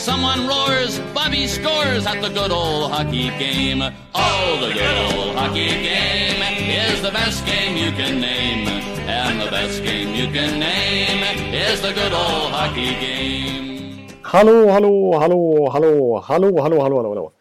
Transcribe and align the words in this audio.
Someone 0.00 0.48
roars, 0.48 0.98
Bobby 1.14 1.46
scores 1.46 2.06
at 2.06 2.22
the 2.22 2.30
good 2.30 2.50
old 2.50 2.90
hockey 2.90 3.28
game. 3.38 3.82
Oh, 4.14 4.58
the 4.64 4.72
good 4.72 4.96
old 4.96 5.36
hockey 5.36 5.68
game 5.68 6.40
is 6.72 7.02
the 7.02 7.10
best 7.10 7.44
game 7.44 7.76
you 7.76 7.90
can 7.92 8.18
name. 8.18 8.66
And 9.06 9.38
the 9.38 9.50
best 9.50 9.84
game 9.84 10.14
you 10.14 10.32
can 10.32 10.58
name 10.58 11.22
is 11.52 11.82
the 11.82 11.92
good 11.92 12.14
old 12.14 12.50
hockey 12.50 12.94
game. 13.04 14.08
Hallå, 14.22 14.70
hallå, 14.70 15.18
hallå, 15.18 15.70
hallå, 15.70 16.24
hallå, 16.24 16.60
hallå, 16.62 16.80
hallå, 16.80 17.08
hallå. 17.08 17.32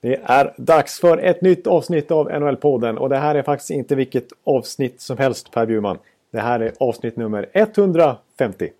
Det 0.00 0.20
är 0.24 0.54
dags 0.56 1.00
för 1.00 1.18
ett 1.18 1.42
nytt 1.42 1.66
avsnitt 1.66 2.10
av 2.10 2.30
NHL-podden 2.30 2.96
och 2.96 3.08
det 3.08 3.18
här 3.18 3.34
är 3.34 3.42
faktiskt 3.42 3.70
inte 3.70 3.94
vilket 3.94 4.28
avsnitt 4.44 5.00
som 5.00 5.18
helst 5.18 5.50
Per 5.50 5.66
Bjurman. 5.66 5.98
Det 6.32 6.40
här 6.40 6.60
är 6.60 6.72
avsnitt 6.80 7.16
nummer 7.16 7.48
150. 7.52 8.70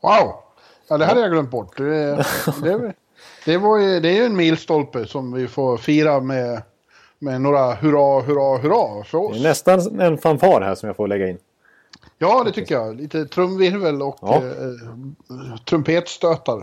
Wow! 0.00 0.51
Ja, 0.88 0.98
det 0.98 1.04
hade 1.04 1.20
jag 1.20 1.30
glömt 1.30 1.50
bort. 1.50 1.76
Det, 1.76 2.16
det, 2.62 2.92
det, 3.44 3.58
var 3.58 3.78
ju, 3.78 4.00
det 4.00 4.08
är 4.08 4.12
ju 4.14 4.24
en 4.24 4.36
milstolpe 4.36 5.06
som 5.06 5.32
vi 5.32 5.48
får 5.48 5.76
fira 5.76 6.20
med, 6.20 6.62
med 7.18 7.40
några 7.40 7.74
hurra, 7.74 8.20
hurra, 8.20 8.58
hurra 8.58 9.04
för 9.04 9.18
oss. 9.18 9.32
Det 9.32 9.38
är 9.38 9.42
nästan 9.48 10.00
en 10.00 10.18
fanfar 10.18 10.60
här 10.60 10.74
som 10.74 10.86
jag 10.86 10.96
får 10.96 11.08
lägga 11.08 11.28
in. 11.28 11.38
Ja, 12.18 12.42
det 12.44 12.52
tycker 12.52 12.74
jag. 12.74 12.96
Lite 13.00 13.24
trumvirvel 13.24 14.02
och 14.02 14.18
Ja. 14.20 14.34
eh, 14.36 15.56
trumpetstötar. 15.64 16.62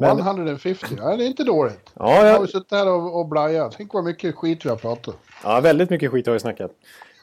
Men- 0.00 0.18
150. 0.18 0.86
Ja, 0.98 1.16
det 1.16 1.24
är 1.24 1.26
inte 1.26 1.44
dåligt. 1.44 1.90
Ja, 1.94 2.14
Jag 2.16 2.26
ja. 2.26 2.32
har 2.32 2.40
ju 2.40 2.46
suttit 2.46 2.70
här 2.72 2.88
och, 2.92 3.20
och 3.20 3.26
blajat. 3.28 3.74
Tänk 3.76 3.94
vad 3.94 4.04
mycket 4.04 4.34
skit 4.34 4.64
vi 4.64 4.68
har 4.68 4.76
pratat. 4.76 5.16
Ja, 5.44 5.60
väldigt 5.60 5.90
mycket 5.90 6.10
skit 6.10 6.26
har 6.26 6.32
vi 6.32 6.40
snackat. 6.40 6.70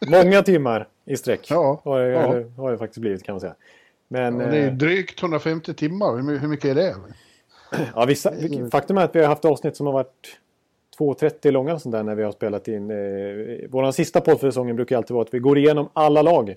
Många 0.08 0.42
timmar 0.42 0.88
i 1.06 1.18
sträck 1.18 1.52
Ja, 1.52 1.82
har, 1.84 2.00
det, 2.00 2.10
ja. 2.12 2.44
har 2.58 2.72
det 2.72 2.78
faktiskt 2.78 3.02
blivit 3.02 3.24
kan 3.24 3.34
man 3.34 3.40
säga. 3.40 3.56
Men 4.08 4.42
Och 4.42 4.52
det 4.52 4.58
är 4.58 4.68
eh, 4.68 4.74
drygt 4.74 5.22
150 5.24 5.74
timmar. 5.74 6.16
Hur, 6.16 6.24
my- 6.24 6.38
hur 6.38 6.48
mycket 6.48 6.66
är 6.66 6.76
det? 6.76 6.96
ja, 7.96 8.06
vissa, 8.06 8.34
faktum 8.72 8.98
är 8.98 9.04
att 9.04 9.16
vi 9.16 9.20
har 9.22 9.28
haft 9.28 9.46
avsnitt 9.46 9.78
som 9.78 9.86
har 9.86 9.94
varit 9.94 10.38
2.30 11.00 11.52
långa 11.52 11.80
sånt 11.80 11.94
där 11.94 12.04
när 12.04 12.16
vi 12.16 12.24
har 12.24 12.32
spelat 12.32 12.68
in. 12.68 12.92
Eh, 12.92 12.98
Vår 13.70 13.92
sista 13.92 14.22
podd 14.22 14.40
för 14.40 14.48
säsongen 14.48 14.76
brukar 14.76 14.98
alltid 14.98 15.14
vara 15.14 15.22
att 15.24 15.34
vi 15.34 15.40
går 15.40 15.58
igenom 15.58 15.90
alla 15.94 16.22
lag. 16.22 16.56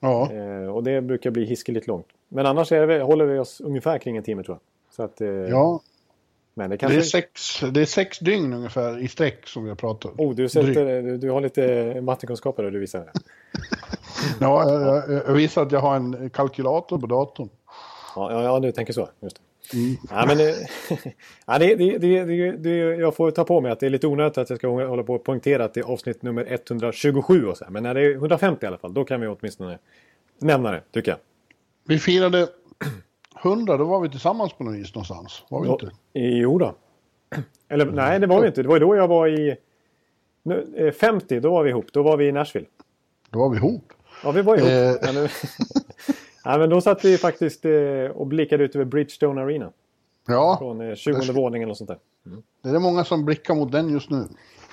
Ja, 0.00 0.30
Eh, 0.32 0.68
och 0.74 0.82
det 0.84 1.00
brukar 1.00 1.30
bli 1.30 1.44
hiskeligt 1.44 1.86
långt. 1.86 2.06
Men 2.28 2.46
annars 2.46 2.72
är 2.72 2.86
det, 2.86 3.02
håller 3.02 3.24
vi 3.26 3.38
oss 3.38 3.60
ungefär 3.60 3.98
kring 3.98 4.16
en 4.16 4.22
timme 4.22 4.42
tror 4.42 4.54
jag. 4.56 4.60
Så 4.96 5.02
att, 5.02 5.20
eh, 5.20 5.28
ja. 5.28 5.80
Men 6.54 6.70
det 6.70 6.74
Det 6.74 6.78
kanske... 6.78 6.98
är, 6.98 7.02
sex, 7.02 7.60
det 7.72 7.80
är 7.80 7.84
sex 7.84 8.18
dygn 8.18 8.52
ungefär 8.52 8.98
i 8.98 9.08
sträck 9.08 9.48
som 9.48 9.62
vi 9.64 9.68
har 9.68 9.76
pratat. 9.76 10.12
Oh, 10.18 10.34
du, 10.34 10.48
sätter, 10.48 11.02
du, 11.02 11.18
du 11.18 11.30
har 11.30 11.40
lite 11.40 12.00
mattekunskaper 12.00 12.62
där 12.62 12.70
du 12.70 12.78
visar. 12.78 13.10
Ja, 14.40 14.70
jag, 14.70 14.82
jag, 14.82 15.22
jag 15.26 15.32
visar 15.32 15.62
att 15.62 15.72
jag 15.72 15.80
har 15.80 15.96
en 15.96 16.30
kalkylator 16.30 16.98
på 16.98 17.06
datorn. 17.06 17.48
Ja, 18.16 18.32
ja, 18.32 18.42
ja 18.42 18.60
du 18.60 18.72
tänker 18.72 18.92
så. 18.92 19.08
Just 19.20 19.36
det. 19.36 19.76
Mm. 19.78 19.96
Ja, 20.10 20.24
men 20.26 20.38
det, 20.38 20.68
ja, 21.46 21.58
det, 21.58 21.74
det, 21.74 21.98
det, 21.98 22.24
det, 22.24 22.52
det, 22.52 22.76
jag 22.76 23.16
får 23.16 23.30
ta 23.30 23.44
på 23.44 23.60
mig 23.60 23.72
att 23.72 23.80
det 23.80 23.86
är 23.86 23.90
lite 23.90 24.06
onödigt 24.06 24.38
att 24.38 24.50
jag 24.50 24.58
ska 24.58 24.68
hålla 24.68 25.02
på 25.02 25.14
och 25.14 25.24
poängtera 25.24 25.64
att 25.64 25.74
det 25.74 25.80
är 25.80 25.84
avsnitt 25.84 26.22
nummer 26.22 26.46
127 26.52 27.46
och 27.46 27.56
så 27.56 27.64
här. 27.64 27.70
Men 27.72 27.82
när 27.82 27.94
det 27.94 28.00
är 28.00 28.14
150 28.14 28.64
i 28.64 28.66
alla 28.66 28.78
fall, 28.78 28.94
då 28.94 29.04
kan 29.04 29.20
vi 29.20 29.26
åtminstone 29.26 29.78
nämna 30.38 30.70
det, 30.70 30.82
tycker 30.92 31.10
jag. 31.10 31.18
Vi 31.86 31.98
firade 31.98 32.48
100, 33.44 33.76
då 33.76 33.84
var 33.84 34.00
vi 34.00 34.08
tillsammans 34.10 34.52
på 34.52 34.64
något 34.64 34.74
vis 34.74 34.94
någonstans. 34.94 35.42
Var 35.48 35.62
vi 35.62 35.68
inte? 35.68 35.90
Jo 36.12 36.58
då. 36.58 36.74
Eller 37.68 37.86
nej, 37.92 38.20
det 38.20 38.26
var 38.26 38.40
vi 38.40 38.46
inte. 38.46 38.62
Det 38.62 38.68
var 38.68 38.80
då 38.80 38.96
jag 38.96 39.08
var 39.08 39.28
i... 39.28 39.56
nu, 40.42 40.74
eh, 40.76 40.92
50, 40.92 41.40
då 41.40 41.50
var 41.50 41.62
vi 41.62 41.70
ihop. 41.70 41.86
Då 41.92 42.02
var 42.02 42.16
vi 42.16 42.28
i 42.28 42.32
Nashville. 42.32 42.66
Då 43.30 43.38
var 43.38 43.48
vi 43.50 43.56
ihop. 43.56 43.92
Ja, 44.24 44.30
vi 44.30 44.42
var 44.42 44.56
ihop. 44.56 44.68
Eh. 45.02 45.12
Men, 45.14 45.28
ja, 46.44 46.58
men 46.58 46.70
då 46.70 46.80
satt 46.80 47.04
vi 47.04 47.18
faktiskt 47.18 47.64
eh, 47.64 47.72
och 48.14 48.26
blickade 48.26 48.64
ut 48.64 48.74
över 48.74 48.84
Bridgestone 48.84 49.40
Arena. 49.42 49.70
Ja, 50.26 50.56
Från 50.58 50.80
eh, 50.80 50.94
20 50.94 51.20
ska- 51.20 51.32
våningen 51.32 51.70
och 51.70 51.76
sånt 51.76 51.88
där. 51.88 51.98
det 52.62 52.68
är 52.68 52.78
många 52.78 53.04
som 53.04 53.24
blickar 53.24 53.54
mot 53.54 53.72
den 53.72 53.88
just 53.88 54.10
nu. 54.10 54.24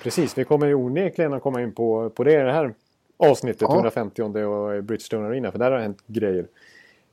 Precis, 0.02 0.38
vi 0.38 0.44
kommer 0.44 0.66
ju 0.66 0.74
onekligen 0.74 1.32
att 1.32 1.42
komma 1.42 1.62
in 1.62 1.72
på, 1.72 2.10
på 2.10 2.24
det, 2.24 2.42
det 2.44 2.52
här 2.52 2.74
avsnittet, 3.16 3.62
Ja. 3.62 3.74
150 3.74 4.22
och 4.22 4.84
Bridgestone 4.84 5.26
Arena, 5.26 5.52
för 5.52 5.58
där 5.58 5.70
har 5.70 5.76
det 5.78 5.82
hänt 5.82 6.02
grejer. 6.06 6.46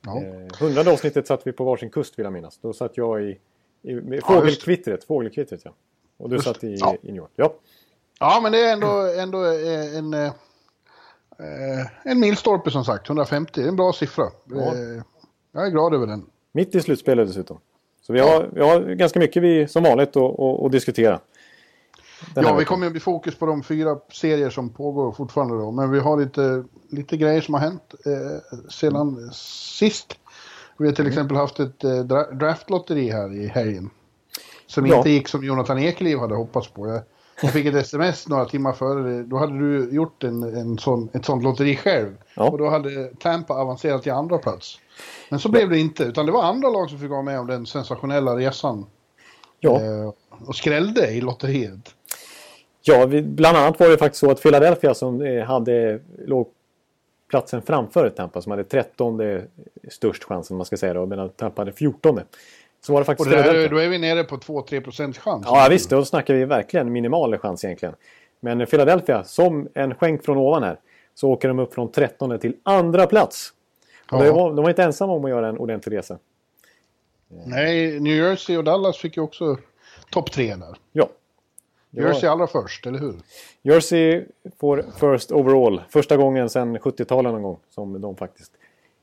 Ja. 0.00 0.22
Eh, 0.22 0.46
hundrade 0.60 0.92
avsnittet 0.92 1.26
satt 1.26 1.46
vi 1.46 1.52
på 1.52 1.64
varsin 1.64 1.90
kust 1.90 2.18
vill 2.18 2.24
jag 2.24 2.32
minnas. 2.32 2.58
Då 2.62 2.72
satt 2.72 2.96
jag 2.96 3.22
i, 3.22 3.38
i 3.82 3.94
med 3.94 4.22
fågelkvittret, 4.24 5.04
fågelkvittret 5.04 5.60
ja. 5.64 5.74
Och 6.16 6.28
du 6.28 6.36
Just 6.36 6.46
satt 6.46 6.64
i, 6.64 6.74
ja. 6.74 6.96
i 7.02 7.06
New 7.06 7.16
York. 7.16 7.30
Ja. 7.36 7.54
Ja, 8.20 8.40
men 8.42 8.52
det 8.52 8.60
är 8.60 8.72
ändå, 8.72 9.12
ändå 9.18 9.44
eh, 9.44 9.96
en, 9.96 10.14
eh, 10.14 10.26
eh, 11.38 11.86
en 12.02 12.20
milstolpe 12.20 12.70
som 12.70 12.84
sagt. 12.84 13.08
150, 13.08 13.52
det 13.54 13.62
är 13.62 13.68
en 13.68 13.76
bra 13.76 13.92
siffra. 13.92 14.24
Ja. 14.44 14.74
Jag 15.52 15.66
är 15.66 15.70
glad 15.70 15.94
över 15.94 16.06
den. 16.06 16.26
Mitt 16.52 16.74
i 16.74 16.80
slutspelet 16.80 17.28
dessutom. 17.28 17.60
Så 18.02 18.12
vi 18.12 18.20
har, 18.20 18.50
vi 18.52 18.60
har 18.60 18.80
ganska 18.80 19.18
mycket 19.18 19.42
vi, 19.42 19.68
som 19.68 19.82
vanligt 19.82 20.16
att 20.16 20.72
diskutera. 20.72 21.20
Ja, 22.36 22.54
vi 22.56 22.64
kommer 22.64 22.86
att 22.86 22.92
bli 22.92 23.00
fokus 23.00 23.34
på 23.38 23.46
de 23.46 23.62
fyra 23.62 23.98
serier 24.12 24.50
som 24.50 24.68
pågår 24.70 25.12
fortfarande 25.12 25.54
då. 25.58 25.70
Men 25.70 25.90
vi 25.90 25.98
har 26.00 26.20
lite, 26.20 26.64
lite 26.90 27.16
grejer 27.16 27.40
som 27.40 27.54
har 27.54 27.60
hänt 27.60 27.94
eh, 28.06 28.58
sedan 28.70 29.30
sist. 29.78 30.14
Vi 30.78 30.86
har 30.86 30.92
till 30.92 31.02
Mm. 31.04 31.12
exempel 31.12 31.36
haft 31.36 31.60
ett 31.60 31.84
eh, 31.84 31.90
dra- 31.90 32.32
draftlotteri 32.32 33.10
här 33.10 33.34
i 33.34 33.46
helgen. 33.46 33.90
Som 34.66 34.86
Ja. 34.86 34.96
inte 34.96 35.10
gick 35.10 35.28
som 35.28 35.44
Jonathan 35.44 35.78
Ekeliv 35.78 36.18
hade 36.18 36.34
hoppats 36.34 36.68
på. 36.68 36.88
Jag, 36.88 37.00
jag 37.42 37.52
fick 37.52 37.66
ett 37.66 37.74
sms 37.86 38.28
några 38.28 38.44
timmar 38.44 38.72
före. 38.72 39.22
Då 39.22 39.36
hade 39.36 39.58
du 39.58 39.94
gjort 39.94 40.24
en, 40.24 40.42
en 40.42 40.78
sån, 40.78 41.08
ett 41.12 41.24
sånt 41.24 41.42
lotteri 41.42 41.76
själv. 41.76 42.16
Ja. 42.36 42.50
Och 42.50 42.58
då 42.58 42.68
hade 42.68 43.06
Tampa 43.20 43.54
avancerat 43.54 44.02
till 44.02 44.12
andra 44.12 44.38
plats. 44.38 44.78
Men 45.30 45.40
så 45.40 45.48
blev 45.48 45.70
det 45.70 45.78
inte, 45.78 46.02
utan 46.04 46.26
det 46.26 46.32
var 46.32 46.42
andra 46.42 46.68
lag 46.70 46.90
som 46.90 46.98
fick 46.98 47.10
vara 47.10 47.22
med 47.22 47.40
om 47.40 47.46
den 47.46 47.66
sensationella 47.66 48.36
resan. 48.36 48.86
Ja. 49.60 49.80
Eh, 49.80 50.12
och 50.46 50.56
skrällde 50.56 51.06
i 51.10 51.20
lotteriet. 51.20 51.94
Ja, 52.82 53.06
vi, 53.06 53.22
bland 53.22 53.56
annat 53.56 53.80
var 53.80 53.88
det 53.88 53.98
faktiskt 53.98 54.20
så 54.20 54.30
att 54.30 54.42
Philadelphia 54.42 54.94
som 54.94 55.22
eh, 55.22 55.44
hade 55.44 56.00
låg 56.26 56.48
platsen 57.28 57.62
framför 57.62 58.08
Tampa 58.10 58.42
som 58.42 58.50
hade 58.50 58.64
13 58.64 59.20
störst 59.90 60.24
chansen 60.24 60.56
man 60.56 60.66
ska 60.66 60.76
säga 60.76 60.94
då, 60.94 61.06
medan 61.06 61.28
Tampa 61.28 61.60
hade 61.60 61.72
14. 61.72 62.20
Så 62.86 62.92
var 62.92 63.00
det 63.00 63.02
Och 63.02 63.06
faktiskt 63.06 63.30
där, 63.30 63.36
Philadelphia. 63.42 63.68
då 63.70 63.76
är 63.78 63.88
vi 63.88 63.98
nere 63.98 64.24
på 64.24 64.36
2-3 64.36 64.80
procents 64.80 65.18
chans. 65.18 65.42
Ja 65.46 65.66
visst, 65.70 65.90
då 65.90 66.04
snackar 66.04 66.34
vi 66.34 66.44
verkligen 66.44 66.92
minimal 66.92 67.38
chans 67.38 67.64
egentligen. 67.64 67.94
Men 68.40 68.66
Philadelphia, 68.66 69.24
som 69.24 69.68
en 69.74 69.94
skänk 69.94 70.24
från 70.24 70.36
ovan 70.38 70.62
här, 70.62 70.78
så 71.14 71.30
åker 71.30 71.48
de 71.48 71.58
upp 71.58 71.74
från 71.74 71.92
13 71.92 72.38
till 72.38 72.56
andra 72.62 73.06
plats. 73.06 73.52
Och 74.10 74.18
Ja. 74.18 74.24
de, 74.24 74.30
var, 74.34 74.48
de 74.54 74.62
var 74.62 74.68
inte 74.68 74.82
ensamma 74.82 75.12
om 75.12 75.24
att 75.24 75.30
göra 75.30 75.48
en 75.48 75.58
ordentlig 75.58 75.96
resa. 75.98 76.18
Nej, 77.44 78.00
New 78.00 78.16
Jersey 78.16 78.56
och 78.56 78.64
Dallas 78.64 78.96
fick 78.98 79.16
ju 79.16 79.22
också 79.22 79.56
topp 80.10 80.32
tre 80.32 80.54
där. 80.54 80.76
Ja. 80.92 81.08
Jersey 81.90 82.28
allra 82.28 82.46
först, 82.46 82.86
eller 82.86 82.98
hur? 82.98 83.14
Jersey 83.62 84.24
får 84.60 84.84
first 85.00 85.32
overall. 85.32 85.82
Första 85.88 86.16
gången 86.16 86.48
sedan 86.50 86.78
70-talet 86.78 87.32
någon 87.32 87.42
gång 87.42 87.58
som 87.70 88.00
de 88.00 88.16
faktiskt 88.16 88.52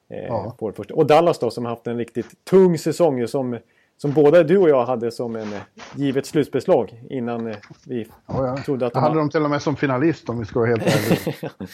eh, 0.10 0.18
Ja. 0.26 0.56
får 0.60 0.72
först. 0.72 0.92
Och 0.92 1.06
Dallas 1.08 1.40
då 1.40 1.50
som 1.52 1.66
har 1.66 1.70
haft 1.70 1.88
en 1.88 1.98
riktigt 1.98 2.46
tung 2.46 2.78
säsong 2.78 3.28
som, 3.28 3.58
som 3.98 4.12
både 4.12 4.44
du 4.44 4.58
och 4.58 4.70
jag 4.70 4.86
hade 4.86 5.12
som 5.12 5.36
en 5.36 5.54
eh, 5.54 5.60
givet 5.96 6.26
slutspelslag 6.26 7.02
innan 7.10 7.48
eh, 7.48 7.56
vi 7.86 8.08
Ja, 8.28 8.48
ja. 8.48 8.58
trodde 8.58 8.86
att 8.86 8.94
Jag 8.94 9.04
de 9.04 9.08
hade 9.08 9.20
dem 9.20 9.30
till 9.30 9.44
och 9.44 9.50
med 9.50 9.62
som 9.62 9.76
finalist 9.76 10.30
om 10.30 10.40
vi 10.40 10.46
ska 10.46 10.60
vara 10.60 10.70
helt 10.70 10.84
ärliga. 10.86 11.52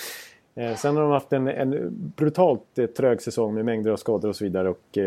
Eh, 0.55 0.75
sen 0.75 0.95
har 0.95 1.03
de 1.03 1.11
haft 1.11 1.33
en, 1.33 1.47
en 1.47 1.89
brutalt 2.15 2.77
eh, 2.77 2.85
trög 2.85 3.21
säsong 3.21 3.53
med 3.53 3.65
mängder 3.65 3.91
av 3.91 3.97
skador 3.97 4.29
och 4.29 4.35
så 4.35 4.43
vidare. 4.43 4.69
Och 4.69 4.97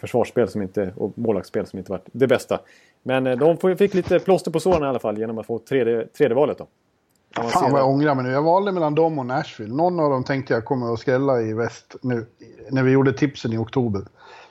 försvarsspel 0.00 0.48
som 0.48 0.62
inte, 0.62 0.92
och 0.96 1.18
målvaktsspel 1.18 1.66
som 1.66 1.78
inte 1.78 1.90
varit 1.92 2.08
det 2.12 2.26
bästa. 2.26 2.60
Men 3.06 3.26
eh, 3.26 3.38
de 3.38 3.76
fick 3.76 3.94
lite 3.94 4.18
plåster 4.18 4.50
på 4.50 4.60
såren 4.60 4.82
i 4.82 4.86
alla 4.86 4.98
fall 4.98 5.18
genom 5.18 5.38
att 5.38 5.46
få 5.46 5.58
tredje, 5.58 6.06
tredje 6.06 6.34
valet 6.34 6.58
då. 6.58 6.66
Fan 7.34 7.72
vad 7.72 7.80
jag 7.80 7.88
det. 7.88 7.92
ångrar 7.92 8.14
mig 8.14 8.24
nu. 8.24 8.30
Jag 8.30 8.42
valde 8.42 8.72
mellan 8.72 8.94
dem 8.94 9.18
och 9.18 9.26
Nashville. 9.26 9.74
Någon 9.74 10.00
av 10.00 10.10
dem 10.10 10.24
tänkte 10.24 10.54
jag 10.54 10.64
kommer 10.64 10.92
att 10.92 10.98
skrälla 10.98 11.40
i 11.40 11.52
väst 11.52 11.96
nu. 12.02 12.26
När 12.70 12.82
vi 12.82 12.90
gjorde 12.90 13.12
tipsen 13.12 13.52
i 13.52 13.58
oktober. 13.58 14.02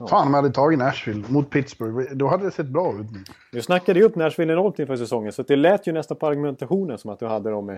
Fan 0.09 0.27
om 0.27 0.33
jag 0.33 0.41
hade 0.41 0.53
tagit 0.53 0.79
Nashville 0.79 1.23
mot 1.27 1.49
Pittsburgh. 1.49 2.13
Då 2.15 2.27
hade 2.27 2.45
det 2.45 2.51
sett 2.51 2.67
bra 2.67 2.93
ut. 2.93 3.07
Du 3.51 3.61
snackade 3.61 3.99
ju 3.99 4.05
upp 4.05 4.15
Nashville 4.15 4.53
enormt 4.53 4.79
inför 4.79 4.95
säsongen 4.95 5.31
så 5.31 5.43
det 5.43 5.55
lät 5.55 5.87
ju 5.87 5.91
nästan 5.91 6.17
på 6.17 6.27
argumentationen 6.27 6.97
som 6.97 7.11
att 7.11 7.19
du 7.19 7.25
hade 7.25 7.49
dem 7.49 7.77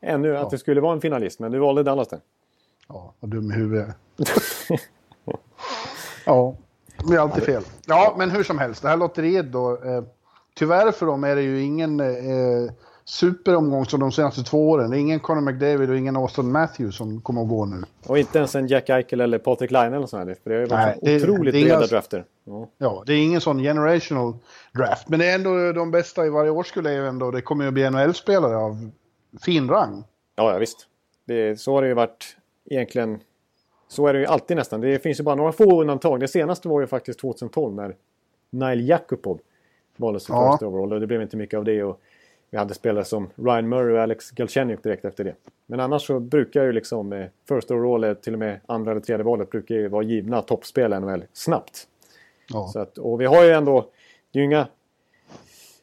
ännu, 0.00 0.36
att 0.36 0.50
det 0.50 0.58
skulle 0.58 0.80
vara 0.80 0.92
en 0.92 1.00
finalist. 1.00 1.40
Men 1.40 1.52
du 1.52 1.58
valde 1.58 1.82
Dallas 1.82 2.08
där. 2.08 2.20
Ja, 2.88 3.14
vad 3.20 3.30
dum 3.30 3.50
i 3.50 3.54
huvudet. 3.54 3.96
Ja, 6.26 6.54
det 7.08 7.14
är 7.14 7.18
alltid 7.18 7.44
fel. 7.44 7.62
Ja, 7.86 8.14
men 8.18 8.30
hur 8.30 8.44
som 8.44 8.58
helst. 8.58 8.82
Det 8.82 8.88
här 8.88 8.96
lotteriet 8.96 9.52
då. 9.52 9.70
Eh, 9.84 10.02
tyvärr 10.54 10.92
för 10.92 11.06
dem 11.06 11.24
är 11.24 11.36
det 11.36 11.42
ju 11.42 11.62
ingen 11.62 12.00
eh, 12.00 12.72
superomgång 13.04 13.84
som 13.84 14.00
de 14.00 14.12
senaste 14.12 14.42
två 14.42 14.70
åren. 14.70 14.90
Det 14.90 14.96
är 14.96 15.00
ingen 15.00 15.20
Conor 15.20 15.40
McDavid 15.40 15.90
och 15.90 15.96
ingen 15.96 16.16
Austin 16.16 16.52
Matthews 16.52 16.96
som 16.96 17.20
kommer 17.20 17.42
att 17.42 17.48
gå 17.48 17.64
nu. 17.64 17.82
Och 18.06 18.18
inte 18.18 18.38
ens 18.38 18.54
en 18.54 18.66
Jack 18.66 18.88
Eichel 18.90 19.20
eller 19.20 19.38
Patrik 19.38 19.70
Laine 19.70 19.94
eller 19.96 20.06
sådär. 20.06 20.36
För 20.42 20.50
det 20.50 20.56
har 20.56 20.62
ju 20.62 20.66
Nej, 20.68 20.86
varit 20.86 20.98
det- 21.02 21.22
otroligt 21.30 21.52
det 21.52 21.58
är 21.58 21.60
inga- 21.66 21.76
breda 21.76 21.86
drafter. 21.86 22.24
Ja. 22.44 22.68
Ja, 22.78 23.02
det 23.06 23.12
är 23.12 23.24
ingen 23.24 23.40
sån 23.40 23.58
generational 23.58 24.34
draft. 24.74 25.08
Men 25.08 25.18
det 25.18 25.26
är 25.30 25.34
ändå 25.34 25.72
de 25.72 25.90
bästa 25.90 26.26
i 26.26 26.30
varje 26.30 26.50
årskull 26.50 26.86
är 26.86 26.92
ju 26.92 27.06
ändå, 27.06 27.30
det 27.30 27.40
kommer 27.42 27.64
ju 27.64 27.68
att 27.68 27.74
bli 27.74 27.90
NHL-spelare 27.90 28.56
av 28.56 28.90
fin 29.44 29.68
rang. 29.68 30.04
Ja, 30.36 30.52
ja 30.52 30.58
visst. 30.58 30.86
Det, 31.26 31.60
så 31.60 31.74
har 31.74 31.82
det 31.82 31.88
ju 31.88 31.94
varit 31.94 32.36
egentligen. 32.70 33.20
Så 33.92 34.06
är 34.06 34.12
det 34.12 34.18
ju 34.18 34.26
alltid 34.26 34.56
nästan. 34.56 34.80
Det 34.80 34.98
finns 34.98 35.20
ju 35.20 35.24
bara 35.24 35.34
några 35.34 35.52
få 35.52 35.80
undantag. 35.80 36.20
Det 36.20 36.28
senaste 36.28 36.68
var 36.68 36.80
ju 36.80 36.86
faktiskt 36.86 37.18
2012 37.20 37.74
när 37.74 37.96
Nile 38.50 38.82
Jakubov 38.82 39.40
valdes 39.96 40.22
som 40.22 40.36
Ja. 40.36 40.52
first 40.52 40.62
overall. 40.62 40.92
Och 40.92 41.00
det 41.00 41.06
blev 41.06 41.22
inte 41.22 41.36
mycket 41.36 41.58
av 41.58 41.64
det. 41.64 41.82
Och 41.82 42.00
vi 42.50 42.58
hade 42.58 42.74
spelare 42.74 43.04
som 43.04 43.30
Ryan 43.34 43.68
Murray 43.68 43.94
och 43.94 44.02
Alex 44.02 44.30
Galchenyuk 44.30 44.82
direkt 44.82 45.04
efter 45.04 45.24
det. 45.24 45.34
Men 45.66 45.80
annars 45.80 46.06
så 46.06 46.20
brukar 46.20 46.64
ju 46.64 46.72
liksom 46.72 47.12
eh, 47.12 47.26
first 47.48 47.70
overall, 47.70 48.04
eller 48.04 48.14
till 48.14 48.32
och 48.32 48.38
med 48.38 48.60
andra 48.66 48.90
eller 48.90 49.00
tredje 49.00 49.24
valet, 49.24 49.50
brukar 49.50 49.74
ju 49.74 49.88
vara 49.88 50.02
givna 50.02 50.42
toppspel 50.42 51.00
NHL 51.00 51.24
snabbt. 51.32 51.86
Ja. 52.52 52.68
Så 52.72 52.78
att, 52.78 52.98
och 52.98 53.20
vi 53.20 53.24
har 53.24 53.44
ju 53.44 53.50
ändå, 53.50 53.88
det 54.32 54.38
är 54.38 54.40
ju 54.40 54.46
inga 54.46 54.66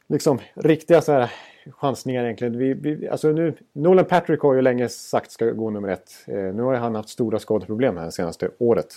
liksom 0.07 0.39
riktiga 0.53 1.01
så 1.01 1.11
här 1.11 1.31
chansningar 1.71 2.23
egentligen. 2.23 2.57
Vi, 2.57 2.73
vi, 2.73 3.09
alltså 3.09 3.31
nu, 3.31 3.53
Nolan 3.73 4.05
Patrick 4.05 4.41
har 4.41 4.53
ju 4.53 4.61
länge 4.61 4.89
sagt 4.89 5.31
ska 5.31 5.45
gå 5.45 5.69
nummer 5.69 5.89
ett. 5.89 6.11
Eh, 6.27 6.35
nu 6.35 6.61
har 6.61 6.75
han 6.75 6.95
haft 6.95 7.09
stora 7.09 7.39
skadeproblem 7.39 7.97
här 7.97 8.09
senaste 8.09 8.49
året. 8.57 8.87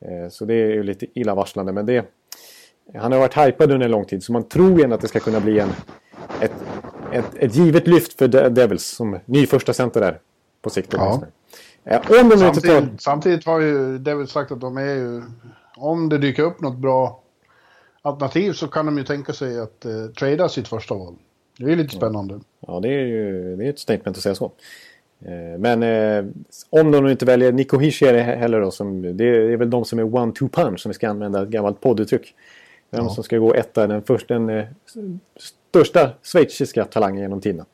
Eh, 0.00 0.28
så 0.30 0.44
det 0.44 0.54
är 0.54 0.70
ju 0.70 0.82
lite 0.82 1.06
illavarslande. 1.14 1.72
Men 1.72 1.86
det, 1.86 2.04
han 2.94 3.12
har 3.12 3.18
varit 3.18 3.36
hypad 3.36 3.72
under 3.72 3.84
en 3.84 3.90
lång 3.90 4.04
tid 4.04 4.22
så 4.22 4.32
man 4.32 4.48
tror 4.48 4.78
ju 4.78 4.84
ändå 4.84 4.94
att 4.94 5.00
det 5.00 5.08
ska 5.08 5.20
kunna 5.20 5.40
bli 5.40 5.58
en, 5.58 5.68
ett, 6.40 6.52
ett, 7.12 7.34
ett 7.36 7.56
givet 7.56 7.86
lyft 7.86 8.18
för 8.18 8.28
De- 8.28 8.48
Devils 8.48 8.86
som 8.86 9.18
ny 9.24 9.46
första 9.46 9.72
center 9.72 10.00
där 10.00 10.18
på 10.62 10.70
sikt. 10.70 10.92
Ja. 10.92 11.22
Eh, 11.84 12.00
om 12.22 12.28
de 12.28 12.46
inte 12.46 12.60
tar... 12.60 12.68
Samtidigt, 12.68 13.02
samtidigt 13.02 13.46
har 13.46 13.60
ju 13.60 13.98
David 13.98 14.28
sagt 14.28 14.52
att 14.52 14.60
de 14.60 14.76
är 14.76 14.94
ju... 14.94 15.22
Om 15.76 16.08
det 16.08 16.18
dyker 16.18 16.42
upp 16.42 16.60
något 16.60 16.76
bra 16.76 17.22
alternativ 18.02 18.52
så 18.52 18.68
kan 18.68 18.86
de 18.86 18.98
ju 18.98 19.04
tänka 19.04 19.32
sig 19.32 19.60
att 19.60 19.84
eh, 19.84 20.06
trada 20.18 20.48
sitt 20.48 20.68
första 20.68 20.94
val. 20.94 21.14
Det 21.60 21.66
är 21.66 21.70
ju 21.70 21.76
lite 21.76 21.96
spännande. 21.96 22.40
Ja, 22.66 22.80
det 22.80 22.88
är 22.88 23.06
ju 23.06 23.56
det 23.56 23.64
är 23.66 23.70
ett 23.70 23.78
statement 23.78 24.16
att 24.16 24.22
säga 24.22 24.34
så. 24.34 24.52
Eh, 25.24 25.58
Men 25.58 25.82
eh, 25.82 26.24
om 26.70 26.90
de 26.90 27.08
inte 27.08 27.24
väljer 27.24 27.52
Nico 27.52 27.78
Hischier 27.78 28.14
heller 28.22 28.60
då, 28.60 28.70
som, 28.70 29.16
det 29.16 29.24
är 29.24 29.56
väl 29.56 29.70
de 29.70 29.84
som 29.84 29.98
är 29.98 30.02
one-two 30.04 30.48
punch 30.48 30.80
som 30.80 30.88
vi 30.88 30.94
ska 30.94 31.08
använda 31.08 31.42
ett 31.42 31.48
gammalt 31.48 31.80
podduttryck. 31.80 32.34
De 32.90 33.10
som 33.10 33.24
ska 33.24 33.38
gå 33.38 33.54
etta, 33.54 33.86
den, 33.86 34.02
första, 34.02 34.34
den 34.34 34.50
eh, 34.50 34.64
största 35.70 36.10
schweiziska 36.22 36.84
talangen 36.84 37.22
genom 37.22 37.40
tiderna. 37.40 37.64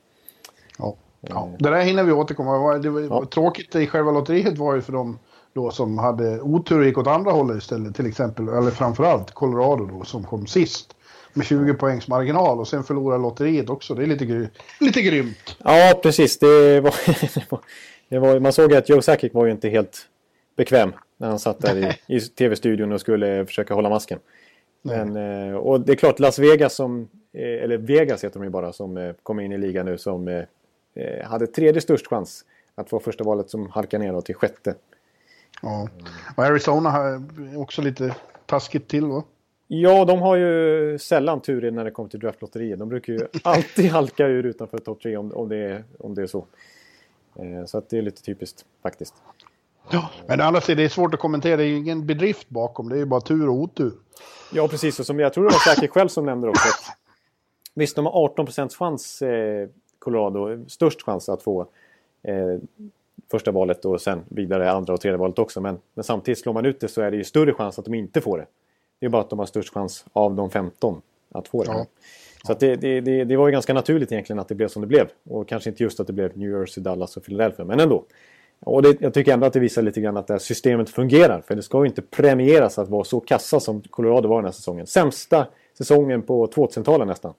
Ja. 0.79 0.95
Ja. 1.21 1.51
Det 1.59 1.71
där 1.71 1.83
hinner 1.83 2.05
vi 2.05 2.13
återkomma. 2.13 2.79
Det 2.79 2.91
var 2.91 3.01
Ja. 3.01 3.25
Tråkigt 3.35 3.75
i 3.75 3.87
själva 3.87 4.11
lotteriet 4.11 4.59
var 4.59 4.75
ju 4.75 4.81
för 4.81 4.93
dem 4.93 5.19
då 5.53 5.71
som 5.71 5.99
hade 5.99 6.41
otur 6.41 6.79
och 6.79 6.85
gick 6.85 6.99
åt 6.99 7.07
andra 7.07 7.31
hållet 7.31 7.57
istället. 7.57 7.97
Till 7.97 8.07
exempel, 8.07 8.49
eller 8.49 8.71
framförallt 8.71 9.31
Colorado 9.31 9.87
då 9.87 10.05
som 10.05 10.25
kom 10.25 10.47
sist. 10.47 10.96
Med 11.37 11.47
20 11.47 11.75
poängs 11.75 12.09
marginal 12.09 12.61
och 12.61 12.69
sen 12.69 12.85
förlorade 12.85 13.23
lotteriet 13.23 13.71
också. 13.71 13.95
Det 13.95 14.03
är 14.03 14.07
lite, 14.07 14.27
gry 14.27 14.49
lite 14.81 15.03
grymt. 15.03 15.57
Ja, 15.65 16.01
precis. 16.03 16.39
Det 16.39 16.81
var, 16.81 16.95
det 17.35 17.51
var, 17.51 17.61
det 18.09 18.19
var, 18.19 18.41
man 18.41 18.53
såg 18.53 18.75
att 18.75 18.89
Joe 18.89 19.03
Sakic 19.03 19.35
var 19.35 19.47
ju 19.47 19.53
inte 19.53 19.69
helt 19.69 20.09
bekväm 20.57 20.93
när 21.17 21.29
han 21.29 21.39
satt 21.39 21.59
där 21.59 21.77
i, 21.77 22.17
i 22.17 22.21
tv-studion 22.21 22.93
och 22.93 23.01
skulle 23.01 23.47
försöka 23.47 23.75
hålla 23.75 23.89
masken. 23.89 24.19
Men, 24.87 25.17
eh, 25.17 25.57
och 25.57 25.81
det 25.81 25.93
är 25.93 25.97
klart, 25.97 26.19
Las 26.19 26.39
Vegas 26.39 26.75
som, 26.75 27.09
eh, 27.33 27.63
eller 27.65 27.79
Vegas 27.79 28.25
heter 28.25 28.41
de 28.41 28.45
ju 28.45 28.51
bara, 28.51 28.73
som 28.73 28.97
eh, 28.97 29.13
kommer 29.23 29.43
in 29.43 29.53
i 29.53 29.59
ligan 29.59 29.87
nu 29.87 29.99
som 29.99 30.45
hade 31.25 31.47
tredje 31.47 31.81
störst 31.81 32.07
chans 32.07 32.45
att 32.75 32.91
få 32.91 33.01
första 33.01 33.25
valet 33.25 33.51
som 33.51 33.71
halkar 33.71 33.99
ner 33.99 34.13
då 34.13 34.21
till 34.21 34.35
sjätte. 34.35 34.75
Ja. 35.63 35.89
Och 36.37 36.45
Arizona 36.45 36.91
har 36.91 37.23
också 37.57 37.83
lite 37.83 38.15
taskigt 38.47 38.89
till 38.89 39.05
va? 39.05 39.23
Ja, 39.69 40.05
de 40.05 40.23
har 40.23 40.37
ju 40.37 40.99
sällan 40.99 41.41
tur 41.41 41.71
när 41.71 41.85
det 41.85 41.91
kommer 41.91 42.09
till 42.09 42.21
draftlotterier. 42.21 42.77
De 42.77 42.89
brukar 42.89 43.13
ju 43.13 43.21
alltid 43.43 43.91
halka 43.91 44.27
ur 44.27 44.47
utanför 44.47 44.79
topp 44.79 45.03
tre 45.03 45.17
om, 45.17 45.33
om, 45.33 45.49
det 45.49 45.57
är, 45.57 45.85
om 45.99 46.15
det 46.15 46.23
är 46.23 46.27
så. 46.27 46.47
Eh, 47.37 47.65
så 47.67 47.79
att 47.79 47.91
det 47.91 47.99
är 47.99 48.03
lite 48.03 48.23
typiskt 48.23 48.65
faktiskt. 48.83 49.15
Ja. 49.91 50.11
Men 50.27 50.41
andra 50.41 50.61
sidan, 50.61 50.77
det 50.77 50.85
är 50.85 50.89
svårt 50.89 51.15
att 51.15 51.21
kommentera. 51.21 51.57
Det 51.57 51.63
är 51.63 51.69
ju 51.69 51.77
ingen 51.77 52.07
bedrift 52.07 52.49
bakom. 52.49 52.89
Det 52.89 52.95
är 52.95 52.99
ju 52.99 53.05
bara 53.05 53.21
tur 53.21 53.49
och 53.49 53.55
otur. 53.55 53.93
Ja, 54.53 54.69
precis. 54.69 55.01
Och 55.01 55.07
som 55.07 55.21
jag 55.21 55.33
tror 55.33 55.45
det 55.45 55.51
var 55.51 55.75
säkert 55.75 55.91
själv 55.91 56.09
som 56.09 56.27
nämnde 56.27 56.49
också. 56.49 56.69
Att, 56.69 56.97
visst, 57.75 57.97
de 57.97 58.07
har 58.07 58.25
18 58.25 58.47
chans, 58.47 59.23
eh, 59.23 59.69
Colorado, 59.99 60.65
störst 60.69 61.03
chans 61.03 61.29
att 61.29 61.43
få 61.43 61.67
eh, 62.23 62.59
första 63.31 63.51
valet 63.51 63.85
och 63.85 64.01
sen 64.01 64.25
vidare 64.29 64.71
andra 64.71 64.95
och 64.95 65.01
tredje 65.01 65.19
valet 65.19 65.39
också. 65.39 65.61
Men, 65.61 65.79
men 65.95 66.05
samtidigt 66.05 66.39
slår 66.39 66.53
man 66.53 66.67
ut 66.67 66.81
det 66.81 66.89
så 66.89 67.03
är 67.03 67.11
det 67.11 67.17
ju 67.17 67.25
större 67.25 67.55
chans 67.55 67.79
att 67.79 67.85
de 67.85 67.95
inte 67.95 68.21
får 68.21 68.39
det. 68.39 68.47
Det 69.01 69.07
är 69.07 69.11
bara 69.11 69.23
att 69.23 69.31
de 69.31 69.39
har 69.39 69.47
störst 69.47 69.75
chans 69.75 70.05
av 70.13 70.35
de 70.35 70.51
15 70.51 71.03
att 71.33 71.49
få 71.49 71.63
det. 71.63 71.71
Ja. 71.71 71.87
Så 72.47 72.55
det, 72.55 72.77
det, 72.77 73.01
det, 73.01 73.25
det 73.25 73.37
var 73.37 73.49
ju 73.49 73.53
ganska 73.53 73.75
naturligt 73.75 74.13
egentligen 74.13 74.41
att 74.41 74.49
det 74.49 74.55
blev 74.55 74.69
som 74.69 74.83
det 74.83 74.89
blev. 74.89 75.09
Och 75.29 75.49
kanske 75.49 75.71
inte 75.71 75.83
just 75.83 76.01
att 76.01 76.07
det 76.07 76.13
blev 76.13 76.39
New 76.39 76.51
Jersey, 76.51 76.83
Dallas 76.83 77.17
och 77.17 77.25
Philadelphia, 77.25 77.65
men 77.65 77.81
ändå. 77.81 78.05
Och 78.61 78.85
jag 79.01 79.15
tycker 79.15 79.33
ändå 79.33 79.47
att 79.47 79.53
det 79.53 79.61
visar 79.61 79.83
lite 79.83 80.01
grann 80.01 80.17
att 80.17 80.27
det 80.27 80.35
här 80.35 80.39
systemet 80.39 80.91
fungerar. 80.91 81.41
För 81.41 81.55
det 81.55 81.63
ska 81.63 81.79
ju 81.81 81.87
inte 81.87 82.03
premieras 82.03 82.79
att 82.79 82.89
vara 82.89 83.05
så 83.05 83.21
kassa 83.21 83.61
som 83.61 83.83
Colorado 83.83 84.29
var 84.29 84.37
den 84.37 84.45
här 84.45 84.53
säsongen. 84.53 84.87
Sämsta 84.87 85.47
säsongen 85.79 86.23
på 86.23 86.47
2000-talet 86.47 87.09
nästan. 87.09 87.35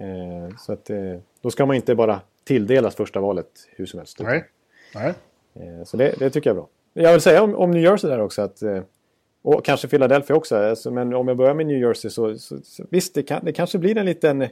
Eh, 0.00 0.56
så 0.58 0.72
att, 0.72 0.90
eh, 0.90 0.96
då 1.40 1.50
ska 1.50 1.66
man 1.66 1.76
inte 1.76 1.94
bara 1.94 2.20
tilldelas 2.44 2.94
första 2.94 3.20
valet 3.20 3.46
hur 3.76 3.86
som 3.86 3.98
helst. 3.98 4.20
Nej. 4.20 4.44
Nej. 4.94 5.14
Eh, 5.54 5.84
så 5.84 5.96
det, 5.96 6.14
det 6.18 6.30
tycker 6.30 6.50
jag 6.50 6.56
är 6.56 6.60
bra. 6.60 6.68
Jag 6.92 7.12
vill 7.12 7.20
säga 7.20 7.42
om, 7.42 7.54
om 7.54 7.70
New 7.70 7.82
Jersey 7.82 8.10
där 8.10 8.20
också 8.20 8.42
att 8.42 8.62
eh, 8.62 8.82
och 9.44 9.64
kanske 9.64 9.88
Philadelphia 9.88 10.36
också. 10.36 10.56
Alltså, 10.56 10.90
men 10.90 11.14
om 11.14 11.28
jag 11.28 11.36
börjar 11.36 11.54
med 11.54 11.66
New 11.66 11.78
Jersey 11.78 12.10
så, 12.10 12.38
så, 12.38 12.58
så 12.64 12.84
visst, 12.90 13.14
det, 13.14 13.22
kan, 13.22 13.44
det 13.44 13.52
kanske 13.52 13.78
blir 13.78 13.98
en 13.98 14.06
liten... 14.06 14.42
Eh, 14.42 14.48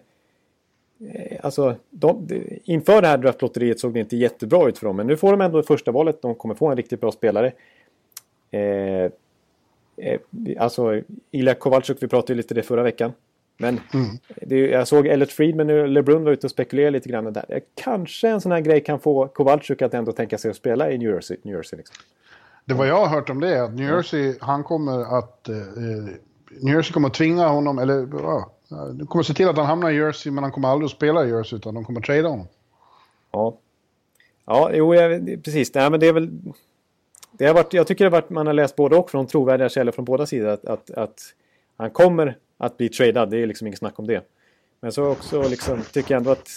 alltså, 1.42 1.76
de, 1.90 2.26
de, 2.26 2.60
inför 2.64 3.02
det 3.02 3.08
här 3.08 3.18
draftlotteriet 3.18 3.80
såg 3.80 3.94
det 3.94 4.00
inte 4.00 4.16
jättebra 4.16 4.68
ut 4.68 4.78
för 4.78 4.86
dem. 4.86 4.96
Men 4.96 5.06
nu 5.06 5.16
får 5.16 5.30
de 5.30 5.40
ändå 5.40 5.62
första 5.62 5.90
valet. 5.90 6.22
De 6.22 6.34
kommer 6.34 6.54
få 6.54 6.68
en 6.68 6.76
riktigt 6.76 7.00
bra 7.00 7.12
spelare. 7.12 7.52
Eh, 8.50 9.10
eh, 9.96 10.20
alltså, 10.58 11.02
Ilja 11.30 11.54
Kowalczyk, 11.54 11.96
vi 12.00 12.08
pratade 12.08 12.32
ju 12.32 12.36
lite 12.36 12.54
det 12.54 12.62
förra 12.62 12.82
veckan. 12.82 13.12
Men 13.56 13.80
det, 14.36 14.58
jag 14.58 14.88
såg 14.88 15.06
Elliot 15.06 15.32
Friedman 15.32 15.70
och 15.70 15.88
LeBrun 15.88 16.24
var 16.24 16.32
ute 16.32 16.46
och 16.46 16.50
spekulerade 16.50 16.90
lite 16.90 17.08
grann 17.08 17.32
där. 17.32 17.60
Kanske 17.74 18.28
en 18.28 18.40
sån 18.40 18.52
här 18.52 18.60
grej 18.60 18.80
kan 18.80 19.00
få 19.00 19.28
Kowalczyk 19.28 19.82
att 19.82 19.94
ändå 19.94 20.12
tänka 20.12 20.38
sig 20.38 20.50
att 20.50 20.56
spela 20.56 20.90
i 20.90 20.98
New 20.98 21.10
Jersey. 21.10 21.36
New 21.42 21.56
Jersey 21.56 21.76
liksom. 21.76 21.96
Det 22.64 22.74
vad 22.74 22.88
jag 22.88 23.06
har 23.06 23.06
hört 23.06 23.30
om 23.30 23.40
det 23.40 23.56
är 23.56 23.62
att 23.62 23.74
New 23.74 23.88
Jersey, 23.88 24.34
han 24.40 24.64
kommer 24.64 25.18
att... 25.18 25.48
Eh, 25.48 25.56
New 26.60 26.74
Jersey 26.74 26.92
kommer 26.92 27.08
att 27.08 27.14
tvinga 27.14 27.48
honom, 27.48 27.78
eller 27.78 28.08
ja, 28.12 28.50
de 28.68 29.06
kommer 29.06 29.20
att 29.20 29.26
se 29.26 29.34
till 29.34 29.48
att 29.48 29.56
han 29.56 29.66
hamnar 29.66 29.90
i 29.90 29.96
Jersey, 29.96 30.32
men 30.32 30.44
han 30.44 30.52
kommer 30.52 30.68
aldrig 30.68 30.86
att 30.86 30.92
spela 30.92 31.24
i 31.24 31.30
Jersey, 31.30 31.56
utan 31.56 31.74
de 31.74 31.84
kommer 31.84 32.00
att 32.00 32.06
trada 32.06 32.28
honom. 32.28 32.46
Ja, 33.32 33.56
ja 34.46 34.70
jo, 34.74 34.94
jag, 34.94 35.24
precis. 35.44 35.74
Nej, 35.74 35.90
men 35.90 36.00
det 36.00 36.06
är 36.06 36.12
väl... 36.12 36.30
Det 37.32 37.46
har 37.46 37.54
varit, 37.54 37.72
jag 37.72 37.86
tycker 37.86 38.04
det 38.04 38.10
har 38.10 38.20
varit, 38.20 38.30
man 38.30 38.46
har 38.46 38.54
läst 38.54 38.76
både 38.76 38.96
och 38.96 39.10
från 39.10 39.26
trovärdiga 39.26 39.68
källor 39.68 39.92
från 39.92 40.04
båda 40.04 40.26
sidor. 40.26 40.48
Att, 40.48 40.64
att, 40.64 40.90
att 40.90 41.20
han 41.76 41.90
kommer 41.90 42.38
att 42.58 42.76
bli 42.76 42.88
tradad, 42.88 43.30
det 43.30 43.42
är 43.42 43.46
liksom 43.46 43.66
inget 43.66 43.78
snack 43.78 43.98
om 43.98 44.06
det. 44.06 44.24
Men 44.80 44.92
så 44.92 45.04
också 45.04 45.48
liksom, 45.48 45.82
tycker 45.92 46.14
jag 46.14 46.20
ändå 46.20 46.30
att 46.30 46.48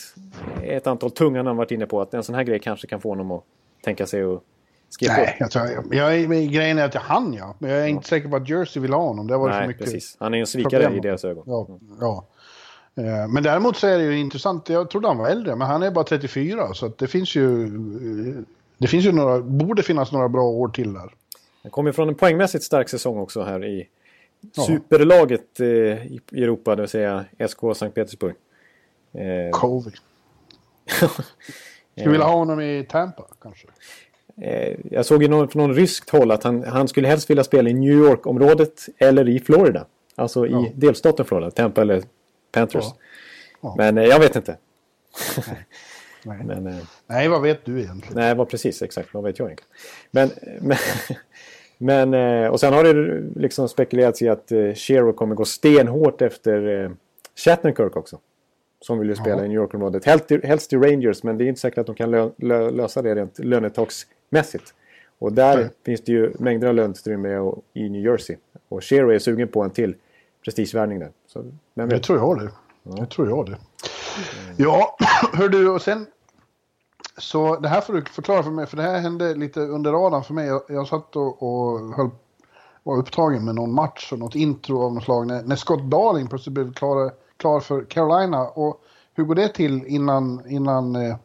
ett 0.64 0.88
antal 0.88 1.12
tunga 1.12 1.44
namn 1.44 1.58
varit 1.58 1.72
inne 1.72 1.86
på 1.86 2.02
att 2.02 2.14
en 2.14 2.24
sån 2.24 2.36
här 2.36 2.44
grej 2.44 2.60
kanske 2.60 2.88
kan 2.88 3.02
få 3.02 3.10
honom 3.10 3.32
att 3.32 3.44
tänka 3.84 4.06
sig 4.06 4.24
att 4.24 4.44
skriva 4.96 5.14
Nej, 5.14 5.26
på. 5.28 5.44
jag 5.44 5.52
tror, 5.52 5.66
jag, 5.92 5.94
jag, 5.94 6.30
grejen 6.52 6.78
är 6.78 6.86
att 6.86 6.94
jag 6.94 7.02
han 7.02 7.34
ja, 7.34 7.56
men 7.60 7.70
jag 7.72 7.80
är 7.82 7.88
inte 7.88 8.08
säker 8.08 8.30
på 8.30 8.36
att 8.36 8.50
Jersey 8.50 8.82
vill 8.82 8.94
ha 8.94 9.02
honom. 9.02 9.28
Det 9.28 9.34
för 9.34 9.50
Nej, 9.50 9.68
mycket... 9.68 9.84
precis. 9.84 10.18
Han 10.20 10.34
är 10.34 10.40
en 10.40 10.48
svikare 10.48 10.84
problem. 10.84 10.98
i 10.98 11.08
deras 11.08 11.26
ögon. 11.26 11.44
Ja, 11.48 11.68
ja. 12.00 12.26
Eh, 13.04 13.28
Men 13.28 13.44
däremot 13.44 13.78
så 13.78 13.88
är 13.88 13.98
det 13.98 14.04
ju 14.04 14.18
intressant, 14.20 14.70
jag 14.70 14.90
trodde 14.90 15.08
han 15.08 15.18
var 15.18 15.30
äldre, 15.30 15.56
men 15.56 15.68
han 15.68 15.84
är 15.84 15.92
bara 15.92 16.04
34, 16.06 16.74
så 16.74 16.88
det 16.98 17.08
finns 17.08 17.36
ju... 17.36 17.64
eh, 17.66 18.42
Det 18.78 18.88
finns 18.88 19.06
ju 19.06 19.12
några, 19.12 19.40
borde 19.42 19.84
finnas 19.84 20.12
några 20.12 20.30
bra 20.30 20.44
år 20.44 20.68
till 20.68 20.94
där. 20.94 21.12
Han 21.64 21.72
kommer 21.72 21.92
från 21.92 22.10
en 22.10 22.16
poängmässigt 22.16 22.64
stark 22.64 22.90
säsong 22.90 23.18
också 23.20 23.44
här 23.44 23.66
i 23.66 23.88
superlaget 24.68 25.60
eh, 25.60 25.68
i 25.68 26.22
Europa, 26.32 26.76
det 26.76 26.82
vill 26.82 26.90
säga 26.90 27.26
SK 27.50 27.60
Sankt 27.76 27.96
Petersburg. 27.96 28.36
Eh, 29.14 29.52
Covey. 29.52 29.92
Skulle 31.98 32.12
vilja 32.12 32.26
ha 32.26 32.34
honom 32.36 32.62
i 32.62 32.86
Tampa 32.90 33.24
kanske? 33.42 33.68
Eh, 34.42 34.76
jag 34.92 35.06
såg 35.06 35.24
ju 35.24 35.30
någon, 35.30 35.48
från 35.50 35.62
någon 35.68 35.76
ryskt 35.76 36.10
håll 36.10 36.32
att 36.32 36.44
han, 36.44 36.64
han 36.64 36.88
skulle 36.88 37.08
helst 37.08 37.30
vilja 37.30 37.44
spela 37.44 37.70
i 37.70 37.74
New 37.74 37.94
York-området 37.94 38.86
eller 38.98 39.30
i 39.30 39.40
Florida. 39.40 39.86
Alltså 40.16 40.48
i 40.48 40.52
Ja. 40.52 40.66
delstaten 40.76 41.26
Florida, 41.26 41.52
Tampa 41.52 41.82
eller 41.82 42.04
Panthers. 42.52 42.84
Ja. 42.86 42.96
Ja. 43.62 43.76
Men 43.78 43.98
eh, 43.98 44.04
jag 44.04 44.20
vet 44.20 44.36
inte. 44.36 44.58
Nej. 46.26 46.38
Men, 46.46 46.68
eh, 46.68 46.76
Nej, 47.08 47.28
vad 47.28 47.42
vet 47.42 47.66
du 47.66 47.80
egentligen? 47.80 48.16
nej, 48.18 48.36
vad 48.36 48.50
precis 48.50 48.82
exakt, 48.82 49.14
vad 49.14 49.24
vet 49.24 49.40
jag 49.40 49.46
egentligen. 49.48 49.72
Men, 50.12 50.30
men, 51.78 52.10
men 52.10 52.50
och 52.52 52.60
sen 52.60 52.74
har 52.74 52.84
det 52.84 53.22
liksom 53.40 53.70
spekulerats 53.70 54.22
i 54.22 54.30
att 54.30 54.52
Shero 54.76 55.14
kommer 55.14 55.36
gå 55.36 55.46
stenhårt 55.46 56.22
efter 56.22 56.92
Shattenkirk 57.36 57.96
också. 57.96 58.20
Som 58.82 59.00
vill 59.00 59.10
ju 59.10 59.16
spela 59.16 59.46
i 59.46 59.48
New 59.48 59.56
York-området. 59.58 60.06
Helst, 60.06 60.32
helst 60.44 60.74
i 60.74 60.76
Rangers, 60.76 61.24
men 61.24 61.38
det 61.38 61.44
är 61.44 61.48
inte 61.48 61.62
säkert 61.62 61.78
att 61.78 61.86
de 61.86 61.96
kan 61.96 62.12
lö, 62.12 62.30
lö, 62.38 62.72
lösa 62.72 63.02
det 63.02 63.16
rent 63.16 63.40
lönetaksmässigt. 63.40 64.12
Och 65.20 65.34
där 65.34 65.58
Nej. 65.58 65.70
finns 65.86 66.02
det 66.02 66.12
ju 66.12 66.34
mängder 66.40 66.68
av 66.68 66.76
löneutrymme 66.76 67.52
i 67.74 67.90
New 67.90 68.02
Jersey. 68.02 68.38
Och 68.70 68.84
Shero 68.84 69.10
är 69.10 69.20
sugen 69.20 69.48
på 69.48 69.64
en 69.64 69.70
till 69.70 69.96
prestigevärvning 70.46 71.00
där. 71.00 71.12
Så, 71.28 71.52
men 71.74 71.90
Det 71.90 72.00
tror 72.00 72.18
jag 72.18 72.40
det. 72.40 72.52
Det 72.84 73.06
tror 73.06 73.30
jag 73.30 73.46
det. 73.46 73.58
Ja, 74.58 74.98
hör 75.34 75.50
du 75.50 75.70
och 75.70 75.82
sen. 75.82 76.08
Så 77.18 77.60
det 77.60 77.68
här 77.68 77.82
får 77.82 77.94
du 77.94 78.06
förklara 78.06 78.44
för 78.44 78.52
mig, 78.52 78.66
för 78.66 78.78
det 78.78 78.84
här 78.84 79.00
hände 79.00 79.36
lite 79.36 79.60
under 79.60 79.92
radarn 79.92 80.24
för 80.24 80.34
mig. 80.34 80.48
Jag, 80.48 80.62
jag 80.68 80.88
satt 80.88 81.16
och, 81.16 81.44
och 81.44 81.96
höll, 81.96 82.10
var 82.84 82.98
upptagen 82.98 83.46
med 83.46 83.56
någon 83.56 83.74
match 83.74 84.14
och 84.14 84.20
något 84.20 84.36
intro 84.36 84.84
av 84.84 84.94
något 84.94 85.04
slag 85.04 85.28
när, 85.28 85.44
när 85.44 85.56
Scott 85.56 85.84
Darling 85.84 86.28
plötsligt 86.28 86.54
blev 86.54 86.74
klar, 86.74 87.12
klar 87.38 87.60
för 87.60 87.84
Carolina. 87.84 88.48
Och 88.48 88.82
hur 89.14 89.24
går 89.24 89.36
det 89.36 89.50
till 89.50 89.86
innan, 89.86 90.44
innan 90.50 90.96
eh, 90.96 91.16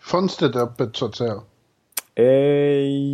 fönstret 0.00 0.56
är 0.56 0.60
öppet 0.60 0.96
så 0.96 1.06
att 1.06 1.16
säga? 1.16 1.40
Eh, 2.14 2.24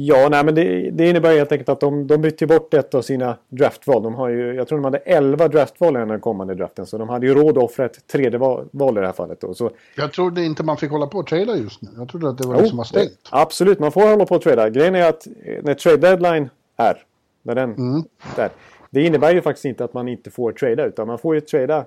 ja, 0.06 0.28
nej, 0.30 0.44
men 0.44 0.54
det, 0.54 0.90
det 0.90 1.10
innebär 1.10 1.36
helt 1.36 1.52
enkelt 1.52 1.68
att 1.68 1.80
de, 1.80 2.06
de 2.06 2.22
bytte 2.22 2.46
bort 2.46 2.74
ett 2.74 2.94
av 2.94 3.02
sina 3.02 3.36
draftval. 3.48 4.02
De 4.02 4.14
har 4.14 4.28
ju, 4.28 4.54
jag 4.54 4.68
tror 4.68 4.78
de 4.78 4.84
hade 4.84 4.98
11 4.98 5.48
draftval 5.48 5.96
i 5.96 5.98
den 5.98 6.20
kommande 6.20 6.54
draften. 6.54 6.86
Så 6.86 6.98
de 6.98 7.08
hade 7.08 7.26
ju 7.26 7.34
råd 7.34 7.58
att 7.58 7.64
offra 7.64 7.84
ett 7.84 8.06
tredje 8.06 8.38
val, 8.38 8.68
val 8.70 8.98
i 8.98 9.00
det 9.00 9.06
här 9.06 9.12
fallet. 9.12 9.40
Då. 9.40 9.54
Så, 9.54 9.70
Jag 9.96 10.12
trodde 10.12 10.44
inte 10.44 10.62
man 10.62 10.76
fick 10.76 10.90
hålla 10.90 11.06
på 11.06 11.18
och 11.18 11.26
trada 11.26 11.56
just 11.56 11.82
nu. 11.82 11.88
Jag 11.96 12.08
trodde 12.08 12.28
att 12.28 12.38
det 12.38 12.46
var 12.48 12.54
Jo, 12.54 12.60
liksom 12.60 12.76
var 12.78 12.84
stängt. 12.84 13.18
Absolut, 13.30 13.78
man 13.78 13.92
får 13.92 14.00
hålla 14.10 14.26
på 14.26 14.34
och 14.34 14.42
trada. 14.42 14.70
Grejen 14.70 14.94
är 14.94 15.08
att 15.08 15.26
eh, 15.26 15.62
när 15.62 15.74
trade 15.74 15.96
deadline 15.96 16.48
är, 16.76 17.02
när 17.42 17.54
den, 17.54 17.72
Mm. 17.74 18.02
där, 18.36 18.50
det 18.90 19.02
innebär 19.06 19.34
ju 19.34 19.40
faktiskt 19.42 19.64
inte 19.64 19.84
att 19.84 19.94
man 19.94 20.08
inte 20.08 20.30
får 20.30 20.52
trada. 20.52 20.84
Utan 20.86 21.06
man 21.06 21.18
får 21.18 21.34
ju 21.34 21.40
trada, 21.40 21.84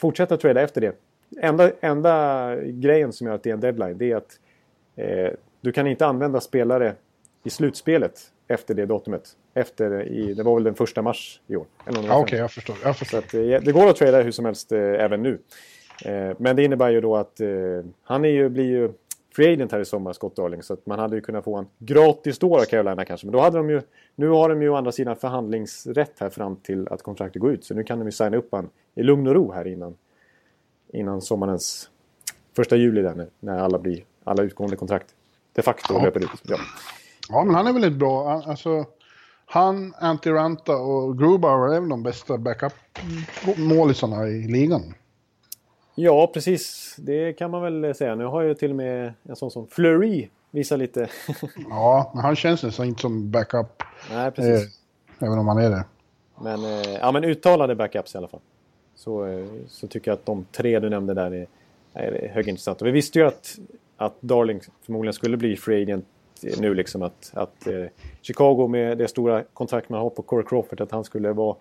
fortsätta 0.00 0.36
trada 0.36 0.60
efter 0.62 0.80
det. 0.80 0.92
Enda, 1.40 1.70
enda 1.80 2.56
grejen 2.56 3.12
som 3.12 3.26
gör 3.26 3.34
att 3.34 3.42
det 3.42 3.50
är 3.50 3.54
en 3.54 3.60
deadline 3.60 3.98
det 3.98 4.12
är 4.12 4.16
att 4.16 4.38
eh, 4.96 5.30
du 5.64 5.72
kan 5.72 5.86
inte 5.86 6.06
använda 6.06 6.40
spelare 6.40 6.94
i 7.44 7.50
slutspelet 7.50 8.20
efter 8.48 8.74
det 8.74 8.86
datumet. 8.86 9.36
Efter, 9.54 10.02
i, 10.02 10.34
det 10.34 10.42
var 10.42 10.54
väl 10.54 10.64
den 10.64 10.74
första 10.74 11.02
mars 11.02 11.40
i 11.46 11.56
år. 11.56 11.66
Ja. 11.86 12.18
Okej, 12.20 12.38
jag 12.38 12.52
förstår. 12.52 12.76
Jag 12.82 12.96
Så 12.96 12.98
förstår. 12.98 13.18
att, 13.18 13.34
eh, 13.34 13.40
det 13.40 13.72
går 13.72 13.88
att 13.90 13.96
trada 13.96 14.22
hur 14.22 14.30
som 14.30 14.44
helst 14.44 14.72
eh, 14.72 14.78
även 14.78 15.22
nu. 15.22 15.38
Eh, 16.04 16.36
men 16.38 16.56
det 16.56 16.64
innebär 16.64 16.90
ju 16.90 17.00
då 17.00 17.16
att 17.16 17.40
eh, 17.40 17.48
han 18.02 18.24
är 18.24 18.28
ju, 18.28 18.48
blir 18.48 18.64
ju 18.64 18.92
free 19.36 19.52
agent 19.52 19.72
här 19.72 19.80
i 19.80 19.84
sommar, 19.84 20.12
Scott 20.12 20.36
Darling. 20.36 20.62
Så 20.62 20.72
att 20.72 20.86
man 20.86 20.98
hade 20.98 21.16
ju 21.16 21.22
kunnat 21.22 21.44
få 21.44 21.56
en 21.56 21.66
gratis 21.78 22.38
då 22.38 22.56
av 22.56 22.64
Carolina 22.64 23.04
kanske. 23.04 23.26
Men 23.26 23.32
då 23.32 23.40
hade 23.40 23.56
de 23.56 23.70
ju, 23.70 23.82
nu 24.14 24.28
har 24.28 24.48
de 24.48 24.62
ju 24.62 24.68
å 24.68 24.74
andra 24.74 24.92
sidan 24.92 25.16
förhandlingsrätt 25.16 26.12
här 26.18 26.30
fram 26.30 26.56
till 26.56 26.88
att 26.88 27.02
kontraktet 27.02 27.42
går 27.42 27.52
ut. 27.52 27.64
Så 27.64 27.74
nu 27.74 27.84
kan 27.84 27.98
de 27.98 28.04
ju 28.04 28.12
signa 28.12 28.36
upp 28.36 28.48
han 28.52 28.70
i 28.94 29.02
lugn 29.02 29.26
och 29.26 29.34
ro 29.34 29.52
här 29.52 29.66
innan, 29.66 29.96
innan 30.92 31.20
sommarens 31.20 31.90
första 32.56 32.76
juli 32.76 33.02
där 33.02 33.26
när 33.40 33.58
alla, 33.58 33.78
blir, 33.78 34.04
alla 34.24 34.42
utgående 34.42 34.76
kontrakt 34.76 35.14
de 35.54 35.62
facto 35.62 35.94
Ja. 35.94 36.04
löper 36.04 36.20
ut. 36.20 36.30
Ja. 36.42 36.56
Ja, 37.28 37.44
men 37.44 37.54
han 37.54 37.66
är 37.66 37.72
väldigt 37.72 37.92
bra. 37.92 38.28
Han- 38.28 38.50
Alltså, 38.50 38.84
han, 39.46 39.94
Antti 40.00 40.30
Ranta 40.30 40.76
och 40.76 41.18
Grubauer 41.18 41.74
är 41.74 41.80
väl 41.80 41.88
de 41.88 42.02
bästa 42.02 42.38
backup-målisarna 42.38 44.28
i 44.28 44.48
ligan. 44.48 44.94
ja, 45.94 46.30
precis. 46.34 46.94
Det 46.98 47.32
kan 47.32 47.50
man 47.50 47.62
väl 47.62 47.94
säga. 47.94 48.14
Nu 48.14 48.24
har 48.24 48.42
ju 48.42 48.54
till 48.54 48.70
och 48.70 48.76
med 48.76 49.12
en 49.22 49.36
sån 49.36 49.50
som 49.50 49.66
Fleury 49.66 50.28
visat 50.50 50.78
lite... 50.78 51.08
Ja, 51.70 52.10
men 52.14 52.24
han 52.24 52.36
känns 52.36 52.62
nästan 52.62 52.86
inte 52.86 53.00
som 53.00 53.30
backup. 53.30 53.82
Nej, 54.10 54.26
Eh, 54.26 54.30
precis. 54.30 54.78
även 55.18 55.38
om 55.38 55.48
han 55.48 55.58
är 55.58 55.70
det. 55.70 55.84
Men, 56.40 56.64
eh, 56.64 56.92
ja, 57.00 57.12
men 57.12 57.24
uttalade 57.24 57.74
backups 57.74 58.14
i 58.14 58.18
alla 58.18 58.28
fall. 58.28 58.40
Så, 58.96 59.26
eh, 59.26 59.46
så 59.68 59.86
tycker 59.86 60.10
jag 60.10 60.16
att 60.18 60.26
de 60.26 60.46
tre 60.52 60.80
du 60.80 60.90
nämnde 60.90 61.14
där 61.14 61.30
är, 61.34 61.46
är 61.92 62.28
högintressant. 62.34 62.80
Och 62.80 62.86
vi 62.86 62.90
visste 62.90 63.18
ju 63.18 63.26
att, 63.26 63.56
att 63.96 64.16
Darling 64.20 64.60
förmodligen 64.82 65.12
skulle 65.12 65.36
bli 65.36 65.56
free 65.56 65.82
agent 65.82 66.06
nu. 66.58 66.74
Liksom 66.74 67.02
att, 67.02 67.30
att 67.34 67.66
eh, 67.66 67.84
Chicago 68.22 68.68
med 68.68 68.98
det 68.98 69.08
stora 69.08 69.42
kontrakt 69.42 69.88
man 69.88 70.00
har 70.00 70.10
på 70.10 70.22
Corey 70.22 70.46
Crawford, 70.46 70.80
att 70.80 70.90
han 70.90 71.04
skulle 71.04 71.32
vara 71.32 71.56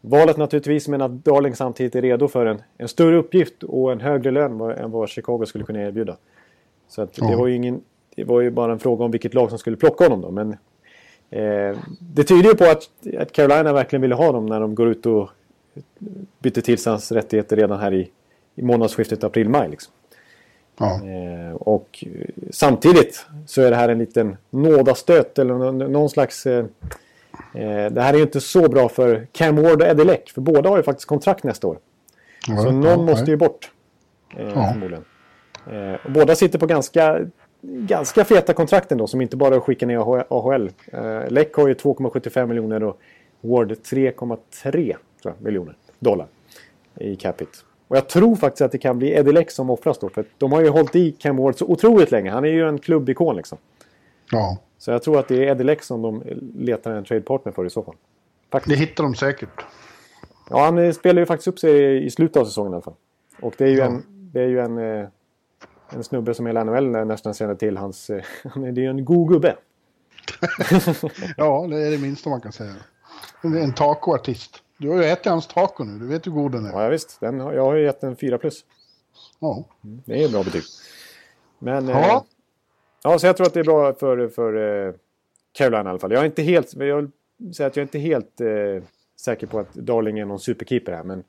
valet 0.00 0.36
naturligtvis. 0.36 0.88
Men 0.88 1.02
att 1.02 1.24
Darling 1.24 1.54
samtidigt 1.54 1.94
är 1.94 2.02
redo 2.02 2.28
för 2.28 2.46
en, 2.46 2.62
en 2.78 2.88
större 2.88 3.16
uppgift 3.16 3.62
och 3.62 3.92
en 3.92 4.00
högre 4.00 4.30
lön 4.30 4.60
än 4.60 4.90
vad 4.90 5.08
Chicago 5.08 5.46
skulle 5.46 5.64
kunna 5.64 5.82
erbjuda. 5.82 6.16
Så 6.88 7.02
att 7.02 7.14
det 7.14 7.36
var 7.36 7.46
ju 7.46 7.54
ingen... 7.54 7.80
Det 8.14 8.24
var 8.24 8.40
ju 8.40 8.50
bara 8.50 8.72
en 8.72 8.78
fråga 8.78 9.04
om 9.04 9.10
vilket 9.10 9.34
lag 9.34 9.48
som 9.48 9.58
skulle 9.58 9.76
plocka 9.76 10.04
honom 10.04 10.20
då. 10.20 10.30
Men 10.30 10.56
Eh, 11.30 11.78
det 12.00 12.24
tyder 12.24 12.48
ju 12.48 12.54
på 12.54 12.64
att, 12.64 12.90
att 13.18 13.32
Carolina 13.32 13.72
verkligen 13.72 14.02
ville 14.02 14.14
ha 14.14 14.32
dem 14.32 14.46
när 14.46 14.60
de 14.60 14.74
går 14.74 14.88
ut 14.88 15.06
och 15.06 15.30
bytte 16.38 16.62
till 16.62 16.78
sig 16.78 16.90
hans 16.90 17.12
rättigheter 17.12 17.56
redan 17.56 17.80
här 17.80 17.94
i, 17.94 18.10
i 18.54 18.62
månadsskiftet 18.62 19.24
april-maj. 19.24 19.68
Liksom. 19.70 19.92
Ja. 20.80 21.00
Eh, 21.04 21.54
och 21.54 22.04
samtidigt 22.50 23.26
så 23.46 23.62
är 23.62 23.70
det 23.70 23.76
här 23.76 23.88
en 23.88 23.98
liten 23.98 24.36
nådastöt 24.50 25.38
eller 25.38 25.54
någon, 25.88 26.10
slags... 26.10 26.46
Eh, 26.46 26.64
eh, 27.54 27.90
det 27.92 28.00
här 28.02 28.12
är 28.12 28.16
ju 28.16 28.22
inte 28.22 28.40
så 28.40 28.68
bra 28.68 28.88
för 28.88 29.26
Cam 29.32 29.56
Ward 29.56 29.82
och 29.82 29.88
Eddie 29.88 30.04
Leck. 30.04 30.30
För 30.30 30.40
båda 30.40 30.70
har 30.70 30.76
ju 30.76 30.82
faktiskt 30.82 31.08
kontrakt 31.08 31.44
nästa 31.44 31.66
år. 31.66 31.78
Ja, 32.48 32.56
Så 32.56 32.70
någon 32.70 32.84
ja, 32.84 32.96
måste 32.96 33.30
ju 33.30 33.36
bort. 33.36 33.70
Eh. 34.36 34.72
Förmodligen. 34.72 35.04
Eh, 35.66 36.06
och 36.06 36.12
båda 36.12 36.34
sitter 36.34 36.58
på 36.58 36.66
ganska, 36.66 37.20
ganska 37.62 38.24
feta 38.24 38.52
kontrakt 38.52 38.92
ändå 38.92 39.06
som 39.06 39.20
inte 39.20 39.36
bara 39.36 39.54
är 39.54 39.58
att 39.58 39.64
skicka 39.64 39.86
ner 39.86 39.98
AH- 39.98 40.24
AHL. 40.28 40.70
Eh, 40.92 41.30
Leck 41.30 41.54
har 41.54 41.68
ju 41.68 41.74
2,75 41.74 42.46
miljoner 42.46 42.82
och 42.82 42.98
Ward 43.40 43.72
3,3 43.72 44.96
tror 45.22 45.34
jag, 45.38 45.44
miljoner 45.44 45.74
dollar 45.98 46.26
i 46.94 47.16
capita. 47.16 47.50
Och 47.90 47.96
jag 47.96 48.08
tror 48.08 48.36
faktiskt 48.36 48.62
att 48.62 48.72
det 48.72 48.78
kan 48.78 48.98
bli 48.98 49.10
Eddie 49.12 49.32
Leck 49.32 49.50
som 49.50 49.70
offras 49.70 49.98
då. 49.98 50.08
För 50.08 50.24
de 50.38 50.52
har 50.52 50.60
ju 50.60 50.68
hållit 50.68 50.96
i 50.96 51.12
Cam 51.12 51.36
Ward 51.36 51.58
så 51.58 51.66
otroligt 51.66 52.10
länge. 52.10 52.30
Han 52.30 52.44
är 52.44 52.48
ju 52.48 52.68
en 52.68 52.78
klubbikon 52.78 53.36
liksom. 53.36 53.58
Ja, 54.30 54.58
Så 54.78 54.90
jag 54.90 55.02
tror 55.02 55.18
att 55.18 55.28
det 55.28 55.34
är 55.36 55.50
Eddie 55.50 55.64
Leck 55.64 55.82
som 55.82 56.02
de 56.02 56.22
letar 56.58 56.90
en 56.92 57.04
tradepartner 57.04 57.52
för 57.52 57.66
i 57.66 57.70
så 57.70 57.82
fall. 57.82 57.94
det 58.66 58.74
hittar 58.74 59.04
de 59.04 59.14
säkert. 59.14 59.48
Ja, 60.50 60.64
han 60.64 60.78
eh, 60.78 60.92
spelar 60.92 61.20
ju 61.22 61.26
faktiskt 61.26 61.48
upp 61.48 61.58
sig 61.58 62.04
i 62.06 62.10
slutet 62.10 62.36
av 62.36 62.44
säsongen 62.44 62.72
i 62.72 62.74
alla 62.74 62.82
fall. 62.82 62.94
Och 63.40 63.54
det 63.58 63.64
är 63.64 63.68
ju 63.68 63.76
Ja. 63.78 63.84
en, 63.84 64.02
det 64.32 64.40
är 64.40 64.46
ju 64.48 64.60
en, 64.60 64.78
eh, 64.78 65.06
en 65.90 66.04
snubbe 66.04 66.34
som 66.34 66.46
hela 66.46 66.64
NHL 66.64 66.90
nästan 67.06 67.34
känner 67.34 67.54
till 67.54 67.76
hans... 67.76 68.10
eh, 68.10 68.22
han 68.44 68.64
är- 68.64 68.72
Det 68.72 68.80
är 68.80 68.82
ju 68.82 68.90
en 68.90 69.04
god 69.04 69.28
gubbe. 69.28 69.56
Ja, 71.36 71.66
det 71.70 71.76
är 71.86 71.90
det 71.90 71.98
minsta 71.98 72.30
man 72.30 72.40
kan 72.40 72.52
säga. 72.52 72.74
En 73.42 73.56
en 73.56 73.72
tacoartist. 73.74 74.62
Du 74.80 74.88
har 74.88 74.96
ju 74.96 75.04
ätit 75.04 75.26
hans 75.26 75.46
taco 75.46 75.84
nu, 75.84 75.98
du 75.98 76.06
vet 76.06 76.26
hur 76.26 76.32
god 76.32 76.52
den 76.52 76.66
är. 76.66 76.82
Ja, 76.82 76.88
visst. 76.88 77.20
Den, 77.20 77.38
jag 77.38 77.62
har 77.64 77.74
ju 77.74 77.84
gett 77.84 78.02
en 78.02 78.16
4 78.16 78.38
plus. 78.38 78.64
Ja. 79.38 79.64
Det 79.82 80.20
är 80.20 80.24
ett 80.24 80.32
bra 80.32 80.42
betyg. 80.42 80.62
Men... 81.58 81.88
eh, 81.88 81.96
Ja. 82.00 82.24
Ja, 83.04 83.18
så 83.18 83.26
jag 83.26 83.36
tror 83.36 83.46
att 83.46 83.54
det 83.54 83.60
är 83.60 83.64
bra 83.64 83.92
för, 83.94 84.28
för 84.28 84.86
eh, 84.88 84.94
Carolina 85.52 85.84
i 85.84 85.90
alla 85.90 85.98
fall. 85.98 86.12
Jag 86.12 86.20
är 86.20 86.26
inte 86.26 86.42
helt... 86.42 86.74
Jag 86.74 86.96
vill 86.96 87.54
säga 87.54 87.66
att 87.66 87.76
jag 87.76 87.82
är 87.82 87.86
inte 87.86 87.98
helt 87.98 88.40
eh, 88.40 88.82
säker 89.16 89.46
på 89.46 89.58
att 89.58 89.74
Darling 89.74 90.18
är 90.18 90.24
någon 90.24 90.40
superkeeper 90.40 90.92
här. 90.92 91.02
Men 91.04 91.24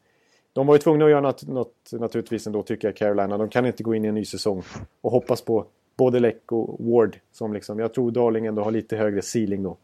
de 0.53 0.67
var 0.67 0.75
ju 0.75 0.79
tvungna 0.79 1.05
att 1.05 1.11
göra 1.11 1.21
något, 1.21 1.47
något 1.47 1.75
naturligtvis 1.91 2.47
ändå 2.47 2.63
tycker 2.63 2.87
jag, 2.87 2.95
Carolina. 2.95 3.37
De 3.37 3.49
kan 3.49 3.65
inte 3.65 3.83
gå 3.83 3.95
in 3.95 4.05
i 4.05 4.07
en 4.07 4.15
ny 4.15 4.25
säsong 4.25 4.63
och 5.01 5.11
hoppas 5.11 5.41
på 5.41 5.65
både 5.97 6.19
Leck 6.19 6.51
och 6.51 6.85
Ward. 6.85 7.17
Som 7.31 7.53
liksom, 7.53 7.79
jag 7.79 7.93
tror 7.93 8.11
Darling 8.11 8.45
ändå 8.45 8.63
har 8.63 8.71
lite 8.71 8.95
högre 8.97 9.21
ceiling 9.21 9.63
då. 9.63 9.77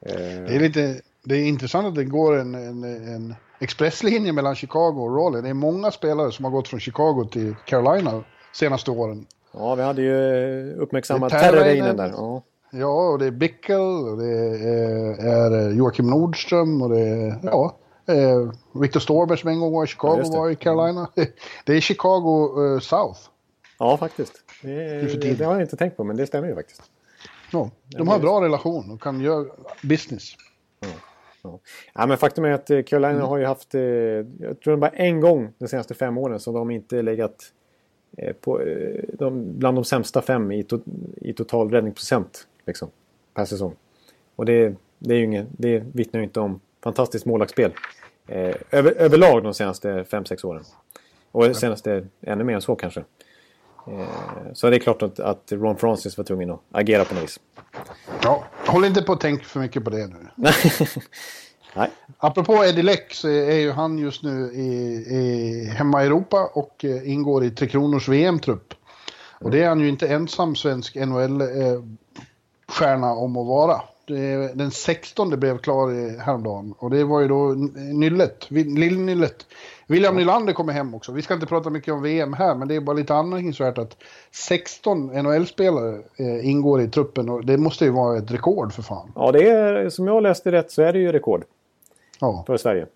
Eh, 0.00 0.14
Det 0.16 0.54
är 0.56 0.60
lite 0.60 1.00
det 1.26 1.36
är 1.36 1.44
intressant 1.44 1.86
att 1.86 1.94
det 1.94 2.04
går 2.04 2.38
en, 2.38 2.54
en, 2.54 2.84
en 2.84 3.34
expresslinje 3.58 4.32
mellan 4.32 4.54
Chicago 4.54 4.94
och 4.98 5.16
Raleigh. 5.16 5.42
Det 5.42 5.48
är 5.48 5.54
många 5.54 5.90
spelare 5.90 6.32
som 6.32 6.44
har 6.44 6.52
gått 6.52 6.68
från 6.68 6.80
Chicago 6.80 7.28
till 7.32 7.54
Carolina 7.66 8.24
senaste 8.52 8.90
åren. 8.90 9.26
Ja, 9.52 9.74
vi 9.74 9.82
hade 9.82 10.02
ju 10.02 10.72
uppmärksammat. 10.74 11.30
Terrainen 11.32 11.96
där. 11.96 12.08
Ja. 12.16 12.42
Ja, 12.70 13.08
och 13.08 13.18
det 13.18 13.26
är 13.26 13.30
Bickel 13.30 13.80
och 13.80 14.16
det 14.16 14.28
är, 14.28 15.70
Joakim 15.70 16.10
Nordström 16.10 16.82
och 16.82 16.90
det 16.90 17.00
är 17.00 17.38
ja, 17.42 17.76
eh, 18.06 18.52
Victor 18.80 19.00
Storberg 19.00 19.38
som 19.38 19.50
en 19.50 19.60
gång 19.60 19.72
var 19.72 19.84
i 19.84 19.86
Chicago 19.86 20.20
Ja, 20.24 20.38
var 20.38 20.50
i 20.50 20.56
Carolina. 20.56 21.10
Det 21.64 21.72
är 21.72 21.80
Chicago 21.80 22.64
eh, 22.64 22.80
South. 22.80 23.20
ja, 23.78 23.96
faktiskt. 23.96 24.32
Det, 24.62 25.34
det 25.38 25.44
har 25.44 25.52
jag 25.52 25.62
inte 25.62 25.76
tänkt 25.76 25.96
på, 25.96 26.04
men 26.04 26.16
det 26.16 26.26
stämmer 26.26 26.48
ju 26.48 26.54
faktiskt. 26.54 26.82
Ja, 27.50 27.70
de 27.86 28.08
har 28.08 28.18
bra 28.18 28.44
relation 28.44 28.90
och 28.90 29.02
kan 29.02 29.20
göra 29.20 29.44
business. 29.82 30.32
Ja. 30.80 30.88
Ja, 31.94 32.06
men 32.06 32.18
faktum 32.18 32.44
är 32.44 32.50
att 32.50 32.70
eh, 32.70 32.82
Carolina 32.82 33.12
Mm. 33.14 33.26
har 33.26 33.38
ju 33.38 33.44
haft, 33.44 33.74
eh, 33.74 33.80
jag 33.80 34.60
tror 34.64 34.70
det 34.70 34.76
bara 34.76 34.90
en 34.90 35.20
gång 35.20 35.52
de 35.58 35.68
senaste 35.68 35.94
fem 35.94 36.18
åren 36.18 36.40
som 36.40 36.54
de 36.54 36.70
inte 36.70 37.02
legat 37.02 37.52
eh, 38.16 38.32
på, 38.32 38.60
de, 39.12 39.58
bland 39.58 39.76
de 39.76 39.84
sämsta 39.84 40.22
fem 40.22 40.52
i, 40.52 40.62
to, 40.64 40.78
i 41.16 41.32
total 41.32 41.70
räddningsprocent 41.70 42.46
liksom, 42.66 42.90
per 43.34 43.44
säsong. 43.44 43.74
Och 44.36 44.44
det, 44.46 44.74
det, 44.98 45.14
är 45.14 45.18
ju 45.18 45.24
ingen, 45.24 45.46
det 45.50 45.82
vittnar 45.92 46.20
ju 46.20 46.24
inte 46.24 46.40
om 46.40 46.60
fantastiskt 46.82 47.26
målvaktsspel 47.26 47.72
eh, 48.26 48.54
över, 48.70 48.92
överlag 48.92 49.42
de 49.42 49.54
senaste 49.54 50.02
5-6 50.02 50.46
åren. 50.46 50.64
Och 51.32 51.56
senaste 51.56 52.06
ännu 52.20 52.44
mer 52.44 52.54
än 52.54 52.60
så 52.62 52.76
kanske. 52.76 53.04
Eh, 53.86 54.52
så 54.52 54.70
det 54.70 54.76
är 54.76 54.80
klart 54.80 55.02
att, 55.02 55.20
att 55.20 55.52
Ron 55.52 55.76
Francis 55.76 56.16
var 56.16 56.24
tvungen 56.24 56.50
att 56.50 56.60
agera 56.72 57.04
på 57.04 57.14
något 57.14 57.22
vis. 57.22 57.40
Ja, 58.22 58.44
håll 58.66 58.84
inte 58.84 59.02
på 59.02 59.12
att 59.12 59.20
tänka 59.20 59.44
för 59.44 59.60
mycket 59.60 59.84
på 59.84 59.90
det 59.90 60.06
nu. 60.06 60.26
Nej. 61.76 61.90
Apropå 62.18 62.64
Eddie 62.64 62.82
Leck 62.82 63.14
så 63.14 63.28
är 63.28 63.58
ju 63.58 63.72
han 63.72 63.98
just 63.98 64.22
nu 64.22 64.52
i, 64.54 64.66
i, 65.16 65.64
hemma 65.64 66.02
i 66.02 66.06
Europa 66.06 66.50
och 66.54 66.84
eh, 66.84 67.10
ingår 67.10 67.44
i 67.44 67.50
Tre 67.50 67.68
Kronors 67.68 68.08
VM-trupp. 68.08 68.74
Och 69.38 69.50
det 69.50 69.62
är 69.62 69.68
han 69.68 69.80
ju 69.80 69.88
inte 69.88 70.08
ensam 70.08 70.56
svensk 70.56 70.94
NHL-stjärna 70.94 73.06
eh, 73.06 73.22
om 73.22 73.36
att 73.36 73.46
vara. 73.46 73.80
den 74.54 74.70
16 74.70 75.40
blev 75.40 75.58
klar 75.58 76.18
häromdagen 76.20 76.74
och 76.78 76.90
det 76.90 77.04
var 77.04 77.20
ju 77.20 77.28
då 77.28 77.54
Nyllet, 77.74 78.46
Lill-Nyllet 78.50 79.46
William 79.86 80.16
Nylander 80.16 80.52
kommer 80.52 80.72
hem 80.72 80.94
också. 80.94 81.12
Vi 81.12 81.22
ska 81.22 81.34
inte 81.34 81.46
prata 81.46 81.70
mycket 81.70 81.94
om 81.94 82.02
VM 82.02 82.32
här, 82.32 82.54
men 82.54 82.68
det 82.68 82.74
är 82.74 82.80
bara 82.80 82.96
lite 82.96 83.14
anmärkningsvärt 83.14 83.78
att 83.78 83.96
16 84.30 85.06
NHL-spelare 85.06 86.02
eh, 86.16 86.48
ingår 86.48 86.82
i 86.82 86.88
truppen 86.88 87.28
och 87.28 87.44
det 87.44 87.56
måste 87.56 87.84
ju 87.84 87.90
vara 87.90 88.18
ett 88.18 88.30
rekord 88.30 88.72
för 88.72 88.82
fan. 88.82 89.12
Ja, 89.14 89.32
det 89.32 89.48
är, 89.48 89.90
som 89.90 90.06
jag 90.06 90.22
läste 90.22 90.52
rätt 90.52 90.70
så 90.70 90.82
är 90.82 90.92
det 90.92 90.98
ju 90.98 91.12
rekord. 91.12 91.44
Ja. 92.20 92.44
För 92.46 92.56
Sverige. 92.56 92.86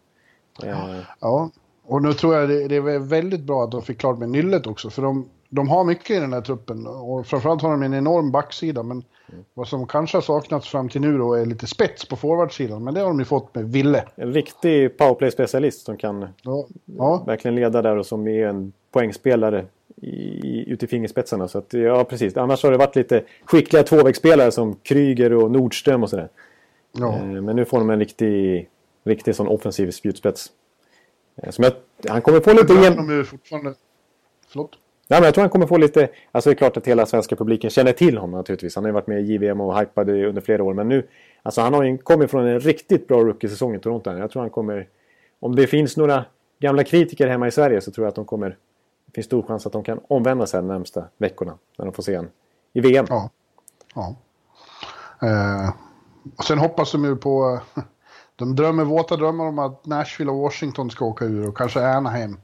Eh. 0.63 0.99
Ja, 1.21 1.51
och 1.87 2.03
nu 2.03 2.13
tror 2.13 2.35
jag 2.35 2.49
det, 2.49 2.69
det 2.69 2.77
är 2.77 2.99
väldigt 2.99 3.43
bra 3.43 3.65
att 3.65 3.71
de 3.71 3.83
fick 3.83 3.99
klart 3.99 4.19
med 4.19 4.29
nyllet 4.29 4.67
också, 4.67 4.91
för 4.91 5.03
de, 5.03 5.29
de 5.49 5.69
har 5.69 5.85
mycket 5.85 6.11
i 6.11 6.21
den 6.21 6.33
här 6.33 6.41
truppen 6.41 6.87
och 6.87 7.27
framförallt 7.27 7.63
har 7.63 7.71
de 7.71 7.83
en 7.83 7.95
enorm 7.95 8.31
backsida, 8.31 8.83
men 8.83 9.05
mm. 9.33 9.45
vad 9.55 9.69
som 9.69 9.87
kanske 9.87 10.17
har 10.17 10.23
saknats 10.23 10.69
fram 10.69 10.89
till 10.89 11.01
nu 11.01 11.19
då 11.19 11.35
är 11.35 11.47
lite 11.47 11.67
spets 11.67 12.09
på 12.09 12.17
forwardsidan, 12.17 12.85
men 12.85 12.95
det 12.95 13.01
har 13.01 13.09
de 13.09 13.19
ju 13.19 13.25
fått 13.25 13.55
med 13.55 13.73
Ville. 13.73 14.05
En 14.15 14.33
riktig 14.33 14.99
powerplay-specialist 14.99 15.85
som 15.85 15.97
kan 15.97 16.29
ja. 16.43 16.67
Ja. 16.85 17.25
verkligen 17.27 17.55
leda 17.55 17.83
där 17.83 17.97
och 17.97 18.07
som 18.07 18.29
är 18.29 18.47
en 18.47 18.73
poängspelare 18.91 19.67
i, 19.97 20.73
ute 20.73 20.85
i 20.85 20.89
fingerspetsarna. 20.89 21.49
Så 21.49 21.59
att, 21.59 21.73
ja, 21.73 22.05
precis. 22.05 22.37
Annars 22.37 22.63
har 22.63 22.71
det 22.71 22.77
varit 22.77 22.97
lite 22.97 23.25
skickliga 23.45 23.83
tvåvägsspelare 23.83 24.51
som 24.51 24.75
Kryger 24.75 25.33
och 25.33 25.51
Nordström 25.51 26.03
och 26.03 26.11
sådär. 26.11 26.29
Ja. 26.93 27.15
Eh, 27.15 27.25
men 27.25 27.57
nu 27.57 27.65
får 27.65 27.79
de 27.79 27.91
en 27.91 27.99
riktig, 27.99 28.69
riktig 29.05 29.35
sån 29.35 29.49
offensiv 29.49 29.91
spjutspets. 29.91 30.51
Eh, 31.43 31.51
som 31.51 31.65
jag, 31.65 31.73
han 32.11 32.23
kommer 32.23 32.41
få 32.41 32.53
lite... 32.53 32.73
Igen... 32.73 32.97
De 32.97 33.21
är 33.21 33.25
fortfarande... 33.25 33.75
Förlåt? 34.49 34.71
Ja, 35.13 35.17
men 35.17 35.25
jag 35.25 35.35
tror 35.35 35.43
han 35.43 35.51
kommer 35.51 35.67
få 35.67 35.77
lite... 35.77 36.09
Alltså 36.33 36.51
det 36.51 36.55
är 36.55 36.57
klart 36.57 36.77
att 36.77 36.87
hela 36.87 37.07
svenska 37.07 37.37
publiken 37.37 37.71
känner 37.71 37.93
till 37.93 38.19
honom 38.19 38.39
naturligtvis. 38.39 38.75
Han 38.75 38.85
har 38.85 38.89
ju 38.89 38.93
varit 38.93 39.07
med 39.07 39.21
i 39.21 39.33
JVM 39.33 39.61
och 39.61 39.79
hypad 39.79 40.09
under 40.09 40.41
flera 40.41 40.65
år. 40.65 40.75
Men 40.75 40.89
nu... 40.89 41.09
Alltså 41.43 41.61
han 41.61 41.75
har 41.75 41.83
ju 41.83 41.99
kommit 41.99 42.31
från 42.31 42.47
en 42.47 42.61
riktigt 42.61 43.09
bra 43.09 43.25
rookie-säsong 43.25 43.75
i 43.75 43.79
Toronto. 43.79 44.11
Jag 44.11 44.31
tror 44.31 44.43
han 44.43 44.51
kommer... 44.51 44.89
Om 45.41 45.57
det 45.57 45.67
finns 45.67 45.97
några 45.97 46.25
gamla 46.59 46.85
kritiker 46.85 47.29
hemma 47.29 47.47
i 47.47 47.51
Sverige 47.51 47.81
så 47.81 47.91
tror 47.91 48.05
jag 48.05 48.09
att 48.09 48.15
de 48.15 48.25
kommer... 48.25 48.49
Det 49.07 49.13
finns 49.15 49.27
stor 49.27 49.43
chans 49.43 49.67
att 49.67 49.73
de 49.73 49.85
kan 49.85 50.01
omvända 50.09 50.47
sig 50.47 50.61
de 50.61 50.67
närmsta 50.67 51.05
veckorna. 51.19 51.59
När 51.79 51.85
de 51.85 51.95
får 51.95 52.03
se 52.03 52.15
en 52.15 52.29
i 52.73 52.81
VM. 52.81 53.07
Ja. 53.09 53.31
ja. 53.95 54.17
Eh, 55.29 55.71
och 56.37 56.45
sen 56.45 56.59
hoppas 56.59 56.93
de 56.93 57.05
ju 57.05 57.17
på... 57.17 57.61
De 58.37 58.57
drömmer 58.57 58.85
våta 58.85 59.17
drömmar 59.17 59.45
om 59.45 59.59
att 59.59 59.87
Nashville 59.87 60.31
och 60.31 60.39
Washington 60.39 60.91
ska 60.91 61.05
åka 61.05 61.25
ur 61.25 61.49
och 61.49 61.57
kanske 61.57 61.87
Anaheim. 61.87 62.37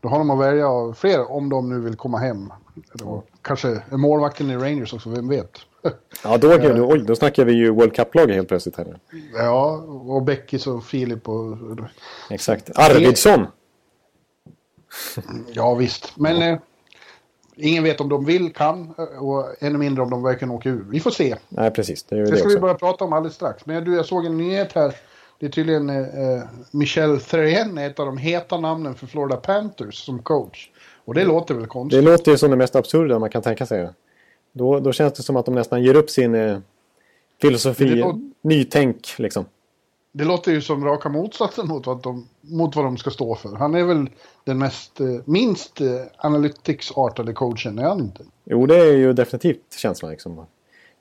Då 0.00 0.08
har 0.08 0.18
de 0.18 0.30
att 0.30 0.38
välja 0.38 0.68
av 0.68 0.92
fler 0.92 1.30
om 1.30 1.48
de 1.48 1.68
nu 1.68 1.80
vill 1.80 1.96
komma 1.96 2.18
hem. 2.18 2.52
Eller, 2.94 3.22
kanske 3.42 3.82
målvakten 3.90 4.50
i 4.50 4.56
Rangers 4.56 4.94
också, 4.94 5.10
vem 5.10 5.28
vet? 5.28 5.50
Ja, 6.24 6.38
då, 6.38 6.56
då, 6.56 6.92
oj, 6.92 7.04
då 7.06 7.16
snackar 7.16 7.44
vi 7.44 7.52
ju 7.52 7.70
World 7.70 7.94
Cup-lag 7.94 8.30
helt 8.30 8.48
plötsligt 8.48 8.76
här 8.76 8.84
nu. 8.84 9.22
Ja, 9.34 9.76
och 9.86 10.22
Beckis 10.22 10.66
och 10.66 10.84
Filip 10.84 11.28
och... 11.28 11.56
Exakt. 12.30 12.70
Arvidsson! 12.78 13.46
Ja, 15.52 15.74
visst. 15.74 16.16
Men 16.16 16.40
ja. 16.40 16.48
eh, 16.48 16.58
ingen 17.56 17.84
vet 17.84 18.00
om 18.00 18.08
de 18.08 18.24
vill, 18.24 18.52
kan 18.52 18.94
och 19.20 19.62
ännu 19.62 19.78
mindre 19.78 20.02
om 20.02 20.10
de 20.10 20.22
verkligen 20.22 20.50
åker 20.50 20.70
ur. 20.70 20.86
Vi 20.90 21.00
får 21.00 21.10
se. 21.10 21.36
Nej, 21.48 21.70
precis. 21.70 22.02
Det, 22.02 22.16
det, 22.16 22.20
det 22.22 22.26
ska 22.26 22.36
också. 22.36 22.48
vi 22.48 22.60
börja 22.60 22.74
prata 22.74 23.04
om 23.04 23.12
alldeles 23.12 23.34
strax. 23.34 23.66
Men 23.66 23.84
du, 23.84 23.96
jag 23.96 24.06
såg 24.06 24.26
en 24.26 24.38
nyhet 24.38 24.72
här 24.72 24.94
det 25.40 25.46
är 25.46 25.50
tydligen 25.50 25.90
eh, 25.90 26.42
Michel 26.70 27.20
Therrien, 27.20 27.78
ett 27.78 28.00
av 28.00 28.06
de 28.06 28.18
heta 28.18 28.60
namnen 28.60 28.94
för 28.94 29.06
Florida 29.06 29.36
Panthers 29.36 29.94
som 29.94 30.22
coach. 30.22 30.70
Och 31.04 31.14
det 31.14 31.24
låter 31.24 31.54
väl 31.54 31.66
konstigt? 31.66 32.04
Det 32.04 32.10
låter 32.10 32.32
ju 32.32 32.38
som 32.38 32.50
det 32.50 32.56
mest 32.56 32.76
absurda 32.76 33.18
man 33.18 33.30
kan 33.30 33.42
tänka 33.42 33.66
sig. 33.66 33.88
Då, 34.52 34.80
då 34.80 34.92
känns 34.92 35.12
det 35.12 35.22
som 35.22 35.36
att 35.36 35.46
de 35.46 35.54
nästan 35.54 35.82
ger 35.82 35.94
upp 35.94 36.10
sin 36.10 36.34
eh, 36.34 36.58
filosofi, 37.40 37.84
låter, 37.84 38.20
nytänk 38.42 39.08
liksom. 39.18 39.44
Det 40.12 40.24
låter 40.24 40.52
ju 40.52 40.60
som 40.60 40.84
raka 40.84 41.08
motsatsen 41.08 41.68
mot 41.68 41.86
vad, 41.86 42.02
de, 42.02 42.28
mot 42.40 42.76
vad 42.76 42.84
de 42.84 42.96
ska 42.96 43.10
stå 43.10 43.34
för. 43.34 43.56
Han 43.56 43.74
är 43.74 43.84
väl 43.84 44.10
den 44.44 44.58
mest, 44.58 45.00
eh, 45.00 45.06
minst 45.24 45.80
eh, 45.80 45.86
analytics-artade 46.16 47.32
coachen, 47.32 47.78
är 47.78 47.82
han 47.82 48.00
inte? 48.00 48.24
Jo, 48.44 48.66
det 48.66 48.76
är 48.76 48.92
ju 48.92 49.12
definitivt 49.12 49.74
känslan. 49.76 50.10
Liksom. 50.10 50.46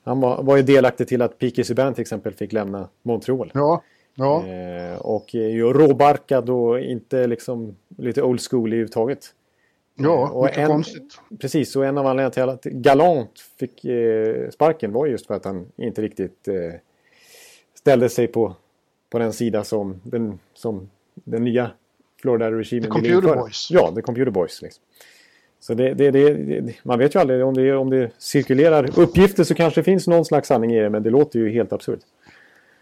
Han 0.04 0.19
var, 0.19 0.43
var 0.43 0.58
ju 0.58 0.63
delaktig 0.63 1.08
till 1.08 1.21
att 1.21 1.39
P.K. 1.39 1.63
Subban 1.63 1.93
till 1.93 2.02
exempel 2.02 2.34
fick 2.34 2.54
lämna 2.54 2.88
Montreal. 3.04 3.52
Ja, 3.54 3.82
Ja. 4.19 4.45
Eh, 4.47 4.97
och 4.97 5.36
är 5.36 5.49
ju 5.49 5.73
råbarkad 5.73 6.49
och 6.49 6.79
inte 6.79 7.27
liksom 7.27 7.75
lite 7.97 8.21
old 8.21 8.41
school 8.49 8.67
överhuvudtaget. 8.67 9.34
Ja, 9.95 10.23
eh, 10.23 10.32
och 10.32 10.43
mycket 10.43 10.58
en, 10.58 10.67
konstigt. 10.67 11.19
Precis, 11.39 11.75
och 11.75 11.86
en 11.86 11.97
av 11.97 12.08
anledningarna 12.08 12.58
till 12.58 12.69
att 12.71 12.82
Galant 12.82 13.39
fick 13.60 13.86
eh, 13.86 14.49
sparken 14.49 14.93
var 14.93 15.08
just 15.08 15.27
för 15.27 15.34
att 15.34 15.45
han 15.45 15.65
inte 15.77 16.01
riktigt 16.01 16.47
eh, 16.47 16.79
ställde 17.73 18.10
sig 18.10 18.27
på, 18.27 18.55
på 19.10 19.19
den 19.19 19.34
sida 19.34 19.63
som 19.63 20.01
den, 20.03 20.39
som 20.53 20.89
den 21.13 21.43
nya 21.43 21.71
Florida-regimen 22.21 22.91
ville 22.95 23.15
införa. 23.15 23.21
Computer 23.21 23.41
Boys. 23.41 23.67
Ja, 23.71 23.91
The 23.95 24.01
Computer 24.01 24.32
Boys. 24.32 24.62
Liksom. 24.62 24.84
Så 25.60 25.73
det, 25.73 25.93
det, 25.93 26.12
det, 26.12 26.73
man 26.84 26.99
vet 26.99 27.15
ju 27.15 27.19
aldrig 27.19 27.45
om 27.45 27.53
det, 27.53 27.73
om 27.73 27.89
det 27.89 28.12
cirkulerar 28.17 28.99
uppgifter 28.99 29.43
så 29.43 29.55
kanske 29.55 29.79
det 29.79 29.84
finns 29.84 30.08
någon 30.08 30.25
slags 30.25 30.47
sanning 30.47 30.73
i 30.73 30.79
det 30.79 30.89
men 30.89 31.03
det 31.03 31.10
låter 31.10 31.39
ju 31.39 31.51
helt 31.51 31.73
absurt. 31.73 31.99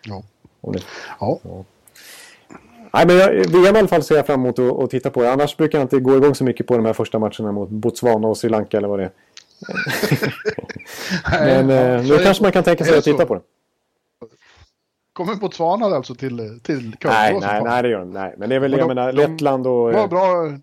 Ja. 0.06 0.24
Det, 0.72 0.82
ja. 1.20 1.40
Nej, 2.94 3.08
men 3.08 3.18
jag, 3.18 3.30
VM 3.30 3.76
i 3.76 3.80
alla 3.80 3.88
fall 3.88 4.04
ser 4.04 4.16
jag 4.16 4.26
fram 4.26 4.40
emot 4.40 4.60
att, 4.60 4.80
att 4.84 4.90
titta 4.90 5.10
på. 5.10 5.26
Annars 5.26 5.58
brukar 5.58 5.78
jag 5.78 5.86
inte 5.86 6.00
gå 6.00 6.18
igång 6.18 6.36
så 6.36 6.44
mycket 6.44 6.68
på 6.68 6.78
de 6.78 6.86
här 6.86 6.94
första 6.94 7.20
matcherna 7.20 7.52
mot 7.52 7.70
Botswana 7.70 8.28
och 8.28 8.38
Sri 8.38 8.50
Lanka 8.50 8.78
eller 8.78 8.88
vad 8.88 9.00
det 9.00 9.06
är. 9.06 9.12
men 11.66 11.70
ja, 11.70 11.76
eh, 11.76 12.04
nu 12.04 12.18
kanske 12.18 12.44
man 12.44 12.52
kan 12.52 12.64
tänka 12.64 12.86
sig 12.86 12.98
att 12.98 13.04
titta 13.04 13.26
på 13.26 13.36
det. 13.36 13.42
Kommer 15.14 15.36
Botswana 15.36 15.86
alltså 15.86 16.16
till, 16.16 16.60
till 16.64 16.96
Nej, 17.04 17.40
nej, 17.42 17.64
nej, 17.64 17.84
det 17.84 17.90
gör 17.90 18.00
de 18.00 18.12
Nej, 18.12 18.36
men 18.38 18.50
det 18.50 18.56
är 18.56 18.60
väl, 18.60 18.72
de, 18.72 18.78
jag 18.78 18.88
menar, 18.88 19.14
de, 19.14 19.28
Lettland 19.28 19.68
och... 19.68 19.92
De 19.92 20.00
har 20.00 20.08
bra, 20.08 20.58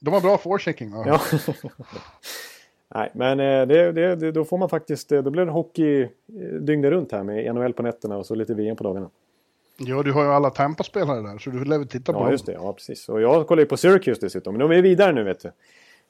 de 0.00 0.14
har 0.14 0.20
bra 0.20 0.38
forechecking. 0.38 0.92
Ja. 1.06 1.20
Nej, 2.94 3.10
men 3.14 3.40
eh, 3.40 3.66
det, 3.66 3.92
det, 3.92 4.32
då 4.32 4.44
får 4.44 4.58
man 4.58 4.68
faktiskt, 4.68 5.12
eh, 5.12 5.22
då 5.22 5.30
blir 5.30 5.44
det 5.44 5.50
hockey 5.50 6.02
eh, 6.02 6.08
dygnet 6.60 6.90
runt 6.90 7.12
här 7.12 7.22
med 7.22 7.54
NHL 7.54 7.72
på 7.72 7.82
nätterna 7.82 8.16
och 8.16 8.26
så 8.26 8.34
lite 8.34 8.54
VM 8.54 8.76
på 8.76 8.84
dagarna. 8.84 9.10
Ja, 9.76 10.02
du 10.02 10.12
har 10.12 10.24
ju 10.24 10.30
alla 10.30 10.50
Tampa-spelare 10.50 11.20
där 11.20 11.38
så 11.38 11.50
du 11.50 11.64
lär 11.64 11.78
väl 11.78 11.88
titta 11.88 12.12
på 12.12 12.18
ja, 12.18 12.20
dem. 12.20 12.28
Ja, 12.28 12.32
just 12.32 12.46
det. 12.46 12.52
Ja, 12.52 12.72
precis. 12.72 13.08
Och 13.08 13.20
jag 13.20 13.46
kollar 13.46 13.62
ju 13.62 13.66
på 13.66 13.76
Syracuse 13.76 14.20
dessutom. 14.20 14.54
Men 14.54 14.68
de 14.68 14.78
är 14.78 14.82
vidare 14.82 15.12
nu 15.12 15.24
vet 15.24 15.40
du. 15.40 15.50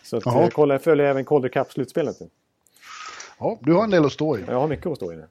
Så 0.03 0.17
att, 0.17 0.27
jag 0.27 0.53
kollar, 0.53 0.79
följer 0.79 1.07
även 1.07 1.25
Calder 1.25 1.49
Cup-slutspelet. 1.49 2.17
Ja, 3.39 3.59
du 3.61 3.73
har 3.73 3.85
en 3.85 3.91
del 3.91 4.05
att 4.05 4.13
stå 4.13 4.39
i. 4.39 4.45
Jag 4.49 4.61
har 4.61 4.69
mycket 4.69 4.87
att 4.87 4.97
stå 4.97 5.13
i. 5.13 5.17
Det. 5.17 5.27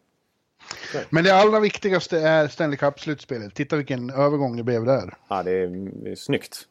Men 1.10 1.24
det 1.24 1.36
allra 1.36 1.60
viktigaste 1.60 2.20
är 2.20 2.48
Stanley 2.48 2.78
Cup-slutspelet. 2.78 3.54
Titta 3.54 3.76
vilken 3.76 4.10
övergång 4.10 4.58
det 4.58 4.64
blev 4.64 4.86
där. 4.86 5.14
Ja, 5.28 5.44
det 5.44 5.52
är, 5.52 5.68
det 6.04 6.12
är 6.12 6.16
snyggt. 6.16 6.68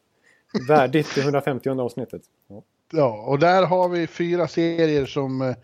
Värdigt 0.67 1.15
det 1.15 1.21
150 1.21 1.69
avsnittet. 1.69 2.21
Ja. 2.47 2.63
Ja, 2.91 3.25
och 3.27 3.39
där 3.39 3.65
har 3.65 3.89
vi 3.89 4.07
fyra 4.07 4.47
serier 4.47 5.05
som, 5.05 5.41
eh, 5.41 5.55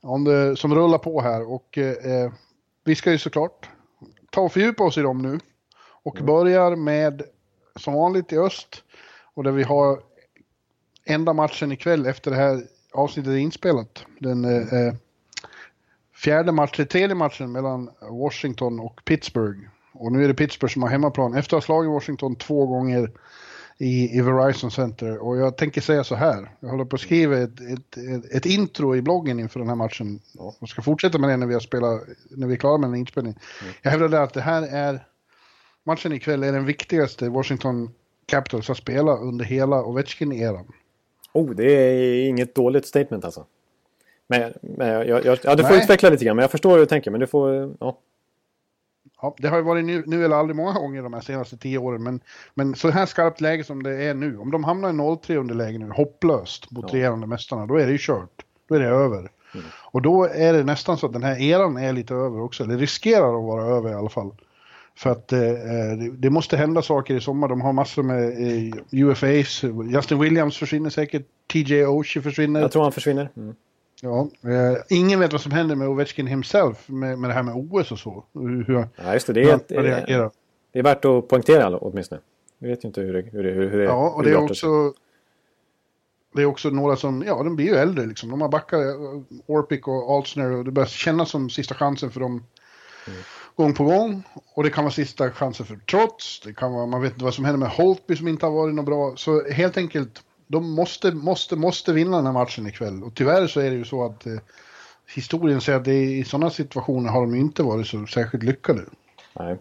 om 0.00 0.54
som 0.56 0.74
rullar 0.74 0.98
på 0.98 1.20
här 1.20 1.52
och 1.52 1.78
eh, 1.78 2.32
vi 2.84 2.94
ska 2.94 3.10
ju 3.12 3.18
såklart 3.18 3.68
ta 4.30 4.40
och 4.40 4.52
fördjupa 4.52 4.84
oss 4.84 4.98
i 4.98 5.02
dem 5.02 5.22
nu. 5.22 5.40
Och 6.02 6.16
mm. 6.16 6.26
börjar 6.26 6.76
med, 6.76 7.22
som 7.76 7.94
vanligt 7.94 8.32
i 8.32 8.38
öst, 8.38 8.82
och 9.34 9.44
där 9.44 9.50
vi 9.50 9.62
har 9.62 10.00
enda 11.04 11.32
matchen 11.32 11.72
ikväll 11.72 12.06
efter 12.06 12.30
det 12.30 12.36
här 12.36 12.62
avsnittet 12.92 13.32
är 13.32 13.36
inspelat. 13.36 14.04
Den 14.18 14.44
eh, 14.44 14.74
eh 14.74 14.94
fjärde 16.14 16.52
matchen, 16.52 16.86
tredje 16.86 17.14
matchen 17.14 17.52
mellan 17.52 17.90
Washington 18.10 18.80
och 18.80 19.00
Pittsburgh. 19.04 19.58
Och 19.92 20.12
nu 20.12 20.24
är 20.24 20.28
det 20.28 20.34
Pittsburgh 20.34 20.72
som 20.72 20.82
har 20.82 20.90
hemmaplan 20.90 21.34
efter 21.34 21.56
att 21.56 21.62
ha 21.62 21.66
slagit 21.66 21.90
Washington 21.90 22.36
två 22.36 22.66
gånger 22.66 23.10
i, 23.78 24.18
i 24.18 24.20
Verizon 24.20 24.70
Center. 24.70 25.18
Och 25.18 25.36
jag 25.36 25.56
tänker 25.56 25.80
säga 25.80 26.04
så 26.04 26.14
här, 26.14 26.50
jag 26.60 26.68
håller 26.68 26.84
på 26.84 26.96
att 26.96 27.02
skriva 27.02 27.38
ett, 27.38 27.60
ett, 27.60 27.96
ett, 27.96 28.32
ett 28.32 28.46
intro 28.46 28.96
i 28.96 29.02
bloggen 29.02 29.40
inför 29.40 29.60
den 29.60 29.68
här 29.68 29.76
matchen. 29.76 30.20
Och 30.38 30.68
ska 30.68 30.82
fortsätta 30.82 31.18
med 31.18 31.30
det 31.30 31.36
när 31.36 31.46
vi, 31.46 31.54
har 31.54 31.60
spelat, 31.60 32.02
när 32.30 32.46
vi 32.46 32.54
är 32.54 32.58
klara 32.58 32.78
med 32.78 32.90
den 32.90 32.98
inspelningen. 32.98 33.38
Mm. 33.62 33.74
Jag 33.82 33.90
hävdar 33.90 34.22
att 34.22 34.34
det 34.34 34.40
här 34.40 34.62
är, 34.62 35.06
matchen 35.84 36.12
ikväll 36.12 36.42
är 36.42 36.52
den 36.52 36.66
viktigaste 36.66 37.28
Washington 37.28 37.90
Capitals 38.26 38.68
har 38.68 38.74
spelat 38.74 39.20
under 39.20 39.44
hela 39.44 39.82
Ovechkin-eran. 39.82 40.72
Oh, 41.32 41.50
det 41.50 41.72
är 41.72 42.28
inget 42.28 42.54
dåligt 42.54 42.86
statement 42.86 43.24
alltså. 43.24 43.46
Men, 44.26 44.52
men 44.60 44.88
jag, 44.88 45.24
jag, 45.24 45.38
ja, 45.44 45.54
du 45.54 45.62
får 45.62 45.70
Nej. 45.70 45.82
utveckla 45.82 46.10
lite 46.10 46.24
grann, 46.24 46.36
men 46.36 46.42
jag 46.42 46.50
förstår 46.50 46.70
hur 46.70 46.78
du 46.78 46.86
tänker. 46.86 47.10
Men 47.10 47.20
du 47.20 47.26
får, 47.26 47.74
ja. 47.80 47.98
Ja, 49.24 49.34
det 49.38 49.48
har 49.48 49.56
ju 49.56 49.62
varit 49.62 49.84
nu, 49.84 50.02
nu 50.06 50.24
eller 50.24 50.36
aldrig 50.36 50.56
många 50.56 50.72
gånger 50.72 51.02
de 51.02 51.12
här 51.14 51.20
senaste 51.20 51.56
tio 51.56 51.78
åren, 51.78 52.02
men, 52.02 52.20
men 52.54 52.74
så 52.74 52.90
här 52.90 53.06
skarpt 53.06 53.40
läge 53.40 53.64
som 53.64 53.82
det 53.82 54.04
är 54.04 54.14
nu, 54.14 54.38
om 54.38 54.50
de 54.50 54.64
hamnar 54.64 54.88
i 54.88 54.92
0-3 54.92 55.36
underläge 55.36 55.78
nu, 55.78 55.90
hopplöst 55.90 56.70
mot 56.70 56.84
Ja. 56.88 56.98
regerande 56.98 57.26
mästarna, 57.26 57.66
då 57.66 57.76
är 57.76 57.86
det 57.86 57.92
ju 57.92 57.98
kört. 58.00 58.44
Då 58.68 58.74
är 58.74 58.80
det 58.80 58.86
över. 58.86 59.18
Mm. 59.18 59.66
Och 59.92 60.02
då 60.02 60.24
är 60.24 60.52
det 60.52 60.64
nästan 60.64 60.96
så 60.96 61.06
att 61.06 61.12
den 61.12 61.22
här 61.22 61.40
eran 61.40 61.76
är 61.76 61.92
lite 61.92 62.14
över 62.14 62.40
också, 62.40 62.64
eller 62.64 62.78
riskerar 62.78 63.38
att 63.38 63.44
vara 63.44 63.64
över 63.76 63.90
i 63.90 63.94
alla 63.94 64.08
fall. 64.08 64.30
För 64.96 65.10
att 65.10 65.32
eh, 65.32 65.38
det, 65.38 66.10
det 66.16 66.30
måste 66.30 66.56
hända 66.56 66.82
saker 66.82 67.14
i 67.14 67.20
sommar. 67.20 67.48
De 67.48 67.60
har 67.60 67.72
massor 67.72 68.02
med 68.02 68.24
eh, 68.24 68.74
UFAs. 68.90 69.64
Justin 69.92 70.18
Williams 70.18 70.58
försvinner 70.58 70.90
säkert. 70.90 71.26
TJ 71.52 71.86
Oshie 71.86 72.22
försvinner. 72.22 72.60
Jag 72.60 72.72
tror 72.72 72.82
han 72.82 72.92
försvinner. 72.92 73.30
Mm. 73.36 73.54
Ja, 74.04 74.28
eh, 74.50 74.76
ingen 74.88 75.20
vet 75.20 75.32
vad 75.32 75.40
som 75.40 75.52
händer 75.52 75.76
med 75.76 75.88
Ovechkin 75.88 76.26
himself 76.26 76.88
med, 76.88 77.18
med 77.18 77.30
det 77.30 77.34
här 77.34 77.42
med 77.42 77.54
OS 77.56 77.92
och 77.92 77.98
så. 77.98 78.24
Hur, 78.34 78.88
Ja, 78.96 79.12
just 79.12 79.26
det. 79.26 79.32
Det 79.32 79.50
är, 79.50 79.54
ett, 79.54 79.72
reagerar. 79.72 80.30
det 80.72 80.78
är 80.78 80.82
värt 80.82 81.04
att 81.04 81.28
poängtera 81.28 81.78
åtminstone. 81.78 82.20
Vi 82.58 82.68
vet 82.68 82.84
ju 82.84 82.88
inte 82.88 83.00
hur 83.00 83.12
det, 83.12 83.22
hur 83.32 83.42
det, 83.42 83.50
hur, 83.50 83.78
det 83.78 83.84
Ja, 83.84 84.10
och 84.10 84.22
det 84.22 84.30
är 84.30 84.34
sig. 84.34 84.44
också... 84.44 84.92
Det 86.34 86.42
är 86.42 86.46
också 86.46 86.70
några 86.70 86.96
som, 86.96 87.24
ja 87.26 87.42
de 87.42 87.56
blir 87.56 87.66
ju 87.66 87.74
äldre 87.74 88.06
liksom. 88.06 88.30
De 88.30 88.40
har 88.40 88.48
backat 88.48 88.80
eh, 88.80 89.20
Orpik 89.46 89.88
och 89.88 90.16
Altsner 90.16 90.50
och 90.50 90.64
det 90.64 90.70
börjar 90.70 90.86
kännas 90.86 91.30
som 91.30 91.50
sista 91.50 91.74
chansen 91.74 92.10
för 92.10 92.20
dem. 92.20 92.44
Gång 93.56 93.74
på 93.74 93.84
gång. 93.84 94.22
Och 94.54 94.62
det 94.62 94.70
kan 94.70 94.84
vara 94.84 94.92
sista 94.92 95.30
chansen 95.30 95.66
för 95.66 95.76
Trots. 95.76 96.40
Det 96.40 96.54
kan 96.54 96.72
vara, 96.72 96.86
man 96.86 97.02
vet 97.02 97.12
inte 97.12 97.24
vad 97.24 97.34
som 97.34 97.44
händer 97.44 97.58
med 97.58 97.68
Holtby 97.68 98.16
som 98.16 98.28
inte 98.28 98.46
har 98.46 98.52
varit 98.52 98.74
något 98.74 98.86
bra. 98.86 99.16
Så 99.16 99.50
helt 99.50 99.76
enkelt, 99.76 100.22
de 100.54 100.70
måste, 100.70 101.10
måste, 101.10 101.56
måste 101.56 101.92
vinna 101.92 102.16
den 102.16 102.26
här 102.26 102.32
matchen 102.32 102.66
ikväll. 102.66 103.02
Och 103.04 103.14
tyvärr 103.14 103.46
så 103.46 103.60
är 103.60 103.70
det 103.70 103.76
ju 103.76 103.84
så 103.84 104.04
att 104.04 104.26
eh, 104.26 104.32
historien 105.14 105.60
säger 105.60 105.78
att 105.78 105.84
det 105.84 106.02
i 106.02 106.24
sådana 106.24 106.50
situationer 106.50 107.10
har 107.10 107.20
de 107.20 107.34
inte 107.34 107.62
varit 107.62 107.86
så 107.86 108.06
särskilt 108.06 108.44
lyckade. 108.44 108.82
Nej. 109.32 109.56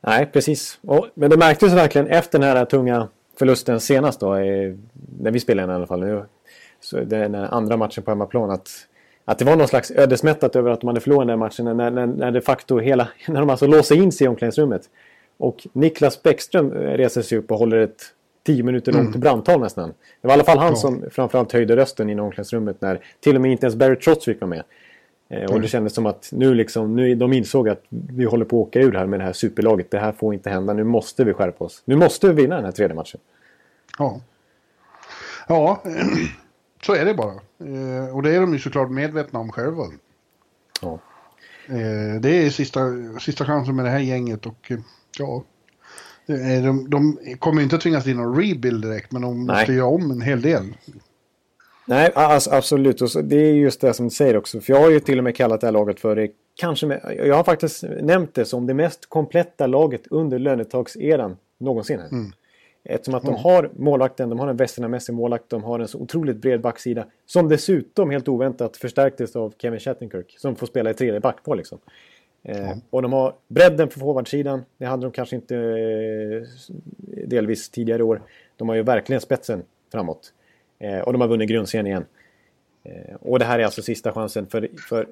Nej, 0.00 0.26
precis. 0.26 0.78
Och, 0.82 1.06
men 1.14 1.30
det 1.30 1.36
märktes 1.36 1.72
verkligen 1.72 2.06
efter 2.06 2.38
den 2.38 2.56
här 2.56 2.64
tunga 2.64 3.08
förlusten 3.38 3.80
senast 3.80 4.20
då, 4.20 4.40
i, 4.40 4.78
när 5.20 5.30
vi 5.30 5.40
spelade 5.40 5.66
den 5.66 5.74
i 5.74 5.76
alla 5.76 5.86
fall 5.86 6.00
nu. 6.00 6.24
Så 6.80 7.00
den 7.00 7.34
andra 7.34 7.76
matchen 7.76 8.04
på 8.04 8.10
hemmaplan 8.10 8.50
att, 8.50 8.70
att 9.24 9.38
det 9.38 9.44
var 9.44 9.56
någon 9.56 9.68
slags 9.68 9.90
ödesmättat 9.90 10.56
över 10.56 10.70
att 10.70 10.80
de 10.80 10.86
hade 10.86 11.00
förlorat 11.00 11.28
den 11.28 11.38
matchen 11.38 11.64
när, 11.64 11.90
när, 11.90 12.06
när 12.06 12.30
de 12.30 12.40
facto 12.40 12.78
hela, 12.78 13.08
när 13.28 13.40
de 13.40 13.50
alltså 13.50 13.66
låser 13.66 13.96
in 13.96 14.12
sig 14.12 14.24
i 14.24 14.28
omklädningsrummet. 14.28 14.82
Och 15.38 15.66
Niklas 15.72 16.22
Bäckström 16.22 16.70
reser 16.70 17.22
sig 17.22 17.38
upp 17.38 17.50
och 17.50 17.58
håller 17.58 17.76
ett 17.76 18.02
tio 18.42 18.62
minuter 18.62 18.92
långt 18.92 19.16
brandtal 19.16 19.60
nästan. 19.60 19.88
Det 20.20 20.28
var 20.28 20.30
i 20.30 20.34
alla 20.34 20.44
fall 20.44 20.58
han 20.58 20.68
Ja. 20.68 20.76
som 20.76 21.04
framförallt 21.10 21.52
höjde 21.52 21.76
rösten 21.76 22.10
i 22.10 22.20
omklädningsrummet 22.20 22.80
när 22.80 23.04
till 23.20 23.34
och 23.36 23.40
med 23.42 23.52
inte 23.52 23.66
ens 23.66 23.76
Barry 23.76 23.96
Trotz 23.96 24.24
fick 24.24 24.40
vara 24.40 24.48
med. 24.48 24.62
Eh, 25.28 25.50
Och 25.50 25.60
det 25.60 25.68
kändes 25.68 25.94
som 25.94 26.06
att 26.06 26.28
nu 26.32 26.54
liksom, 26.54 26.96
nu, 26.96 27.14
de 27.14 27.32
insåg 27.32 27.68
att 27.68 27.82
vi 27.88 28.24
håller 28.24 28.44
på 28.44 28.62
att 28.62 28.68
åka 28.68 28.80
ur 28.80 28.92
här 28.92 29.06
med 29.06 29.20
det 29.20 29.24
här 29.24 29.32
superlaget. 29.32 29.90
Det 29.90 29.98
här 29.98 30.12
får 30.12 30.34
inte 30.34 30.50
hända. 30.50 30.72
Nu 30.72 30.84
måste 30.84 31.24
vi 31.24 31.32
skärpa 31.32 31.64
oss. 31.64 31.82
Nu 31.84 31.96
måste 31.96 32.28
vi 32.28 32.34
vinna 32.42 32.54
den 32.56 32.64
här 32.64 32.72
tredje 32.72 32.94
matchen. 32.96 33.20
Ja. 33.98 34.20
Ja, 35.48 35.82
så 36.86 36.94
är 36.94 37.04
det 37.04 37.14
bara. 37.14 37.32
Eh, 37.32 38.16
och 38.16 38.22
det 38.22 38.34
är 38.36 38.40
de 38.40 38.52
ju 38.52 38.58
såklart 38.58 38.90
medvetna 38.90 39.38
om 39.38 39.52
själva. 39.52 39.82
Ja. 40.82 40.98
Eh, 41.66 42.20
det 42.20 42.28
är 42.46 42.50
sista, 42.50 42.80
sista 43.20 43.44
chansen 43.44 43.76
med 43.76 43.84
det 43.84 43.90
här 43.90 43.98
gänget 43.98 44.46
och 44.46 44.72
ja. 45.18 45.42
Eh, 46.26 46.64
De, 46.64 46.90
de 46.90 47.18
kommer 47.38 47.62
inte 47.62 47.76
att 47.76 47.82
tvingas 47.82 48.06
in 48.06 48.16
någon 48.16 48.36
rebuild 48.36 48.82
direkt 48.82 49.12
men 49.12 49.22
de 49.22 49.46
Nej. 49.46 49.56
måste 49.56 49.72
göra 49.72 49.86
om 49.86 50.10
en 50.10 50.20
hel 50.20 50.42
del. 50.42 50.62
Nej, 51.86 52.10
alltså, 52.14 52.50
absolut. 52.50 53.02
Och 53.02 53.10
så, 53.10 53.20
det 53.22 53.36
är 53.36 53.52
just 53.52 53.80
det 53.80 53.94
som 53.94 54.06
du 54.06 54.10
säger 54.10 54.36
också. 54.36 54.60
För 54.60 54.72
jag 54.72 54.80
har 54.80 54.90
ju 54.90 55.00
till 55.00 55.18
och 55.18 55.24
med 55.24 55.36
kallat 55.36 55.60
det 55.60 55.66
här 55.66 55.72
laget 55.72 56.00
för 56.00 56.16
det 56.16 56.28
kanske... 56.54 56.86
Med, 56.86 57.22
jag 57.26 57.36
har 57.36 57.44
faktiskt 57.44 57.84
nämnt 58.02 58.34
det 58.34 58.44
som 58.44 58.66
det 58.66 58.74
mest 58.74 59.08
kompletta 59.08 59.66
laget 59.66 60.06
under 60.10 60.38
lönetagseran 60.38 61.36
någonsin. 61.58 62.00
Här. 62.00 62.08
Eftersom 62.84 63.14
att 63.14 63.22
de 63.22 63.34
har 63.34 63.70
målvakten, 63.76 64.28
de 64.28 64.38
har 64.38 64.48
en 64.48 64.56
Westernamässig 64.56 65.14
målvakt, 65.14 65.44
de 65.48 65.64
har 65.64 65.80
en 65.80 65.88
så 65.88 65.98
otroligt 65.98 66.36
bred 66.36 66.60
backsida. 66.60 67.06
Som 67.26 67.48
dessutom 67.48 68.10
helt 68.10 68.28
oväntat 68.28 68.76
förstärktes 68.76 69.36
av 69.36 69.54
Kevin 69.58 69.80
Shattenkirk. 69.80 70.34
Som 70.38 70.56
får 70.56 70.66
spela 70.66 70.90
i 70.90 70.94
tredje 70.94 71.20
backpar 71.20 71.56
liksom. 71.56 71.78
Eh, 72.42 72.70
Och 72.90 73.02
de 73.02 73.12
har 73.12 73.34
bredden 73.48 73.88
på 73.88 73.98
forwardsidan. 74.00 74.64
Det 74.78 74.84
hade 74.86 75.02
de 75.06 75.12
kanske 75.12 75.36
inte 75.36 75.56
eh, 75.56 76.74
delvis 77.26 77.70
tidigare 77.70 78.02
år. 78.02 78.22
De 78.56 78.68
har 78.68 78.76
ju 78.76 78.82
verkligen 78.82 79.20
spetsen 79.20 79.62
framåt. 79.92 80.32
Eh, 80.78 80.98
och 80.98 81.12
de 81.12 81.20
har 81.20 81.28
vunnit 81.28 81.48
grundserien 81.48 81.86
igen. 81.86 82.04
Och 83.20 83.38
det 83.38 83.44
här 83.44 83.58
är 83.58 83.64
alltså 83.64 83.82
sista 83.82 84.12
chansen. 84.12 84.46
För, 84.46 84.68
för 84.88 85.08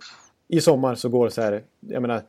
i 0.48 0.60
sommar 0.60 0.94
så 0.94 1.08
går 1.08 1.24
det 1.24 1.30
så 1.30 1.42
här. 1.42 1.62
Jag 1.80 2.02
menar, 2.02 2.22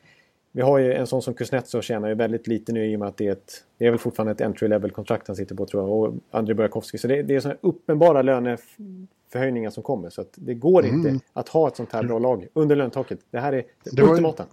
vi 0.51 0.61
har 0.61 0.77
ju 0.77 0.93
en 0.93 1.07
sån 1.07 1.21
som 1.21 1.33
Kuznetsov 1.33 1.81
tjänar 1.81 2.09
ju 2.09 2.15
väldigt 2.15 2.47
lite 2.47 2.71
nu 2.73 2.85
i 2.91 2.95
och 2.95 2.99
med 2.99 3.07
att 3.07 3.17
det 3.17 3.27
är 3.27 3.31
ett... 3.31 3.63
Det 3.77 3.85
är 3.85 3.89
väl 3.89 3.99
fortfarande 3.99 4.31
ett 4.31 4.41
entry 4.41 4.67
level 4.67 4.91
kontrakt 4.91 5.27
han 5.27 5.35
sitter 5.35 5.55
på 5.55 5.65
tror 5.65 5.83
jag. 5.83 5.91
Och 5.99 6.13
Andrei 6.31 6.53
Burakovsky. 6.55 6.97
Så 6.97 7.07
det, 7.07 7.21
det 7.23 7.35
är 7.35 7.41
här 7.41 7.57
uppenbara 7.61 8.21
löneförhöjningar 8.21 9.69
som 9.69 9.83
kommer. 9.83 10.09
Så 10.09 10.25
det 10.35 10.53
går 10.53 10.85
inte 10.85 11.19
att 11.33 11.49
ha 11.49 11.67
ett 11.67 11.75
sånt 11.75 11.91
här 11.93 12.03
bra 12.03 12.19
lag 12.19 12.47
under 12.53 12.75
lönetaket. 12.75 13.19
Det 13.31 13.39
här 13.39 13.53
är 13.53 13.57
det, 13.83 13.89
Det 13.95 14.01
var 14.01 14.07
ju- 14.07 14.11
ultimata. 14.11 14.45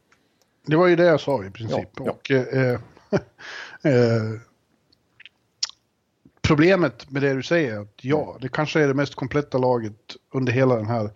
Det 0.69 0.77
var 0.77 0.87
ju 0.87 0.97
det 0.97 1.05
jag 1.05 1.21
sa 1.21 1.45
i 1.45 1.51
princip. 1.51 1.89
Ja, 1.97 2.05
ja. 2.05 2.11
Och, 2.11 2.31
eh, 2.31 2.81
eh, 3.83 4.41
problemet 6.43 7.11
med 7.11 7.23
det 7.23 7.35
du 7.35 7.43
säger 7.43 7.75
är 7.77 7.81
att 7.81 7.99
ja, 8.03 8.37
det 8.41 8.49
kanske 8.49 8.81
är 8.81 8.89
det 8.89 8.95
mest 8.95 9.15
kompletta 9.15 9.59
laget 9.59 10.17
under 10.33 10.53
hela 10.53 10.77
den 10.77 10.87
här 10.87 11.11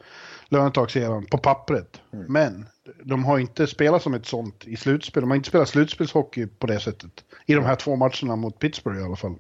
lönetagseran 0.49 1.27
på 1.27 1.39
pappret. 1.39 2.01
Mm. 2.13 2.27
Men 2.29 2.67
de 3.05 3.25
har 3.25 3.39
inte 3.39 3.67
spelat 3.67 4.03
som 4.03 4.15
ett 4.15 4.27
sånt 4.27 4.65
i 4.67 4.77
slutspel. 4.77 5.21
De 5.21 5.31
har 5.31 5.37
inte 5.37 5.49
spelat 5.49 5.69
slutspelshockey 5.69 6.47
på 6.47 6.67
det 6.67 6.81
sättet. 6.81 7.25
I 7.47 7.55
de 7.55 7.65
här 7.65 7.77
två 7.77 7.97
matcherna 7.97 8.37
mot 8.37 8.59
Pittsburgh 8.59 9.01
i 9.01 9.05
alla 9.05 9.17
fall. 9.17 9.35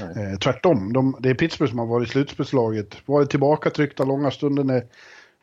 Eh, 0.00 0.38
tvärtom, 0.38 0.92
de, 0.92 1.16
det 1.20 1.30
är 1.30 1.34
Pittsburgh 1.34 1.70
som 1.70 1.78
har 1.78 1.86
varit 1.86 2.08
slutspelslaget. 2.08 2.96
Varit 3.06 3.30
tillbakatryckta 3.30 4.04
långa 4.04 4.30
stunder 4.30 4.64
när, 4.64 4.86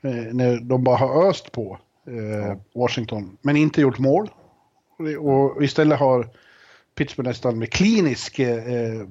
eh, 0.02 0.34
när 0.34 0.60
de 0.60 0.84
bara 0.84 0.98
har 0.98 1.30
öst 1.30 1.52
på 1.52 1.80
eh, 2.10 2.58
Washington. 2.76 3.38
Men 3.41 3.56
inte 3.56 3.82
gjort 3.82 4.00
mål. 4.00 4.30
Och 5.19 5.63
istället 5.63 6.00
har 6.00 6.28
Pittsburgh 6.95 7.28
nästan 7.28 7.60
med 7.60 7.72
klinisk 7.72 8.39
eh, 8.39 9.08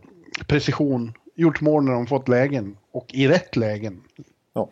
precision 0.46 1.12
gjort 1.34 1.61
mål 1.61 1.84
när 1.84 1.92
de 1.92 2.06
fått 2.06 2.28
lägen. 2.28 2.76
Och 2.90 3.14
i 3.14 3.28
rätt 3.28 3.56
lägen. 3.56 4.00
Ja. 4.52 4.70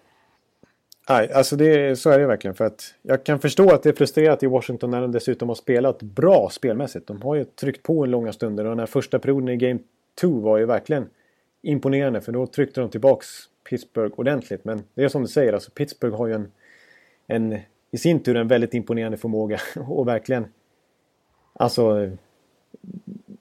Nej, 1.09 1.33
alltså 1.33 1.57
det, 1.57 1.99
så 1.99 2.11
är 2.11 2.19
det 2.19 2.27
verkligen. 2.27 2.55
För 2.55 2.65
att 2.65 2.95
jag 3.03 3.25
kan 3.25 3.39
förstå 3.39 3.71
att 3.71 3.83
det 3.83 3.89
är 3.89 3.93
frustrerat 3.93 4.43
i 4.43 4.47
Washington 4.47 4.91
när 4.91 5.01
de 5.01 5.13
dessutom 5.13 5.49
har 5.49 5.55
spelat 5.55 6.03
bra 6.03 6.51
spelmässigt. 6.51 7.07
De 7.07 7.23
har 7.23 7.35
ju 7.35 7.45
tryckt 7.45 7.83
på 7.83 8.05
en 8.05 8.11
långa 8.11 8.33
stunder 8.33 8.65
och 8.65 8.71
den 8.71 8.79
här 8.79 8.87
första 8.87 9.19
perioden 9.19 9.49
i 9.49 9.57
Game 9.57 9.81
2 10.21 10.29
var 10.29 10.59
ju 10.59 10.67
verkligen 10.67 11.09
imponerande. 11.63 12.21
För 12.21 12.33
då 12.33 12.47
tryckte 12.47 12.81
de 12.81 12.91
tillbaks 12.91 13.27
Pittsburgh 13.69 14.21
ordentligt. 14.21 14.65
Men 14.65 14.83
det 14.95 15.05
är 15.05 15.09
som 15.09 15.23
du 15.23 15.29
säger, 15.29 15.53
alltså 15.53 15.71
Pittsburgh 15.71 16.17
har 16.17 16.27
ju 16.27 16.35
en, 16.35 16.53
en 17.27 17.59
i 17.97 17.99
sin 17.99 18.21
tur 18.21 18.37
en 18.37 18.49
väldigt 18.49 18.75
imponerande 18.75 19.17
förmåga 19.19 19.61
och 19.89 20.09
verkligen 20.09 20.47
alltså 21.53 22.11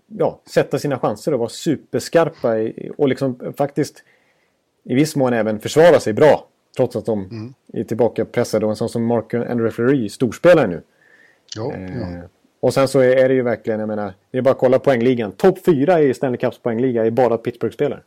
ja, 0.08 0.40
sätta 0.46 0.80
sina 0.80 1.00
chanser 1.00 1.34
och 1.34 1.40
vara 1.40 1.50
superskarpa 1.50 2.60
i, 2.60 2.92
och 2.98 3.08
liksom 3.08 3.54
faktiskt 3.58 4.04
i 4.84 4.96
viss 4.96 5.16
mån 5.16 5.34
även 5.34 5.60
försvara 5.60 6.00
sig 6.00 6.14
bra. 6.14 6.48
Trots 6.78 6.96
att 6.96 7.06
de 7.06 7.54
är 7.74 7.84
tillbaka 7.84 8.26
pressade 8.26 8.66
och 8.66 8.72
en 8.72 8.76
sån 8.76 8.90
som 8.90 9.06
Mark 9.06 9.34
Andre 9.34 9.72
Fleury 9.72 10.10
storspelare 10.10 10.68
nu. 10.68 10.82
Ja, 11.56 11.74
Eh, 11.74 12.00
ja. 12.00 12.22
Och 12.60 12.74
sen 12.74 12.88
så 12.88 13.00
är 13.00 13.30
det 13.30 13.36
ju 13.36 13.42
verkligen, 13.42 13.80
jag 13.80 13.88
menar, 13.88 14.14
det 14.32 14.38
är 14.38 14.42
bara 14.42 14.52
att 14.52 14.58
kolla 14.58 14.80
poängligan. 14.80 15.32
Topp 15.32 15.66
fyra 15.66 16.02
i 16.02 16.14
Stanley 16.14 16.38
Cups 16.38 16.58
poängliga 16.58 17.06
är 17.06 17.12
bara 17.12 17.38
Pittsburgh-spelare. 17.38 18.02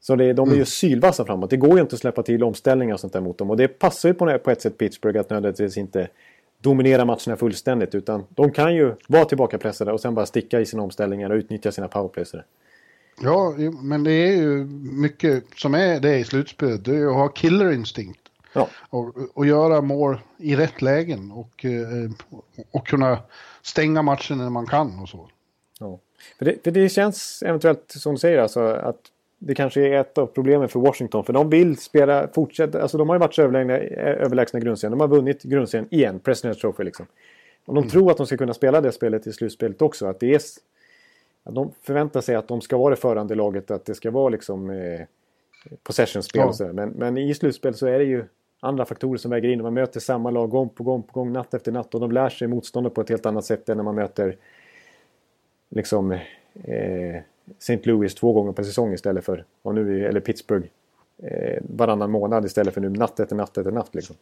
Så 0.00 0.16
det, 0.16 0.32
de 0.32 0.50
är 0.50 0.54
ju 0.54 0.64
sylvassa 0.64 1.24
framåt. 1.24 1.50
Det 1.50 1.56
går 1.56 1.74
ju 1.74 1.80
inte 1.80 1.94
att 1.94 2.00
släppa 2.00 2.22
till 2.22 2.44
omställningar 2.44 2.94
och 2.94 3.00
sånt 3.00 3.12
där 3.12 3.20
mot 3.20 3.38
dem. 3.38 3.50
Och 3.50 3.56
det 3.56 3.68
passar 3.68 4.08
ju 4.08 4.14
på, 4.14 4.38
på 4.38 4.50
ett 4.50 4.62
sätt 4.62 4.78
Pittsburgh 4.78 5.20
att 5.20 5.30
nödvändigtvis 5.30 5.76
inte 5.76 6.08
dominera 6.60 7.04
matcherna 7.04 7.36
fullständigt. 7.36 7.94
Utan 7.94 8.24
de 8.28 8.50
kan 8.50 8.74
ju 8.74 8.94
vara 9.08 9.24
tillbakapressade 9.24 9.92
och 9.92 10.00
sen 10.00 10.14
bara 10.14 10.26
sticka 10.26 10.60
i 10.60 10.66
sina 10.66 10.82
omställningar 10.82 11.30
och 11.30 11.36
utnyttja 11.36 11.72
sina 11.72 11.88
powerplays. 11.88 12.34
Ja, 13.22 13.54
men 13.82 14.04
det 14.04 14.12
är 14.12 14.36
ju 14.36 14.64
mycket 14.92 15.44
som 15.56 15.74
är 15.74 16.00
det 16.00 16.18
i 16.18 16.24
slutspelet. 16.24 16.84
Det 16.84 16.90
är 16.90 16.98
ju 16.98 17.08
att 17.08 17.14
ha 17.14 17.28
killerinstinkt. 17.28 18.20
Ja, 18.52 18.68
Och, 18.90 19.14
och 19.34 19.46
göra 19.46 19.80
mål 19.80 20.18
i 20.38 20.56
rätt 20.56 20.82
lägen 20.82 21.32
och, 21.32 21.64
eh, 21.64 22.10
och 22.70 22.86
kunna 22.86 23.18
stänga 23.62 24.02
matchen 24.02 24.38
när 24.38 24.50
man 24.50 24.66
kan 24.66 24.98
och 24.98 25.08
så. 25.08 25.30
Ja. 25.80 25.98
För, 26.38 26.44
det, 26.44 26.64
för 26.64 26.70
det 26.70 26.88
känns 26.88 27.42
eventuellt 27.46 27.84
som 27.86 28.14
du 28.14 28.18
säger 28.18 28.38
alltså 28.38 28.60
att 28.60 29.00
det 29.38 29.54
kanske 29.54 29.80
är 29.88 30.00
ett 30.00 30.18
av 30.18 30.26
problemen 30.26 30.68
för 30.68 30.80
Washington. 30.80 31.24
För 31.24 31.32
de 31.32 31.50
vill 31.50 31.76
spela, 31.76 32.28
fortsätta, 32.28 32.82
alltså 32.82 32.98
de 32.98 33.08
har 33.08 33.16
ju 33.16 33.20
varit 33.20 33.34
så 33.34 33.42
överlägsna, 33.42 33.78
överlägsna 34.00 34.60
grundserien. 34.60 34.98
De 34.98 35.00
har 35.00 35.08
vunnit 35.08 35.42
grundserien 35.42 35.88
igen, 35.90 36.20
President's 36.20 36.54
Trophy 36.60 36.84
liksom. 36.84 37.06
Och 37.64 37.74
de 37.74 37.88
tror 37.88 38.10
att 38.10 38.16
de 38.16 38.26
ska 38.26 38.36
kunna 38.36 38.54
spela 38.54 38.80
det 38.80 38.92
spelet 38.92 39.26
i 39.26 39.32
slutspelet 39.32 39.82
också. 39.82 40.06
Att 40.06 40.20
det 40.20 40.34
är, 40.34 40.40
att 41.44 41.54
de 41.54 41.72
förväntar 41.82 42.20
sig 42.20 42.34
att 42.34 42.48
de 42.48 42.60
ska 42.60 42.76
vara 42.78 42.90
det 42.90 43.00
förande 43.00 43.34
laget, 43.34 43.70
att 43.70 43.84
det 43.84 43.94
ska 43.94 44.10
vara 44.10 44.28
liksom 44.28 44.70
eh, 44.70 45.00
possession-spel 45.82 46.40
Ja. 46.40 46.46
och 46.46 46.56
sådär. 46.56 46.72
Men, 46.72 46.88
men 46.88 47.18
i 47.18 47.34
slutspel 47.34 47.74
så 47.74 47.86
är 47.86 47.98
det 47.98 48.04
ju 48.04 48.24
andra 48.60 48.84
faktorer 48.84 49.18
som 49.18 49.30
väger 49.30 49.48
in. 49.48 49.62
Man 49.62 49.74
möter 49.74 50.00
samma 50.00 50.30
lag 50.30 50.50
gång 50.50 50.68
på 50.68 50.84
gång 50.84 51.02
på 51.02 51.12
gång, 51.12 51.32
natt 51.32 51.54
efter 51.54 51.72
natt. 51.72 51.94
Och 51.94 52.00
de 52.00 52.12
lär 52.12 52.28
sig 52.28 52.48
motståndet 52.48 52.94
på 52.94 53.00
ett 53.00 53.08
helt 53.08 53.26
annat 53.26 53.44
sätt 53.44 53.68
än 53.68 53.76
när 53.76 53.84
man 53.84 53.94
möter 53.94 54.36
liksom 55.68 56.12
eh, 56.64 57.16
St. 57.58 57.80
Louis 57.82 58.14
två 58.14 58.32
gånger 58.32 58.52
per 58.52 58.62
säsong 58.62 58.92
istället 58.92 59.24
för, 59.24 59.44
och 59.62 59.74
nu, 59.74 60.06
eller 60.06 60.20
Pittsburgh, 60.20 60.66
eh, 61.22 61.62
varannan 61.68 62.10
månad 62.10 62.44
istället 62.44 62.74
för 62.74 62.80
nu 62.80 62.88
natt 62.88 63.20
efter 63.20 63.36
natt 63.36 63.58
efter 63.58 63.72
natt. 63.72 63.94
Liksom. 63.94 64.16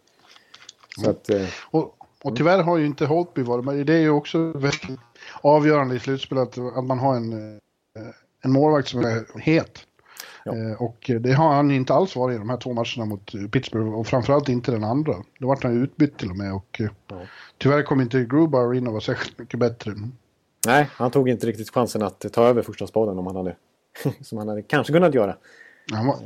Så 1.05 1.11
att, 1.11 1.31
eh, 1.31 1.47
Och, 1.71 1.97
och 2.25 2.37
tyvärr 2.37 2.63
har 2.63 2.79
ju 2.79 2.87
inte 2.87 3.07
Holtby 3.07 3.43
varit 3.43 3.65
med. 3.65 3.87
Det 3.87 3.95
är 3.95 4.01
ju 4.01 4.11
också 4.11 4.39
väldigt 4.39 4.99
avgörande 5.41 5.95
i 5.97 5.99
slutspel 5.99 6.39
att, 6.39 6.59
att 6.59 6.85
man 6.85 6.99
har 6.99 7.17
en, 7.17 7.33
eh, 7.33 8.03
en 8.45 8.53
målvakt 8.53 8.89
som 8.89 9.01
är 9.01 9.39
het. 9.41 9.79
Ja. 10.45 10.55
Eh, 10.57 10.83
Och 10.83 11.11
det 11.21 11.33
har 11.33 11.55
han 11.55 11.71
inte 11.71 11.95
alls 11.95 12.17
varit 12.17 12.35
i 12.35 12.39
de 12.39 12.51
här 12.51 12.57
två 12.57 12.73
matcherna 12.73 13.05
mot 13.05 13.33
Pittsburgh 13.53 13.93
och 13.95 14.07
framförallt 14.07 14.49
inte 14.49 14.71
den 14.73 14.85
andra. 14.85 15.15
Då 15.39 15.47
vart 15.49 15.63
han 15.63 15.83
utbytt 15.83 16.19
till 16.19 16.31
och 16.31 16.37
med 16.37 16.55
och 16.55 16.81
eh, 16.81 16.89
Ja. 17.09 17.21
tyvärr 17.59 17.83
kom 17.83 18.01
inte 18.01 18.25
Grubauer 18.25 18.75
in 18.75 18.87
och 18.87 18.93
var 18.93 19.01
särskilt 19.01 19.39
mycket 19.39 19.61
bättre. 19.61 19.93
Nej, 20.67 20.89
han 20.93 21.11
tog 21.11 21.29
inte 21.29 21.47
riktigt 21.47 21.71
chansen 21.71 22.03
att 22.03 22.33
ta 22.33 22.45
över 22.47 22.63
första 22.63 22.87
spaden 22.87 23.19
om 23.19 23.27
han 23.27 23.37
hade, 23.37 23.57
som 24.21 24.39
han 24.39 24.49
hade 24.49 24.63
kanske 24.63 24.93
kunnat 24.93 25.15
göra. 25.15 25.37
Han, 25.93 26.07
var, 26.07 26.17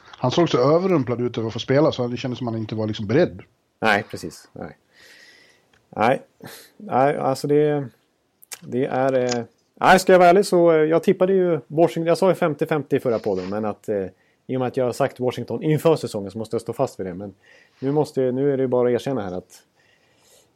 han 0.00 0.30
såg 0.30 0.48
så 0.48 0.76
överrumplad 0.76 1.20
ut 1.20 1.38
över 1.38 1.46
att 1.46 1.52
få 1.52 1.58
spela 1.58 1.92
så 1.92 2.08
det 2.08 2.16
kändes 2.16 2.38
som 2.38 2.48
att 2.48 2.54
han 2.54 2.60
inte 2.60 2.74
var 2.74 2.86
liksom 2.86 3.06
beredd. 3.06 3.42
Nej, 3.80 4.04
precis. 4.10 4.48
Nej, 4.52 4.76
nej, 5.88 6.22
nej 6.76 7.16
alltså 7.16 7.46
det, 7.46 7.88
det 8.60 8.84
är... 8.84 9.12
Eh, 9.12 9.44
nej, 9.74 9.98
ska 9.98 10.12
jag 10.12 10.18
vara 10.18 10.28
ärlig 10.28 10.46
så 10.46 10.72
eh, 10.72 10.76
jag 10.76 11.02
tippade 11.02 11.32
ju 11.32 11.60
Washington. 11.66 12.06
Jag 12.06 12.18
sa 12.18 12.28
ju 12.28 12.34
50-50 12.34 12.94
i 12.94 13.00
förra 13.00 13.18
podden, 13.18 13.48
men 13.48 13.64
att 13.64 13.88
eh, 13.88 14.06
i 14.46 14.56
och 14.56 14.60
med 14.60 14.68
att 14.68 14.76
jag 14.76 14.84
har 14.84 14.92
sagt 14.92 15.20
Washington 15.20 15.62
inför 15.62 15.96
säsongen 15.96 16.30
så 16.30 16.38
måste 16.38 16.54
jag 16.54 16.62
stå 16.62 16.72
fast 16.72 17.00
vid 17.00 17.06
det. 17.06 17.14
Men 17.14 17.34
nu, 17.78 17.92
måste, 17.92 18.32
nu 18.32 18.52
är 18.52 18.56
det 18.56 18.62
ju 18.62 18.66
bara 18.66 18.88
att 18.88 18.94
erkänna 18.94 19.22
här 19.22 19.32
att 19.32 19.62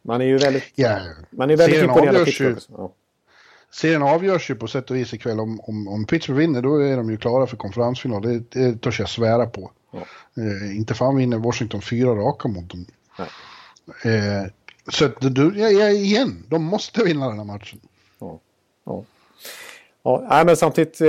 man 0.03 0.21
är 0.21 0.25
ju 0.25 0.39
väldigt, 0.39 0.65
Ja, 0.75 1.01
man 1.31 1.51
är 1.51 1.57
väldigt 1.57 1.77
serien 1.77 1.91
imponerad 1.91 2.17
av 2.17 2.25
Pittsburgh. 2.25 2.61
Ja. 2.77 2.93
Serien 3.75 4.03
avgörs 4.03 4.51
ju 4.51 4.55
på 4.55 4.67
sätt 4.67 4.91
och 4.91 4.97
vis 4.97 5.15
ikväll. 5.15 5.41
Om, 5.41 5.61
om, 5.61 5.89
om 5.89 6.05
Pittsburgh 6.05 6.39
vinner 6.39 6.63
då 6.63 6.77
är 6.77 6.97
de 6.97 7.11
ju 7.11 7.17
klara 7.17 7.47
för 7.47 7.57
konferensfinal. 7.57 8.23
Det, 8.23 8.43
det 8.51 8.81
törs 8.81 9.01
jag 9.01 9.09
svära 9.09 9.47
på. 9.47 9.71
Ja. 9.91 9.99
Eh, 10.43 10.77
inte 10.77 10.95
fan 10.95 11.17
vinner 11.17 11.39
Washington 11.39 11.83
fyra 11.83 12.11
raka 12.11 12.49
mot 12.49 12.71
dem. 12.71 12.87
Eh, 14.05 14.51
så 14.89 15.05
att, 15.05 15.35
du, 15.35 15.53
ja, 15.57 15.69
ja, 15.69 15.89
igen, 15.89 16.45
de 16.49 16.65
måste 16.65 17.05
vinna 17.05 17.29
den 17.29 17.39
här 17.39 17.45
matchen. 17.45 17.81
Ja. 18.19 18.39
Ja. 18.85 19.05
Ja, 20.05 20.43
men 20.47 20.57
samtidigt 20.57 21.01
eh, 21.01 21.09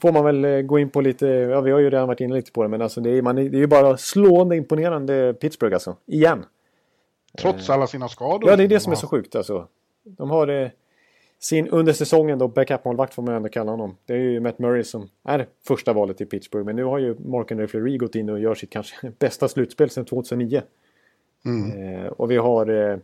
får 0.00 0.12
man 0.12 0.24
väl 0.24 0.44
eh, 0.44 0.60
gå 0.60 0.78
in 0.78 0.90
på 0.90 1.00
lite, 1.00 1.26
ja 1.26 1.60
vi 1.60 1.70
har 1.70 1.78
ju 1.78 1.90
redan 1.90 2.08
varit 2.08 2.20
inne 2.20 2.34
lite 2.34 2.52
på 2.52 2.62
det, 2.62 2.68
men 2.68 2.82
alltså 2.82 3.00
det 3.00 3.10
är, 3.10 3.22
man, 3.22 3.36
det 3.36 3.42
är 3.42 3.50
ju 3.50 3.66
bara 3.66 3.96
slående 3.96 4.56
imponerande 4.56 5.34
Pittsburgh 5.34 5.74
alltså. 5.74 5.96
Igen. 6.06 6.44
Trots 7.38 7.70
alla 7.70 7.86
sina 7.86 8.08
skador. 8.08 8.50
Ja, 8.50 8.56
det 8.56 8.62
är 8.62 8.68
det 8.68 8.74
de 8.74 8.80
som 8.80 8.92
är 8.92 8.96
så 8.96 9.06
sjukt 9.06 9.36
alltså. 9.36 9.66
De 10.04 10.30
har 10.30 10.48
eh, 10.48 10.68
sin 11.38 11.68
under 11.68 11.92
säsongen 11.92 12.38
då 12.38 12.48
backup-målvakt 12.48 13.14
får 13.14 13.22
man 13.22 13.34
ändå 13.34 13.48
kalla 13.48 13.70
honom. 13.70 13.96
Det 14.06 14.12
är 14.12 14.18
ju 14.18 14.40
Matt 14.40 14.58
Murray 14.58 14.84
som 14.84 15.08
är 15.24 15.46
första 15.66 15.92
valet 15.92 16.20
i 16.20 16.26
Pittsburgh. 16.26 16.64
Men 16.66 16.76
nu 16.76 16.84
har 16.84 16.98
ju 16.98 17.14
Mark-André 17.18 17.66
Fleury 17.66 17.96
gått 17.96 18.14
in 18.14 18.30
och 18.30 18.40
gör 18.40 18.54
sitt 18.54 18.70
kanske 18.70 19.12
bästa 19.18 19.48
slutspel 19.48 19.90
sedan 19.90 20.04
2009. 20.04 20.62
Mm. 21.44 21.96
Eh, 21.96 22.06
och 22.06 22.30
vi 22.30 22.36
har, 22.36 22.68
eh, 22.70 22.98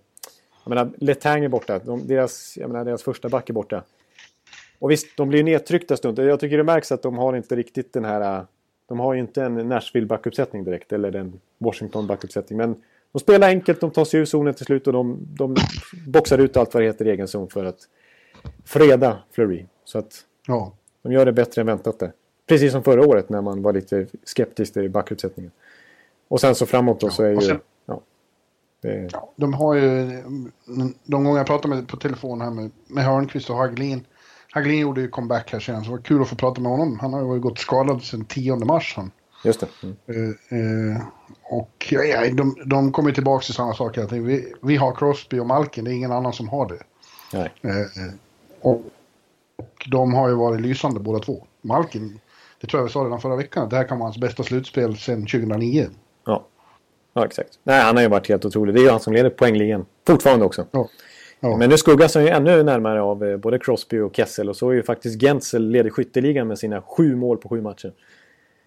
jag 0.64 0.66
menar, 0.66 0.90
Letang 0.96 1.44
är 1.44 1.48
borta. 1.48 1.78
De, 1.78 2.06
deras, 2.06 2.56
jag 2.56 2.70
menar, 2.70 2.84
deras 2.84 3.02
första 3.02 3.28
back 3.28 3.50
är 3.50 3.54
borta. 3.54 3.82
Och 4.78 4.90
visst, 4.90 5.16
de 5.16 5.28
blir 5.28 5.42
nedtryckta 5.44 5.96
stund. 5.96 6.18
Jag 6.18 6.40
tycker 6.40 6.56
det 6.56 6.64
märks 6.64 6.92
att 6.92 7.02
de 7.02 7.18
har 7.18 7.36
inte 7.36 7.56
riktigt 7.56 7.92
den 7.92 8.04
här... 8.04 8.38
eh, 8.38 8.44
De 8.88 9.00
har 9.00 9.14
ju 9.14 9.20
inte 9.20 9.42
en 9.42 9.54
Nashville 9.54 10.06
backuppsättning 10.06 10.64
direkt, 10.64 10.92
eller 10.92 11.16
en 11.16 11.40
Washington 11.58 12.06
backuppsättning. 12.06 12.56
Men 12.58 12.82
de 13.12 13.18
spelar 13.18 13.48
enkelt, 13.48 13.80
de 13.80 13.90
tar 13.90 14.04
sig 14.04 14.20
ur 14.20 14.24
zonen 14.24 14.54
till 14.54 14.66
slut 14.66 14.86
och 14.86 14.92
de, 14.92 15.18
de 15.38 15.56
boxar 16.06 16.38
ut 16.38 16.56
allt 16.56 16.74
vad 16.74 16.82
det 16.82 16.86
heter 16.86 17.06
i 17.06 17.10
egen 17.10 17.28
zon 17.28 17.48
för 17.48 17.64
att 17.64 17.78
freda 18.64 19.18
Fleury. 19.32 19.66
Så 19.84 19.98
att 19.98 20.24
Ja. 20.46 20.72
de 21.02 21.12
gör 21.12 21.24
det 21.26 21.32
bättre 21.32 21.60
än 21.60 21.66
väntat 21.66 21.98
där. 21.98 22.12
Precis 22.48 22.72
som 22.72 22.82
förra 22.82 23.06
året 23.06 23.28
när 23.28 23.40
man 23.42 23.62
var 23.62 23.72
lite 23.72 24.06
skeptisk 24.24 24.72
till 24.72 24.90
backuppsättningen. 24.90 25.52
Och 26.28 26.40
sen 26.40 26.54
så 26.54 26.66
framåt 26.66 27.00
då 27.00 27.10
så 27.10 27.22
är 27.22 27.30
ju... 27.30 27.40
sen- 27.40 27.60
ja, 27.86 28.00
det, 28.82 29.08
Ja, 29.12 29.32
de 29.36 29.54
har 29.54 29.74
ju, 29.74 30.06
de 31.04 31.24
gånger 31.24 31.36
jag 31.38 31.46
pratade 31.46 31.74
med 31.74 31.88
på 31.88 31.96
telefon 31.96 32.40
här 32.40 32.50
med, 32.50 32.70
med 32.86 33.04
Hörnqvist 33.04 33.50
och 33.50 33.56
Hagelin. 33.56 34.06
Hagelin 34.50 34.78
gjorde 34.80 35.00
ju 35.00 35.08
comeback 35.08 35.52
här 35.52 35.60
senast, 35.60 35.84
så 35.86 35.90
det 35.92 35.96
var 35.96 36.02
kul 36.04 36.22
att 36.22 36.28
få 36.28 36.36
prata 36.36 36.60
med 36.60 36.72
honom. 36.72 36.98
Han 36.98 37.12
har 37.12 37.34
ju 37.34 37.40
gått 37.40 37.58
skadad 37.58 38.02
sedan 38.02 38.24
10 38.24 38.56
mars 38.56 38.94
han. 38.96 39.10
just 39.44 39.60
det. 39.60 39.68
Mm. 39.82 39.96
Eh, 40.06 40.58
eh, 40.96 41.02
och 41.50 41.88
ja, 41.90 42.02
ja, 42.02 42.30
de, 42.34 42.56
de 42.66 42.92
kommer 42.92 43.12
tillbaka 43.12 43.44
till 43.44 43.54
samma 43.54 43.74
sak. 43.74 43.98
Att 43.98 44.12
vi, 44.12 44.52
vi 44.62 44.76
har 44.76 44.94
Crosby 44.94 45.38
och 45.38 45.46
Malkin, 45.46 45.84
det 45.84 45.90
är 45.90 45.94
ingen 45.94 46.12
annan 46.12 46.32
som 46.32 46.48
har 46.48 46.68
det. 46.68 46.78
Nej. 47.32 47.52
Eh, 47.62 48.12
och, 48.62 48.82
de 49.86 50.14
har 50.14 50.28
ju 50.28 50.34
varit 50.34 50.60
lysande 50.60 51.00
båda 51.00 51.18
två. 51.18 51.46
Malkin, 51.60 52.20
det 52.60 52.66
tror 52.66 52.80
jag 52.80 52.86
vi 52.86 52.92
sa 52.92 53.00
redan 53.00 53.20
förra 53.20 53.36
veckan, 53.36 53.64
att 53.64 53.70
det 53.70 53.76
här 53.76 53.84
kan 53.84 53.98
vara 53.98 54.06
hans 54.06 54.18
bästa 54.18 54.42
slutspel 54.42 54.96
sedan 54.96 55.26
2009. 55.26 55.86
Ja. 56.24 56.46
ja, 57.12 57.24
exakt. 57.26 57.58
Nej, 57.62 57.82
han 57.82 57.96
har 57.96 58.02
ju 58.02 58.08
varit 58.08 58.28
helt 58.28 58.44
otrolig. 58.44 58.74
Det 58.74 58.80
är 58.80 58.84
ju 58.84 58.90
han 58.90 59.00
som 59.00 59.12
leder 59.12 59.30
poängligan. 59.30 59.86
Fortfarande 60.06 60.44
också. 60.44 60.66
Ja. 60.70 60.88
Ja. 61.44 61.56
Men 61.56 61.70
nu 61.70 61.76
skuggas 61.76 62.14
han 62.14 62.24
ju 62.24 62.30
ännu 62.30 62.62
närmare 62.62 63.02
av 63.02 63.24
eh, 63.24 63.36
både 63.36 63.58
Crosby 63.58 63.98
och 63.98 64.16
Kessel. 64.16 64.48
Och 64.48 64.56
så 64.56 64.70
är 64.70 64.74
ju 64.74 64.82
faktiskt 64.82 65.20
Gensel 65.20 65.70
leder 65.70 65.90
skytteligan 65.90 66.48
med 66.48 66.58
sina 66.58 66.82
sju 66.82 67.16
mål 67.16 67.38
på 67.38 67.48
sju 67.48 67.60
matcher. 67.60 67.92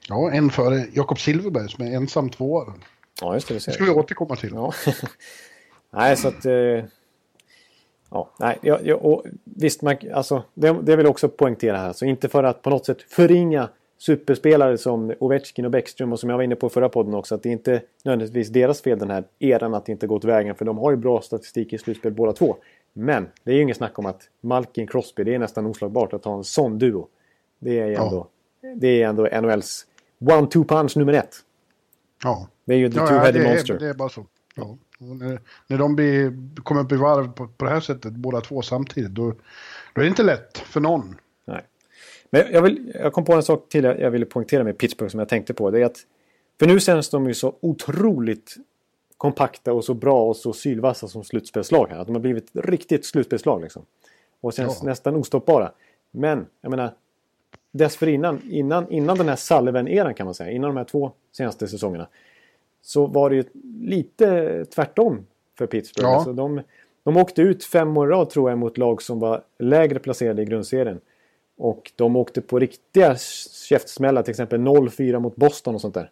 ja, 0.10 0.32
en 0.32 0.50
före 0.50 0.86
Jakob 0.94 1.20
Silfverberg 1.20 1.70
som 1.70 1.88
är 1.88 1.96
ensam 1.96 2.30
tvåa. 2.30 2.74
Ja, 3.22 3.34
just 3.34 3.48
det. 3.48 3.54
Det 3.54 3.60
ser 3.60 3.72
Det 3.72 3.76
ska 3.76 3.84
vi 3.84 3.92
återkomma 3.92 4.36
till. 4.36 4.52
Ja. 4.54 4.74
nej, 5.94 6.18
så 6.18 6.28
att... 6.28 6.46
Eh, 6.46 6.84
ja, 8.12 8.30
nej, 8.40 8.58
ja, 8.62 8.80
ja, 8.84 8.96
och 8.96 9.24
visst, 9.44 9.82
man, 9.82 9.96
alltså, 10.14 10.44
det, 10.54 10.76
det 10.84 10.96
vill 10.96 11.06
jag 11.06 11.12
också 11.12 11.30
poängtera 11.30 11.78
här. 11.78 11.94
Så 11.94 12.06
inte 12.06 12.30
för 12.30 12.44
att 12.44 12.62
på 12.62 12.70
något 12.70 12.86
sätt 12.86 13.02
förringa 13.02 13.70
superspelare 13.98 14.78
som 14.78 15.14
Ovechkin 15.20 15.66
och 15.66 15.72
Bäckström 15.72 16.14
och 16.14 16.20
som 16.20 16.30
jag 16.30 16.38
var 16.38 16.44
inne 16.44 16.56
på 16.56 16.68
i 16.68 16.70
förra 16.70 16.90
podden 16.90 17.14
också. 17.14 17.36
Att 17.36 17.44
det 17.44 17.50
inte 17.50 17.82
nödvändigtvis 18.04 18.50
deras 18.50 18.82
fel 18.82 19.00
den 19.00 19.10
här 19.10 19.24
eran 19.40 19.74
att 19.74 19.86
det 19.86 19.92
inte 19.92 20.08
gått 20.08 20.24
vägen. 20.24 20.56
För 20.56 20.66
de 20.66 20.78
har 20.78 20.92
ju 20.92 20.98
bra 20.98 21.22
statistik 21.22 21.74
i 21.74 21.78
slutspel 21.78 22.12
båda 22.12 22.34
två. 22.34 22.56
Men 22.94 23.28
det 23.44 23.52
är 23.52 23.56
ju 23.56 23.62
inget 23.62 23.78
snack 23.78 24.00
om 24.00 24.06
att 24.06 24.22
Malkin 24.42 24.88
Crosby, 24.88 25.24
det 25.24 25.36
är 25.36 25.40
nästan 25.40 25.66
oslagbart 25.66 26.14
att 26.14 26.26
ha 26.26 26.38
en 26.38 26.44
sån 26.44 26.80
duo. 26.80 27.08
Det 27.60 27.80
är 27.80 27.88
ju 27.88 27.94
Ja. 27.94 28.04
ändå, 28.06 28.28
det 28.76 29.02
är 29.02 29.08
ändå 29.08 29.28
NHLs 29.42 29.86
one-two 30.20 30.66
punch 30.68 30.98
nummer 30.98 31.14
ett. 31.14 31.36
Ja. 32.24 32.48
Det 32.66 32.74
är 32.74 32.78
ju 32.78 32.90
the 32.92 32.98
Ja, 32.98 33.08
ja, 33.10 33.10
two-headed 33.20 33.32
det, 33.32 33.50
monster. 33.50 33.74
är, 33.76 33.80
det 33.80 33.90
är 33.90 33.94
bara 33.94 34.10
så. 34.10 34.26
Ja. 34.56 34.78
När, 35.14 35.40
när 35.68 35.78
de 35.78 35.96
blir, 35.96 36.34
kommer 36.64 36.82
upp 36.82 36.92
i 36.92 36.96
varv 36.96 37.32
på, 37.32 37.48
på 37.48 37.66
det 37.66 37.72
här 37.72 37.80
sättet, 37.80 38.14
båda 38.14 38.42
två 38.42 38.62
samtidigt, 38.62 39.12
då, 39.12 39.32
då 39.94 40.02
är 40.02 40.04
det 40.04 40.08
inte 40.08 40.24
lätt 40.24 40.58
för 40.58 40.80
någon. 40.80 41.16
Nej. 41.46 41.62
Men 42.30 42.44
jag, 42.52 42.62
vill, 42.62 42.92
jag 42.96 43.14
kom 43.14 43.26
på 43.26 43.34
en 43.34 43.44
sak 43.44 43.70
till 43.70 43.84
jag, 43.84 44.12
ville 44.12 44.26
poängtera 44.26 44.64
med 44.64 44.78
Pittsburgh 44.78 45.12
som 45.12 45.20
jag 45.20 45.30
tänkte 45.30 45.54
på. 45.54 45.72
Det 45.72 45.82
är 45.82 45.86
att, 45.86 45.98
för 46.60 46.68
nu 46.68 46.80
känns 46.80 47.10
de 47.10 47.28
ju 47.28 47.34
så 47.34 47.56
otroligt 47.60 48.56
kompakta 49.18 49.74
och 49.74 49.86
så 49.86 49.94
bra 49.94 50.24
och 50.24 50.36
så 50.36 50.54
sylvassa 50.54 51.08
som 51.08 51.24
slutspelslag 51.24 51.88
här. 51.90 52.00
Att 52.00 52.08
de 52.08 52.16
har 52.16 52.22
blivit 52.22 52.52
riktigt 52.54 53.06
slutspelslag 53.06 53.62
liksom. 53.62 53.86
Och 54.42 54.54
känns 54.54 54.80
Ja. 54.82 54.90
nästan 54.90 55.16
ostoppbara. 55.16 55.72
Men, 56.12 56.46
jag 56.62 56.70
menar, 56.70 56.94
dessförinnan, 57.72 58.42
innan, 58.50 58.92
innan 58.92 59.18
den 59.18 59.30
här 59.30 59.36
Sullivan-eran 59.36 60.14
kan 60.14 60.26
man 60.26 60.34
säga, 60.34 60.52
innan 60.52 60.70
de 60.70 60.78
här 60.78 60.84
två 60.84 61.12
senaste 61.32 61.68
säsongerna. 61.68 62.08
Så 62.86 63.08
var 63.08 63.30
det 63.30 63.36
ju 63.36 63.44
lite 63.80 64.66
tvärtom 64.66 65.26
för 65.58 65.68
Pittsburgh. 65.68 66.10
Ja. 66.10 66.16
Alltså 66.16 66.34
de, 66.34 66.62
de 67.04 67.18
åkte 67.18 67.42
ut 67.42 67.64
fem 67.64 67.98
år 67.98 68.08
rad 68.08 68.30
tror 68.30 68.50
jag 68.50 68.60
mot 68.60 68.78
lag 68.78 69.02
som 69.02 69.20
var 69.20 69.44
lägre 69.60 70.00
placerade 70.00 70.42
i 70.42 70.46
grundserien. 70.46 71.00
Och 71.58 71.92
de 71.96 72.16
åkte 72.16 72.42
på 72.42 72.60
riktiga 72.60 73.16
käftsmällar, 73.70 74.24
till 74.24 74.32
exempel 74.32 74.60
0-4 74.60 75.20
mot 75.20 75.36
Boston 75.36 75.76
och 75.76 75.82
sånt 75.82 75.94
där. 75.94 76.10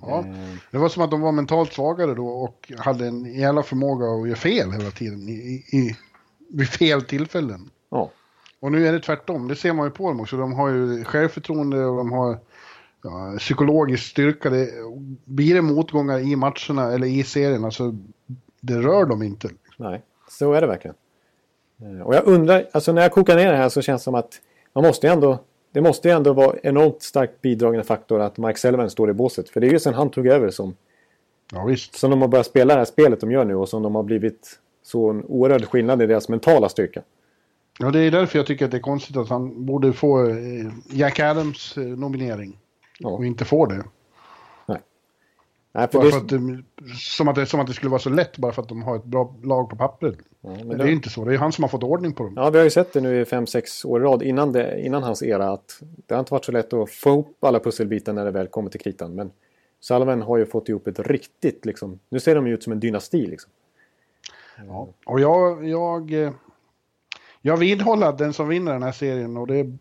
Ja. 0.00 0.24
Det 0.70 0.78
var 0.78 0.88
som 0.88 1.02
att 1.02 1.10
de 1.10 1.20
var 1.20 1.32
mentalt 1.32 1.72
svagare 1.72 2.14
då 2.14 2.28
och 2.28 2.72
hade 2.76 3.06
en 3.06 3.34
jävla 3.34 3.62
förmåga 3.62 4.06
att 4.06 4.28
göra 4.28 4.36
fel 4.36 4.72
hela 4.72 4.90
tiden 4.90 5.28
i, 5.28 5.64
i, 5.72 5.96
vid 6.48 6.68
fel 6.68 7.02
tillfällen. 7.02 7.70
Ja, 7.90 8.10
Och 8.60 8.72
nu 8.72 8.86
är 8.86 8.92
det 8.92 9.00
tvärtom, 9.00 9.48
det 9.48 9.56
ser 9.56 9.72
man 9.72 9.86
ju 9.86 9.90
på 9.90 10.08
dem 10.08 10.20
också. 10.20 10.36
De 10.36 10.52
har 10.52 10.68
ju 10.68 11.04
självförtroende 11.04 11.84
och 11.84 11.96
de 11.96 12.12
har 12.12 12.38
ja, 13.10 13.38
psykologisk 13.38 14.04
styrka. 14.10 14.50
Det, 14.50 14.68
blir 15.24 15.54
det 15.54 15.62
motgångar 15.62 16.18
i 16.18 16.36
matcherna 16.36 16.92
eller 16.92 17.06
i 17.06 17.22
serien, 17.24 17.64
alltså 17.64 17.94
det 18.60 18.74
rör 18.80 19.04
dem 19.04 19.22
inte. 19.22 19.48
nej. 19.76 20.02
Så 20.30 20.52
är 20.52 20.60
det 20.60 20.66
verkligen. 20.66 20.94
Eh, 21.82 22.06
Och 22.06 22.14
jag 22.14 22.26
undrar, 22.26 22.68
alltså 22.72 22.92
när 22.92 23.02
jag 23.02 23.12
kokar 23.12 23.36
ner 23.36 23.52
det 23.52 23.56
här 23.58 23.68
så 23.68 23.82
känns 23.82 24.02
det 24.02 24.04
som 24.04 24.14
att 24.14 24.40
man 24.72 24.84
måste 24.84 25.08
ändå, 25.08 25.38
det 25.72 25.80
måste 25.80 26.08
ju 26.08 26.14
ändå 26.14 26.32
vara 26.32 26.56
enormt 26.62 27.02
starkt 27.02 27.40
bidragande 27.42 27.84
faktor 27.84 28.20
att 28.20 28.38
Mike 28.38 28.58
Sullivan 28.58 28.90
står 28.90 29.10
i 29.10 29.12
båset. 29.12 29.48
För 29.50 29.60
det 29.60 29.66
är 29.66 29.70
ju 29.70 29.78
sen 29.78 29.94
han 29.94 30.10
tog 30.10 30.26
över 30.26 30.50
som, 30.50 30.74
Ja 31.52 31.64
visst. 31.64 31.94
som 31.98 32.10
de 32.10 32.20
har 32.20 32.28
börjat 32.28 32.46
spela 32.46 32.74
det 32.74 32.80
här 32.80 32.84
spelet 32.84 33.20
de 33.20 33.30
gör 33.30 33.44
nu 33.44 33.54
och 33.54 33.68
som 33.68 33.82
de 33.82 33.94
har 33.94 34.02
blivit 34.02 34.58
så 34.82 35.10
en 35.10 35.24
oerhörd 35.24 35.64
skillnad 35.64 36.02
i 36.02 36.06
deras 36.06 36.28
mentala 36.28 36.68
styrka. 36.68 37.02
Ja, 37.78 37.90
det 37.90 38.00
är 38.00 38.10
därför 38.10 38.38
jag 38.38 38.46
tycker 38.46 38.64
att 38.64 38.70
det 38.70 38.76
är 38.76 38.80
konstigt 38.80 39.16
att 39.16 39.28
han 39.28 39.66
borde 39.66 39.92
få 39.92 40.28
eh, 40.28 40.36
Jack 40.92 41.20
Adams 41.20 41.76
eh, 41.78 41.82
nominering. 41.84 42.58
Ja. 42.98 43.08
och 43.08 43.24
inte 43.26 43.44
får 43.44 43.66
det. 43.66 43.84
Nej, 45.72 45.88
för 45.88 45.98
Bara 45.98 46.04
det, 46.04 46.10
för 46.12 46.18
att, 46.18 46.28
det- 46.28 46.62
som, 46.98 47.28
att 47.28 47.34
det, 47.34 47.46
som 47.46 47.60
att 47.60 47.66
det 47.66 47.72
skulle 47.72 47.90
vara 47.90 47.98
så 48.00 48.10
lätt 48.10 48.38
bara 48.38 48.52
för 48.52 48.62
att 48.62 48.68
de 48.68 48.82
har 48.82 48.96
ett 48.96 49.04
bra 49.04 49.34
lag 49.42 49.70
på 49.70 49.76
pappret. 49.76 50.18
ja, 50.40 50.50
Men 50.50 50.68
men 50.68 50.78
det 50.78 50.84
är 50.84 50.88
ju 50.88 50.92
inte 50.94 51.10
så, 51.10 51.24
det 51.24 51.34
är 51.34 51.38
han 51.38 51.52
som 51.52 51.64
har 51.64 51.68
fått 51.68 51.82
ordning 51.82 52.12
på 52.12 52.22
dem. 52.24 52.32
ja, 52.36 52.50
vi 52.50 52.58
har 52.58 52.64
ju 52.64 52.70
sett 52.70 52.92
det 52.92 53.00
nu 53.00 53.20
i 53.20 53.24
5-6 53.24 53.86
år 53.86 54.00
i 54.00 54.04
rad 54.04 54.22
innan, 54.22 54.52
det, 54.52 54.80
innan 54.80 55.02
hans 55.02 55.22
era 55.22 55.52
att 55.52 55.82
det 56.06 56.14
har 56.14 56.20
inte 56.20 56.32
varit 56.32 56.44
så 56.44 56.52
lätt 56.52 56.72
att 56.72 56.90
få 56.90 57.10
ihop 57.10 57.36
alla 57.44 57.60
pusselbitar 57.60 58.12
när 58.12 58.24
det 58.24 58.30
väl 58.30 58.46
kommer 58.48 58.70
till 58.70 58.80
kritan. 58.80 59.14
Men 59.14 59.30
Salven 59.80 60.22
har 60.22 60.36
ju 60.36 60.46
fått 60.46 60.68
ihop 60.68 60.86
ett 60.86 60.98
riktigt, 60.98 61.64
liksom, 61.64 61.98
nu 62.08 62.20
ser 62.20 62.34
de 62.34 62.46
ju 62.46 62.54
ut 62.54 62.62
som 62.62 62.72
en 62.72 62.80
dynasti. 62.80 63.26
Liksom. 63.26 63.50
Ja. 64.66 64.88
Och 65.06 65.20
jag, 65.20 65.68
jag, 65.68 66.12
eh, 66.12 66.30
jag 67.42 67.56
vidhåller 67.56 68.06
att 68.06 68.18
den 68.18 68.32
som 68.32 68.48
vinner 68.48 68.72
den 68.72 68.82
här 68.82 68.92
serien 68.92 69.36
och 69.36 69.46
det... 69.46 69.76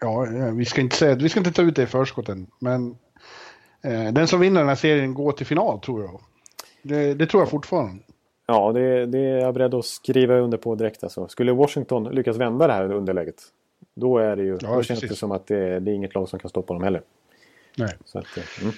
Ja, 0.00 0.26
vi 0.54 0.64
ska 0.64 0.80
inte 0.80 0.96
säga 0.96 1.14
vi 1.14 1.28
ska 1.28 1.40
inte 1.40 1.52
ta 1.52 1.62
ut 1.62 1.76
det 1.76 1.82
i 1.82 1.86
förskott 1.86 2.28
än, 2.28 2.46
men 2.58 2.96
eh, 3.82 4.12
den 4.12 4.28
som 4.28 4.40
vinner 4.40 4.60
den 4.60 4.68
här 4.68 4.76
serien 4.76 5.14
går 5.14 5.32
till 5.32 5.46
final 5.46 5.80
tror 5.80 6.02
jag. 6.02 6.20
Det, 6.82 7.14
det 7.14 7.26
tror 7.26 7.42
jag 7.42 7.50
fortfarande. 7.50 8.02
Ja, 8.46 8.72
det, 8.72 9.06
det 9.06 9.18
är 9.18 9.38
jag 9.38 9.54
beredd 9.54 9.74
att 9.74 9.84
skriva 9.84 10.34
under 10.34 10.58
på 10.58 10.74
direkt. 10.74 11.04
Alltså. 11.04 11.28
Skulle 11.28 11.52
Washington 11.52 12.04
lyckas 12.04 12.36
vända 12.36 12.66
det 12.66 12.72
här 12.72 12.92
underläget, 12.92 13.42
då, 13.94 14.18
är 14.18 14.36
det 14.36 14.42
ju, 14.42 14.58
Ja, 14.60 14.74
då 14.74 14.82
känns 14.82 15.00
precis. 15.00 15.10
det 15.10 15.16
som 15.16 15.32
att 15.32 15.46
det, 15.46 15.80
det 15.80 15.90
är 15.90 15.94
inget 15.94 16.14
lag 16.14 16.28
som 16.28 16.38
kan 16.38 16.50
stoppa 16.50 16.74
dem 16.74 16.82
heller. 16.82 17.02
Nej. 17.76 17.96
Så 18.04 18.18
att, 18.18 18.36
eh, 18.36 18.62
mm. 18.62 18.74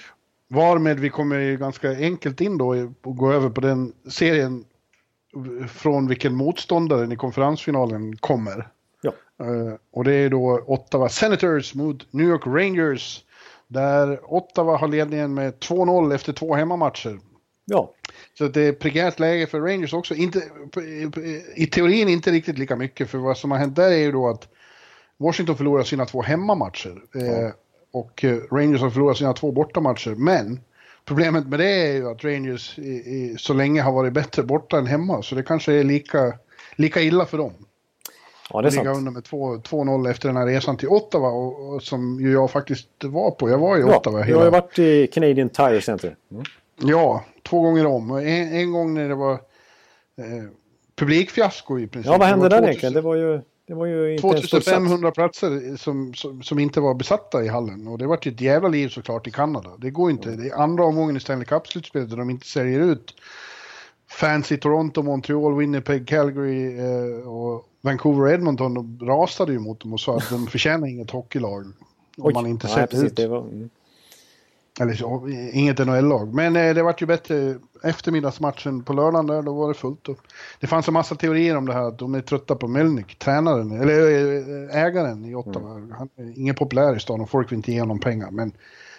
Varmed 0.47 0.99
vi 0.99 1.09
kommer 1.09 1.39
ju 1.39 1.57
ganska 1.57 1.91
enkelt 1.91 2.41
in 2.41 2.57
då 2.57 2.67
och 3.03 3.17
gå 3.17 3.31
över 3.31 3.49
på 3.49 3.61
den 3.61 3.93
serien 4.09 4.65
från 5.67 6.07
vilken 6.07 6.35
motståndaren 6.35 7.11
i 7.11 7.15
konferensfinalen 7.15 8.17
kommer. 8.17 8.67
Ja. 9.01 9.13
Eh, 9.45 9.73
och 9.91 10.03
det 10.03 10.13
är 10.13 10.29
då 10.29 10.63
Ottawa 10.67 11.09
Senators 11.09 11.75
mot 11.75 12.13
New 12.13 12.27
York 12.27 12.47
Rangers. 12.47 13.23
Där 13.67 14.33
Ottawa 14.33 14.77
har 14.77 14.87
ledningen 14.87 15.33
med 15.33 15.53
2-0 15.53 16.15
efter 16.15 16.33
två 16.33 16.55
hemmamatcher. 16.55 17.19
ja, 17.65 17.93
Så 18.37 18.47
det 18.47 18.61
är 18.61 18.73
prekärt 18.73 19.19
läge 19.19 19.47
för 19.47 19.61
Rangers 19.61 19.93
också. 19.93 20.15
Inte, 20.15 20.41
I 21.55 21.67
teorin 21.67 22.09
inte 22.09 22.31
riktigt 22.31 22.57
lika 22.57 22.75
mycket, 22.75 23.09
för 23.09 23.17
vad 23.17 23.37
som 23.37 23.51
har 23.51 23.57
hänt 23.57 23.75
där 23.75 23.91
är 23.91 23.97
ju 23.97 24.11
då 24.11 24.29
att 24.29 24.47
Washington 25.17 25.57
förlorar 25.57 25.83
sina 25.83 26.05
två 26.05 26.21
hemmamatcher. 26.21 27.01
Eh, 27.15 27.51
och 27.93 28.23
eh, 28.23 28.37
Rangers 28.51 28.81
har 28.81 28.89
förlorat 28.89 29.17
sina 29.17 29.33
två 29.33 29.51
bortamatcher. 29.51 30.15
Men 30.15 30.59
problemet 31.05 31.47
med 31.47 31.59
det 31.59 31.71
är 31.71 31.93
ju 31.93 32.09
att 32.09 32.23
Rangers 32.23 32.79
i, 32.79 32.91
i, 32.91 33.35
så 33.39 33.53
länge 33.53 33.81
har 33.81 33.91
varit 33.91 34.13
bättre 34.13 34.43
borta 34.43 34.77
än 34.77 34.87
hemma. 34.87 35.21
Så 35.21 35.35
det 35.35 35.43
kanske 35.43 35.73
är 35.73 35.83
lika, 35.83 36.33
lika 36.75 37.01
illa 37.01 37.25
för 37.25 37.37
dem. 37.37 37.53
Ja, 38.53 38.61
det 38.61 38.67
är 38.67 38.71
ligga 38.71 38.93
under 38.93 39.11
med 39.11 39.23
2 39.23 39.55
2-0 39.55 40.09
efter 40.09 40.27
den 40.27 40.37
här 40.37 40.45
resan 40.45 40.77
till 40.77 40.87
Ottawa. 40.89 41.29
Och, 41.29 41.73
och 41.73 41.83
som 41.83 42.19
ju 42.19 42.31
jag 42.31 42.51
faktiskt 42.51 42.87
var 43.03 43.31
på. 43.31 43.49
Jag 43.49 43.57
var 43.57 43.77
i 43.77 43.81
Ja, 43.81 43.97
Ottawa 43.97 44.19
jag 44.19 44.25
hela... 44.25 44.37
har 44.37 44.45
ju 44.45 44.51
varit 44.51 44.79
i 44.79 45.07
Canadian 45.07 45.49
Tire 45.49 45.81
Center. 45.81 46.15
Mm. 46.31 46.43
Ja, 46.75 47.25
två 47.43 47.61
gånger 47.61 47.85
om. 47.85 48.11
En, 48.11 48.53
en 48.53 48.71
gång 48.71 48.93
när 48.93 49.09
det 49.09 49.15
var 49.15 49.33
eh, 49.33 49.39
publikfiasko 50.95 51.79
i 51.79 51.87
princip. 51.87 52.11
Ja, 52.11 52.17
vad 52.17 52.27
hände 52.27 52.49
där 52.49 52.57
2000 52.57 52.63
egentligen? 52.63 52.93
Det 52.93 53.01
var 53.01 53.15
ju, 53.15 53.41
det 53.67 53.73
var 53.73 53.85
ju 53.85 54.13
inte 54.13 54.27
ens 54.27 54.39
fullsatt. 54.41 54.63
2500 54.63 55.11
platser 55.11 55.77
som, 55.77 56.13
som, 56.13 56.43
som 56.43 56.59
inte 56.59 56.81
var 56.81 56.93
besatta 56.93 57.43
i 57.43 57.47
hallen. 57.47 57.87
Och 57.87 57.97
det 57.97 58.07
var 58.07 58.27
ett 58.27 58.41
jävla 58.41 58.69
liv 58.69 58.89
såklart 58.89 59.27
i 59.27 59.31
Kanada. 59.31 59.69
Det 59.77 59.89
går 59.89 60.11
inte. 60.11 60.29
Det 60.29 60.49
är 60.49 60.55
andra 60.55 60.83
omgången 60.83 61.17
i 61.17 61.19
Stanley 61.19 61.45
Cup-slutspelet 61.45 62.09
där 62.09 62.17
de 62.17 62.29
inte 62.29 62.47
säljer 62.47 62.79
ut 62.79 63.13
fans 64.09 64.51
i 64.51 64.57
Toronto, 64.57 65.03
Montreal, 65.03 65.57
Winnipeg, 65.57 66.07
Calgary 66.07 66.79
eh, 66.79 67.27
och 67.27 67.65
Vancouver 67.81 68.21
och 68.21 68.31
Edmonton. 68.31 68.73
De 68.73 69.05
rasade 69.05 69.51
ju 69.51 69.59
mot 69.59 69.79
dem 69.79 69.93
och 69.93 69.99
sa 69.99 70.17
att 70.17 70.29
de 70.29 70.47
förtjänar 70.47 70.87
inget 70.87 71.11
hockeylag. 71.11 71.65
Om 71.65 71.73
Oj, 72.17 72.33
man 72.33 72.47
inte 72.47 72.67
precis, 72.67 73.03
ut. 73.03 73.15
det 73.15 73.27
var, 73.27 73.41
mm. 73.41 73.69
Eller 74.79 74.93
så, 74.93 75.27
inget 75.53 75.77
NHL-lag. 75.77 76.33
Men 76.33 76.55
eh, 76.55 76.73
det 76.73 76.83
vart 76.83 77.01
ju 77.01 77.05
bättre 77.05 77.55
eftermiddagsmatchen 77.83 78.83
på 78.83 78.93
lördagen 78.93 79.27
där, 79.27 79.41
då 79.41 79.53
var 79.53 79.67
det 79.67 79.73
fullt. 79.73 80.09
Och 80.09 80.17
det 80.59 80.67
fanns 80.67 80.87
en 80.87 80.93
massa 80.93 81.15
teorier 81.15 81.57
om 81.57 81.65
det 81.65 81.73
här 81.73 81.87
att 81.87 81.99
de 81.99 82.15
är 82.15 82.21
trötta 82.21 82.55
på 82.55 82.67
Melnick, 82.67 83.19
tränaren, 83.19 83.81
eller 83.81 84.01
eh, 84.69 84.83
ägaren 84.83 85.25
i 85.25 85.35
Ottawa. 85.35 85.69
Han 85.69 86.09
är 86.15 86.39
ingen 86.39 86.55
populär 86.55 86.95
i 86.95 86.99
stan 86.99 87.21
och 87.21 87.29
folk 87.29 87.51
vill 87.51 87.57
inte 87.57 87.71
ge 87.71 87.79
honom 87.79 87.99
pengar. 87.99 88.31
Men 88.31 88.51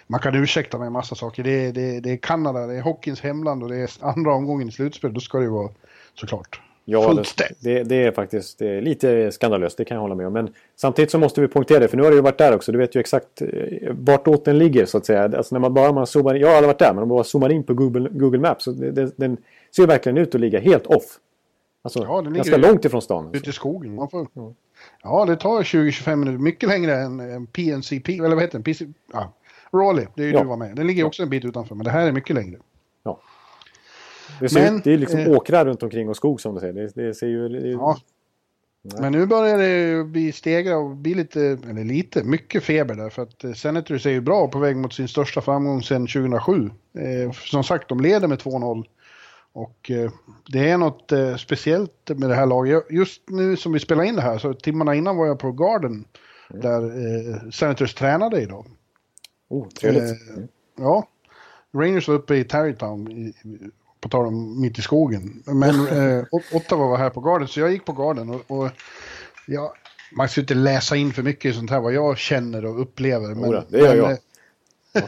man 0.07 0.19
kan 0.19 0.35
ursäkta 0.35 0.77
med 0.77 0.87
en 0.87 0.93
massa 0.93 1.15
saker. 1.15 1.43
Det 1.43 1.65
är, 1.65 1.73
det, 1.73 1.95
är, 1.95 2.01
det 2.01 2.11
är 2.11 2.17
Kanada, 2.17 2.67
det 2.67 2.75
är 2.75 2.81
hockeyns 2.81 3.21
hemland 3.21 3.63
och 3.63 3.69
det 3.69 3.77
är 3.77 3.89
andra 3.99 4.33
omgången 4.33 4.69
i 4.69 4.71
slutspel. 4.71 5.13
Då 5.13 5.19
ska 5.19 5.37
det 5.37 5.43
ju 5.43 5.49
vara 5.49 5.69
såklart 6.13 6.61
Ja, 6.85 7.23
det, 7.59 7.83
det, 7.83 7.95
är 7.95 8.11
faktiskt 8.11 8.59
det 8.59 8.67
är 8.67 8.81
lite 8.81 9.31
skandalöst, 9.31 9.77
det 9.77 9.85
kan 9.85 9.95
jag 9.95 10.01
hålla 10.01 10.15
med 10.15 10.27
om. 10.27 10.33
Men 10.33 10.53
samtidigt 10.75 11.11
så 11.11 11.19
måste 11.19 11.41
vi 11.41 11.47
poängtera 11.47 11.79
det, 11.79 11.87
för 11.87 11.97
nu 11.97 12.03
har 12.03 12.09
du 12.09 12.15
ju 12.15 12.21
varit 12.21 12.37
där 12.37 12.55
också. 12.55 12.71
Du 12.71 12.77
vet 12.77 12.95
ju 12.95 12.99
exakt 12.99 13.41
eh, 13.41 13.47
vartåt 13.91 14.45
den 14.45 14.57
ligger 14.57 14.85
så 14.85 14.97
att 14.97 15.05
säga. 15.05 15.23
Alltså 15.23 15.55
när 15.55 15.59
man 15.59 15.73
bara 15.73 15.91
man 15.91 16.07
zoomar 16.07 16.35
in, 16.35 16.41
jag 16.41 16.47
har 16.47 16.55
aldrig 16.55 16.67
varit 16.67 16.79
där, 16.79 16.93
men 16.93 17.03
om 17.03 17.09
man 17.09 17.15
bara 17.15 17.23
zoomar 17.23 17.51
in 17.51 17.63
på 17.63 17.73
Google, 17.73 18.09
Google 18.11 18.39
Maps 18.39 18.63
så 18.63 18.71
det, 18.71 18.91
det, 18.91 19.11
den 19.15 19.37
ser 19.75 19.87
verkligen 19.87 20.17
ut 20.17 20.35
att 20.35 20.41
ligga 20.41 20.59
helt 20.59 20.85
off. 20.85 21.19
Alltså 21.83 22.03
Ja, 22.03 22.21
ganska 22.21 22.57
långt 22.57 22.85
ifrån 22.85 23.01
stan. 23.01 23.25
Alltså. 23.25 23.37
Ute 23.37 23.49
i 23.49 23.53
skogen. 23.53 23.95
Man 23.95 24.09
får... 24.09 24.27
Ja, 25.03 25.25
det 25.25 25.35
tar 25.35 25.63
20-25 25.63 26.15
minuter. 26.15 26.37
Mycket 26.37 26.69
längre 26.69 26.95
än 26.95 27.19
en 27.19 27.47
PNCP, 27.47 28.17
eller 28.17 28.29
vad 28.29 28.41
heter 28.41 28.53
den? 28.53 28.63
PC... 28.63 28.85
Ja. 29.13 29.33
Raleigh, 29.73 30.09
det 30.15 30.21
är 30.23 30.27
ju 30.27 30.33
Ja. 30.33 30.39
du 30.41 30.47
var 30.47 30.57
med. 30.57 30.75
Den 30.75 30.87
ligger 30.87 31.03
också 31.03 31.23
en 31.23 31.29
bit 31.29 31.45
utanför, 31.45 31.75
men 31.75 31.85
det 31.85 31.91
här 31.91 32.07
är 32.07 32.11
mycket 32.11 32.35
längre. 32.35 32.57
Det, 34.39 34.49
ser 34.49 34.61
Men, 34.61 34.77
ut, 34.77 34.83
det 34.83 34.93
är 34.93 34.97
liksom 34.97 35.19
eh, 35.19 35.31
åkrar 35.31 35.65
runt 35.65 35.83
omkring 35.83 36.09
och 36.09 36.15
skog 36.15 36.41
som 36.41 36.53
du 36.53 36.59
säger. 36.59 36.73
Det, 36.73 36.91
det 36.95 37.13
ser 37.13 37.27
ju... 37.27 37.49
Det, 37.49 37.67
Ja. 37.69 37.97
Nej. 38.85 39.01
Men 39.01 39.11
nu 39.11 39.25
börjar 39.25 39.57
det 39.57 40.03
bli 40.03 40.31
stegra 40.31 40.77
och 40.77 40.95
bli 40.95 41.13
lite, 41.13 41.41
eller 41.41 41.83
lite, 41.83 42.23
mycket 42.23 42.63
feber 42.63 42.95
där. 42.95 43.09
För 43.09 43.21
att 43.21 43.43
eh, 43.43 43.53
Senators 43.53 44.05
är 44.05 44.11
ju 44.11 44.21
bra 44.21 44.47
på 44.47 44.59
väg 44.59 44.77
mot 44.77 44.93
sin 44.93 45.07
största 45.07 45.41
framgång 45.41 45.83
sedan 45.83 46.07
2007. 46.07 46.69
Eh, 46.97 47.31
som 47.31 47.63
sagt, 47.63 47.89
de 47.89 47.99
leder 47.99 48.27
med 48.27 48.39
2-0. 48.39 48.85
Och 49.53 49.91
eh, 49.91 50.11
det 50.51 50.69
är 50.69 50.77
något 50.77 51.11
eh, 51.11 51.35
speciellt 51.35 52.09
med 52.15 52.29
det 52.29 52.35
här 52.35 52.45
laget. 52.45 52.83
Just 52.89 53.21
nu 53.29 53.57
som 53.57 53.73
vi 53.73 53.79
spelar 53.79 54.03
in 54.03 54.15
det 54.15 54.21
här, 54.21 54.37
så 54.37 54.53
timmarna 54.53 54.95
innan 54.95 55.17
var 55.17 55.27
jag 55.27 55.39
på 55.39 55.51
Garden. 55.51 56.05
Där 56.49 56.83
eh, 56.83 57.49
Senators 57.49 57.93
tränade 57.93 58.41
idag. 58.41 58.65
Oh, 59.49 59.67
trevligt. 59.67 60.29
Mm. 60.29 60.47
Ja, 60.77 61.07
Rangers 61.73 62.07
var 62.07 62.15
uppe 62.15 62.35
i 62.35 62.43
Tarrytown, 62.43 63.33
på 64.03 64.09
tal 64.09 64.25
om 64.25 64.61
mitt 64.61 64.79
i 64.79 64.81
skogen. 64.81 65.43
Men 65.45 65.87
eh, 65.87 66.23
Ot- 66.31 66.53
Ottawa 66.53 66.87
var 66.87 66.97
här 66.97 67.09
på 67.09 67.21
Garden, 67.21 67.47
så 67.47 67.59
jag 67.59 67.71
gick 67.71 67.85
på 67.85 67.93
Garden. 67.93 68.29
Och, 68.29 68.41
och 68.47 68.69
ja, 69.47 69.73
man 70.11 70.29
ska 70.29 70.41
inte 70.41 70.53
läsa 70.53 70.95
in 70.95 71.13
för 71.13 71.23
mycket 71.23 71.45
i 71.51 71.53
sånt 71.53 71.69
här, 71.69 71.79
vad 71.79 71.93
jag 71.93 72.17
känner 72.17 72.65
och 72.65 72.81
upplever. 72.81 73.27
Men, 73.27 73.45
Jodå, 73.45 73.63
det 73.69 73.77
gör 73.77 73.95
men, 73.95 73.97
jag. 73.97 74.11
eh, 74.11 75.03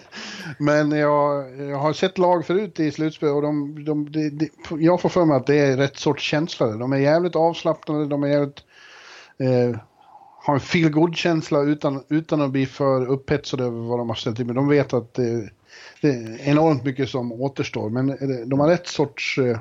men 0.59 0.91
jag, 0.91 1.59
jag 1.61 1.77
har 1.77 1.93
sett 1.93 2.17
lag 2.17 2.45
förut 2.45 2.79
i 2.79 2.91
slutspel 2.91 3.29
och 3.29 3.41
de, 3.41 3.85
de, 3.85 4.11
de, 4.11 4.29
de, 4.29 4.49
jag 4.83 5.01
får 5.01 5.09
för 5.09 5.25
mig 5.25 5.37
att 5.37 5.47
det 5.47 5.55
är 5.55 5.77
rätt 5.77 5.97
sorts 5.97 6.23
känsla. 6.23 6.67
De 6.67 6.93
är 6.93 6.97
jävligt 6.97 7.35
avslappnade, 7.35 8.05
de 8.05 8.23
är 8.23 8.27
jävligt... 8.27 8.59
Eh, 9.37 9.79
har 10.45 10.53
en 10.53 10.59
feel 10.59 11.13
känsla 11.13 11.61
utan, 11.61 12.03
utan 12.09 12.41
att 12.41 12.51
bli 12.51 12.65
för 12.65 13.05
upphetsade 13.05 13.63
över 13.63 13.79
vad 13.79 13.99
de 13.99 14.09
har 14.09 14.15
ställt 14.15 14.35
till 14.35 14.45
med. 14.45 14.55
De 14.55 14.67
vet 14.67 14.93
att 14.93 15.13
det, 15.13 15.49
det 16.01 16.07
är 16.07 16.49
enormt 16.49 16.83
mycket 16.83 17.09
som 17.09 17.31
återstår, 17.31 17.89
men 17.89 18.17
de 18.49 18.59
har 18.59 18.67
rätt 18.67 18.87
sorts 18.87 19.37
eh, 19.37 19.57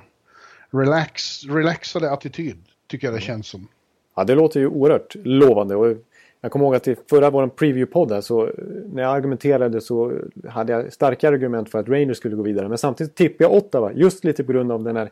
relax, 0.71 1.45
relaxade 1.45 2.11
attityd, 2.11 2.57
tycker 2.87 3.07
jag 3.07 3.15
det 3.15 3.21
känns 3.21 3.49
som. 3.49 3.69
Ja, 4.17 4.25
det 4.25 4.35
låter 4.35 4.61
ju 4.61 4.67
oerhört 4.67 5.15
lovande. 5.25 5.77
Och 5.77 5.97
jag 6.41 6.53
kommer 6.53 6.65
ihåg 6.65 6.75
att 6.75 6.89
i 6.89 6.97
förra 7.11 7.31
vår 7.31 7.47
preview-podd 7.47 8.21
så 8.21 8.47
eh, 8.47 8.53
när 8.93 9.03
jag 9.03 9.17
argumenterade 9.17 9.81
så 9.81 10.13
hade 10.49 10.73
jag 10.73 10.93
starka 10.93 11.29
argument 11.29 11.71
för 11.71 11.79
att 11.79 11.89
Rangers 11.89 12.17
skulle 12.17 12.37
gå 12.37 12.43
vidare. 12.43 12.69
Men 12.69 12.79
samtidigt 12.79 13.15
tippade 13.15 13.45
jag 13.45 13.53
Ottawa 13.53 13.93
just 13.93 14.25
lite 14.25 14.45
på 14.45 14.53
grund 14.53 14.73
av 14.73 14.85
den 14.85 14.97
här 14.97 15.11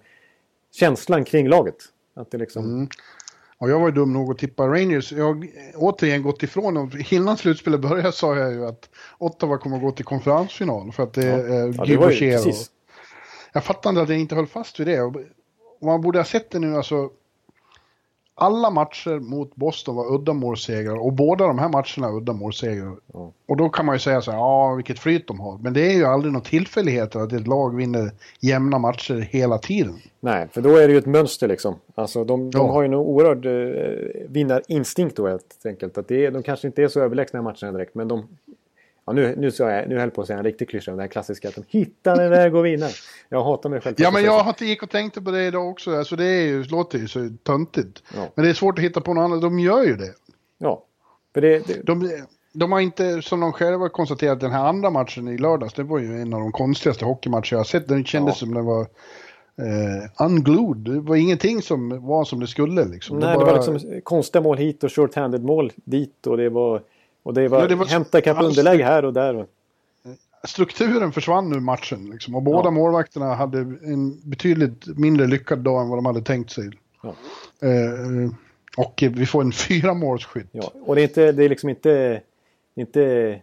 känslan 0.75 1.25
kring 1.25 1.49
laget. 1.49 1.77
Att 2.15 2.31
det 2.31 2.39
liksom... 2.39 2.65
Mm. 2.65 2.89
Och 3.63 3.71
jag 3.71 3.81
var 3.81 3.89
ju 3.89 3.95
dum 3.95 4.13
nog 4.13 4.31
att 4.31 4.39
tippa 4.39 4.67
Rangers. 4.69 5.13
Jag 5.13 5.25
har 5.25 5.49
återigen 5.75 6.23
gått 6.23 6.43
ifrån 6.43 6.75
dem. 6.75 6.91
Innan 7.11 7.37
slutspelet 7.37 7.81
började 7.81 8.13
sa 8.13 8.37
jag 8.37 8.53
ju 8.53 8.67
att 8.67 8.89
Ottawa 9.19 9.59
kommer 9.59 9.77
att 9.77 9.83
gå 9.83 9.93
till 9.93 10.05
konferensfinal 10.05 10.93
för 10.93 11.03
att 11.03 11.13
det 11.13 11.27
är 11.27 11.75
Ja, 11.77 11.85
det 11.85 12.15
ju 12.15 12.39
och-. 12.39 12.55
Jag 13.53 13.65
fattar 13.65 13.91
inte 13.91 14.03
att 14.03 14.09
jag 14.09 14.19
inte 14.19 14.35
höll 14.35 14.47
fast 14.47 14.81
vid 14.81 14.87
det. 14.87 15.01
Och 15.03 15.15
man 15.83 16.01
borde 16.01 16.19
ha 16.19 16.25
sett 16.25 16.51
det 16.51 16.59
nu 16.59 16.77
alltså. 16.77 17.11
Alla 18.43 18.71
matcher 18.71 19.21
mot 19.21 19.55
Boston 19.55 19.97
var 19.97 20.15
uddamålssegrar 20.15 20.97
och 20.97 21.13
båda 21.13 21.47
de 21.47 21.59
här 21.59 21.69
matcherna 21.69 22.13
är 22.13 22.17
uddamålssegrar. 22.17 22.97
Ja. 23.13 23.33
Och 23.47 23.57
då 23.57 23.69
kan 23.69 23.87
man 23.87 23.95
ju 23.95 23.99
säga 23.99 24.21
så 24.21 24.31
här, 24.31 24.39
ja 24.39 24.75
vilket 24.75 24.99
flyt 24.99 25.27
de 25.27 25.41
har. 25.41 25.59
Men 25.59 25.73
det 25.73 25.87
är 25.87 25.93
ju 25.93 26.05
aldrig 26.05 26.33
någon 26.33 26.43
tillfällighet 26.43 27.17
att 27.17 27.33
ett 27.33 27.47
lag 27.47 27.77
vinner 27.77 28.11
jämna 28.41 28.79
matcher 28.79 29.15
hela 29.15 29.59
tiden. 29.59 29.95
Nej, 30.21 30.49
för 30.53 30.61
då 30.61 30.77
är 30.77 30.87
det 30.89 30.93
ju 30.93 30.99
ett 30.99 31.07
mönster 31.07 31.49
liksom. 31.49 31.75
Alltså 31.95 32.25
de, 32.25 32.51
de 32.51 32.59
Ja. 32.67 32.73
har 32.73 32.83
ju 32.83 32.87
en 32.87 32.95
oerhörd 32.95 33.47
eh, 33.47 34.27
vinnarinstinkt 34.29 35.17
då 35.17 35.29
helt 35.29 35.67
enkelt. 35.67 35.99
Att 35.99 36.09
det 36.09 36.27
är, 36.27 36.31
de 36.31 36.43
kanske 36.43 36.67
inte 36.67 36.83
är 36.83 36.89
så 36.89 37.01
överlägsna 37.01 37.39
i 37.39 37.43
matcherna 37.43 37.73
direkt, 37.73 37.95
men 37.95 38.09
de... 38.09 38.29
Ja, 39.07 39.13
nu, 39.13 39.35
nu, 39.39 39.51
sa 39.51 39.71
jag, 39.71 39.89
nu 39.89 39.95
höll 39.95 40.05
jag 40.05 40.15
på 40.15 40.21
att 40.21 40.27
säga 40.27 40.39
en 40.39 40.45
riktig 40.45 40.69
klyscha, 40.69 40.93
den 40.93 41.09
klassiska 41.09 41.49
att 41.49 41.55
de 41.55 41.65
hittar 41.69 42.21
en 42.21 42.31
väg 42.31 42.57
att 42.57 42.65
vinna. 42.65 42.87
Jag 43.29 43.45
hatar 43.45 43.71
mig 43.71 43.81
själv. 43.81 43.95
Ja 43.99 44.11
men 44.11 44.25
jag 44.25 44.41
så. 44.41 44.45
har 44.45 44.67
gick 44.67 44.83
och 44.83 44.91
tänkte 44.91 45.23
på 45.23 45.31
det 45.31 45.47
idag 45.47 45.69
också. 45.69 45.97
Alltså 45.97 46.17
det 46.17 46.25
är 46.25 46.47
ju, 46.47 46.65
låter 46.65 46.99
ju 46.99 47.09
så 47.09 47.31
töntigt. 47.43 48.03
Ja. 48.15 48.29
Men 48.35 48.45
det 48.45 48.51
är 48.51 48.55
svårt 48.55 48.79
att 48.79 48.85
hitta 48.85 49.01
på 49.01 49.15
något 49.15 49.23
annat. 49.23 49.43
De 49.43 49.59
gör 49.59 49.83
ju 49.83 49.97
det. 49.97 50.15
Ja, 50.59 50.85
för 51.35 51.41
det, 51.41 51.67
det, 51.67 51.83
De, 51.83 52.27
de 52.53 52.73
har 52.73 52.81
inte, 52.81 53.23
som 53.23 53.41
de 53.41 53.53
själva 53.53 53.89
konstaterat, 53.89 54.41
den 54.41 54.51
här 54.51 54.65
andra 54.65 54.91
matchen 54.91 55.29
i 55.29 55.39
lördags, 55.39 55.75
det 55.75 55.83
var 55.83 55.99
ju 55.99 56.21
en 56.21 56.35
av 56.35 56.41
de 56.41 56.53
konstigaste 56.53 57.05
hockeymatcher 57.05 57.53
jag 57.53 57.59
har 57.59 57.65
sett. 57.65 57.89
Den 57.89 58.05
kändes 58.05 58.35
ja. 58.35 58.39
som 58.39 58.55
den 58.55 58.65
var 58.65 58.81
eh, 59.59 60.27
unglued. 60.27 60.77
Det 60.77 61.01
var 61.01 61.17
ingenting 61.17 61.63
som 61.63 62.07
var 62.07 62.25
som 62.25 62.41
det 62.41 62.47
skulle 62.47 62.85
liksom. 62.85 63.19
Nej, 63.19 63.29
det, 63.29 63.37
bara... 63.37 63.47
det 63.47 63.67
var 63.67 63.75
liksom 63.75 64.01
konstiga 64.05 64.43
mål 64.43 64.59
hit 64.59 64.85
och 64.85 64.91
short-handed 64.91 65.43
mål 65.43 65.73
dit 65.75 66.27
och 66.27 66.37
det 66.37 66.49
var, 66.49 66.83
och 67.23 67.35
det 67.35 67.49
var, 67.49 67.61
ja, 67.61 67.67
det 67.67 67.75
var 67.75 67.87
hämta 67.87 68.19
ikapp 68.19 68.37
alltså, 68.37 68.61
underläge 68.61 68.85
här 68.85 69.05
och 69.05 69.13
där. 69.13 69.47
Strukturen 70.45 71.13
försvann 71.13 71.53
ur 71.53 71.61
matchen 71.61 72.11
liksom, 72.11 72.35
och 72.35 72.43
båda 72.43 72.67
ja. 72.67 72.71
målvakterna 72.71 73.35
hade 73.35 73.59
en 73.59 74.31
betydligt 74.31 74.99
mindre 74.99 75.27
lyckad 75.27 75.59
dag 75.59 75.83
än 75.83 75.89
vad 75.89 75.99
de 75.99 76.07
hade 76.07 76.23
tänkt 76.23 76.51
sig. 76.51 76.71
Ja. 77.03 77.15
Eh, 77.69 78.33
och 78.77 79.05
vi 79.11 79.27
får 79.27 79.43
en 79.43 79.53
fyra 79.69 79.95
målsskytt. 79.95 80.49
Ja, 80.53 80.73
och 80.87 80.95
det 80.95 81.01
är, 81.01 81.05
inte, 81.05 81.33
det 81.33 81.45
är 81.45 81.49
liksom 81.49 81.69
inte, 81.69 82.21
inte 82.75 83.41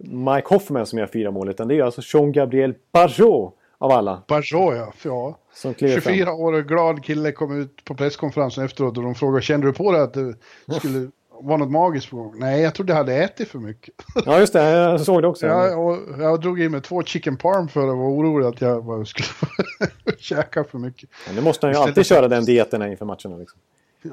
Mike 0.00 0.48
Hoffman 0.48 0.86
som 0.86 0.98
gör 0.98 1.06
fyra 1.06 1.30
mål 1.30 1.48
utan 1.48 1.68
det 1.68 1.78
är 1.78 1.82
alltså 1.82 2.02
Jean-Gabriel 2.04 2.74
Pajot 2.92 3.54
av 3.78 3.90
alla. 3.90 4.16
Pajot 4.16 4.46
ja. 4.52 4.92
ja. 5.02 5.38
Som 5.54 5.74
24 5.74 6.00
fram. 6.00 6.34
år 6.34 6.52
och 6.52 6.64
glad 6.64 7.04
kille 7.04 7.32
kom 7.32 7.60
ut 7.60 7.84
på 7.84 7.94
presskonferensen 7.94 8.64
efteråt 8.64 8.96
och 8.96 9.02
de 9.02 9.14
frågade 9.14 9.42
kände 9.42 9.66
du 9.66 9.72
på 9.72 9.92
det 9.92 10.02
att 10.02 10.14
det 10.14 10.74
skulle 10.78 11.10
vara 11.42 11.56
något 11.56 11.70
magiskt 11.70 12.10
på 12.10 12.16
gång? 12.16 12.34
Nej, 12.36 12.62
jag 12.62 12.74
trodde 12.74 12.92
jag 12.92 12.98
hade 12.98 13.14
ätit 13.14 13.48
för 13.48 13.58
mycket. 13.58 13.94
Ja, 14.26 14.38
just 14.38 14.52
det. 14.52 14.70
Jag 14.70 15.00
såg 15.00 15.22
det 15.22 15.28
också. 15.28 15.46
Jag, 15.46 15.98
jag 16.18 16.40
drog 16.40 16.60
i 16.60 16.68
mig 16.68 16.80
två 16.80 17.02
chicken 17.02 17.36
parm 17.36 17.68
för 17.68 17.80
att 17.80 17.96
vara 17.96 18.08
orolig 18.08 18.46
att 18.46 18.60
jag 18.60 19.06
skulle 19.08 19.28
käka 20.18 20.64
för 20.64 20.78
mycket. 20.78 21.10
Men 21.26 21.34
nu 21.34 21.40
måste 21.40 21.66
han 21.66 21.74
ju 21.74 21.80
alltid 21.80 22.06
köra 22.06 22.28
den 22.28 22.44
dieten 22.44 22.82
inför 22.82 23.04
matcherna. 23.04 23.36
Liksom. 23.36 23.58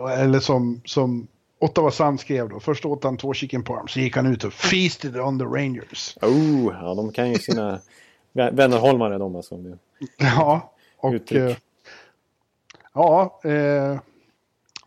Eller 0.09 0.39
som, 0.39 0.81
som 0.85 1.27
Ottawa 1.59 1.91
Sun 1.91 2.17
skrev 2.17 2.49
då. 2.49 2.59
Först 2.59 2.85
åt 2.85 3.03
han 3.03 3.17
två 3.17 3.33
chicken 3.33 3.63
parm, 3.63 3.87
så 3.87 3.99
gick 3.99 4.15
han 4.15 4.25
ut 4.25 4.43
och 4.43 4.53
feasted 4.53 5.19
on 5.19 5.39
the 5.39 5.45
Rangers. 5.45 6.17
Oh, 6.21 6.73
ja 6.81 6.93
de 6.93 7.11
kan 7.11 7.29
ju 7.31 7.39
sina 7.39 7.79
vänner 8.33 8.77
Holmare 8.77 9.17
de 9.17 9.35
alltså. 9.35 9.55
Ja, 10.17 10.73
och... 10.97 11.33
Eh, 11.33 11.55
ja, 12.93 13.39
eh, 13.43 13.99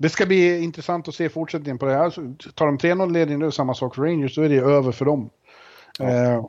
det 0.03 0.09
ska 0.09 0.27
bli 0.27 0.63
intressant 0.63 1.09
att 1.09 1.15
se 1.15 1.29
fortsättningen 1.29 1.79
på 1.79 1.87
det 1.87 1.93
här. 1.93 2.11
Tar 2.55 2.67
de 2.67 2.79
3-0 2.79 3.13
ledning 3.13 3.39
nu, 3.39 3.51
samma 3.51 3.75
sak 3.75 3.95
för 3.95 4.03
Rangers, 4.03 4.35
då 4.35 4.43
är 4.43 4.49
det 4.49 4.59
över 4.59 4.93
för 4.93 5.05
dem. 5.05 5.31
Ja. 5.99 6.09
Eh, 6.09 6.45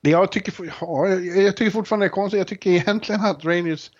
jag, 0.00 0.32
tycker, 0.32 0.74
ja, 0.80 1.08
jag 1.08 1.56
tycker 1.56 1.70
fortfarande 1.70 2.06
det 2.06 2.08
är 2.08 2.12
konstigt. 2.12 2.38
Jag 2.38 2.46
tycker 2.46 2.70
egentligen 2.80 3.20
att 3.20 3.44
Rangers 3.44 3.90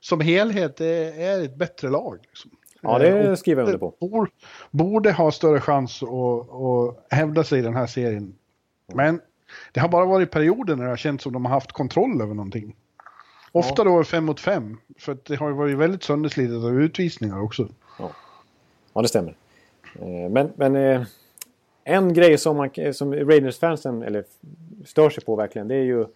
som 0.00 0.20
helhet 0.20 0.80
är, 0.80 1.20
är 1.20 1.44
ett 1.44 1.56
bättre 1.56 1.90
lag. 1.90 2.18
Liksom. 2.22 2.50
Ja, 2.80 2.98
det 2.98 3.08
eh, 3.08 3.34
skriver 3.34 3.62
jag 3.62 3.66
under 3.66 3.78
på. 3.78 3.94
Borde, 4.00 4.30
borde 4.70 5.12
ha 5.12 5.32
större 5.32 5.60
chans 5.60 6.02
att, 6.02 6.08
att 6.08 7.06
hävda 7.10 7.44
sig 7.44 7.58
i 7.58 7.62
den 7.62 7.76
här 7.76 7.86
serien. 7.86 8.34
Men 8.94 9.20
det 9.72 9.80
har 9.80 9.88
bara 9.88 10.04
varit 10.04 10.30
perioder 10.30 10.76
när 10.76 10.84
det 10.84 10.90
har 10.90 10.96
känts 10.96 11.24
som 11.24 11.32
de 11.32 11.44
har 11.44 11.52
haft 11.52 11.72
kontroll 11.72 12.22
över 12.22 12.34
någonting. 12.34 12.76
Ofta 13.58 13.84
då 13.84 14.04
fem 14.04 14.24
mot 14.24 14.40
fem. 14.40 14.76
För 14.98 15.16
det 15.22 15.36
har 15.36 15.50
varit 15.50 15.76
väldigt 15.76 16.02
sönderslitet 16.02 16.64
av 16.64 16.80
utvisningar 16.80 17.42
också. 17.42 17.68
Ja, 17.98 18.10
ja 18.92 19.02
det 19.02 19.08
stämmer. 19.08 19.34
Eh, 20.00 20.30
men, 20.30 20.52
men 20.56 20.76
eh, 20.76 21.02
en 21.84 22.14
grej 22.14 22.38
som, 22.38 22.56
man, 22.56 22.70
som 22.92 23.14
Raiders-fansen 23.14 24.02
eller 24.02 24.24
stör 24.84 25.10
sig 25.10 25.24
på 25.24 25.36
verkligen 25.36 25.68
det 25.68 25.74
är 25.74 25.84
ju 25.84 26.06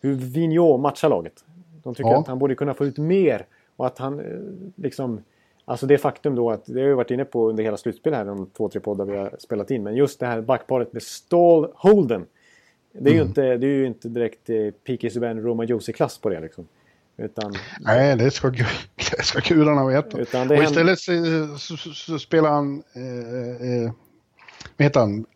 hur 0.00 0.14
Vigneault 0.14 0.80
matchar 0.80 1.08
laget. 1.08 1.44
De 1.82 1.94
tycker 1.94 2.10
ja. 2.10 2.18
att 2.18 2.26
han 2.26 2.38
borde 2.38 2.54
kunna 2.54 2.74
få 2.74 2.84
ut 2.84 2.98
mer 2.98 3.46
och 3.76 3.86
att 3.86 3.98
han 3.98 4.22
liksom 4.76 5.20
Alltså 5.68 5.86
det 5.86 5.98
faktum 5.98 6.34
då 6.34 6.50
att, 6.50 6.66
det 6.66 6.80
har 6.80 6.88
vi 6.88 6.94
varit 6.94 7.10
inne 7.10 7.24
på 7.24 7.48
under 7.48 7.64
hela 7.64 7.76
slutspelet 7.76 8.16
här, 8.18 8.24
de 8.24 8.46
två, 8.56 8.68
tre 8.68 8.80
poddar 8.80 9.04
vi 9.04 9.16
har 9.16 9.36
spelat 9.38 9.70
in. 9.70 9.82
Men 9.82 9.96
just 9.96 10.20
det 10.20 10.26
här 10.26 10.40
backparet 10.40 10.92
med 10.92 11.02
Stall 11.02 11.68
Holden. 11.74 12.26
Det 12.92 13.10
är, 13.10 13.14
mm. 13.14 13.16
ju, 13.16 13.22
inte, 13.22 13.42
det 13.56 13.66
är 13.66 13.70
ju 13.70 13.86
inte 13.86 14.08
direkt 14.08 14.50
eh, 14.50 14.70
P.K. 14.84 15.10
Subban 15.10 15.40
Roma 15.40 15.64
Josie-klass 15.64 16.18
på 16.18 16.28
det 16.28 16.40
liksom. 16.40 16.68
Utan, 17.18 17.54
Nej, 17.80 18.16
det 18.16 18.30
ska, 18.30 18.50
det 19.16 19.22
ska 19.22 19.54
gudarna 19.54 19.86
veta. 19.86 20.18
Utan 20.18 20.48
det 20.48 20.56
och 20.56 20.62
istället 20.62 20.98
så, 20.98 21.76
så, 21.76 21.76
så, 21.76 22.18
spelar 22.18 22.50
han, 22.50 22.82
eh, 22.92 23.84
eh, 23.84 23.92
vad 24.76 24.84
heter 24.84 25.00
han, 25.00 25.26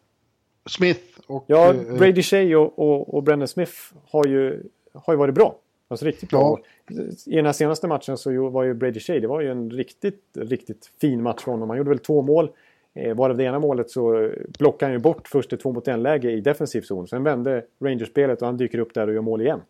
Smith 0.67 1.21
och... 1.27 1.45
Ja, 1.47 1.75
eh, 1.75 1.99
Brady 1.99 2.23
Shea 2.23 2.59
och, 2.59 2.79
och, 2.79 3.15
och 3.15 3.23
Brendan 3.23 3.49
Smith 3.49 3.73
har 4.11 4.27
ju, 4.27 4.63
har 4.95 5.13
ju 5.13 5.19
varit 5.19 5.35
bra. 5.35 5.57
Alltså 5.89 6.07
riktigt 6.07 6.31
bra. 6.31 6.59
Ja. 6.87 7.03
I 7.27 7.37
den 7.37 7.47
här 7.47 7.53
senaste 7.53 7.89
matchen 7.89 8.19
så 8.19 8.49
var 8.49 8.63
ju 8.63 8.75
Brady 8.75 9.01
Shea, 9.01 9.21
det 9.21 9.27
var 9.27 9.41
ju 9.41 9.51
en 9.51 9.71
riktigt, 9.71 10.23
riktigt 10.37 10.91
fin 11.01 11.23
match 11.23 11.43
för 11.43 11.53
honom. 11.53 11.69
Han 11.69 11.79
gjorde 11.79 11.91
väl 11.91 11.99
två 11.99 12.23
mål. 12.23 12.51
Eh, 12.95 13.15
varav 13.15 13.37
det 13.37 13.45
ena 13.45 13.59
målet 13.59 13.91
så 13.91 14.31
blockade 14.59 14.87
han 14.87 14.93
ju 14.93 14.99
bort 14.99 15.29
först 15.29 15.53
ett 15.53 15.61
två 15.61 15.73
mot 15.73 15.89
en 15.89 16.03
läge 16.03 16.31
i 16.31 16.41
defensiv 16.41 16.81
zon. 16.81 17.09
Sen 17.09 17.25
vände 17.25 17.65
Rangers-spelet 17.81 18.43
och 18.43 18.47
han 18.47 18.57
dyker 18.57 18.79
upp 18.79 18.95
där 18.95 19.07
och 19.07 19.15
gör 19.15 19.21
mål 19.23 19.41
igen. 19.41 19.61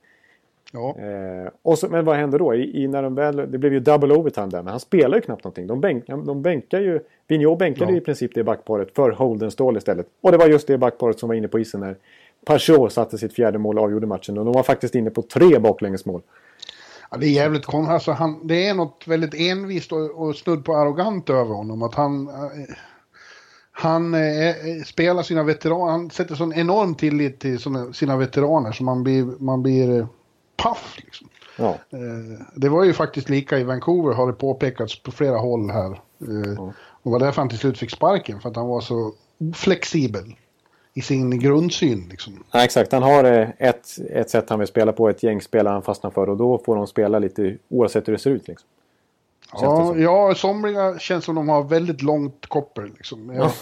Ja. 0.74 0.96
Eh, 0.98 1.50
och 1.62 1.78
så, 1.78 1.88
men 1.88 2.04
vad 2.04 2.16
händer 2.16 2.38
då? 2.38 2.54
I, 2.54 2.82
i, 2.82 2.88
när 2.88 3.02
de 3.02 3.14
väl, 3.14 3.36
det 3.36 3.58
blev 3.58 3.72
ju 3.72 3.80
double 3.80 4.14
overtime 4.14 4.46
där, 4.46 4.62
men 4.62 4.70
han 4.70 4.80
spelar 4.80 5.16
ju 5.16 5.20
knappt 5.20 5.44
någonting. 5.44 5.66
De, 5.66 5.80
bänk, 5.80 6.06
de 6.06 6.42
bänkar 6.42 6.80
ju... 6.80 7.00
Vigneault 7.28 7.58
bänkade 7.58 7.92
ja. 7.92 7.98
i 7.98 8.00
princip 8.00 8.30
det 8.34 8.44
backparet 8.44 8.94
för 8.94 9.10
Holden 9.10 9.50
Ståhl 9.50 9.76
istället. 9.76 10.06
Och 10.20 10.32
det 10.32 10.38
var 10.38 10.46
just 10.46 10.66
det 10.66 10.78
backparet 10.78 11.18
som 11.18 11.28
var 11.28 11.36
inne 11.36 11.48
på 11.48 11.58
isen 11.58 11.80
när 11.80 11.96
Peugeot 12.46 12.92
satte 12.92 13.18
sitt 13.18 13.32
fjärde 13.32 13.58
mål 13.58 13.78
och 13.78 13.84
avgjorde 13.84 14.06
matchen. 14.06 14.38
Och 14.38 14.44
de 14.44 14.54
var 14.54 14.62
faktiskt 14.62 14.94
inne 14.94 15.10
på 15.10 15.22
tre 15.22 15.58
baklängesmål. 15.58 16.22
Ja, 17.10 17.16
det 17.16 17.26
är 17.26 17.30
jävligt 17.30 17.66
konstigt. 17.66 17.92
Alltså, 17.92 18.12
han, 18.12 18.46
det 18.46 18.66
är 18.66 18.74
något 18.74 19.04
väldigt 19.06 19.34
envist 19.34 19.92
och, 19.92 20.22
och 20.22 20.36
snudd 20.36 20.64
på 20.64 20.76
arrogant 20.76 21.30
över 21.30 21.54
honom. 21.54 21.82
Att 21.82 21.94
han... 21.94 22.28
Eh, 22.28 22.74
han 23.74 24.14
eh, 24.14 24.54
spelar 24.86 25.22
sina 25.22 25.42
veteraner, 25.42 25.92
han 25.92 26.10
sätter 26.10 26.34
sån 26.34 26.52
enorm 26.52 26.94
tillit 26.94 27.40
till 27.40 27.58
sina, 27.58 27.92
sina 27.92 28.16
veteraner 28.16 28.72
så 28.72 28.84
man 28.84 29.02
blir, 29.02 29.24
man 29.38 29.62
blir 29.62 29.98
eh, 29.98 30.06
paff. 30.62 30.98
Liksom. 31.04 31.28
Ja. 31.56 31.70
Eh, 31.70 32.46
det 32.54 32.68
var 32.68 32.84
ju 32.84 32.92
faktiskt 32.92 33.28
lika 33.28 33.58
i 33.58 33.64
Vancouver 33.64 34.14
har 34.14 34.26
det 34.26 34.32
påpekats 34.32 35.02
på 35.02 35.10
flera 35.10 35.38
håll 35.38 35.70
här. 35.70 35.90
Eh, 36.20 36.52
ja. 36.56 36.72
Och 37.02 37.12
var 37.12 37.18
därför 37.18 37.40
han 37.40 37.48
till 37.48 37.58
slut 37.58 37.78
fick 37.78 37.90
sparken, 37.90 38.40
för 38.40 38.48
att 38.48 38.56
han 38.56 38.68
var 38.68 38.80
så 38.80 39.12
flexibel 39.54 40.36
i 40.94 41.02
sin 41.02 41.40
grundsyn. 41.40 42.08
Liksom. 42.10 42.44
Ja, 42.52 42.64
exakt, 42.64 42.92
han 42.92 43.02
har 43.02 43.24
eh, 43.24 43.48
ett, 43.58 43.86
ett 44.10 44.30
sätt 44.30 44.50
han 44.50 44.58
vill 44.58 44.68
spela 44.68 44.92
på, 44.92 45.08
ett 45.08 45.22
gäng 45.22 45.40
spelare 45.40 45.72
han 45.72 45.82
fastnar 45.82 46.10
för 46.10 46.28
och 46.28 46.36
då 46.36 46.58
får 46.58 46.76
de 46.76 46.86
spela 46.86 47.18
lite 47.18 47.56
oavsett 47.68 48.08
hur 48.08 48.12
det 48.12 48.18
ser 48.18 48.30
ut. 48.30 48.48
Liksom. 48.48 48.68
Ja, 49.52 49.96
ja, 49.96 50.34
somliga 50.34 50.98
känns 50.98 51.24
som 51.24 51.34
de 51.34 51.48
har 51.48 51.62
väldigt 51.62 52.02
långt 52.02 52.46
koppel. 52.46 52.90
Liksom. 52.96 53.34
Ja. 53.34 53.52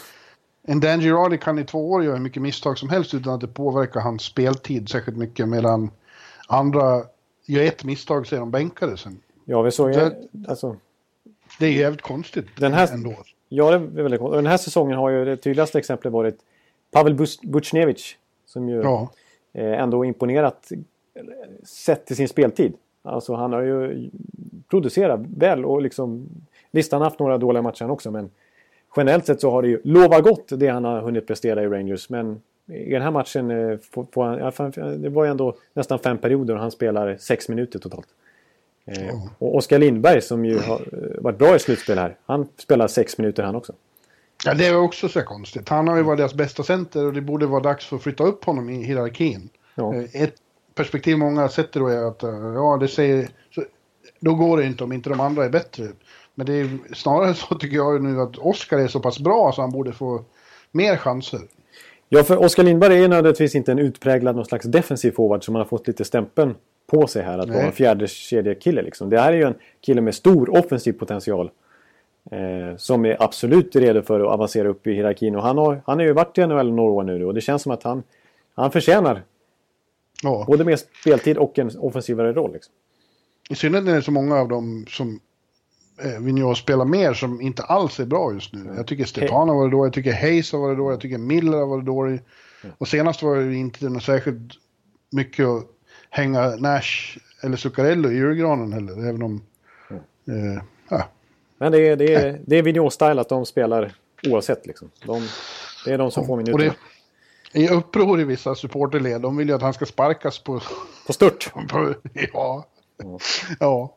En 0.63 0.81
Dan 0.81 1.01
Girardi 1.01 1.39
kan 1.39 1.59
i 1.59 1.65
två 1.65 1.91
år 1.91 2.05
göra 2.05 2.15
hur 2.15 2.23
mycket 2.23 2.43
misstag 2.43 2.79
som 2.79 2.89
helst 2.89 3.15
utan 3.15 3.35
att 3.35 3.41
det 3.41 3.47
påverkar 3.47 4.01
hans 4.01 4.23
speltid 4.23 4.89
särskilt 4.89 5.17
mycket 5.17 5.49
medan 5.49 5.91
andra 6.51 7.03
gör 7.47 7.63
ett 7.63 7.85
misstag 7.85 8.27
så 8.27 8.35
är 8.37 8.41
de 8.41 8.51
bänkade 8.51 8.97
sen. 8.97 9.21
Ja, 9.45 9.63
vi 9.63 9.71
såg 9.71 9.95
ju... 9.95 10.11
Alltså, 10.49 10.77
det 11.59 11.67
är 11.67 11.71
jävligt 11.71 12.03
konstigt 12.03 12.47
den 12.57 12.73
här, 12.73 12.93
ändå. 12.93 13.15
Ja, 13.49 13.71
det 13.71 13.77
är 13.77 14.03
väldigt 14.03 14.21
konstigt. 14.21 14.39
Den 14.39 14.47
här 14.47 14.57
säsongen 14.57 14.99
har 14.99 15.11
ju 15.11 15.25
det 15.25 15.37
tydligaste 15.37 15.79
exemplet 15.79 16.13
varit 16.13 16.39
Pavel 16.91 17.27
Buchnevich. 17.43 18.17
Som 18.47 18.69
ju 18.69 18.83
ja. 18.83 19.11
Eh, 19.53 19.81
ändå 19.81 20.05
imponerat 20.05 20.73
sett 21.63 22.07
till 22.07 22.17
sin 22.17 22.29
speltid. 22.29 22.75
Alltså 23.03 23.35
han 23.35 23.53
har 23.53 23.63
ju 23.63 24.11
producerat 24.71 25.21
väl 25.37 25.65
och 25.65 25.83
liksom... 25.83 26.29
Visst, 26.71 26.93
han 26.93 27.01
har 27.01 27.07
haft 27.07 27.19
några 27.19 27.39
dåliga 27.39 27.63
matcher 27.63 27.91
också 27.91 28.11
men 28.11 28.31
generellt 28.97 29.27
sett 29.27 29.41
så 29.41 29.51
har 29.51 29.63
det 29.63 29.69
ju 29.69 29.81
lovat 29.85 30.23
gott 30.23 30.49
det 30.49 30.69
han 30.69 30.85
har 30.85 31.01
hunnit 31.01 31.27
prestera 31.27 31.63
i 31.63 31.67
Rangers. 31.67 32.11
Men 32.11 32.43
i 32.73 32.91
den 32.91 33.03
här 33.03 33.11
matchen, 33.11 33.51
eh, 33.51 33.79
får 34.13 34.81
han, 34.81 35.03
det 35.03 35.09
var 35.09 35.25
ju 35.25 35.31
ändå 35.31 35.57
nästan 35.75 35.99
fem 35.99 36.19
perioder 36.19 36.55
och 36.55 36.61
han 36.61 36.71
spelar 36.71 37.17
sex 37.17 37.49
minuter 37.49 37.79
totalt. 37.79 38.09
Mm. 38.87 39.17
Och 39.39 39.57
Oskar 39.57 39.79
Lindberg 39.79 40.23
som 40.23 40.45
ju 40.45 40.59
har 40.59 40.77
eh, 40.77 41.23
varit 41.23 41.39
bra 41.39 41.57
i 41.57 41.59
slutspel 41.59 41.99
här, 41.99 42.17
han 42.27 42.49
spelar 42.57 42.89
sex 42.89 43.19
minuter 43.19 43.43
han 43.43 43.57
också. 43.57 43.73
Ja, 44.45 44.55
det 44.55 44.67
är 44.67 44.77
också 44.77 45.09
så 45.09 45.23
konstigt. 45.23 45.69
Han 45.69 45.89
har 45.89 45.97
ju 45.97 46.03
varit 46.03 46.19
deras 46.19 46.35
bästa 46.35 46.63
center 46.63 47.07
och 47.07 47.13
det 47.13 47.21
borde 47.21 47.47
vara 47.47 47.63
dags 47.63 47.87
för 47.87 47.97
att 47.97 48.03
flytta 48.03 48.25
upp 48.25 48.45
honom 48.45 48.71
i 48.71 48.85
hierarkin. 48.85 49.49
Ja. 49.75 49.95
Ett 50.13 50.35
perspektiv 50.75 51.19
många 51.19 51.49
sätter 51.49 51.81
då 51.81 51.89
är 51.89 52.05
att 52.05 52.23
ja, 52.55 52.79
det 52.81 52.89
säger, 52.89 53.29
så, 53.55 53.65
då 54.21 54.35
går 54.35 54.57
det 54.57 54.65
inte 54.65 54.85
om 54.85 54.93
inte 54.93 55.11
de 55.11 55.21
andra 55.21 55.45
är 55.45 55.51
bättre. 55.51 55.89
Men 56.35 56.47
det 56.47 56.53
är 56.53 56.79
snarare 56.95 57.35
så 57.35 57.55
tycker 57.55 57.77
jag 57.77 58.03
nu 58.03 58.21
att 58.21 58.39
Oskar 58.39 58.79
är 58.79 58.89
så 58.89 59.01
pass 59.01 59.19
bra 59.19 59.53
så 59.53 59.61
han 59.61 59.71
borde 59.71 59.93
få 59.93 60.25
mer 60.73 60.97
chanser. 60.97 61.41
Ja, 62.13 62.25
för 62.25 62.37
Oskar 62.37 62.63
Lindberg 62.63 63.05
är 63.05 63.09
nödvändigtvis 63.09 63.55
inte 63.55 63.73
en 63.73 63.79
utpräglad 63.79 64.37
någon 64.37 64.45
slags 64.45 64.67
defensiv 64.67 65.11
forward 65.11 65.45
som 65.45 65.53
man 65.53 65.61
har 65.61 65.67
fått 65.67 65.87
lite 65.87 66.05
stämpeln 66.05 66.55
på 66.87 67.07
sig 67.07 67.23
här. 67.23 67.39
Att 67.39 67.49
Nej. 67.49 67.57
vara 67.57 67.67
en 67.67 67.73
fjärde 67.73 68.09
kedjekille 68.09 68.83
liksom. 68.83 69.11
Det 69.11 69.21
här 69.21 69.33
är 69.33 69.37
ju 69.37 69.45
en 69.45 69.55
kille 69.81 70.01
med 70.01 70.15
stor 70.15 70.59
offensiv 70.59 70.93
potential. 70.93 71.51
Eh, 72.31 72.77
som 72.77 73.05
är 73.05 73.23
absolut 73.23 73.77
redo 73.77 74.03
för 74.03 74.21
att 74.21 74.27
avancera 74.27 74.69
upp 74.69 74.87
i 74.87 74.93
hierarkin. 74.93 75.37
Och 75.37 75.43
han 75.43 75.59
har, 75.59 75.83
han 75.87 75.99
har 75.99 76.07
ju 76.07 76.13
varit 76.13 76.39
i 76.39 76.47
NHL 76.47 76.73
några 76.73 76.91
år 76.91 77.03
nu 77.03 77.25
och 77.25 77.35
det 77.35 77.41
känns 77.41 77.63
som 77.63 77.73
att 77.73 77.83
han, 77.83 78.03
han 78.55 78.71
förtjänar 78.71 79.23
ja. 80.23 80.45
både 80.49 80.65
mer 80.65 80.77
speltid 80.77 81.39
och 81.39 81.59
en 81.59 81.71
offensivare 81.79 82.33
roll. 82.33 82.53
Liksom. 82.53 82.75
I 83.51 83.55
synnerhet 83.55 83.85
när 83.85 83.93
det 83.93 83.99
är 83.99 84.03
så 84.03 84.13
många 84.13 84.37
av 84.37 84.49
dem 84.49 84.87
som 84.89 85.21
Vigneault 86.21 86.59
spelar 86.59 86.85
mer 86.85 87.15
som 87.15 87.41
inte 87.41 87.63
alls 87.63 88.01
är 88.01 88.07
bra 88.07 88.33
just 88.33 88.53
nu. 88.53 88.73
Jag 88.77 88.87
tycker 88.87 89.05
Stepan 89.05 89.49
har 89.49 89.57
varit 89.57 89.73
dålig, 89.73 89.87
jag 89.87 89.95
tycker 89.95 90.13
Hayes 90.13 90.53
har 90.53 90.59
varit 90.59 90.79
dålig, 90.79 90.95
jag 90.95 91.01
tycker 91.01 91.19
Miller 91.19 91.59
har 91.59 91.67
varit 91.67 91.87
dålig. 91.87 92.21
Och 92.79 92.89
senast 92.89 93.23
var 93.23 93.37
det 93.37 93.55
inte 93.55 93.89
något 93.89 94.03
särskilt 94.03 94.53
mycket 95.11 95.47
att 95.47 95.67
hänga 96.11 96.57
Nash 96.57 97.19
eller 97.41 97.57
Zuccarello 97.57 98.11
i 98.11 98.15
julgranen 98.15 98.73
heller, 98.73 99.09
även 99.09 99.23
om... 99.23 99.43
Eh, 100.29 100.63
ja. 100.89 101.09
Men 101.59 101.73
det 101.73 101.89
är, 101.89 101.97
det 101.97 102.15
är, 102.15 102.41
det 102.47 102.57
är 102.57 102.63
Vigneault-style 102.63 103.21
att 103.21 103.29
de 103.29 103.47
spelar 103.47 103.95
oavsett 104.29 104.67
liksom. 104.67 104.91
De, 105.05 105.29
det 105.85 105.93
är 105.93 105.99
de 105.99 106.11
som 106.11 106.27
får 106.27 106.37
minuterna. 106.37 106.75
är 107.53 107.73
uppror 107.73 108.21
i 108.21 108.25
vissa 108.25 108.55
supporterled. 108.55 109.21
De 109.21 109.37
vill 109.37 109.49
ju 109.49 109.55
att 109.55 109.63
han 109.63 109.75
ska 109.75 109.87
sparkas 109.87 110.39
på... 110.39 110.61
På 111.07 111.13
stört! 111.13 111.53
ja. 112.33 112.67
Ja. 113.61 113.97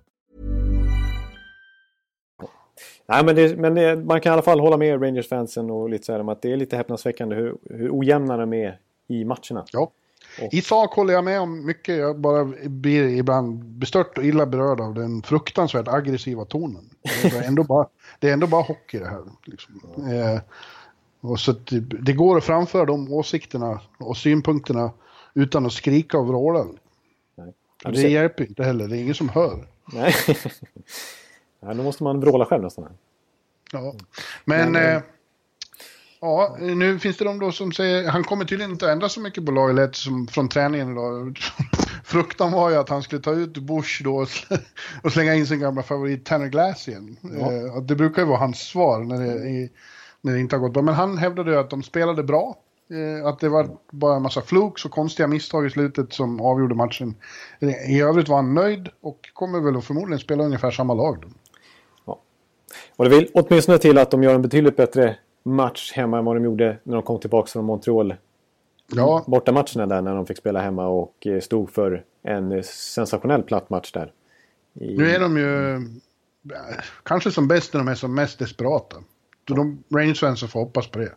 Nej, 3.11 3.25
men, 3.25 3.35
det, 3.35 3.57
men 3.57 3.75
det, 3.75 3.95
man 3.95 4.21
kan 4.21 4.31
i 4.31 4.33
alla 4.33 4.41
fall 4.41 4.59
hålla 4.59 4.77
med 4.77 5.01
Rangers-fansen 5.01 5.71
och 5.71 5.89
lite 5.89 6.05
så 6.05 6.11
här 6.11 6.19
om 6.19 6.29
att 6.29 6.41
det 6.41 6.51
är 6.51 6.57
lite 6.57 6.77
häpnadsväckande 6.77 7.35
hur, 7.35 7.55
hur 7.69 7.89
ojämna 7.99 8.37
de 8.37 8.53
är 8.53 8.79
i 9.07 9.25
matcherna. 9.25 9.65
Ja. 9.71 9.91
I 10.51 10.61
sak 10.61 10.93
håller 10.93 11.13
jag 11.13 11.23
med 11.23 11.41
om 11.41 11.65
mycket. 11.65 11.97
Jag 11.97 12.19
bara 12.19 12.45
blir 12.65 13.07
ibland 13.07 13.63
bestört 13.63 14.17
och 14.17 14.23
illa 14.23 14.45
berörd 14.45 14.81
av 14.81 14.93
den 14.93 15.21
fruktansvärt 15.21 15.87
aggressiva 15.87 16.45
tonen. 16.45 16.89
Det 17.23 17.37
är 17.37 17.43
ändå 17.43 17.63
bara, 17.63 17.87
det 18.19 18.29
är 18.29 18.33
ändå 18.33 18.47
bara 18.47 18.61
hockey 18.61 18.99
det 18.99 19.07
här. 19.07 19.23
Liksom. 19.45 19.81
Eh, 20.11 20.41
och 21.21 21.39
så 21.39 21.51
det, 21.99 22.13
går 22.13 22.37
att 22.37 22.43
framföra 22.43 22.85
de 22.85 23.13
åsikterna 23.13 23.81
och 23.97 24.17
synpunkterna 24.17 24.91
utan 25.33 25.65
att 25.65 25.73
skrika 25.73 26.17
och 26.17 26.27
vråla. 26.27 26.65
Och 27.85 27.91
det 27.91 28.01
hjälper 28.01 28.43
inte 28.43 28.63
heller, 28.63 28.87
det 28.87 28.97
är 28.97 29.01
ingen 29.01 29.15
som 29.15 29.29
hör. 29.29 29.67
Nej. 29.93 30.13
Nej, 31.61 31.75
då 31.75 31.83
måste 31.83 32.03
man 32.03 32.19
vråla 32.19 32.45
själv 32.45 32.63
nästan. 32.63 32.87
Ja. 33.71 33.93
Men, 34.45 34.71
Men, 34.71 34.83
eh, 34.83 34.95
eh, 34.95 35.01
ja, 36.21 36.57
nu 36.59 36.99
finns 36.99 37.17
det 37.17 37.25
de 37.25 37.39
då 37.39 37.51
som 37.51 37.71
säger, 37.71 38.09
han 38.09 38.23
kommer 38.23 38.45
tydligen 38.45 38.71
inte 38.71 38.91
ändra 38.91 39.09
så 39.09 39.19
mycket 39.19 39.45
på 39.45 39.51
laget 39.51 39.95
som 39.95 40.27
från 40.27 40.49
träningen 40.49 40.91
idag. 40.91 41.39
Fruktan 42.03 42.51
var 42.51 42.69
ju 42.69 42.75
att 42.75 42.89
han 42.89 43.03
skulle 43.03 43.21
ta 43.21 43.31
ut 43.31 43.57
Bush 43.57 44.03
då 44.03 44.17
och 44.17 44.27
sl- 44.27 44.59
och 45.03 45.11
slänga 45.11 45.35
in 45.35 45.47
sin 45.47 45.59
gamla 45.59 45.83
favorit 45.83 46.25
Tanner 46.25 46.47
Glass 46.47 46.87
igen. 46.87 47.17
Ja. 47.21 47.51
Eh, 47.51 47.81
det 47.81 47.95
brukar 47.95 48.21
ju 48.21 48.27
vara 48.27 48.39
hans 48.39 48.59
svar 48.59 48.99
när 48.99 49.19
det, 49.19 49.69
när 50.21 50.33
det 50.33 50.39
inte 50.39 50.55
har 50.55 50.61
gått 50.61 50.73
bra. 50.73 50.81
Men 50.81 50.95
han 50.95 51.17
hävdade 51.17 51.51
ju 51.51 51.57
att 51.57 51.69
de 51.69 51.83
spelade 51.83 52.23
bra. 52.23 52.57
Eh, 52.91 53.27
att 53.27 53.39
det 53.39 53.49
var 53.49 53.69
bara 53.91 54.15
en 54.15 54.21
massa 54.21 54.41
flukes 54.41 54.85
och 54.85 54.91
konstiga 54.91 55.27
misstag 55.27 55.65
i 55.65 55.69
slutet 55.69 56.13
som 56.13 56.41
avgjorde 56.41 56.75
matchen. 56.75 57.15
I 57.87 58.01
övrigt 58.01 58.29
var 58.29 58.35
han 58.35 58.53
nöjd 58.53 58.89
och 59.01 59.29
kommer 59.33 59.59
väl 59.59 59.77
att 59.77 59.85
förmodligen 59.85 60.19
spela 60.19 60.43
ungefär 60.43 60.71
samma 60.71 60.93
lag. 60.93 61.17
Då. 61.21 61.27
Och 63.01 63.09
det 63.09 63.15
vill 63.15 63.29
åtminstone 63.33 63.77
till 63.77 63.97
att 63.97 64.11
de 64.11 64.23
gör 64.23 64.35
en 64.35 64.41
betydligt 64.41 64.75
bättre 64.75 65.17
match 65.43 65.91
hemma 65.95 66.17
än 66.17 66.25
vad 66.25 66.35
de 66.35 66.43
gjorde 66.43 66.77
när 66.83 66.93
de 66.93 67.03
kom 67.03 67.19
tillbaka 67.19 67.47
från 67.47 67.65
Montreal. 67.65 68.15
Ja, 68.87 69.23
Bortamatcherna 69.27 69.85
där 69.85 70.01
när 70.01 70.15
de 70.15 70.25
fick 70.25 70.37
spela 70.37 70.61
hemma 70.61 70.87
och 70.87 71.27
eh, 71.27 71.39
stod 71.39 71.69
för 71.69 72.03
en 72.23 72.51
eh, 72.51 72.61
sensationell 72.63 73.43
platt 73.43 73.69
match 73.69 73.91
där. 73.91 74.11
I, 74.73 74.97
Nu 74.97 75.09
är 75.09 75.19
de 75.19 75.37
ju 75.37 75.75
eh, 75.75 75.79
kanske 77.03 77.31
som 77.31 77.47
bäst 77.47 77.73
när 77.73 77.79
de 77.79 77.87
är 77.87 77.95
som 77.95 78.15
mest 78.15 78.39
desperata. 78.39 78.97
Så 79.47 79.53
de 79.53 79.83
Rangers 79.93 80.51
får 80.51 80.59
hoppas 80.59 80.87
på 80.87 80.99
det. 80.99 81.11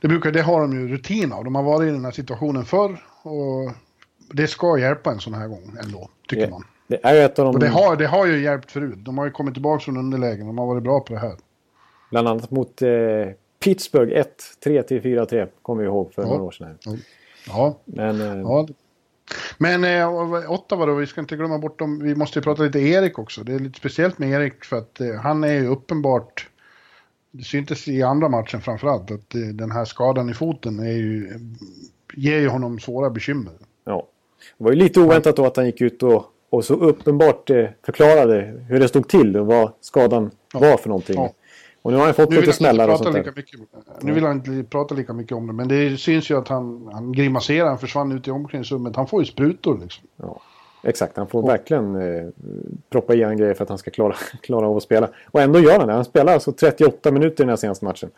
Det, 0.00 0.08
brukar, 0.08 0.32
det 0.32 0.42
har 0.42 0.60
de 0.60 0.72
ju 0.72 0.88
rutin 0.88 1.32
av. 1.32 1.44
De 1.44 1.54
har 1.54 1.62
varit 1.62 1.88
i 1.88 1.92
den 1.92 2.04
här 2.04 2.12
situationen 2.12 2.64
förr 2.64 3.04
och 3.22 3.72
det 4.32 4.46
ska 4.46 4.78
hjälpa 4.78 5.10
en 5.10 5.20
sån 5.20 5.34
här 5.34 5.48
gång 5.48 5.76
ändå, 5.84 6.10
tycker 6.28 6.44
det, 6.44 6.50
man. 6.50 6.64
Det 6.88 6.98
är 7.02 7.24
ett 7.24 7.38
av 7.38 7.44
de... 7.44 7.54
Och 7.54 7.60
det 7.60 7.68
har, 7.68 7.96
det 7.96 8.06
har 8.06 8.26
ju 8.26 8.42
hjälpt 8.42 8.70
förut. 8.70 8.98
De 8.98 9.18
har 9.18 9.24
ju 9.24 9.30
kommit 9.30 9.54
tillbaka 9.54 9.80
från 9.84 9.96
underlägen. 9.96 10.46
De 10.46 10.58
har 10.58 10.66
varit 10.66 10.82
bra 10.82 11.00
på 11.00 11.12
det 11.12 11.18
här. 11.18 11.36
Bland 12.10 12.28
annat 12.28 12.50
mot 12.50 12.82
eh, 12.82 12.88
Pittsburgh 13.64 14.22
1-3 14.64 14.82
till 14.82 15.00
4-3. 15.02 15.48
Kommer 15.62 15.82
vi 15.82 15.88
ihåg 15.88 16.12
för 16.14 16.22
Ja. 16.22 16.28
några 16.28 16.42
år 16.42 16.50
sedan. 16.50 16.78
Ja, 17.46 17.78
Men 17.84 18.20
eh, 18.20 18.40
ja. 18.40 18.68
Men 19.58 19.84
eh, 19.84 20.50
Ottawa 20.52 20.86
då, 20.86 20.94
vi 20.94 21.06
ska 21.06 21.20
inte 21.20 21.36
glömma 21.36 21.58
bort 21.58 21.78
dem. 21.78 21.98
Vi 22.02 22.14
måste 22.14 22.38
ju 22.38 22.42
prata 22.42 22.62
lite 22.62 22.78
Erik 22.78 23.18
också. 23.18 23.44
Det 23.44 23.52
är 23.54 23.58
lite 23.58 23.78
speciellt 23.78 24.18
med 24.18 24.30
Erik 24.30 24.64
för 24.64 24.78
att 24.78 25.00
eh, 25.00 25.14
han 25.14 25.44
är 25.44 25.52
ju 25.52 25.66
uppenbart 25.66 26.48
det 27.30 27.44
syntes 27.44 27.88
i 27.88 28.02
andra 28.02 28.28
matchen 28.28 28.60
framförallt 28.60 29.10
att 29.10 29.34
eh, 29.34 29.40
den 29.40 29.70
här 29.70 29.84
skadan 29.84 30.30
i 30.30 30.34
foten 30.34 30.78
är 30.78 30.92
ju, 30.92 31.38
ger 32.14 32.38
ju 32.38 32.48
honom 32.48 32.78
svåra 32.78 33.10
bekymmer. 33.10 33.52
ja. 33.84 34.06
Det 34.58 34.64
var 34.64 34.70
ju 34.70 34.76
lite 34.76 35.00
oväntat 35.00 35.36
då 35.36 35.46
att 35.46 35.56
han 35.56 35.66
gick 35.66 35.80
ut 35.80 36.02
och, 36.02 36.24
och 36.50 36.64
så 36.64 36.74
uppenbart 36.74 37.50
eh, 37.50 37.64
förklarade 37.86 38.40
hur 38.68 38.80
det 38.80 38.88
stod 38.88 39.08
till 39.08 39.36
och 39.36 39.46
vad 39.46 39.72
skadan 39.80 40.30
Ja. 40.52 40.58
var 40.60 40.76
för 40.76 40.88
någonting. 40.88 41.16
Ja. 41.16 41.32
Och 41.82 41.92
nu 41.92 41.98
har 41.98 42.04
han 42.04 42.14
fått 42.14 42.32
lite 42.32 42.52
smällar 42.52 42.84
och 42.84 42.90
prata 42.90 43.04
sånt 43.04 43.16
lika 43.16 43.30
där. 43.30 43.36
mycket, 43.36 43.60
nu 44.02 44.12
vill 44.12 44.24
han 44.24 44.36
inte 44.46 44.70
prata 44.70 44.94
lika 44.94 45.12
mycket 45.12 45.32
om 45.36 45.46
det, 45.46 45.52
men 45.52 45.68
det 45.68 45.96
syns 45.96 46.30
ju 46.30 46.38
att 46.38 46.48
han, 46.48 46.88
han 46.92 47.12
grimaserar, 47.12 47.68
han 47.68 47.78
försvann 47.78 48.12
ut 48.12 48.28
i 48.28 48.30
omklädningsrummet. 48.30 48.96
Han 48.96 49.06
får 49.06 49.22
ju 49.22 49.26
sprutor 49.26 49.78
liksom. 49.82 50.04
Ja. 50.16 50.40
Exakt, 50.82 51.16
han 51.16 51.26
får 51.26 51.46
verkligen 51.46 51.96
eh, 51.96 52.28
proppa 52.90 53.14
i 53.14 53.22
en 53.22 53.36
grej 53.36 53.54
för 53.54 53.62
att 53.62 53.68
han 53.68 53.78
ska 53.78 53.90
klara, 53.90 54.14
klara 54.42 54.66
av 54.68 54.76
att 54.76 54.82
spela. 54.82 55.08
Och 55.30 55.40
ändå 55.40 55.58
gör 55.60 55.78
han 55.78 55.86
det. 55.88 55.94
Han 55.94 56.04
spelar 56.04 56.32
alltså 56.34 56.52
38 56.52 57.10
minuter 57.10 57.34
i 57.34 57.44
den 57.44 57.48
här 57.48 57.56
senaste 57.56 57.84
matchen. 57.84 58.10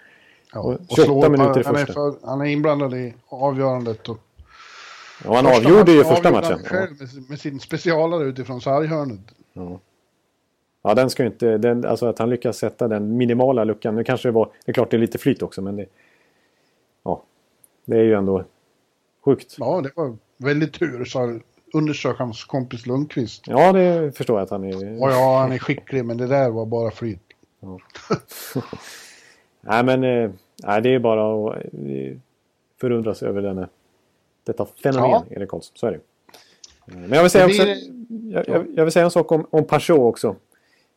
Ja, 0.55 0.61
Och 0.61 0.73
och 0.73 0.79
28 0.89 1.03
slår 1.05 1.25
upp- 1.25 1.31
minuter 1.33 1.61
i 1.61 1.65
han, 1.65 1.75
är 1.75 1.79
första. 1.79 1.93
för, 1.95 2.15
han 2.23 2.41
är 2.41 2.45
inblandad 2.45 2.95
i 2.95 3.15
avgörandet. 3.29 4.09
Och 4.09 4.19
Och 5.25 5.37
han 5.37 5.45
första 5.45 5.59
avgjorde 5.59 5.93
ju 5.93 6.05
första 6.05 6.31
matchen. 6.31 6.59
Själv 6.65 6.91
med, 7.01 7.31
med 7.31 7.41
sin 7.41 7.61
specialare 7.61 8.25
utifrån 8.25 8.61
sarghörnet. 8.61 9.21
Ja, 10.83 10.95
den 10.95 11.11
ska 11.11 11.23
ju 11.23 11.29
inte... 11.29 11.59
Den, 11.59 11.85
alltså 11.85 12.07
att 12.07 12.19
han 12.19 12.31
lyckas 12.31 12.57
sätta 12.57 12.89
den 12.89 13.17
minimala 13.17 13.65
luckan. 13.65 13.95
Nu 13.95 14.05
kanske 14.05 14.29
det 14.29 14.33
var... 14.33 14.51
Det 14.65 14.71
är 14.71 14.73
klart 14.73 14.91
det 14.91 14.97
är 14.97 14.99
lite 14.99 15.19
flyt 15.19 15.43
också, 15.43 15.63
men 15.63 15.77
det... 15.77 15.87
Ja. 17.03 17.23
Det 17.85 17.97
är 17.97 18.03
ju 18.03 18.15
ändå 18.15 18.45
sjukt. 19.25 19.57
Ja, 19.59 19.81
det 19.81 19.91
var 19.95 20.17
väldigt 20.37 20.79
tur, 20.79 21.05
sa 21.05 21.39
undersök 21.73 22.19
hans 22.19 22.45
kompis 22.45 22.87
Lundqvist. 22.87 23.45
Ja, 23.47 23.73
det 23.73 24.17
förstår 24.17 24.39
jag 24.39 24.45
att 24.45 24.51
han 24.51 24.65
är... 24.65 25.03
Och 25.03 25.11
ja, 25.11 25.39
han 25.41 25.53
är 25.53 25.59
skicklig, 25.59 26.05
men 26.05 26.17
det 26.17 26.27
där 26.27 26.51
var 26.51 26.67
bara 26.67 26.91
flyt. 26.91 27.21
Nej, 29.61 29.85
men... 29.85 30.05
Eh, 30.05 30.31
nej, 30.63 30.83
det 30.83 30.95
är 30.95 30.99
bara 30.99 31.51
att 31.51 31.57
eh, 31.57 32.17
förundras 32.81 33.23
över 33.23 33.43
denna, 33.43 33.69
detta 34.45 34.67
fenomen, 34.83 35.11
Ja. 35.11 35.25
Erik 35.31 35.49
Karlsson. 35.49 35.73
Så 35.77 35.87
är 35.87 35.91
det. 35.91 35.97
Eh, 35.97 36.99
Men 36.99 37.13
jag 37.13 37.23
vill 37.23 37.31
säga, 37.31 37.47
också, 37.47 37.63
jag, 38.33 38.49
jag, 38.49 38.67
jag 38.77 38.85
vill 38.85 38.93
säga 38.93 39.05
en 39.05 39.11
sak 39.11 39.33
om, 39.33 39.47
om 39.51 39.65
Peugeot 39.65 39.99
också. 39.99 40.37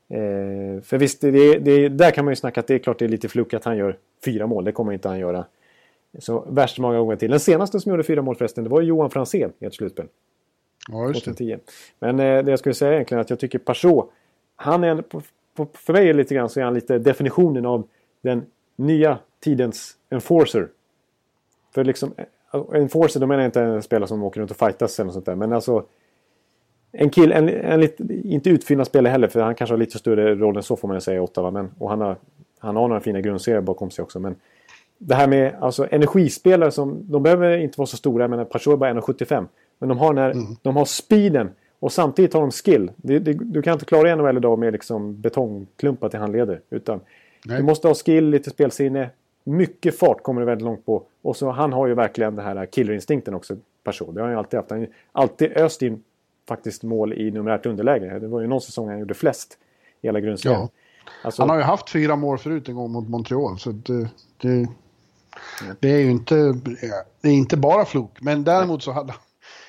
Eh, 0.09 0.81
för 0.81 0.97
visst, 0.97 1.21
det, 1.21 1.59
det, 1.59 1.89
där 1.89 2.11
kan 2.11 2.25
man 2.25 2.31
ju 2.31 2.35
snacka 2.35 2.59
att 2.59 2.67
det 2.67 2.73
är 2.75 2.79
klart 2.79 2.99
det 2.99 3.05
är 3.05 3.09
lite 3.09 3.29
fluk 3.29 3.53
att 3.53 3.63
han 3.63 3.77
gör 3.77 3.97
fyra 4.25 4.47
mål. 4.47 4.63
Det 4.63 4.71
kommer 4.71 4.93
inte 4.93 5.07
han 5.07 5.19
göra 5.19 5.45
så 6.19 6.45
värst 6.49 6.79
många 6.79 6.97
gånger 6.99 7.15
till. 7.15 7.31
Den 7.31 7.39
senaste 7.39 7.79
som 7.79 7.89
gjorde 7.89 8.03
fyra 8.03 8.21
mål 8.21 8.35
förresten, 8.35 8.63
det 8.63 8.69
var 8.69 8.81
Johan 8.81 9.09
Franzén 9.09 9.53
i 9.59 9.65
ett 9.65 9.73
slutspel. 9.73 10.05
Ja, 10.89 11.07
just 11.07 11.25
det. 11.25 11.31
2010. 11.31 11.57
Men 11.99 12.19
eh, 12.19 12.43
det 12.43 12.51
jag 12.51 12.59
skulle 12.59 12.75
säga 12.75 12.93
egentligen 12.93 13.19
är 13.19 13.21
att 13.21 13.29
jag 13.29 13.39
tycker 13.39 13.59
Peugeot, 13.59 14.11
han 14.55 14.83
är, 14.83 15.01
på, 15.01 15.21
på, 15.55 15.67
för 15.73 15.93
mig 15.93 16.09
är 16.09 16.13
lite 16.13 16.35
grann 16.35 16.49
så 16.49 16.59
är 16.59 16.63
han 16.63 16.73
lite 16.73 16.97
definitionen 16.99 17.65
av 17.65 17.87
den 18.21 18.45
nya 18.75 19.17
tidens 19.39 19.97
enforcer. 20.09 20.67
För 21.73 21.83
liksom, 21.83 22.13
enforcer, 22.73 23.19
då 23.19 23.27
menar 23.27 23.41
jag 23.41 23.47
inte 23.47 23.61
en 23.61 23.83
spelare 23.83 24.07
som 24.07 24.23
åker 24.23 24.41
runt 24.41 24.51
och 24.51 24.57
fightas 24.57 24.99
eller 24.99 25.05
något 25.05 25.13
sånt 25.13 25.25
där. 25.25 25.35
Men 25.35 25.53
alltså 25.53 25.83
en 26.91 27.09
kille, 27.09 27.35
en, 27.35 27.49
en 27.49 27.79
lite, 27.79 28.03
inte 28.23 28.49
utfyllnad 28.49 28.87
spelare 28.87 29.11
heller 29.11 29.27
för 29.27 29.41
han 29.41 29.55
kanske 29.55 29.73
har 29.73 29.77
lite 29.77 29.97
större 29.97 30.35
roll 30.35 30.57
än 30.57 30.63
så 30.63 30.75
får 30.75 30.87
man 30.87 31.01
säga 31.01 31.17
i 31.17 31.19
Ottawa. 31.19 31.51
Men, 31.51 31.71
och 31.77 31.89
han 31.89 32.01
har, 32.01 32.17
han 32.59 32.75
har 32.75 32.87
några 32.87 33.01
fina 33.01 33.21
grundserier 33.21 33.61
bakom 33.61 33.91
sig 33.91 34.03
också. 34.03 34.19
Men 34.19 34.35
det 34.97 35.15
här 35.15 35.27
med 35.27 35.55
alltså, 35.59 35.87
energispelare 35.91 36.71
som, 36.71 37.11
de 37.11 37.23
behöver 37.23 37.57
inte 37.57 37.79
vara 37.79 37.87
så 37.87 37.97
stora, 37.97 38.27
men 38.27 38.45
Peugeot 38.45 38.73
är 38.73 38.77
bara 38.77 38.93
1,75. 38.93 39.47
Men 39.79 39.89
de 39.89 39.97
har, 39.97 40.13
den 40.13 40.23
här, 40.23 40.45
de 40.61 40.75
har 40.75 40.85
speeden 40.85 41.49
och 41.79 41.91
samtidigt 41.91 42.33
har 42.33 42.41
de 42.41 42.51
skill. 42.51 42.91
Det, 42.95 43.19
det, 43.19 43.33
du 43.33 43.61
kan 43.61 43.73
inte 43.73 43.85
klara 43.85 44.15
NHL 44.15 44.37
idag 44.37 44.59
med 44.59 44.73
liksom 44.73 45.21
betongklumpar 45.21 46.09
till 46.09 46.19
handleder. 46.19 46.59
Utan 46.69 46.99
Nej. 47.45 47.57
du 47.57 47.63
måste 47.63 47.87
ha 47.87 47.95
skill, 47.95 48.29
lite 48.29 48.49
spelsinne. 48.49 49.09
Mycket 49.43 49.99
fart 49.99 50.23
kommer 50.23 50.41
du 50.41 50.45
väldigt 50.45 50.65
långt 50.65 50.85
på. 50.85 51.03
Och 51.21 51.35
så 51.35 51.51
han 51.51 51.73
har 51.73 51.87
ju 51.87 51.93
verkligen 51.93 52.35
den 52.35 52.45
här 52.45 52.65
killerinstinkten 52.65 53.33
också, 53.33 53.55
Peugeot. 53.83 54.15
Det 54.15 54.21
har 54.21 54.27
han 54.27 54.31
ju 54.31 54.37
alltid 54.37 54.57
haft. 54.57 54.69
Han 54.69 54.79
har 54.79 54.87
alltid 55.11 55.57
öst 55.57 55.81
in 55.81 56.03
faktiskt 56.47 56.83
mål 56.83 57.13
i 57.13 57.31
numerärt 57.31 57.65
underläge. 57.65 58.19
Det 58.19 58.27
var 58.27 58.41
ju 58.41 58.47
någon 58.47 58.61
säsong 58.61 58.89
han 58.89 58.99
gjorde 58.99 59.13
flest 59.13 59.57
i 60.01 60.07
hela 60.07 60.19
grundserien. 60.19 60.59
Ja. 60.59 60.69
Alltså, 61.23 61.41
Han 61.41 61.49
har 61.49 61.57
ju 61.57 61.63
haft 61.63 61.89
fyra 61.89 62.15
mål 62.15 62.37
förut 62.37 62.69
en 62.69 62.75
gång 62.75 62.91
mot 62.91 63.09
Montreal, 63.09 63.59
så 63.59 63.71
det, 63.71 64.09
det, 64.37 64.67
Det 65.79 65.89
är 65.89 65.99
ju 65.99 66.11
inte, 66.11 66.35
det 67.21 67.29
är 67.29 67.33
inte 67.33 67.57
bara 67.57 67.85
flok, 67.85 68.21
men 68.21 68.43
däremot 68.43 68.83
så 68.83 68.91
hade 68.91 69.13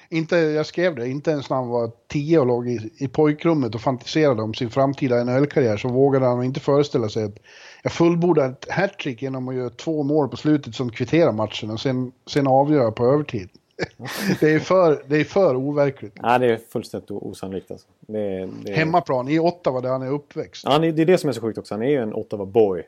inte, 0.09 0.37
jag 0.37 0.67
skrev 0.67 0.95
det, 0.95 1.09
inte 1.09 1.31
ens 1.31 1.51
när 1.51 1.57
han 1.57 1.69
var 1.69 1.91
tio 2.09 2.39
och 2.39 2.47
låg 2.47 2.69
i, 2.69 2.91
i 2.97 3.09
pojkrummet 3.09 3.75
och 3.75 3.81
fantiserade 3.81 4.43
om 4.43 4.55
sin 4.55 4.71
framtida 4.71 5.25
NHL-karriär 5.25 5.77
så 5.77 5.89
vågade 5.89 6.27
han 6.27 6.45
inte 6.45 6.61
föreställa 6.61 7.09
sig 7.09 7.25
att 7.25 7.39
jag 7.85 7.93
fullbordar 7.93 8.51
ett 8.51 8.71
hattrick 8.71 9.23
genom 9.23 9.49
att 9.49 9.55
göra 9.55 9.71
två 9.71 10.03
mål 10.03 10.29
på 10.29 10.37
slutet 10.37 10.75
som 10.75 10.91
kvitterar 10.91 11.33
matchen 11.33 11.71
och 11.71 11.81
sen, 11.81 12.13
sen 12.27 12.47
avgöra 12.47 12.91
på 12.91 13.07
övertid. 13.07 13.49
det, 14.41 14.55
är 14.55 14.59
för, 14.59 15.03
det 15.07 15.17
är 15.17 15.25
för 15.25 15.57
overkligt. 15.57 16.19
Ja, 16.23 16.39
det 16.39 16.47
är 16.47 16.57
fullständigt 16.57 17.11
osannolikt 17.11 17.71
alltså. 17.71 17.87
Det, 18.01 18.49
det... 18.63 18.73
Hemmaplan, 18.73 19.29
i 19.29 19.39
Ottawa 19.39 19.81
där 19.81 19.89
han 19.89 20.03
är 20.03 20.11
uppväxt. 20.11 20.65
Ja, 20.67 20.79
det 20.79 21.03
är 21.03 21.07
det 21.07 21.19
som 21.19 21.29
är 21.29 21.33
så 21.33 21.41
sjukt 21.41 21.59
också. 21.59 21.75
Han 21.75 21.83
är 21.83 21.89
ju 21.89 22.03
en 22.03 22.15
Ottawa-boy. 22.15 22.83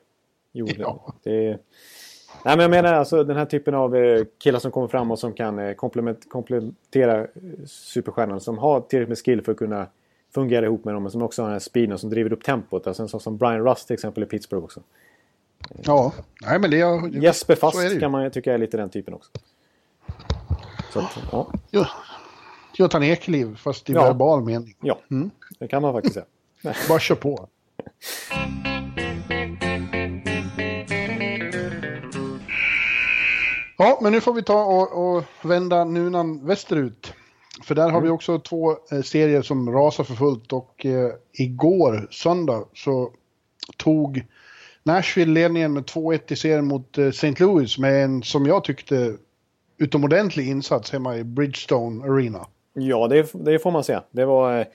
Ja. 0.53 1.14
Det, 1.22 1.59
Nej, 2.44 2.57
men 2.57 2.61
jag 2.61 2.70
menar 2.70 2.92
alltså 2.92 3.24
den 3.24 3.36
här 3.36 3.44
typen 3.44 3.74
av 3.74 3.97
eh, 3.97 4.24
killar 4.38 4.59
som 4.59 4.70
kommer 4.70 4.88
fram 4.88 5.11
och 5.11 5.18
som 5.18 5.32
kan 5.32 5.59
eh, 5.59 5.74
komplettera 6.28 7.20
eh, 7.20 7.26
superstjärnan. 7.66 8.40
Som 8.40 8.59
har 8.59 8.80
tillräckligt 8.80 9.09
med 9.09 9.18
skill 9.18 9.44
för 9.44 9.53
att 9.53 9.59
kunna 9.59 9.86
fungera 10.41 10.66
ihop 10.66 10.84
med 10.84 10.95
dem. 10.95 11.03
Men 11.03 11.12
som 11.12 11.22
också 11.22 11.43
har 11.43 11.47
den 11.47 11.53
här 11.55 11.61
speeden 11.61 11.99
som 11.99 12.11
driver 12.11 12.32
upp 12.32 12.45
tempot. 12.45 12.87
Alltså 12.87 13.03
en 13.03 13.09
sån 13.09 13.20
som 13.20 13.37
Brian 13.37 13.64
Rust 13.64 13.87
till 13.87 13.95
exempel 13.95 14.22
i 14.22 14.26
Pittsburgh 14.26 14.64
också. 14.64 14.80
Ja, 15.82 16.12
nej 16.43 16.59
men 16.59 16.70
det... 16.70 16.76
Jag, 16.76 17.14
Jesper 17.14 17.55
Fast 17.55 18.01
kan 18.01 18.11
man 18.11 18.24
ju 18.24 18.30
tycka 18.30 18.55
är 18.55 18.59
lite 18.59 18.76
den 18.76 18.91
typen 18.91 19.14
också. 19.14 19.30
Så 20.93 20.99
att, 20.99 21.18
ja. 21.32 21.53
ja. 21.70 21.89
Götan 22.78 23.03
Ekeliv 23.03 23.57
fast 23.57 23.91
i 23.91 23.93
ja. 23.93 24.05
verbal 24.05 24.45
mening. 24.45 24.76
Ja, 24.80 24.99
mm. 25.11 25.30
det 25.59 25.68
kan 25.68 25.82
man 25.82 25.93
faktiskt 25.93 26.14
säga. 26.14 26.26
Bara 26.89 26.99
kör 26.99 27.14
på. 27.14 27.49
Ja, 33.78 33.99
men 34.03 34.12
nu 34.12 34.20
får 34.20 34.32
vi 34.32 34.43
ta 34.43 34.64
och, 34.64 35.16
och 35.16 35.24
vända 35.43 35.84
nunan 35.84 36.47
västerut. 36.47 37.12
För 37.64 37.74
där 37.74 37.90
har 37.90 38.00
vi 38.00 38.07
mm. 38.07 38.14
också 38.14 38.38
två 38.38 38.70
eh, 38.90 39.02
serier 39.02 39.42
som 39.42 39.72
rasar 39.72 40.04
för 40.04 40.14
fullt 40.14 40.52
och 40.52 40.86
eh, 40.86 41.11
igår, 41.32 42.09
söndag, 42.11 42.64
så 42.74 43.12
tog 43.76 44.24
Nashville 44.82 45.32
ledningen 45.32 45.72
med 45.72 45.84
2-1 45.84 46.32
i 46.32 46.36
serien 46.36 46.66
mot 46.66 46.98
eh, 46.98 47.07
St. 47.07 47.34
Louis 47.38 47.78
med 47.78 48.04
en, 48.04 48.22
som 48.22 48.46
jag 48.46 48.64
tyckte, 48.64 49.16
utomordentlig 49.78 50.48
insats 50.48 50.92
hemma 50.92 51.16
i 51.16 51.24
Bridgestone 51.24 52.04
Arena. 52.04 52.46
Ja, 52.72 53.09
det, 53.09 53.32
det 53.32 53.59
får 53.59 53.70
man 53.70 53.84
säga. 53.84 54.02
Det 54.11 54.24
var 54.24 54.59
eh, 54.59 54.66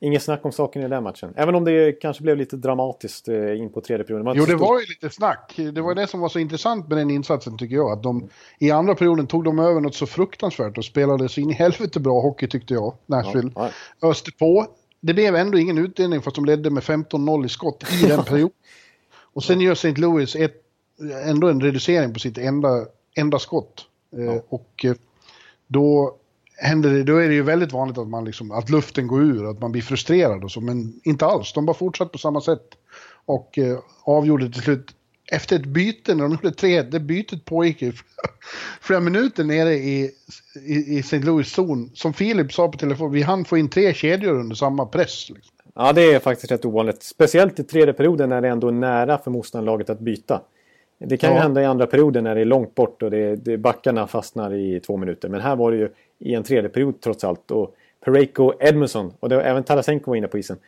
Inget 0.00 0.22
snack 0.22 0.44
om 0.44 0.52
saken 0.52 0.82
i 0.82 0.88
den 0.88 1.02
matchen. 1.02 1.32
Även 1.36 1.54
om 1.54 1.64
det 1.64 1.92
kanske 1.92 2.22
blev 2.22 2.36
lite 2.36 2.56
dramatiskt 2.56 3.28
eh, 3.28 3.60
in 3.60 3.72
på 3.72 3.80
tredje 3.80 4.04
perioden. 4.04 4.34
Jo, 4.36 4.44
det 4.44 4.56
var 4.56 4.80
ju 4.80 4.86
lite 4.86 5.10
snack. 5.10 5.54
Det 5.72 5.80
var 5.80 5.94
det 5.94 6.06
som 6.06 6.20
var 6.20 6.28
så 6.28 6.38
intressant 6.38 6.88
med 6.88 6.98
den 6.98 7.10
insatsen 7.10 7.58
tycker 7.58 7.76
jag. 7.76 7.90
Att 7.90 8.02
de, 8.02 8.28
I 8.58 8.70
andra 8.70 8.94
perioden 8.94 9.26
tog 9.26 9.44
de 9.44 9.58
över 9.58 9.80
något 9.80 9.94
så 9.94 10.06
fruktansvärt 10.06 10.78
och 10.78 10.84
spelade 10.84 11.28
så 11.28 11.40
in 11.40 11.50
i 11.50 11.54
helvete 11.54 12.00
bra 12.00 12.20
hockey 12.20 12.46
tyckte 12.46 12.74
jag, 12.74 12.94
Nashville. 13.06 13.50
Ja, 13.54 13.70
Öste 14.02 14.32
på. 14.32 14.66
Det 15.00 15.14
blev 15.14 15.36
ändå 15.36 15.58
ingen 15.58 15.78
utdelning 15.78 16.22
fast 16.22 16.36
de 16.36 16.44
ledde 16.44 16.70
med 16.70 16.82
15-0 16.82 17.46
i 17.46 17.48
skott 17.48 17.84
i 18.02 18.06
den 18.06 18.24
perioden. 18.24 18.56
Och 19.32 19.44
sen 19.44 19.60
gör 19.60 19.72
St. 19.72 19.94
Louis 19.94 20.36
ett, 20.36 20.62
ändå 21.24 21.48
en 21.48 21.60
reducering 21.60 22.12
på 22.12 22.18
sitt 22.18 22.38
enda, 22.38 22.86
enda 23.14 23.38
skott. 23.38 23.86
Eh, 24.16 24.24
ja. 24.24 24.42
Och 24.48 24.84
eh, 24.84 24.94
då 25.66 26.16
händer 26.56 26.90
det, 26.90 27.02
då 27.04 27.16
är 27.16 27.28
det 27.28 27.34
ju 27.34 27.42
väldigt 27.42 27.72
vanligt 27.72 27.98
att, 27.98 28.08
man 28.08 28.24
liksom, 28.24 28.50
att 28.50 28.70
luften 28.70 29.06
går 29.06 29.22
ur, 29.22 29.50
att 29.50 29.60
man 29.60 29.72
blir 29.72 29.82
frustrerad 29.82 30.44
och 30.44 30.50
så, 30.50 30.60
men 30.60 31.00
inte 31.04 31.26
alls. 31.26 31.52
De 31.52 31.66
bara 31.66 31.76
fortsatte 31.76 32.12
på 32.12 32.18
samma 32.18 32.40
sätt 32.40 32.62
och 33.24 33.58
eh, 33.58 33.78
avgjorde 34.04 34.52
till 34.52 34.62
slut 34.62 34.94
efter 35.32 35.56
ett 35.56 35.66
byte, 35.66 36.14
när 36.14 36.22
de 36.22 36.32
gjorde 36.32 36.50
tre, 36.50 36.82
det 36.82 37.00
bytet 37.00 37.44
pågick 37.44 37.82
i 37.82 37.92
flera 38.80 39.00
minuter 39.00 39.44
nere 39.44 39.74
i, 39.74 40.10
i, 40.66 40.74
i 40.74 40.98
St. 40.98 41.18
Louis 41.18 41.52
zon. 41.52 41.90
Som 41.94 42.12
Filip 42.12 42.52
sa 42.52 42.68
på 42.68 42.78
telefon, 42.78 43.12
vi 43.12 43.22
hann 43.22 43.44
få 43.44 43.58
in 43.58 43.68
tre 43.68 43.94
kedjor 43.94 44.34
under 44.34 44.56
samma 44.56 44.86
press. 44.86 45.30
Liksom. 45.30 45.54
Ja, 45.74 45.92
det 45.92 46.14
är 46.14 46.18
faktiskt 46.18 46.52
rätt 46.52 46.64
ovanligt. 46.64 47.02
Speciellt 47.02 47.60
i 47.60 47.64
tredje 47.64 47.92
perioden 47.92 48.28
när 48.28 48.40
det 48.40 48.48
ändå 48.48 48.68
är 48.68 48.72
nära 48.72 49.18
för 49.18 49.30
motståndarlaget 49.30 49.90
att 49.90 50.00
byta. 50.00 50.40
Det 50.98 51.16
kan 51.16 51.30
ja. 51.30 51.36
ju 51.36 51.42
hända 51.42 51.62
i 51.62 51.64
andra 51.64 51.86
perioden 51.86 52.24
när 52.24 52.34
det 52.34 52.40
är 52.40 52.44
långt 52.44 52.74
bort 52.74 53.02
och 53.02 53.10
det, 53.10 53.36
det, 53.36 53.58
backarna 53.58 54.06
fastnar 54.06 54.54
i 54.54 54.80
två 54.80 54.96
minuter. 54.96 55.28
Men 55.28 55.40
här 55.40 55.56
var 55.56 55.70
det 55.70 55.76
ju 55.76 55.88
i 56.18 56.34
en 56.34 56.42
tredje 56.42 56.68
period 56.68 57.00
trots 57.00 57.24
allt. 57.24 57.50
Och 57.50 57.76
Pareko 58.04 58.52
Edmondson 58.60 59.12
och 59.20 59.28
det 59.28 59.36
var, 59.36 59.42
även 59.42 59.64
Tarasenko 59.64 60.10
var 60.10 60.16
inne 60.16 60.28
på 60.28 60.38
isen. 60.38 60.58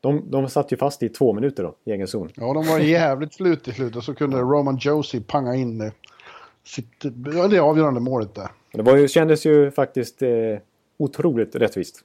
De, 0.00 0.30
de 0.30 0.48
satt 0.48 0.72
ju 0.72 0.76
fast 0.76 1.02
i 1.02 1.08
två 1.08 1.32
minuter 1.32 1.62
då, 1.62 1.74
i 1.84 1.92
egen 1.92 2.06
zon. 2.06 2.30
Ja, 2.34 2.54
de 2.54 2.66
var 2.66 2.78
jävligt 2.78 3.34
slut 3.34 3.68
i 3.68 3.72
slut 3.72 3.96
och 3.96 4.04
så 4.04 4.14
kunde 4.14 4.36
Roman 4.36 4.78
Josie 4.80 5.20
panga 5.20 5.54
in 5.54 5.78
det, 5.78 5.92
sitt, 6.64 7.04
det 7.50 7.58
avgörande 7.58 8.00
målet 8.00 8.34
där. 8.34 8.48
Det 8.72 8.82
var 8.82 8.96
ju, 8.96 9.08
kändes 9.08 9.46
ju 9.46 9.70
faktiskt 9.70 10.22
eh, 10.22 10.30
otroligt 10.96 11.56
rättvist. 11.56 12.00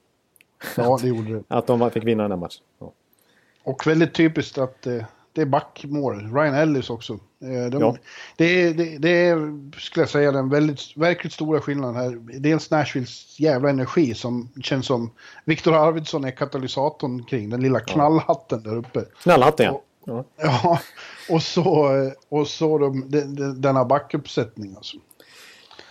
Ja, 0.76 0.98
det 1.02 1.08
gjorde 1.08 1.34
det. 1.34 1.42
att 1.48 1.66
de 1.66 1.90
fick 1.90 2.04
vinna 2.04 2.22
den 2.22 2.32
här 2.32 2.38
matchen. 2.38 2.62
Ja. 2.78 2.92
Och 3.62 3.86
väldigt 3.86 4.14
typiskt 4.14 4.58
att 4.58 4.86
eh, 4.86 5.04
det 5.32 5.40
är 5.40 5.46
backmål. 5.46 6.34
Ryan 6.34 6.54
Ellis 6.54 6.90
också. 6.90 7.12
Eh, 7.12 7.70
de, 7.70 7.80
ja. 7.80 7.96
det, 8.36 8.44
är, 8.44 8.74
det, 8.74 8.98
det, 8.98 9.08
är, 9.08 9.36
skulle 9.80 10.02
jag 10.02 10.10
säga, 10.10 10.32
den 10.32 10.48
väldigt, 10.48 10.96
verkligt 10.96 11.32
stora 11.32 11.60
skillnaden 11.60 11.96
här. 11.96 12.38
Dels 12.40 12.70
Nashvilles 12.70 13.40
jävla 13.40 13.70
energi 13.70 14.14
som 14.14 14.48
känns 14.62 14.86
som 14.86 15.10
Viktor 15.44 15.74
Arvidsson 15.74 16.24
är 16.24 16.30
katalysatorn 16.30 17.24
kring, 17.24 17.50
den 17.50 17.60
lilla 17.60 17.80
knallhatten 17.80 18.62
där 18.62 18.76
uppe. 18.76 19.04
Knallhatten 19.22 19.66
ja. 19.66 19.82
Och, 20.12 20.26
ja. 20.36 20.80
och 21.28 21.42
så, 21.42 21.90
och 22.28 22.48
så 22.48 22.78
de, 22.78 23.10
de, 23.10 23.60
denna 23.60 23.84
backuppsättning 23.84 24.74
alltså. 24.76 24.96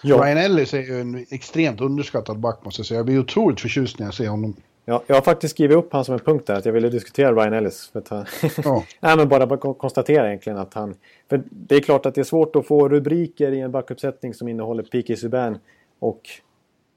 Ja. 0.01 0.15
Ryan 0.15 0.37
Ellis 0.37 0.73
är 0.73 0.81
ju 0.81 1.01
en 1.01 1.25
extremt 1.29 1.81
underskattad 1.81 2.39
back 2.39 2.65
måste 2.65 2.79
jag 2.79 2.85
säga. 2.85 2.97
Jag 2.97 3.05
blir 3.05 3.19
otroligt 3.19 3.61
förtjust 3.61 3.99
när 3.99 4.07
jag 4.07 4.13
ser 4.13 4.27
honom. 4.27 4.55
Ja, 4.89 5.03
jag 5.07 5.15
har 5.15 5.21
faktiskt 5.21 5.53
skrivit 5.55 5.77
upp 5.77 5.93
han 5.93 6.05
som 6.05 6.13
en 6.13 6.19
punkt 6.19 6.47
där, 6.47 6.55
att 6.55 6.65
jag 6.65 6.73
ville 6.73 6.89
diskutera 6.89 7.33
Ryan 7.33 7.53
Ellis. 7.53 7.89
För 7.89 7.99
att 7.99 8.07
han... 8.07 8.25
ja. 8.63 8.83
Nej, 8.99 9.17
men 9.17 9.29
bara, 9.29 9.47
bara 9.47 9.73
konstatera 9.73 10.27
egentligen 10.27 10.59
att 10.59 10.73
han... 10.73 10.95
För 11.29 11.43
det 11.49 11.75
är 11.75 11.79
klart 11.79 12.05
att 12.05 12.15
det 12.15 12.21
är 12.21 12.25
svårt 12.25 12.55
att 12.55 12.67
få 12.67 12.89
rubriker 12.89 13.51
i 13.51 13.59
en 13.59 13.71
backuppsättning 13.71 14.33
som 14.33 14.47
innehåller 14.47 14.83
P.K. 14.83 15.15
Subban 15.15 15.57
och 15.99 16.21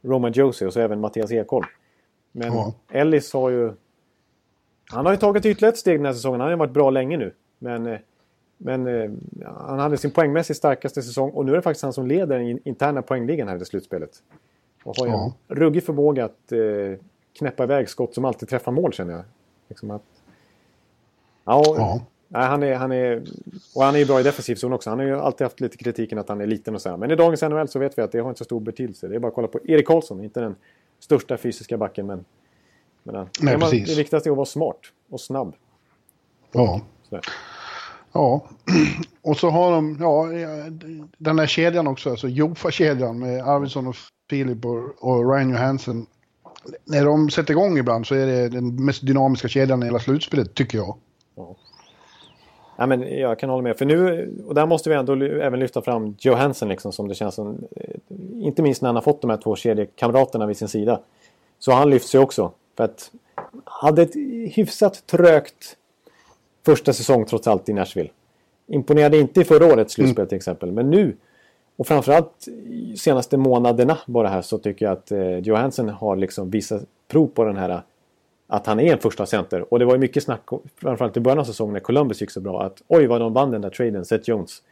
Roman 0.02 0.32
Josie 0.32 0.66
och 0.66 0.72
så 0.72 0.80
även 0.80 1.00
Mattias 1.00 1.32
Ekholm. 1.32 1.66
Men 2.32 2.52
ja. 2.52 2.74
Ellis 2.92 3.32
har 3.32 3.50
ju... 3.50 3.72
Han 4.90 5.06
har 5.06 5.12
ju 5.12 5.18
tagit 5.18 5.46
ytterligare 5.46 5.72
ett 5.72 5.78
steg 5.78 5.98
den 5.98 6.06
här 6.06 6.12
säsongen. 6.12 6.40
Han 6.40 6.46
har 6.46 6.52
ju 6.52 6.58
varit 6.58 6.72
bra 6.72 6.90
länge 6.90 7.16
nu. 7.16 7.32
Men, 7.58 7.86
eh, 7.86 7.98
men 8.56 8.86
eh, 8.86 9.10
han 9.44 9.78
hade 9.78 9.96
sin 9.96 10.10
poängmässigt 10.10 10.58
starkaste 10.58 11.02
säsong 11.02 11.30
och 11.30 11.44
nu 11.44 11.52
är 11.52 11.56
det 11.56 11.62
faktiskt 11.62 11.82
han 11.82 11.92
som 11.92 12.06
leder 12.06 12.38
den 12.38 12.58
interna 12.64 13.02
poängligan 13.02 13.48
här 13.48 13.62
i 13.62 13.64
slutspelet. 13.64 14.10
Och 14.84 14.96
har 14.96 15.06
ju 15.06 15.12
ja. 15.12 15.34
en 15.48 15.56
ruggig 15.56 15.84
förmåga 15.84 16.24
att 16.24 16.52
eh, 16.52 16.58
knäppa 17.38 17.64
iväg 17.64 17.88
skott 17.88 18.14
som 18.14 18.24
alltid 18.24 18.48
träffar 18.48 18.72
mål 18.72 18.92
känner 18.92 19.12
jag. 19.12 19.24
Liksom 19.68 19.90
att, 19.90 20.02
ja, 21.44 21.62
ja. 21.66 22.00
Nej, 22.28 22.46
han 22.46 22.62
är, 22.62 22.74
han 22.74 22.92
är, 22.92 23.22
och 23.74 23.82
han 23.82 23.94
är 23.94 23.98
ju 23.98 24.06
bra 24.06 24.20
i 24.20 24.22
defensiv 24.22 24.54
zon 24.54 24.72
också. 24.72 24.90
Han 24.90 24.98
har 24.98 25.06
ju 25.06 25.20
alltid 25.20 25.44
haft 25.44 25.60
lite 25.60 25.76
kritiken 25.76 26.18
att 26.18 26.28
han 26.28 26.40
är 26.40 26.46
liten 26.46 26.74
och 26.74 26.82
så 26.82 26.88
här. 26.88 26.96
Men 26.96 27.10
i 27.10 27.16
dagens 27.16 27.42
NHL 27.42 27.68
så 27.68 27.78
vet 27.78 27.98
vi 27.98 28.02
att 28.02 28.12
det 28.12 28.18
har 28.18 28.28
inte 28.28 28.38
så 28.38 28.44
stor 28.44 28.60
betydelse. 28.60 29.08
Det 29.08 29.14
är 29.14 29.18
bara 29.18 29.28
att 29.28 29.34
kolla 29.34 29.48
på 29.48 29.60
Erik 29.64 29.86
Karlsson, 29.86 30.24
inte 30.24 30.40
den 30.40 30.56
största 31.00 31.36
fysiska 31.36 31.76
backen 31.76 32.06
men... 32.06 32.24
men 33.02 33.14
Nej, 33.14 33.54
det, 33.54 33.58
man, 33.58 33.70
det 33.70 33.96
viktigaste 33.96 34.28
är 34.28 34.30
att 34.30 34.36
vara 34.36 34.46
smart 34.46 34.80
och 35.10 35.20
snabb. 35.20 35.54
Ja. 36.52 36.80
Sådär. 37.08 37.24
Ja, 38.12 38.46
och 39.22 39.36
så 39.36 39.50
har 39.50 39.72
de 39.72 39.96
ja, 40.00 40.26
den 41.18 41.38
här 41.38 41.46
kedjan 41.46 41.86
också, 41.86 42.10
alltså 42.10 42.28
Jofa-kedjan 42.28 43.18
med 43.18 43.48
Arvidsson 43.48 43.86
och 43.86 43.96
Filip 44.30 44.64
och, 44.64 44.82
och 44.98 45.32
Ryan 45.32 45.50
Johansson 45.50 46.06
när 46.84 47.04
de 47.04 47.30
sätter 47.30 47.52
igång 47.52 47.78
ibland 47.78 48.06
så 48.06 48.14
är 48.14 48.26
det 48.26 48.48
den 48.48 48.84
mest 48.84 49.06
dynamiska 49.06 49.48
kedjan 49.48 49.82
i 49.82 49.86
hela 49.86 49.98
slutspelet, 49.98 50.54
tycker 50.54 50.78
jag. 50.78 50.96
Ja. 51.34 51.56
Ja, 52.76 52.86
men 52.86 53.18
jag 53.18 53.38
kan 53.38 53.50
hålla 53.50 53.62
med. 53.62 53.78
För 53.78 53.84
nu, 53.84 54.30
och 54.46 54.54
där 54.54 54.66
måste 54.66 54.90
vi 54.90 54.96
ändå 54.96 55.12
även 55.24 55.60
lyfta 55.60 55.82
fram 55.82 56.16
Johansson 56.18 56.68
liksom, 56.68 56.92
som 56.92 57.08
det 57.08 57.14
känns 57.14 57.34
som. 57.34 57.64
Eh, 57.76 57.94
inte 58.40 58.62
minst 58.62 58.82
när 58.82 58.88
han 58.88 58.96
har 58.96 59.02
fått 59.02 59.20
de 59.20 59.30
här 59.30 59.36
två 59.36 59.56
kedjekamraterna 59.56 60.46
vid 60.46 60.56
sin 60.56 60.68
sida. 60.68 61.00
Så 61.58 61.72
han 61.72 61.90
lyfts 61.90 62.14
ju 62.14 62.18
också. 62.18 62.52
För 62.76 62.84
att 62.84 63.10
hade 63.64 64.02
ett 64.02 64.14
hyfsat 64.54 65.06
trögt 65.06 65.76
första 66.64 66.92
säsong 66.92 67.26
trots 67.26 67.46
allt 67.46 67.68
i 67.68 67.72
Nashville. 67.72 68.10
Imponerade 68.66 69.18
inte 69.18 69.40
i 69.40 69.44
förra 69.44 69.66
årets 69.66 69.94
slutspel 69.94 70.22
mm. 70.22 70.28
till 70.28 70.36
exempel. 70.36 70.72
Men 70.72 70.90
nu 70.90 71.16
och 71.76 71.86
framförallt 71.86 72.48
senaste 72.96 73.36
månaderna 73.36 73.98
bara 74.06 74.28
här 74.28 74.42
så 74.42 74.58
tycker 74.58 74.86
jag 74.86 74.92
att 74.92 75.12
eh, 75.12 75.38
Johansson 75.38 75.88
har 75.88 76.16
liksom 76.16 76.50
visat 76.50 76.82
prov 77.08 77.26
på 77.26 77.44
den 77.44 77.56
här 77.56 77.82
att 78.46 78.66
han 78.66 78.80
är 78.80 78.92
en 78.92 78.98
första 78.98 79.26
center. 79.26 79.72
Och 79.72 79.78
det 79.78 79.84
var 79.84 79.92
ju 79.92 79.98
mycket 79.98 80.22
snack, 80.22 80.42
framförallt 80.76 81.16
i 81.16 81.20
början 81.20 81.38
av 81.38 81.44
säsongen 81.44 81.72
när 81.72 81.80
Columbus 81.80 82.20
gick 82.20 82.30
så 82.30 82.40
bra, 82.40 82.62
att 82.62 82.82
oj 82.88 83.06
vad 83.06 83.20
de 83.20 83.32
vann 83.32 83.50
den 83.50 83.60
där 83.60 83.70
traden, 83.70 84.04
Seth 84.04 84.28
Jones. 84.28 84.62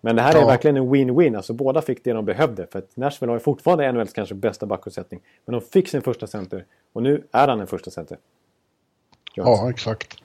Men 0.00 0.16
det 0.16 0.22
här 0.22 0.34
ja. 0.34 0.42
är 0.42 0.46
verkligen 0.46 0.76
en 0.76 0.94
win-win, 0.94 1.36
alltså 1.36 1.52
båda 1.52 1.82
fick 1.82 2.04
det 2.04 2.12
de 2.12 2.24
behövde. 2.24 2.66
För 2.66 2.78
att 2.78 2.96
Nashville 2.96 3.30
har 3.30 3.36
ju 3.36 3.40
fortfarande 3.40 3.92
NHLs 3.92 4.12
kanske 4.12 4.34
bästa 4.34 4.66
backuppsättning. 4.66 5.20
Men 5.44 5.52
de 5.52 5.60
fick 5.60 5.88
sin 5.88 6.02
första 6.02 6.26
center 6.26 6.64
och 6.92 7.02
nu 7.02 7.24
är 7.32 7.48
han 7.48 7.60
en 7.60 7.66
första 7.66 7.90
center. 7.90 8.18
Johansson. 9.34 9.66
Ja, 9.66 9.70
exakt. 9.70 10.16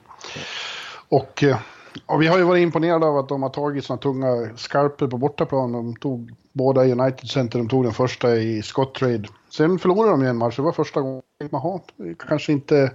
Och 1.08 1.42
eh, 1.42 1.58
Och 2.06 2.22
vi 2.22 2.26
har 2.26 2.38
ju 2.38 2.44
varit 2.44 2.62
imponerade 2.62 3.06
av 3.06 3.18
att 3.18 3.28
de 3.28 3.42
har 3.42 3.50
tagit 3.50 3.84
såna 3.84 3.98
tunga 3.98 4.56
skarper 4.56 5.06
på 5.06 5.18
bortaplan. 5.18 5.72
De 5.72 5.96
tog 5.96 6.30
båda 6.52 6.84
United 6.84 7.28
Center, 7.28 7.58
de 7.58 7.68
tog 7.68 7.84
den 7.84 7.92
första 7.92 8.36
i 8.36 8.62
Scott 8.62 8.94
Trade. 8.94 9.24
Sen 9.50 9.78
förlorade 9.78 10.10
de 10.10 10.22
ju 10.22 10.28
en 10.28 10.36
match, 10.36 10.56
det 10.56 10.62
var 10.62 10.72
första 10.72 11.00
gången. 11.00 11.22
Jaha, 11.50 11.80
kanske 12.28 12.52
inte... 12.52 12.92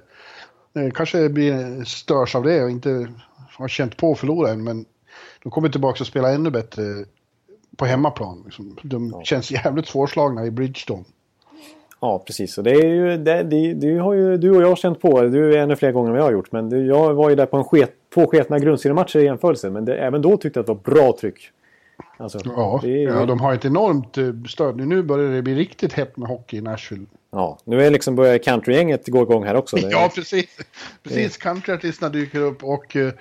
Kanske 0.94 1.30
blir 1.30 1.84
störs 1.84 2.36
av 2.36 2.44
det 2.44 2.64
och 2.64 2.70
inte 2.70 3.08
har 3.58 3.68
känt 3.68 3.98
på 3.98 4.12
att 4.12 4.20
förlora 4.20 4.50
än, 4.52 4.64
men 4.64 4.86
de 5.44 5.52
kommer 5.52 5.70
tillbaka 5.70 6.04
och 6.04 6.08
spelar 6.08 6.34
ännu 6.34 6.50
bättre 6.50 6.82
på 7.78 7.86
hemmaplan. 7.86 8.42
Liksom. 8.46 8.78
De 8.84 9.22
känns 9.24 9.52
jävligt 9.52 9.88
svårslagna 9.88 10.46
i 10.46 10.52
Bridgestone. 10.52 11.04
Ja, 12.00 12.24
precis. 12.28 12.58
Och 12.58 12.64
det 12.64 12.72
är 12.72 12.86
ju, 12.86 13.18
det, 13.18 13.44
det, 13.44 13.74
det 13.74 13.98
har 13.98 14.14
ju 14.14 14.38
du 14.38 14.56
och 14.56 14.62
jag 14.62 14.78
känt 14.78 15.02
på. 15.02 15.22
Du 15.22 15.54
är 15.54 15.58
ännu 15.58 15.76
fler 15.76 15.92
gånger 15.92 16.12
än 16.12 16.18
jag 16.18 16.24
har 16.24 16.32
gjort. 16.32 16.52
Men 16.52 16.70
det, 16.70 16.78
jag 16.78 17.14
var 17.14 17.30
ju 17.30 17.36
där 17.36 17.46
på 17.46 17.58
en 17.58 17.64
sket, 17.64 17.94
två 18.14 18.28
sketna 18.28 18.60
grundseriematcher 18.60 19.20
i 19.20 19.24
jämförelse. 19.24 19.70
Men 19.70 19.86
det, 19.86 19.98
även 19.98 20.22
då 20.22 20.38
tyckte 20.38 20.60
jag 20.60 20.70
att 20.70 20.84
det 20.86 20.92
var 20.92 21.02
bra 21.02 21.18
tryck. 21.20 21.50
Alltså, 22.18 22.40
Ja, 22.46 22.82
är, 22.84 22.98
ja, 22.98 23.26
de 23.26 23.40
har 23.40 23.54
ett 23.54 23.66
enormt 23.66 24.18
eh, 24.18 24.34
stöd. 24.50 24.88
Nu 24.88 25.04
börjar 25.04 25.32
det 25.32 25.42
bli 25.42 25.56
riktigt 25.56 25.94
hett 25.94 26.18
med 26.18 26.30
hockey 26.30 26.58
i 26.58 26.62
Nashville. 26.62 27.06
ja, 27.32 27.58
nu 27.64 27.82
är 27.84 27.92
liksom 27.92 28.16
börjar 28.16 28.38
countrygänget 28.38 29.08
gå 29.08 29.22
igång 29.22 29.44
här 29.44 29.56
också. 29.56 29.78
Ja, 29.92 30.12
precis. 30.16 30.58
Precis, 31.04 31.38
countryartisterna 31.38 32.10
dyker 32.10 32.42
upp 32.42 32.64
och 32.64 32.96
eh, 32.96 33.14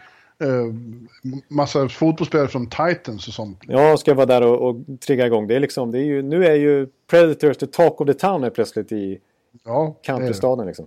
massa 1.49 1.89
fotbollsspelare 1.89 2.49
från 2.49 2.67
Titans 2.67 3.29
och 3.29 3.35
sånt. 3.35 3.59
Jag 3.67 3.99
ska 3.99 4.15
vara 4.15 4.27
där 4.27 4.43
och, 4.43 4.69
och 4.69 4.77
trigga 5.07 5.27
igång. 5.27 5.47
Det 5.47 5.57
är 5.57 5.61
liksom, 5.61 5.93
det 5.93 5.99
är 5.99 6.05
ju, 6.05 6.23
nu 6.23 6.47
är 6.47 6.55
ju 6.55 6.87
Predators 7.11 7.57
the 7.57 7.67
talk 7.67 8.01
of 8.01 8.07
the 8.07 8.15
town 8.15 8.43
här 8.43 8.51
plötsligt 8.51 8.93
i 8.93 9.19
Ja, 9.65 9.97
countrystaden. 10.03 10.67
Liksom. 10.67 10.87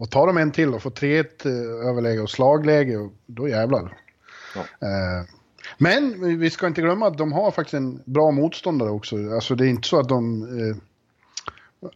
Och 0.00 0.10
tar 0.10 0.26
de 0.26 0.36
en 0.36 0.52
till 0.52 0.74
och 0.74 0.82
får 0.82 0.90
3-1 0.90 1.46
eh, 1.46 1.88
överläge 1.88 2.20
och 2.20 2.30
slagläge, 2.30 2.96
och 2.96 3.12
då 3.26 3.48
jävlar. 3.48 3.96
Ja. 4.54 4.60
Eh, 4.60 5.26
men 5.78 6.38
vi 6.38 6.50
ska 6.50 6.66
inte 6.66 6.80
glömma 6.80 7.06
att 7.06 7.18
de 7.18 7.32
har 7.32 7.50
faktiskt 7.50 7.74
en 7.74 8.02
bra 8.04 8.30
motståndare 8.30 8.90
också. 8.90 9.16
Alltså 9.34 9.54
det 9.54 9.66
är 9.66 9.68
inte 9.68 9.88
så 9.88 10.00
att 10.00 10.08
de... 10.08 10.42
Eh, 10.42 10.76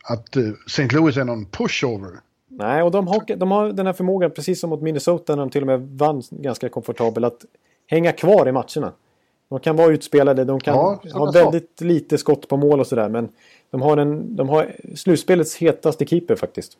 att 0.02 0.36
eh, 0.36 0.50
St. 0.66 0.88
Louis 0.88 1.16
är 1.16 1.24
någon 1.24 1.46
pushover. 1.46 2.10
Nej, 2.48 2.82
och 2.82 2.90
de 2.90 3.08
har, 3.08 3.36
de 3.36 3.50
har 3.50 3.72
den 3.72 3.86
här 3.86 3.92
förmågan, 3.92 4.30
precis 4.30 4.60
som 4.60 4.70
mot 4.70 4.82
Minnesota 4.82 5.36
när 5.36 5.42
de 5.42 5.50
till 5.50 5.60
och 5.60 5.66
med 5.66 5.80
vann 5.80 6.22
ganska 6.30 6.68
komfortabelt, 6.68 7.26
att 7.26 7.44
hänga 7.86 8.12
kvar 8.12 8.48
i 8.48 8.52
matcherna. 8.52 8.92
De 9.48 9.60
kan 9.60 9.76
vara 9.76 9.92
utspelade, 9.92 10.44
de 10.44 10.60
kan 10.60 10.74
Ja, 10.74 11.00
ha 11.12 11.30
väldigt 11.30 11.80
lite 11.80 12.18
skott 12.18 12.48
på 12.48 12.56
mål 12.56 12.80
och 12.80 12.86
sådär. 12.86 13.08
Men 13.08 13.28
de 13.70 13.82
har, 13.82 13.96
en, 13.96 14.36
de 14.36 14.48
har 14.48 14.76
slutspelets 14.94 15.56
hetaste 15.56 16.06
keeper 16.06 16.36
faktiskt. 16.36 16.78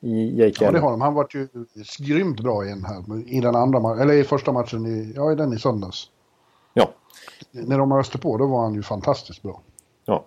I 0.00 0.40
Jake 0.40 0.64
Ja, 0.64 0.70
det 0.70 0.78
har 0.78 0.90
de. 0.90 1.00
Han 1.00 1.14
var 1.14 1.26
ju 1.30 1.48
grymt 1.98 2.40
bra 2.40 2.64
igen 2.64 2.84
här. 2.84 3.28
I 3.28 3.40
den 3.40 3.56
andra 3.56 4.02
eller 4.02 4.14
i 4.14 4.24
första 4.24 4.52
matchen, 4.52 4.86
i, 4.86 5.12
ja 5.16 5.32
i 5.32 5.34
den 5.34 5.52
i 5.52 5.58
söndags. 5.58 6.10
Ja. 6.74 6.90
När 7.50 7.78
de 7.78 7.92
öste 7.92 8.18
på, 8.18 8.36
då 8.36 8.46
var 8.46 8.62
han 8.62 8.74
ju 8.74 8.82
fantastiskt 8.82 9.42
bra. 9.42 9.60
Ja. 10.04 10.24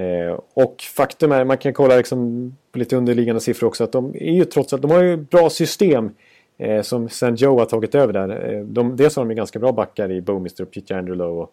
Eh, 0.00 0.38
och 0.54 0.82
faktum 0.96 1.32
är, 1.32 1.44
man 1.44 1.58
kan 1.58 1.72
kolla 1.72 1.96
liksom 1.96 2.56
på 2.72 2.78
lite 2.78 2.96
underliggande 2.96 3.40
siffror 3.40 3.68
också, 3.68 3.84
att 3.84 3.92
de 3.92 4.14
är 4.14 4.32
ju 4.32 4.44
trots 4.44 4.72
allt, 4.72 4.82
de 4.82 4.90
har 4.90 5.02
ju 5.02 5.16
bra 5.16 5.50
system 5.50 6.10
eh, 6.58 6.82
som 6.82 7.06
St. 7.06 7.34
Joe 7.36 7.58
har 7.58 7.66
tagit 7.66 7.94
över 7.94 8.12
där. 8.12 8.54
Eh, 8.54 8.64
de, 8.64 8.96
dels 8.96 9.16
har 9.16 9.24
de 9.24 9.30
ju 9.30 9.36
ganska 9.36 9.58
bra 9.58 9.72
backar 9.72 10.12
i 10.12 10.20
Bowmister 10.20 10.64
och 10.64 10.70
Peter 10.70 10.94
Andrew 10.94 11.24
och, 11.24 11.52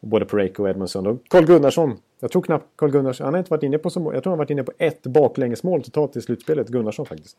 och 0.00 0.08
både 0.08 0.24
Pareko 0.24 0.62
och 0.62 0.68
Edmondson. 0.68 1.06
Och 1.06 1.18
Carl 1.28 1.46
Gunnarsson, 1.46 1.98
jag 2.22 2.30
tror 2.30 2.42
knappt 2.42 2.66
Carl 2.76 2.90
Gunnarsson, 2.90 3.24
han 3.24 3.34
har 3.34 3.38
inte 3.38 3.50
varit 3.50 3.62
inne 3.62 3.78
på 3.78 3.90
så 3.90 4.00
jag 4.00 4.22
tror 4.22 4.30
han 4.30 4.30
har 4.30 4.36
varit 4.36 4.50
inne 4.50 4.62
på 4.62 4.72
ett 4.78 5.02
baklängesmål 5.02 5.82
totalt 5.82 6.16
i 6.16 6.20
slutspelet, 6.20 6.68
Gunnarsson 6.68 7.06
faktiskt. 7.06 7.36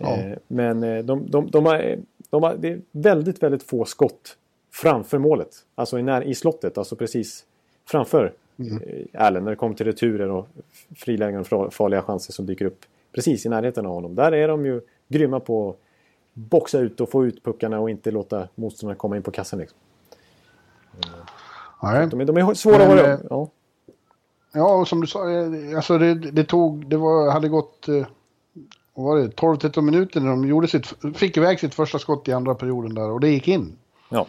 Ja. 0.00 0.16
Eh, 0.16 0.38
men 0.48 0.82
eh, 0.82 1.04
de, 1.04 1.30
de, 1.30 1.50
de, 1.50 1.66
har, 1.66 1.96
de 2.30 2.42
har, 2.42 2.56
det 2.56 2.68
är 2.68 2.80
väldigt, 2.92 3.42
väldigt 3.42 3.62
få 3.62 3.84
skott 3.84 4.36
framför 4.72 5.18
målet. 5.18 5.48
Alltså 5.74 5.98
i, 5.98 6.02
när, 6.02 6.22
i 6.22 6.34
slottet, 6.34 6.78
alltså 6.78 6.96
precis 6.96 7.44
framför 7.88 8.32
mm. 8.58 8.82
Allen 9.14 9.44
när 9.44 9.50
det 9.50 9.56
kommer 9.56 9.74
till 9.74 9.86
returer 9.86 10.30
och 10.30 10.48
frilägen 10.96 11.40
och 11.50 11.74
farliga 11.74 12.02
chanser 12.02 12.32
som 12.32 12.46
dyker 12.46 12.64
upp 12.64 12.84
precis 13.12 13.46
i 13.46 13.48
närheten 13.48 13.86
av 13.86 13.92
honom. 13.92 14.14
Där 14.14 14.32
är 14.32 14.48
de 14.48 14.66
ju 14.66 14.80
grymma 15.08 15.40
på 15.40 15.70
att 15.70 15.76
boxa 16.32 16.78
ut 16.78 17.00
och 17.00 17.10
få 17.10 17.26
ut 17.26 17.44
puckarna 17.44 17.80
och 17.80 17.90
inte 17.90 18.10
låta 18.10 18.48
motståndarna 18.54 18.98
komma 18.98 19.16
in 19.16 19.22
på 19.22 19.30
kassan. 19.30 19.58
Liksom. 19.58 19.78
Nej. 21.82 22.06
De, 22.06 22.20
är, 22.20 22.24
de 22.24 22.36
är 22.36 22.54
svåra 22.54 22.78
Men, 22.78 22.90
att 22.90 22.98
eh, 22.98 23.04
vara... 23.04 23.18
Ja. 23.30 23.48
Ja, 24.52 24.74
och 24.74 24.88
som 24.88 25.00
du 25.00 25.06
sa, 25.06 25.30
eh, 25.30 25.76
alltså 25.76 25.98
det, 25.98 26.14
det 26.14 26.44
tog, 26.44 26.86
det 26.86 26.96
var, 26.96 27.30
hade 27.30 27.48
gått, 27.48 27.88
eh, 27.88 28.06
vad 28.94 29.06
var 29.06 29.16
det, 29.16 29.28
12-13 29.36 29.80
minuter 29.80 30.20
när 30.20 30.30
de 30.30 30.48
gjorde 30.48 30.68
sitt, 30.68 30.94
fick 31.14 31.36
iväg 31.36 31.60
sitt 31.60 31.74
första 31.74 31.98
skott 31.98 32.28
i 32.28 32.32
andra 32.32 32.54
perioden 32.54 32.94
där 32.94 33.10
och 33.10 33.20
det 33.20 33.28
gick 33.28 33.48
in. 33.48 33.76
ja. 34.08 34.26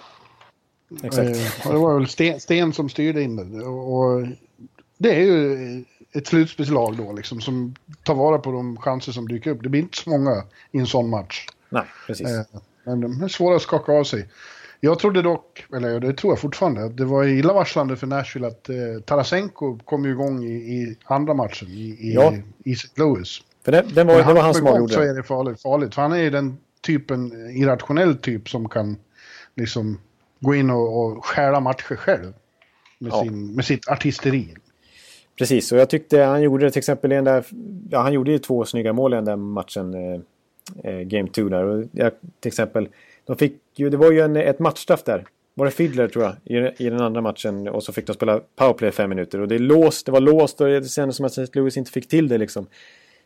Exakt. 1.04 1.30
Eh, 1.30 1.68
och 1.68 1.74
det 1.74 1.80
var 1.80 2.00
väl 2.00 2.08
Sten, 2.08 2.40
Sten 2.40 2.74
som 2.74 2.90
styrde 2.90 3.22
in 3.22 3.36
det. 3.36 3.66
Och, 3.66 4.28
det 4.98 5.16
är 5.16 5.22
ju 5.22 5.86
ett 6.12 6.28
slutspelslag 6.28 6.98
då 6.98 7.14
liksom 7.14 7.42
som 7.42 7.76
tar 8.04 8.16
vara 8.16 8.38
på 8.38 8.52
de 8.52 8.78
chanser 8.78 9.12
som 9.12 9.28
dyker 9.28 9.52
upp. 9.52 9.64
Det 9.64 9.70
blir 9.70 9.82
inte 9.82 9.98
så 9.98 10.10
många 10.10 10.44
i 10.72 10.80
en 10.80 10.88
sån 10.88 11.10
match. 11.10 11.48
Nej, 11.70 11.84
precis. 12.08 12.28
Men 12.84 13.02
de 13.02 13.24
är 13.24 13.28
svåra 13.28 13.56
att 13.56 13.62
skaka 13.62 13.92
av 13.92 14.04
sig. 14.04 14.30
Jag 14.80 15.00
trodde 15.00 15.22
dock, 15.22 15.66
eller 15.76 16.00
det 16.00 16.14
tror 16.14 16.32
jag 16.32 16.40
fortfarande, 16.40 16.86
att 16.86 16.98
det 16.98 17.06
var 17.06 17.24
illavarslande 17.24 17.96
för 17.96 18.08
Nashville 18.08 18.48
att 18.48 18.70
eh, 18.70 18.76
Tarasenko 19.06 19.78
kom 19.86 20.06
ju 20.06 20.12
igång 20.12 20.44
i, 20.44 20.54
i 20.54 20.96
andra 21.04 21.34
matchen 21.34 21.68
i, 21.68 21.98
i, 22.00 22.14
Ja. 22.14 22.34
i 22.64 22.74
St. 22.74 23.02
Louis. 23.02 23.42
För 23.66 23.72
det, 23.72 23.86
det, 23.96 24.04
var, 24.04 24.18
det 24.18 24.34
var 24.34 24.42
han 24.42 24.54
som 24.54 24.68
avgjorde 24.68 24.94
så 24.94 25.02
är 25.02 25.14
det 25.14 25.24
farligt, 25.24 25.62
farligt. 25.62 25.96
För 25.96 26.02
han 26.02 26.12
är 26.12 26.18
ju 26.18 26.30
den 26.30 26.58
typen, 26.82 27.50
irrationell 27.50 28.18
typ 28.18 28.50
som 28.50 28.70
kan 28.70 28.98
liksom 29.56 30.00
gå 30.40 30.56
in 30.56 30.70
och, 30.70 31.06
och 31.06 31.26
stjäla 31.26 31.60
matcher 31.60 31.96
själv. 31.96 32.34
Med, 33.00 33.12
Ja. 33.12 33.24
sin, 33.24 33.56
med 33.56 33.66
sitt 33.66 33.88
artisteri. 33.88 34.54
Precis, 35.38 35.72
och 35.72 35.78
jag 35.78 35.90
tyckte 35.90 36.20
han 36.22 36.42
gjorde 36.42 36.66
det 36.66 36.72
till 36.72 36.80
exempel 36.80 37.12
i 37.12 37.16
den 37.16 37.24
där... 37.24 37.46
Ja, 37.90 38.02
han 38.02 38.14
gjorde 38.14 38.32
ju 38.32 38.40
två 38.40 38.66
snygga 38.66 38.94
mål 38.94 39.14
i 39.14 39.16
den 39.16 39.26
där 39.26 39.36
matchen. 39.36 39.94
Eh, 39.94 40.20
eh, 40.84 41.00
Game 41.00 41.30
2 41.30 41.50
där. 41.50 41.64
Och 41.64 41.86
jag, 41.92 42.12
till 42.40 42.50
exempel, 42.50 42.90
de 43.28 43.36
fick 43.36 43.62
ju... 43.76 43.90
Det 43.90 43.98
var 43.98 44.12
ju 44.12 44.20
en, 44.22 44.36
ett 44.36 44.60
matchstraff 44.60 45.04
där. 45.04 45.26
Var 45.54 45.66
det 45.66 45.72
Fiddler 45.72 46.08
tror 46.08 46.24
jag, 46.26 46.36
i, 46.80 46.86
i 46.86 46.90
den 46.90 47.02
andra 47.02 47.22
matchen. 47.22 47.68
Och 47.68 47.84
så 47.84 47.94
fick 47.94 48.08
de 48.08 48.14
spela 48.14 48.42
powerplay 48.56 48.92
fem 48.92 49.10
minuter. 49.10 49.42
Och 49.42 49.48
det, 49.48 49.56
är 49.56 49.60
låst, 49.60 50.06
det 50.06 50.12
var 50.12 50.20
låst 50.20 50.62
och 50.62 50.68
det 50.68 50.90
kändes 50.92 51.16
som 51.18 51.26
att 51.26 51.38
St. 51.38 51.60
Louis 51.60 51.78
inte 51.78 51.92
fick 51.92 52.08
till 52.08 52.28
det 52.28 52.38
liksom. 52.38 52.68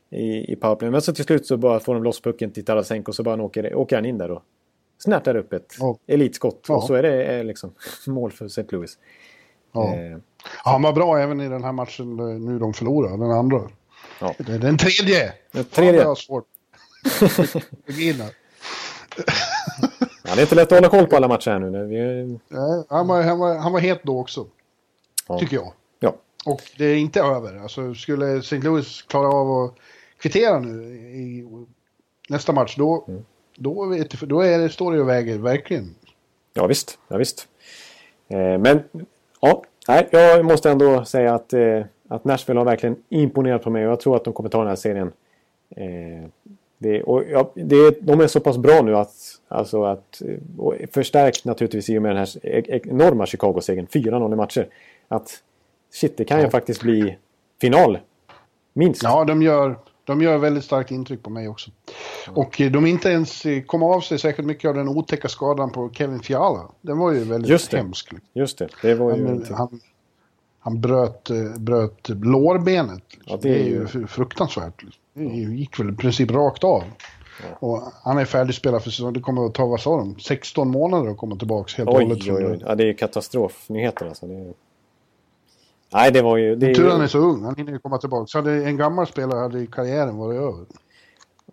I, 0.10 0.54
i 0.54 0.56
powerplay. 0.56 0.92
Men 0.92 1.02
så 1.02 1.14
till 1.14 1.24
slut 1.26 1.46
så 1.46 1.58
bara 1.58 1.80
får 1.80 1.94
de 1.94 2.04
loss 2.04 2.22
pucken 2.22 2.52
till 2.52 2.66
Tarasenko 2.66 3.10
och 3.12 3.16
så 3.16 3.24
bara 3.24 3.44
åker, 3.44 3.76
åker 3.76 3.96
han 3.96 4.06
in 4.06 4.18
där 4.18 4.32
och 4.32 4.44
snärtar 4.98 5.36
upp 5.36 5.54
ett 5.54 5.76
Ja. 5.80 5.98
elitskott. 6.08 6.66
Ja. 6.68 6.76
Och 6.76 6.84
så 6.84 6.94
är 6.94 7.04
det 7.04 7.24
eh, 7.24 7.44
liksom 7.44 7.74
mål 8.08 8.32
för 8.32 8.46
St. 8.46 8.64
Louis. 8.70 8.98
Ja. 9.74 9.96
Eh, 9.96 10.18
Ja, 10.66 10.72
han 10.72 10.82
var 10.82 10.94
bra 10.94 11.20
även 11.20 11.42
i 11.42 11.50
den 11.50 11.64
här 11.64 11.72
matchen 11.72 12.20
eh, 12.20 12.26
nu 12.26 12.60
de 12.60 12.74
förlorade, 12.74 13.18
den 13.18 13.32
andra. 13.32 13.62
Ja. 14.20 14.36
Det 14.38 14.58
Den 14.58 14.78
tredje! 14.78 15.34
Den 15.52 15.64
tredje. 15.66 15.92
Fan, 15.92 16.00
jag 16.02 16.08
har 16.08 16.16
svårt. 16.16 16.46
Det 20.24 20.30
är 20.30 20.42
inte 20.42 20.56
lätt 20.56 20.72
att 20.72 20.78
hålla 20.78 20.90
koll 20.90 21.08
på 21.08 21.16
alla 21.16 21.28
matcher 21.28 21.52
här 21.52 21.60
nu. 21.60 21.70
Nej, 22.48 22.84
han, 22.90 23.08
var, 23.08 23.22
han, 23.22 23.40
var, 23.40 23.56
han 23.56 23.72
var 23.74 23.80
het 23.80 24.00
då 24.04 24.20
också, 24.20 24.48
ja. 25.28 25.40
tycker 25.40 25.56
jag. 25.56 25.74
Ja. 26.00 26.16
Och 26.46 26.62
det 26.78 26.86
är 26.86 26.96
inte 26.96 27.22
över. 27.22 27.58
Alltså, 27.58 27.94
skulle 27.94 28.38
St. 28.38 28.58
Louis 28.58 29.02
klara 29.02 29.28
av 29.28 29.52
att 29.52 29.76
kvittera 30.18 30.60
nu 30.60 30.84
i 30.96 31.48
nästa 32.30 32.54
match, 32.54 32.76
då, 32.78 33.06
Mm. 33.08 33.26
då, 33.58 33.86
vet, 33.86 34.20
då 34.22 34.42
är 34.42 34.60
det, 34.60 34.70
står 34.70 34.94
det 34.94 35.02
och 35.02 35.10
väger 35.10 35.38
verkligen. 35.38 35.96
Ja, 36.54 36.68
visst. 36.68 37.00
Ja, 37.08 37.18
visst. 37.18 37.48
Eh, 38.28 38.58
men 38.58 38.84
ja, 39.40 39.64
nej, 39.88 40.08
jag 40.12 40.46
måste 40.46 40.72
ändå 40.72 41.06
säga 41.06 41.34
att, 41.36 41.54
eh, 41.54 41.84
att 42.08 42.24
Nashville 42.26 42.60
har 42.60 42.66
verkligen 42.66 42.96
imponerat 43.10 43.64
på 43.64 43.70
mig 43.70 43.86
och 43.86 43.92
jag 43.92 44.00
tror 44.00 44.16
att 44.16 44.24
de 44.24 44.34
kommer 44.34 44.50
ta 44.50 44.58
den 44.58 44.68
här 44.68 44.76
serien. 44.76 45.12
Eh, 45.76 46.30
det, 46.82 47.04
och, 47.04 47.24
ja, 47.32 47.52
det, 47.56 47.98
de 48.02 48.20
är 48.22 48.28
så 48.28 48.40
pass 48.40 48.58
bra 48.58 48.82
nu 48.82 48.96
att, 48.96 49.14
alltså 49.48 49.84
att 49.84 50.22
och 50.58 50.76
förstärkt 50.94 51.46
naturligtvis 51.46 51.90
i 51.90 51.98
och 51.98 52.02
med 52.02 52.12
den 52.12 52.18
här 52.18 52.30
e- 52.44 52.64
e- 52.68 52.82
enorma 52.84 53.26
Chicago-segern, 53.26 53.88
4-0 53.88 54.34
i 54.34 54.36
matcher. 54.36 54.68
Att 55.08 55.44
shit, 55.94 56.18
det 56.18 56.26
kan 56.26 56.42
ju 56.42 56.50
faktiskt 56.50 56.82
bli 56.82 57.18
final. 57.62 57.98
Minst. 58.74 59.04
Ja, 59.04 59.24
de 59.24 59.42
gör, 59.42 59.80
de 60.04 60.22
gör 60.22 60.38
väldigt 60.38 60.64
starkt 60.64 60.92
intryck 60.92 61.24
på 61.24 61.30
mig 61.30 61.48
också. 61.48 61.72
Och 62.28 62.62
eh, 62.62 62.72
de 62.72 62.86
inte 62.86 63.10
ens 63.10 63.46
eh, 63.46 63.62
kom 63.62 63.84
av 63.84 64.02
sig 64.02 64.20
särskilt 64.20 64.48
mycket 64.48 64.70
av 64.70 64.76
den 64.76 64.90
otäcka 64.90 65.28
skadan 65.28 65.72
på 65.72 65.90
Kevin 65.94 66.20
Fiala. 66.20 66.72
Den 66.82 66.98
var 66.98 67.12
ju 67.12 67.24
väldigt 67.24 67.52
Just 67.52 67.72
det. 67.72 67.78
hemsk. 67.78 68.10
Just 68.34 68.58
det, 68.58 68.68
det 68.82 68.96
var 68.96 69.18
ju... 69.18 69.26
Han, 69.26 69.46
han, 69.52 69.80
han 70.64 70.82
bröt, 70.82 71.30
eh, 71.30 71.58
bröt 71.58 72.10
lårbenet. 72.10 73.04
Ja, 73.26 73.40
det, 73.42 73.50
är 73.50 73.64
ju 73.64 73.86
fr- 73.86 74.08
fruktansvärt. 74.08 74.84
Det 75.14 75.24
gick 75.24 75.80
väl 75.80 75.90
i 75.90 75.94
princip 75.96 76.32
rakt 76.32 76.64
av. 76.64 76.84
Och 77.60 77.82
han 78.04 78.18
är 78.18 78.26
färdigspelad 78.26 78.84
för 78.84 78.90
säsongen. 78.90 79.14
Det 79.14 79.20
kommer 79.20 79.46
att 79.46 79.54
ta, 79.54 79.66
vad 79.66 79.80
sa 79.82 79.98
de, 79.98 80.20
16 80.20 80.70
månader 80.70 81.12
att 81.12 81.18
komma 81.18 81.36
tillbaka 81.36 81.74
helt 81.78 81.90
och 81.90 81.96
Oj, 81.96 82.04
hållet. 82.04 82.24
oj, 82.24 82.34
oj. 82.34 82.58
det. 82.58 82.66
Ja, 82.68 82.76
det 82.76 82.90
är 82.90 82.94
katastrofnyheter 82.94 84.06
alltså. 84.06 84.28
Det 84.28 84.34
är... 84.36 84.54
Nej, 85.94 86.12
det 86.12 86.22
var 86.22 86.38
ju... 86.38 86.56
Det 86.56 86.70
är 86.70 86.74
Tur 86.76 86.84
ju... 86.84 86.90
han 86.90 87.02
är 87.02 87.08
så 87.08 87.18
ung, 87.20 87.44
han 87.44 87.56
hinner 87.56 87.72
ju 87.72 87.80
komma 87.80 87.98
tillbaka. 87.98 88.28
Så 88.28 88.38
hade 88.38 88.52
en 88.66 88.78
gammal 88.78 89.08
spelare 89.08 89.40
hade 89.40 89.68
karriären 89.68 90.18
varit 90.18 90.40
över. 90.40 90.66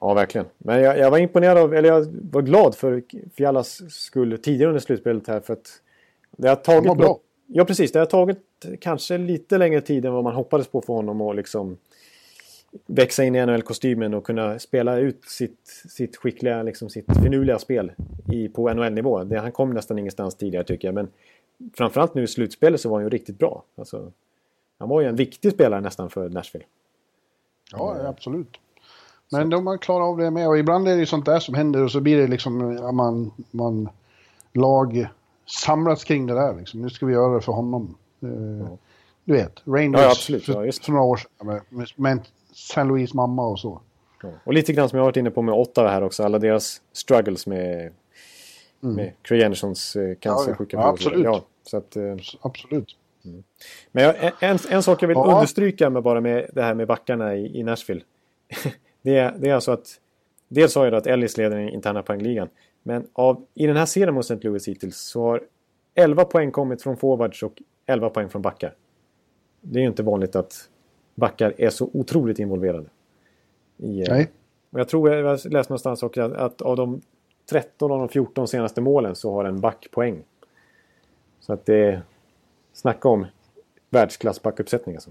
Ja, 0.01 0.15
verkligen. 0.15 0.47
Men 0.59 0.83
jag, 0.83 0.99
jag, 0.99 1.11
var 1.11 1.19
imponerad 1.19 1.59
av, 1.59 1.75
eller 1.75 1.89
jag 1.89 2.07
var 2.33 2.43
glad 2.43 2.75
för 2.75 3.03
Fialas 3.37 3.81
skull 3.95 4.39
tidigare 4.43 4.69
under 4.71 4.81
slutspelet 4.81 5.29
här 5.29 5.41
för 5.41 5.53
att 5.53 5.67
det 6.37 6.49
har 6.49 6.57
tagit... 6.57 6.83
Det 6.83 6.89
var 6.89 6.97
bra. 6.97 7.19
Ja, 7.47 7.65
precis. 7.65 7.93
Det 7.93 7.99
har 7.99 8.07
tagit 8.07 8.39
kanske 8.81 9.19
lite 9.19 9.59
längre 9.59 9.81
tid 9.81 10.05
än 10.05 10.13
vad 10.13 10.25
man 10.25 10.35
hoppades 10.35 10.69
på 10.69 10.83
för 10.83 10.93
honom 10.93 11.21
att 11.21 11.37
liksom 11.37 11.77
växa 12.87 13.25
in 13.25 13.35
i 13.35 13.47
NHL-kostymen 13.47 14.15
och 14.15 14.27
kunna 14.27 14.59
spela 14.59 14.99
ut 14.99 15.25
sitt, 15.25 15.85
sitt 15.89 16.17
skickliga, 16.17 16.63
liksom 16.63 16.91
sitt 16.91 17.07
finurliga 17.23 17.59
spel 17.59 17.93
i, 18.33 18.49
på 18.49 18.75
NHL-nivå. 18.75 19.25
Det, 19.25 19.39
han 19.39 19.53
kom 19.53 19.71
nästan 19.71 19.99
ingenstans 19.99 20.35
tidigare 20.35 20.65
tycker 20.65 20.89
jag. 20.89 20.95
Men 20.95 21.09
framförallt 21.77 22.15
nu 22.15 22.23
i 22.23 22.27
slutspelet 22.27 22.81
så 22.81 22.89
var 22.89 22.97
han 22.97 23.05
ju 23.05 23.11
riktigt 23.11 23.39
bra. 23.39 23.63
Alltså, 23.77 24.13
han 24.79 24.89
var 24.89 25.01
ju 25.01 25.09
en 25.09 25.17
viktig 25.17 25.53
spelare 25.53 25.81
nästan 25.81 26.11
för 26.11 26.29
Nashville. 26.29 26.65
Ja, 27.73 28.07
absolut. 28.09 28.59
Men 29.31 29.51
de 29.51 29.67
har 29.67 29.79
klarat 29.79 30.05
av 30.05 30.17
det 30.17 30.31
med 30.31 30.49
och 30.49 30.59
ibland 30.59 30.89
är 30.89 30.93
det 30.93 31.01
ju 31.01 31.07
sånt 31.07 31.27
där 31.27 31.41
som 31.41 31.55
händer 31.55 31.85
och 31.85 31.91
så 31.91 32.01
blir 32.01 32.17
det 32.17 32.27
liksom 32.27 32.79
man, 32.97 33.31
man 33.51 33.89
lag 34.53 35.09
samlas 35.47 36.05
kring 36.05 36.27
det 36.27 36.35
där 36.35 36.55
liksom. 36.55 36.83
Nu 36.83 36.91
ska 36.91 37.07
vi 37.07 37.13
göra 37.13 37.35
det 37.35 37.41
för 37.41 37.53
honom. 37.53 37.95
Uh, 38.25 38.69
Du 39.25 39.33
vet, 39.33 39.63
Rangers 39.67 40.01
Ja, 40.01 40.11
absolut. 40.11 40.45
för, 40.45 40.53
för 40.85 40.93
några 40.93 41.05
år 41.05 41.17
sedan 41.17 41.47
med, 41.47 41.63
med, 41.69 41.89
med 41.97 42.21
San 42.53 42.89
Louis 42.89 43.15
mamma 43.15 43.47
och 43.47 43.59
så. 43.59 43.81
Och 44.45 44.53
lite 44.53 44.73
grann 44.73 44.89
som 44.89 44.97
jag 44.97 45.03
har 45.05 45.09
varit 45.09 45.17
inne 45.17 45.31
på 45.31 45.43
med 45.43 45.55
Ottawa 45.55 45.89
här 45.89 46.03
också. 46.03 46.23
Alla 46.25 46.39
deras 46.39 46.83
struggles 46.93 47.47
med, 47.47 47.93
med 48.81 49.13
Craig 49.23 49.43
Andersons 49.43 49.97
eh, 49.97 50.15
cancersjuka 50.15 50.77
Mm. 50.77 50.85
Ja, 50.85 50.89
ja, 50.89 50.93
absolut. 50.93 51.25
Ja, 51.25 51.45
så 51.63 51.77
att, 51.77 51.97
eh, 51.97 52.17
Absolut. 52.41 52.97
Men 53.93 54.05
jag, 54.05 54.33
en, 54.41 54.59
en 54.71 54.83
sak 54.83 55.03
jag 55.03 55.09
vill 55.09 55.17
Ja. 55.17 55.35
understryka 55.35 55.91
med 55.91 56.03
bara 56.03 56.21
med 56.21 56.51
det 56.53 56.63
här 56.63 56.75
med 56.75 56.87
backarna 56.87 57.37
i, 57.37 57.59
i 57.61 57.63
Nashville. 57.63 58.01
det, 59.03 59.17
är, 59.17 59.35
det 59.39 59.49
är 59.51 59.55
alltså 59.55 59.73
att 59.73 60.01
dels 60.49 60.75
har 60.75 60.85
jag 60.85 60.93
då 60.93 60.97
att 60.97 61.07
Ellis 61.07 61.37
leder 61.37 61.57
den 61.57 61.69
interna 61.69 62.03
poängligan. 62.03 62.49
Men 62.83 63.07
av, 63.13 63.45
i 63.55 63.67
den 63.67 63.77
här 63.77 63.87
serien 63.87 64.15
mot 64.15 64.25
St. 64.25 64.49
Louis 64.49 64.69
hittills 64.69 64.97
så 65.01 65.23
har 65.23 65.43
11 65.95 66.25
poäng 66.25 66.51
kommit 66.51 66.83
från 66.83 66.97
forwards 66.97 67.43
och 67.43 67.63
11 67.89 68.11
poäng 68.11 68.29
från 68.29 68.43
backar. 68.43 68.75
Det 69.61 69.79
är 69.79 69.83
ju 69.83 69.89
inte 69.89 70.03
vanligt 70.03 70.37
att 70.37 70.69
backar 71.15 71.55
är 71.59 71.71
så 71.71 71.91
otroligt 71.93 72.39
involverade. 72.39 72.87
I, 73.77 74.01
eh, 74.01 74.07
Nej. 74.09 74.31
och 74.71 74.81
jag 74.81 74.89
tror 74.89 75.11
jag 75.11 75.25
läste 75.33 75.73
någonstans 75.73 76.03
också 76.03 76.23
att, 76.23 76.63
av 76.63 76.77
de 76.77 77.01
13 77.51 77.93
av 77.93 77.99
de 77.99 78.09
14 78.09 78.49
senaste 78.49 78.81
målen 78.81 79.17
så 79.17 79.33
har 79.33 79.45
en 79.45 79.61
back 79.61 79.89
poäng. 79.91 80.23
Så 81.41 81.53
att 81.53 81.67
det 81.67 81.85
är... 81.85 82.03
Snacka 82.73 83.09
om 83.09 83.27
världsklass 83.91 84.43
backuppsättning 84.43 84.95
alltså. 84.95 85.11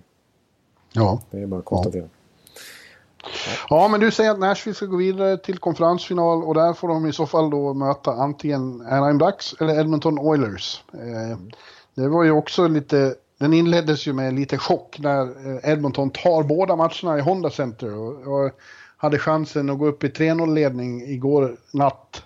Ja. 0.94 1.22
Det 1.32 1.42
är 1.42 1.46
bara 1.48 1.60
att 1.60 1.66
konstatera. 1.66 2.10
ja, 3.70 3.88
men 3.88 4.00
du 4.00 4.12
säger 4.12 4.32
att 4.32 4.40
Nashville 4.40 4.76
ska 4.76 4.86
gå 4.86 4.98
vidare 4.98 5.38
till 5.38 5.58
konferensfinal 5.58 6.44
och 6.44 6.54
där 6.54 6.74
får 6.74 6.88
de 6.88 7.06
i 7.06 7.14
så 7.14 7.26
fall 7.26 7.50
då 7.50 7.74
möta 7.74 8.12
antingen 8.12 8.82
Anaheim 8.82 9.18
Ducks 9.18 9.54
eller 9.60 9.80
Edmonton 9.80 10.20
Oilers. 10.20 10.84
Eh, 10.94 11.38
det 12.02 12.10
var 12.10 12.24
ju 12.24 12.32
också 12.32 12.68
lite, 12.68 13.16
den 13.40 13.54
inleddes 13.54 14.08
ju 14.08 14.14
med 14.14 14.34
lite 14.34 14.58
chock 14.58 15.00
när 15.00 15.22
eh, 15.22 15.72
Edmonton 15.72 16.10
tar 16.10 16.44
båda 16.44 16.76
matcherna 16.76 17.18
i 17.18 17.22
Honda 17.22 17.50
Center 17.50 17.98
och, 17.98 18.28
och 18.34 18.52
hade 18.98 19.20
chansen 19.20 19.70
att 19.70 19.80
gå 19.80 19.88
upp 19.88 20.04
i 20.04 20.08
3-0-ledning 20.08 21.02
igår 21.02 21.58
natt. 21.74 22.24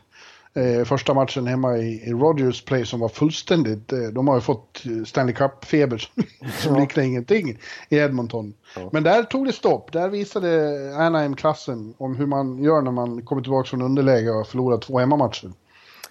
Eh, 0.54 0.86
första 0.86 1.14
matchen 1.14 1.48
hemma 1.48 1.78
i, 1.78 2.10
i 2.10 2.12
Rogers 2.12 2.66
Play 2.66 2.86
som 2.86 3.00
var 3.00 3.10
fullständigt, 3.10 3.94
eh, 3.94 4.00
de 4.00 4.28
har 4.28 4.36
ju 4.36 4.42
fått 4.42 4.86
eh, 4.86 5.04
Stanley 5.04 5.36
Cup-feber 5.36 5.98
som, 5.98 6.24
som 6.60 6.76
liknar 6.80 7.04
ingenting 7.04 7.58
i 7.90 7.98
Edmonton. 7.98 8.54
Men 8.92 9.04
där 9.04 9.24
tog 9.24 9.46
det 9.46 9.54
stopp, 9.54 9.92
där 9.92 10.10
visade 10.10 10.72
Anaheim 10.98 11.36
klassen 11.36 11.94
om 11.98 12.16
hur 12.16 12.26
man 12.26 12.64
gör 12.64 12.82
när 12.82 12.92
man 12.92 13.22
kommer 13.22 13.42
tillbaka 13.42 13.70
från 13.70 13.82
underläge 13.82 14.30
och 14.30 14.38
har 14.38 14.44
förlorat 14.44 14.82
två 14.82 15.00
hemmamatcher. 15.00 15.52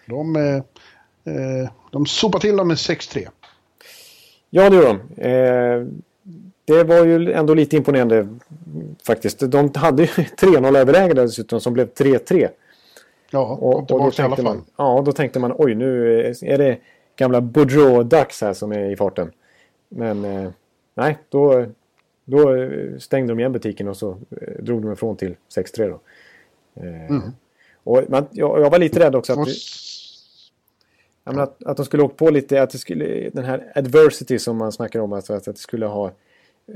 De, 0.07 0.37
eh, 0.37 0.57
eh, 1.35 1.71
de 1.91 2.07
sopade 2.07 2.43
till 2.43 2.57
dem 2.57 2.69
med 2.69 2.77
6-3. 2.77 3.29
Ja, 4.51 4.71
det 4.71 4.77
gör 4.77 4.85
de. 5.17 5.23
Eh, 5.23 5.87
det 6.65 6.85
var 6.85 7.05
ju 7.05 7.33
ändå 7.33 7.55
lite 7.55 7.77
imponerande 7.77 8.29
faktiskt. 9.07 9.39
De 9.39 9.71
hade 9.75 10.03
ju 10.03 10.09
3-0 10.13 10.79
överläge 10.79 11.15
dessutom 11.15 11.61
som 11.61 11.73
blev 11.73 11.89
3-3. 11.93 12.49
Ja, 13.31 13.57
kom 13.57 13.59
Och, 13.59 13.75
och 13.75 13.87
då 13.87 14.11
tillbaka 14.11 14.23
i 14.23 14.25
alla 14.25 14.37
tänkte 14.37 14.43
fall. 14.43 14.57
man, 14.57 14.65
ja, 14.77 15.03
då 15.07 15.13
tänkte 15.13 15.39
man 15.39 15.55
oj 15.59 15.75
nu 15.75 16.21
är 16.43 16.59
det 16.59 16.79
gamla 17.17 17.41
Boudreau-dags 17.41 18.41
här 18.41 18.53
som 18.53 18.73
är 18.73 18.91
i 18.91 18.97
farten. 18.97 19.31
Men 19.89 20.25
eh, 20.25 20.51
nej, 20.95 21.19
då, 21.29 21.67
då 22.25 22.69
stängde 22.99 23.33
de 23.33 23.39
igen 23.39 23.53
butiken 23.53 23.89
och 23.89 23.97
så 23.97 24.11
eh, 24.11 24.63
drog 24.63 24.83
de 24.83 24.93
ifrån 24.93 25.17
till 25.17 25.37
6-3 25.57 25.89
då. 25.89 26.01
Eh, 26.83 27.21
och 27.85 28.03
man, 28.09 28.27
jag, 28.31 28.61
jag 28.61 28.71
var 28.71 28.79
lite 28.79 29.01
rädd 29.01 29.15
också 29.15 29.33
att, 29.33 29.39
Och 29.39 29.49
ja, 31.31 31.35
men 31.35 31.43
att, 31.43 31.65
att 31.65 31.77
de 31.77 31.87
skulle 31.87 32.03
åkt 32.03 32.17
på 32.17 32.31
lite, 32.31 32.63
att 32.63 32.71
det 32.71 32.79
skulle, 32.79 33.31
den 33.31 33.45
här 33.45 33.73
adversity 33.75 34.39
som 34.39 34.57
man 34.57 34.73
snackar 34.73 35.01
om, 35.01 35.13
alltså 35.13 35.35
att 35.35 35.45
det 35.45 35.59
skulle 35.59 35.87
ha 35.87 36.13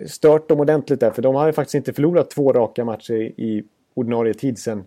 stört 0.06 0.48
dem 0.48 0.60
ordentligt 0.60 1.00
där. 1.00 1.10
För 1.10 1.22
de 1.22 1.34
har 1.34 1.46
ju 1.46 1.52
faktiskt 1.52 1.74
inte 1.74 1.92
förlorat 1.92 2.30
två 2.30 2.52
raka 2.52 2.84
matcher 2.84 3.14
i 3.14 3.64
ordinarie 3.94 4.34
tid 4.34 4.58
sen 4.58 4.84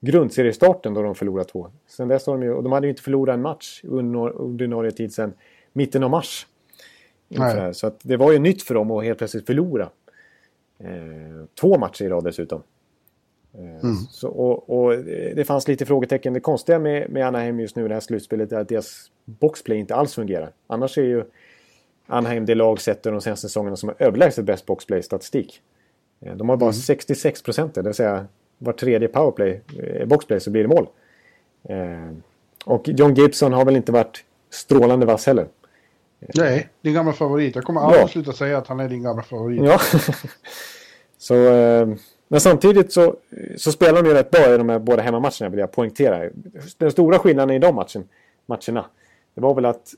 grundseriestarten 0.00 0.94
då 0.94 1.02
de 1.02 1.14
förlorade 1.14 1.48
två. 1.48 1.70
Sen 1.86 2.08
dess 2.08 2.26
har 2.26 2.34
de 2.34 2.42
ju, 2.42 2.52
och 2.52 2.62
de 2.62 2.72
hade 2.72 2.86
ju 2.86 2.90
inte 2.90 3.02
förlorat 3.02 3.34
en 3.34 3.42
match 3.42 3.80
under 3.84 4.40
ordinarie 4.40 4.90
tid 4.90 5.14
sen 5.14 5.32
mitten 5.72 6.02
av 6.02 6.10
mars. 6.10 6.46
Så 7.72 7.86
att 7.86 8.00
det 8.02 8.16
var 8.16 8.32
ju 8.32 8.38
nytt 8.38 8.62
för 8.62 8.74
dem 8.74 8.90
att 8.90 9.04
helt 9.04 9.18
plötsligt 9.18 9.46
förlora. 9.46 9.88
Eh, 10.78 11.44
två 11.60 11.78
matcher 11.78 12.04
i 12.04 12.08
rad 12.08 12.24
dessutom. 12.24 12.62
Eh, 13.54 13.90
så, 14.10 14.28
och, 14.28 14.70
och 14.84 14.96
det 15.36 15.46
fanns 15.46 15.68
lite 15.68 15.86
frågetecken. 15.86 16.32
Det 16.32 16.40
konstiga 16.40 16.78
med, 16.78 17.10
med 17.10 17.26
Anaheim 17.26 17.60
just 17.60 17.76
nu 17.76 17.84
i 17.84 17.88
det 17.88 17.94
här 17.94 18.00
slutspelet 18.00 18.52
är 18.52 18.56
att 18.58 18.68
deras 18.68 19.10
boxplay 19.24 19.78
inte 19.78 19.94
alls 19.94 20.14
fungerar. 20.14 20.52
Annars 20.66 20.98
är 20.98 21.02
ju 21.02 21.24
Anaheim 22.06 22.46
det 22.46 22.54
lag 22.54 22.80
sett 22.80 23.02
de 23.02 23.20
senaste 23.20 23.48
säsongerna 23.48 23.76
som 23.76 23.88
har 23.88 23.96
överlägset 23.98 24.44
bäst 24.44 24.66
boxplay-statistik. 24.66 25.60
Eh, 26.20 26.36
De 26.36 26.48
har 26.48 26.56
bara 26.56 26.72
66 26.72 27.42
procent, 27.42 27.74
det 27.74 27.82
vill 27.82 27.94
säga 27.94 28.26
var 28.58 28.72
tredje 28.72 29.08
powerplay, 29.08 29.60
eh, 29.82 30.06
boxplay 30.06 30.40
så 30.40 30.50
blir 30.50 30.62
det 30.62 30.68
mål. 30.68 30.86
Och 32.64 32.88
John 32.88 33.14
Gibson 33.14 33.52
har 33.52 33.64
väl 33.64 33.76
inte 33.76 33.92
varit 33.92 34.24
strålande 34.50 35.06
vass 35.06 35.26
heller. 35.26 35.46
Nej, 36.34 36.68
din 36.82 36.94
gamla 36.94 37.12
favorit. 37.12 37.54
Jag 37.54 37.64
kommer 37.64 37.80
aldrig 37.80 38.02
Ja. 38.02 38.08
sluta 38.08 38.32
säga 38.32 38.58
att 38.58 38.66
han 38.66 38.80
är 38.80 38.88
din 38.88 39.02
gamla 39.02 39.22
favorit. 39.22 39.60
Ja. 39.64 39.80
så, 41.18 41.34
men 42.32 42.40
samtidigt 42.40 42.92
så, 42.92 43.16
så 43.56 43.72
spelar 43.72 44.02
de 44.02 44.08
ju 44.08 44.14
rätt 44.14 44.30
bra 44.30 44.54
i 44.54 44.58
de 44.58 44.68
här 44.68 44.78
båda 44.78 45.02
hemmamatcherna 45.02 45.48
vill 45.48 45.58
jag 45.58 45.72
poängtera. 45.72 46.30
Den 46.78 46.90
stora 46.90 47.18
skillnaden 47.18 47.56
i 47.56 47.58
de 47.58 47.74
matchen, 47.74 48.08
matcherna, 48.46 48.84
det 49.34 49.40
var 49.40 49.54
väl 49.54 49.64
att 49.64 49.94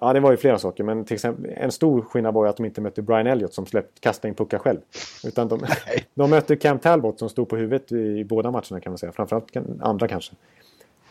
Ja, 0.00 0.12
det 0.12 0.20
var 0.20 0.30
ju 0.30 0.36
flera 0.36 0.58
saker, 0.58 0.84
men 0.84 1.04
till 1.04 1.14
exempel 1.14 1.50
en 1.56 1.72
stor 1.72 2.02
skillnad 2.02 2.34
var 2.34 2.44
ju 2.44 2.50
att 2.50 2.56
de 2.56 2.66
inte 2.66 2.80
mötte 2.80 3.02
Brian 3.02 3.26
Elliott 3.26 3.54
som 3.54 3.66
släppt, 3.66 4.00
kastade 4.00 4.28
in 4.28 4.34
puckar 4.34 4.58
själv. 4.58 4.78
Utan 5.24 5.48
de, 5.48 5.60
de 6.14 6.30
mötte 6.30 6.56
Cam 6.56 6.78
Talbot 6.78 7.18
som 7.18 7.28
stod 7.28 7.48
på 7.48 7.56
huvudet 7.56 7.92
i 7.92 8.24
båda 8.24 8.50
matcherna 8.50 8.80
kan 8.80 8.90
man 8.90 8.98
säga. 8.98 9.12
Framförallt 9.12 9.56
andra 9.80 10.08
kanske. 10.08 10.34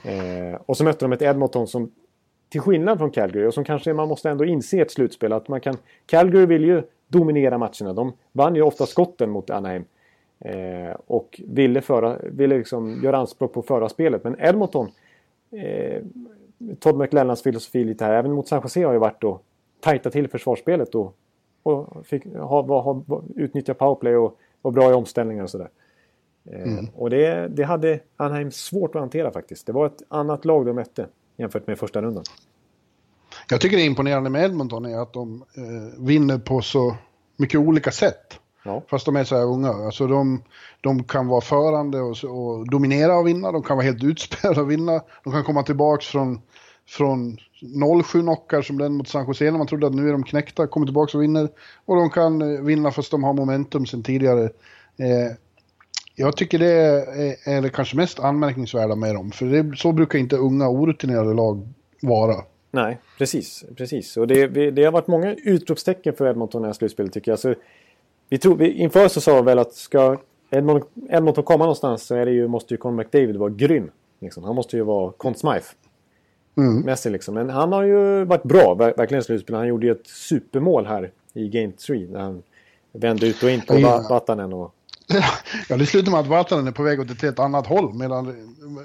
Eh, 0.03 0.59
och 0.66 0.78
så 0.78 0.84
mötte 0.84 1.05
de 1.05 1.14
ett 1.14 1.22
Edmonton 1.22 1.68
som 1.68 1.91
till 2.49 2.61
skillnad 2.61 2.97
från 2.97 3.11
Calgary 3.11 3.47
och 3.47 3.53
som 3.53 3.64
kanske 3.64 3.93
man 3.93 4.07
måste 4.07 4.30
ändå 4.30 4.45
inse 4.45 4.78
i 4.78 4.80
ett 4.80 4.91
slutspel 4.91 5.34
att 5.34 5.47
man 5.47 5.61
kan... 5.61 5.78
Calgary 6.05 6.45
vill 6.45 6.64
ju 6.64 6.84
dominera 7.07 7.57
matcherna. 7.57 7.93
De 7.93 8.14
vann 8.32 8.55
ju 8.55 8.61
ofta 8.61 8.86
skotten 8.86 9.30
mot 9.30 9.49
Anaheim. 9.49 9.86
Eh, 10.46 10.96
och 11.08 11.41
ville, 11.48 11.82
föra, 11.82 12.18
ville 12.24 12.58
liksom 12.58 13.02
göra 13.04 13.18
anspråk 13.18 13.54
på 13.54 13.60
att 13.60 13.68
föra 13.68 13.89
spelet. 13.89 14.24
Men 14.24 14.36
Edmonton, 14.39 14.91
eh, 15.52 16.04
Todd 16.80 16.98
McLennans 16.98 17.44
filosofi 17.44 17.84
lite 17.84 18.06
här, 18.06 18.14
även 18.14 18.32
mot 18.32 18.48
San 18.48 18.62
Jose 18.64 18.86
har 18.86 18.94
ju 18.94 19.00
varit 19.00 19.24
att 19.24 19.41
tajta 19.80 20.10
till 20.10 20.28
försvarsspelet 20.28 20.96
och, 20.96 21.16
och 21.64 22.06
fick, 22.06 22.26
ha, 22.26 22.62
ha, 22.62 23.04
utnyttja 23.36 23.74
powerplay 23.74 24.16
och 24.16 24.38
vara 24.62 24.72
bra 24.72 24.91
i 24.91 24.94
omställningar 24.94 25.44
och 25.44 25.50
sådär. 25.50 25.70
Eh, 26.46 26.66
Och 26.96 27.10
det, 27.10 27.48
det 27.48 27.64
hade 27.64 28.00
Anaheim 28.18 28.52
svårt 28.52 28.96
att 28.96 29.02
hantera 29.02 29.32
faktiskt. 29.32 29.66
Det 29.66 29.72
var 29.72 29.86
ett 29.86 30.02
annat 30.08 30.46
lag 30.46 30.66
de 30.66 30.76
mötte 30.76 31.08
jämfört 31.38 31.68
med 31.68 31.80
första 31.80 32.02
rundan. 32.02 32.24
Jag 33.50 33.62
tycker 33.62 33.78
det 33.78 33.84
är 33.84 33.88
imponerande 33.88 34.30
med 34.30 34.46
Edmonton 34.46 34.86
är 34.86 35.02
att 35.02 35.14
de 35.14 35.44
eh, 35.58 36.04
vinner 36.06 36.38
på 36.38 36.62
så 36.62 36.96
mycket 37.38 37.60
olika 37.60 37.91
sätt. 37.91 38.39
Ja. 38.64 38.84
Fast 38.88 39.05
de 39.05 39.16
är 39.16 39.24
så 39.24 39.36
här 39.36 39.43
unga. 39.43 39.70
Alltså 39.70 40.07
de, 40.07 40.43
de 40.82 41.03
kan 41.03 41.28
vara 41.28 41.41
förande 41.41 41.99
och, 42.01 42.24
och 42.24 42.70
dominera 42.70 43.18
och 43.18 43.28
vinna. 43.28 43.51
De 43.51 43.64
kan 43.64 43.78
vara 43.78 43.86
helt 43.86 44.03
utspelade 44.03 44.61
och 44.61 44.72
vinna. 44.72 45.01
De 45.24 45.34
kan 45.34 45.43
komma 45.43 45.64
tillbaks 45.64 46.05
från, 46.05 46.41
från 46.88 47.38
0-7 47.61 48.22
knockar 48.22 48.61
som 48.61 48.78
den 48.78 48.93
mot 48.93 49.07
San 49.07 49.28
Jose 49.28 49.51
när 49.51 49.57
man 49.57 49.68
trodde 49.68 49.88
att 49.88 49.93
nu 49.93 50.07
är 50.07 50.11
de 50.11 50.24
knäckta. 50.24 50.68
Kommer 50.68 50.88
tillbaks 50.88 51.16
och 51.16 51.22
vinner. 51.22 51.49
Och 51.86 51.95
de 51.95 52.09
kan 52.09 52.41
eh, 52.41 52.61
vinna 52.61 52.91
fast 52.91 53.11
de 53.11 53.24
har 53.24 53.34
momentum 53.34 53.86
sen 53.86 54.03
tidigare. 54.03 54.43
Eh, 54.97 55.38
jag 56.16 56.38
tycker 56.38 56.59
det 56.59 56.72
är, 56.72 57.49
är 57.57 57.61
det 57.61 57.70
kanske 57.70 57.97
mest 57.97 58.20
anmärkningsvärda 58.20 58.95
med 58.95 59.16
dem. 59.16 59.32
För 59.32 59.45
det, 59.45 59.78
så 59.78 59.91
brukar 59.91 60.20
inte 60.20 60.36
unga 60.38 60.70
orutinerade 60.70 61.34
lag 61.34 61.68
vara. 62.01 62.36
Nej, 62.72 62.99
precis. 63.18 63.64
precis. 63.78 64.18
Och 64.18 64.28
det, 64.28 64.72
det 64.72 64.84
har 64.84 64.91
varit 64.91 65.07
många 65.07 65.34
utropstecken 65.34 66.14
för 66.14 66.30
Edmonton 66.30 66.61
i 66.61 66.64
det 66.64 66.68
här 66.68 66.74
slutspelet 66.74 67.14
tycker 67.14 67.32
jag. 67.32 67.39
Så 67.39 67.55
vi 68.34 68.40
tror, 68.40 68.56
vi, 68.56 68.72
inför 68.72 69.08
så 69.08 69.22
sa 69.22 69.36
vi 69.36 69.42
väl 69.42 69.60
att 69.60 69.74
ska 69.74 70.18
Edmonton, 70.50 70.90
Edmonton 71.10 71.44
komma 71.44 71.64
någonstans 71.64 72.04
så 72.04 72.16
är 72.16 72.26
det 72.26 72.32
ju, 72.32 72.48
måste 72.48 72.74
ju 72.74 72.78
Conor 72.78 72.96
McDavid 72.98 73.36
vara 73.38 73.50
grym. 73.50 73.92
Liksom. 74.20 74.44
Han 74.44 74.56
måste 74.56 74.78
ju 74.78 74.84
vara 74.84 75.12
Conn 75.12 75.36
Smythe. 75.36 75.66
Mm. 76.58 76.82
Messi 76.82 77.10
liksom. 77.10 77.34
Men 77.34 77.50
han 77.50 77.72
har 77.72 77.84
ju 77.84 78.26
varit 78.26 78.44
bra, 78.44 78.76
ver- 78.80 78.98
verkligen 78.98 79.22
i 79.22 79.24
slutspelet. 79.24 79.58
Han 79.60 79.68
gjorde 79.68 79.86
ju 79.86 79.92
ett 79.92 80.08
supermål 80.08 80.86
här 80.86 81.12
i 81.34 81.50
Game 81.50 81.72
3. 81.88 82.08
När 82.10 82.20
han 82.20 82.44
vände 82.92 83.28
ut 83.28 83.44
och 83.44 83.50
in 83.50 83.62
på 83.62 83.80
Ja. 83.80 83.88
Va- 83.98 84.06
Vatanen. 84.10 84.54
Och, 84.54 84.74
Ja, 85.70 85.78
det 85.78 85.86
slutar 85.86 86.12
med 86.12 86.20
att 86.20 86.28
Vatanen 86.28 86.68
är 86.68 86.72
på 86.72 86.84
väg 86.84 86.99
åt 86.99 87.12
ett 87.12 87.22
helt 87.22 87.39
annat 87.39 87.68
håll 87.68 87.93
medan 87.93 88.26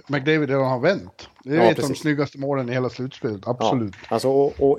McDavid 0.06 0.48
redan 0.48 0.64
har 0.70 0.80
vänt. 0.80 1.28
Det 1.44 1.50
är 1.50 1.56
Ja, 1.56 1.62
ett 1.70 1.78
av 1.78 1.88
de 1.88 1.94
snyggaste 1.94 2.38
målen 2.38 2.68
i 2.68 2.72
hela 2.72 2.88
slutspelet, 2.88 3.40
ja, 3.44 3.50
absolut. 3.50 3.94
alltså, 4.08 4.28
och, 4.28 4.60
och 4.60 4.78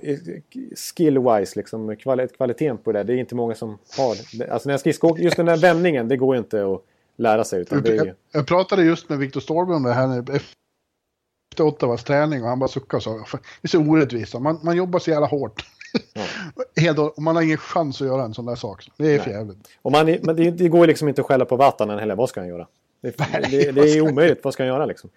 skill-wise, 0.76 1.58
liksom, 1.58 1.92
kvali- 1.92 2.36
kvaliteten 2.38 2.78
på 2.78 2.92
det. 2.92 3.04
Det 3.04 3.14
är 3.14 3.18
inte 3.18 3.36
många 3.36 3.56
som 3.56 3.78
har. 3.98 4.10
Alltså 4.52 4.70
när 4.70 4.74
jag 4.74 4.80
skridskoåker, 4.80 5.24
just 5.24 5.38
den 5.38 5.46
där 5.46 5.58
vändningen, 5.58 6.08
det 6.08 6.18
går 6.18 6.36
ju 6.36 6.40
inte 6.40 6.66
att 6.66 6.82
lära 7.18 7.44
sig. 7.44 7.62
Utan 7.62 7.82
det 7.82 7.90
är 7.92 7.96
Jag, 8.06 8.16
jag 8.32 8.48
pratade 8.48 8.84
just 8.84 9.10
med 9.10 9.18
Viktor 9.20 9.42
Ståhlberg 9.42 9.76
om 9.76 9.84
det 9.84 9.94
här 9.94 10.20
efter 10.36 11.64
Ottawas 11.64 12.04
träning 12.04 12.44
och 12.44 12.50
han 12.50 12.60
bara 12.60 12.68
suckade 12.70 12.98
och 12.98 13.04
sa 13.04 13.24
"Fan, 13.26 13.42
det 13.62 13.66
är 13.66 13.70
så 13.70 13.80
orättvist. 13.80 14.40
Man, 14.40 14.60
man 14.64 14.78
jobbar 14.78 15.00
så 15.00 15.10
jävla 15.10 15.28
hårt. 15.28 15.66
Helt, 16.82 17.00
och 17.00 17.22
man 17.22 17.36
har 17.36 17.44
ingen 17.44 17.58
chans 17.58 18.02
att 18.02 18.08
göra 18.08 18.24
en 18.24 18.34
sån 18.34 18.46
där 18.46 18.56
sak. 18.56 18.90
Det 18.98 19.16
är 19.16 19.20
för 19.20 19.32
jävligt. 19.32 19.58
och 19.82 19.92
man, 19.92 20.10
är- 20.10 20.20
men 20.24 20.36
det, 20.36 20.52
det 20.52 20.68
går 20.70 20.88
liksom 20.88 21.08
inte 21.08 21.22
att 21.22 21.28
skälla 21.28 21.46
på 21.46 21.56
Vatanen 21.56 22.00
heller. 22.00 22.16
Vad 22.16 22.30
ska 22.30 22.40
han 22.40 22.50
göra? 22.50 22.68
Det, 23.02 23.18
det, 23.52 23.72
det 23.72 23.82
är 23.98 24.02
omöjligt. 24.02 24.44
Vad 24.44 24.54
ska 24.54 24.64
han 24.64 24.68
göra 24.68 24.86
liksom? 24.86 25.10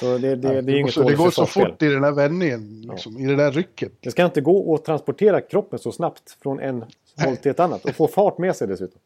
Så 0.00 0.18
det, 0.18 0.36
det, 0.36 0.60
det, 0.62 0.92
så, 0.92 1.02
det 1.02 1.14
går 1.14 1.30
så 1.30 1.46
fort 1.46 1.82
i 1.82 1.86
den 1.88 2.02
där 2.02 2.12
vändningen, 2.12 2.80
liksom, 2.92 3.18
i 3.18 3.26
det 3.26 3.36
där 3.36 3.52
rycket. 3.52 3.92
Det 4.00 4.10
ska 4.10 4.24
inte 4.24 4.40
gå 4.40 4.74
att 4.74 4.84
transportera 4.84 5.40
kroppen 5.40 5.78
så 5.78 5.92
snabbt 5.92 6.36
från 6.42 6.60
en 6.60 6.84
håll 7.24 7.36
till 7.36 7.50
ett 7.50 7.60
annat. 7.60 7.84
Och 7.84 7.94
få 7.94 8.08
fart 8.08 8.38
med 8.38 8.56
sig 8.56 8.68
dessutom. 8.68 9.00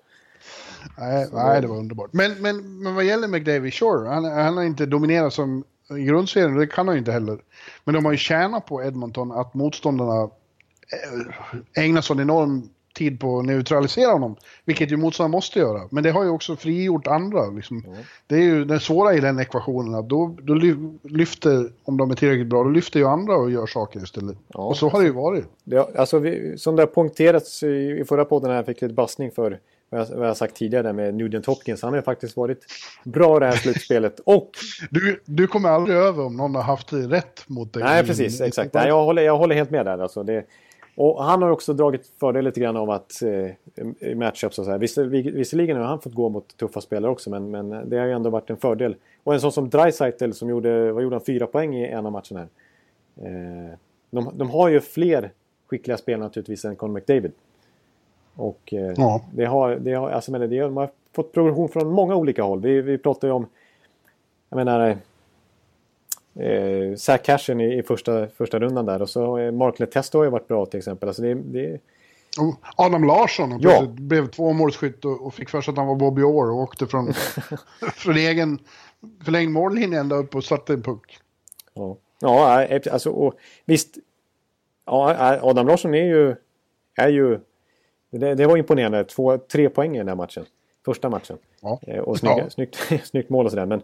Nej, 0.98 1.26
nej, 1.32 1.60
det 1.60 1.66
var 1.66 1.76
underbart. 1.76 2.12
Men, 2.12 2.42
men, 2.42 2.82
men 2.82 2.94
vad 2.94 3.04
gäller 3.04 3.28
McDavid, 3.28 3.72
sure, 3.74 4.08
han, 4.08 4.24
han 4.24 4.56
har 4.56 4.64
inte 4.64 4.86
dominerat 4.86 5.32
som 5.32 5.64
i 5.98 6.02
grundserien, 6.02 6.56
det 6.56 6.66
kan 6.66 6.88
han 6.88 6.94
ju 6.96 6.98
inte 6.98 7.12
heller. 7.12 7.38
Men 7.84 7.94
de 7.94 8.04
har 8.04 8.12
ju 8.12 8.18
tjänat 8.18 8.66
på 8.66 8.82
Edmonton 8.84 9.32
att 9.32 9.54
motståndarna 9.54 10.30
eh, 10.92 11.84
ägnar 11.84 12.00
sån 12.00 12.20
enorm 12.20 12.68
tid 12.94 13.20
på 13.20 13.38
att 13.38 13.44
neutralisera 13.44 14.12
honom. 14.12 14.36
Vilket 14.64 14.90
ju 14.92 14.96
motståndarna 14.96 15.32
måste 15.32 15.58
göra. 15.58 15.80
Men 15.90 16.02
det 16.02 16.10
har 16.10 16.24
ju 16.24 16.30
också 16.30 16.56
frigjort 16.56 17.06
andra. 17.06 17.46
Liksom. 17.50 17.84
Det 18.26 18.34
är 18.34 18.40
ju 18.42 18.64
det 18.64 18.80
svåra 18.80 19.14
i 19.14 19.20
den 19.20 19.38
ekvationen. 19.40 19.94
Att 19.94 20.08
då, 20.08 20.36
då 20.42 20.54
ly- 20.54 20.98
lyfter, 21.02 21.70
om 21.84 21.96
de 21.96 22.10
är 22.10 22.14
tillräckligt 22.14 22.46
bra, 22.46 22.62
då 22.64 22.70
lyfter 22.70 23.00
ju 23.00 23.06
andra 23.06 23.36
och 23.36 23.50
gör 23.50 23.66
saker 23.66 24.02
istället. 24.02 24.36
Ja. 24.48 24.60
och 24.60 24.76
så 24.76 24.88
har 24.88 25.00
det 25.00 25.06
ju 25.06 25.12
varit. 25.12 25.44
Det, 25.64 25.96
alltså 25.98 26.18
vi, 26.18 26.58
som 26.58 26.76
det 26.76 26.82
har 26.82 26.86
poängterats 26.86 27.62
i, 27.62 27.98
i 28.00 28.04
förra 28.08 28.24
podden 28.24 28.50
här, 28.50 28.62
fick 28.62 28.80
lite 28.82 28.94
bassning 28.94 29.30
för 29.30 29.58
vad 29.90 30.00
jag, 30.00 30.06
vad 30.16 30.28
jag 30.28 30.36
sagt 30.36 30.56
tidigare 30.56 30.82
där 30.82 30.92
med 30.92 31.14
Nugent 31.14 31.46
Hopkins. 31.46 31.82
Han 31.82 31.90
har 31.92 31.98
ju 31.98 32.02
faktiskt 32.02 32.36
varit 32.36 32.64
bra 33.04 33.38
det 33.38 33.46
här 33.46 33.52
slutspelet. 33.56 34.20
Och, 34.24 34.50
Du, 34.90 35.20
du 35.24 35.46
kommer 35.46 35.68
aldrig 35.68 35.96
över 35.98 36.24
om 36.24 36.36
någon 36.36 36.54
har 36.54 36.62
haft 36.62 36.92
rätt 36.92 37.42
mot 37.46 37.72
dig. 37.72 37.82
nej 37.82 38.04
precis, 38.06 38.40
exakt. 38.40 38.74
Nej, 38.74 38.88
jag, 38.88 39.04
håller, 39.04 39.22
jag 39.22 39.38
håller 39.38 39.54
helt 39.54 39.70
med 39.70 39.86
där. 39.86 39.98
Alltså 39.98 40.22
det, 40.22 40.44
och 41.00 41.24
han 41.24 41.42
har 41.42 41.50
också 41.50 41.72
dragit 41.72 42.06
fördel 42.20 42.44
lite 42.44 42.60
grann 42.60 42.76
av 42.76 42.90
att 42.90 43.22
eh, 43.22 44.14
matchups 44.16 44.58
och 44.58 44.64
så 44.64 44.70
här. 44.70 44.78
Viss, 44.78 44.98
visserligen 44.98 45.76
har 45.76 45.84
han 45.84 46.00
fått 46.00 46.14
gå 46.14 46.28
mot 46.28 46.56
tuffa 46.56 46.80
spelare 46.80 47.10
också, 47.12 47.30
men, 47.30 47.50
men 47.50 47.90
det 47.90 47.98
har 47.98 48.06
ju 48.06 48.12
ändå 48.12 48.30
varit 48.30 48.50
en 48.50 48.56
fördel. 48.56 48.96
Och 49.24 49.34
en 49.34 49.40
sån 49.40 49.52
som 49.52 49.70
Dreisaitl 49.70 50.30
som 50.32 50.48
gjorde, 50.48 50.92
vad 50.92 51.02
gjorde 51.02 51.16
han, 51.16 51.24
fyra 51.24 51.46
poäng 51.46 51.76
i 51.76 51.86
en 51.86 52.06
av 52.06 52.12
matcherna 52.12 52.40
här. 52.40 52.48
Eh, 53.16 53.74
de, 54.10 54.30
de 54.34 54.50
har 54.50 54.68
ju 54.68 54.80
fler 54.80 55.30
skickliga 55.66 55.96
spelare 55.96 56.22
naturligtvis 56.24 56.64
än 56.64 56.76
Conor 56.76 56.92
McDavid. 56.94 57.32
Och 58.36 58.74
eh, 58.74 58.94
Ja. 58.96 59.20
det 59.32 59.44
har, 59.44 59.76
det 59.76 59.92
har, 59.92 60.10
alltså, 60.10 60.32
men 60.32 60.40
det, 60.40 60.60
de 60.60 60.76
har 60.76 60.90
fått 61.12 61.32
progression 61.32 61.68
från 61.68 61.88
många 61.88 62.16
olika 62.16 62.42
håll. 62.42 62.60
Vi, 62.60 62.80
vi 62.80 62.98
pratar 62.98 63.28
ju 63.28 63.34
om, 63.34 63.46
jag 64.48 64.56
menar, 64.56 64.96
eh, 66.34 66.96
Zach 66.96 67.22
Cashen 67.22 67.60
i, 67.60 67.78
i 67.78 67.82
första, 67.82 68.28
första 68.28 68.58
rundan 68.58 68.86
där. 68.86 69.02
Och 69.02 69.10
så 69.10 69.38
eh, 69.38 69.52
Mark 69.52 69.78
Letesto 69.78 70.18
har 70.18 70.24
ju 70.24 70.30
varit 70.30 70.48
bra 70.48 70.66
till 70.66 70.78
exempel. 70.78 71.08
Alltså 71.08 71.22
det, 71.22 71.34
det, 71.34 71.80
Och 72.40 72.54
Adam 72.76 73.04
Larsson 73.04 73.58
Ja. 73.60 73.86
blev 73.86 74.26
tvåmålsskytt 74.26 75.04
och, 75.04 75.26
och 75.26 75.34
fick 75.34 75.48
för 75.48 75.60
sig 75.60 75.72
att 75.72 75.78
han 75.78 75.86
var 75.86 75.96
Bobby 75.96 76.22
Orr 76.22 76.50
och 76.50 76.56
åkte 76.58 76.86
från, 76.86 77.12
från 77.94 78.16
egen 78.16 78.58
förlängd 79.24 79.52
mållinje 79.52 80.00
ända 80.00 80.16
upp 80.16 80.34
och 80.34 80.44
satte 80.44 80.72
en 80.72 80.82
puck. 80.82 81.18
ja, 81.74 81.96
ja 82.20 82.68
alltså 82.92 83.10
och 83.10 83.34
visst. 83.64 83.98
Ja, 84.86 85.38
Adam 85.42 85.66
Larsson 85.66 85.94
är 85.94 86.04
ju, 86.04 86.34
är 86.96 87.08
ju 87.08 87.38
det, 88.10 88.34
det 88.34 88.46
var 88.46 88.56
imponerande. 88.56 89.04
Två, 89.04 89.38
tre 89.38 89.68
poäng 89.68 89.94
i 89.94 89.98
den 89.98 90.08
här 90.08 90.14
matchen. 90.14 90.44
Första 90.84 91.08
matchen. 91.10 91.38
Ja. 91.60 91.80
Eh, 91.82 91.98
Och 91.98 92.18
snygga, 92.18 92.38
Ja. 92.38 92.50
snyggt, 92.50 92.76
snyggt 93.04 93.30
mål 93.30 93.44
och 93.44 93.50
sådär. 93.52 93.66
Men, 93.66 93.82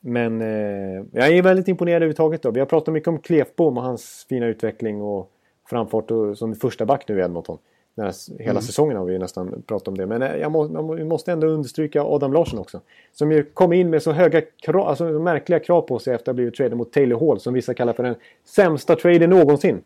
men 0.00 0.40
eh, 0.40 1.04
jag 1.12 1.28
är 1.28 1.42
väldigt 1.42 1.68
imponerad 1.68 1.96
överhuvudtaget. 1.96 2.42
Då. 2.42 2.50
Vi 2.50 2.60
har 2.60 2.66
pratat 2.66 2.94
mycket 2.94 3.08
om 3.08 3.18
Klefbom 3.18 3.76
och 3.76 3.82
hans 3.82 4.26
fina 4.28 4.46
utveckling 4.46 5.02
och 5.02 5.30
framfart 5.70 6.10
och, 6.10 6.38
som 6.38 6.54
första 6.54 6.86
back 6.86 7.08
nu 7.08 7.18
i 7.18 7.22
Edmonton. 7.22 7.58
Här, 7.96 8.42
hela 8.42 8.60
säsongen 8.60 8.96
har 8.96 9.04
vi 9.04 9.12
ju 9.12 9.18
nästan 9.18 9.62
pratat 9.66 9.88
om 9.88 9.96
det. 9.96 10.06
Men 10.06 10.22
eh, 10.22 10.36
jag 10.36 10.52
må, 10.52 10.96
jag 10.98 11.06
måste 11.06 11.32
ändå 11.32 11.46
understryka 11.46 12.02
Adam 12.02 12.32
Larsson 12.32 12.58
också. 12.58 12.80
Som 13.12 13.32
ju 13.32 13.42
kom 13.44 13.72
in 13.72 13.90
med 13.90 14.02
så 14.02 14.12
höga 14.12 14.40
krav, 14.40 14.88
alltså 14.88 15.12
så 15.12 15.18
märkliga 15.18 15.58
krav 15.58 15.82
på 15.82 15.98
sig 15.98 16.14
efter 16.14 16.22
att 16.22 16.26
ha 16.26 16.34
blivit 16.34 16.54
traded 16.54 16.76
mot 16.76 16.92
Taylor 16.92 17.20
Hall. 17.20 17.40
Som 17.40 17.54
vissa 17.54 17.74
kallar 17.74 17.92
för 17.92 18.02
den 18.02 18.14
sämsta 18.44 18.96
traden 18.96 19.30
någonsin. 19.30 19.80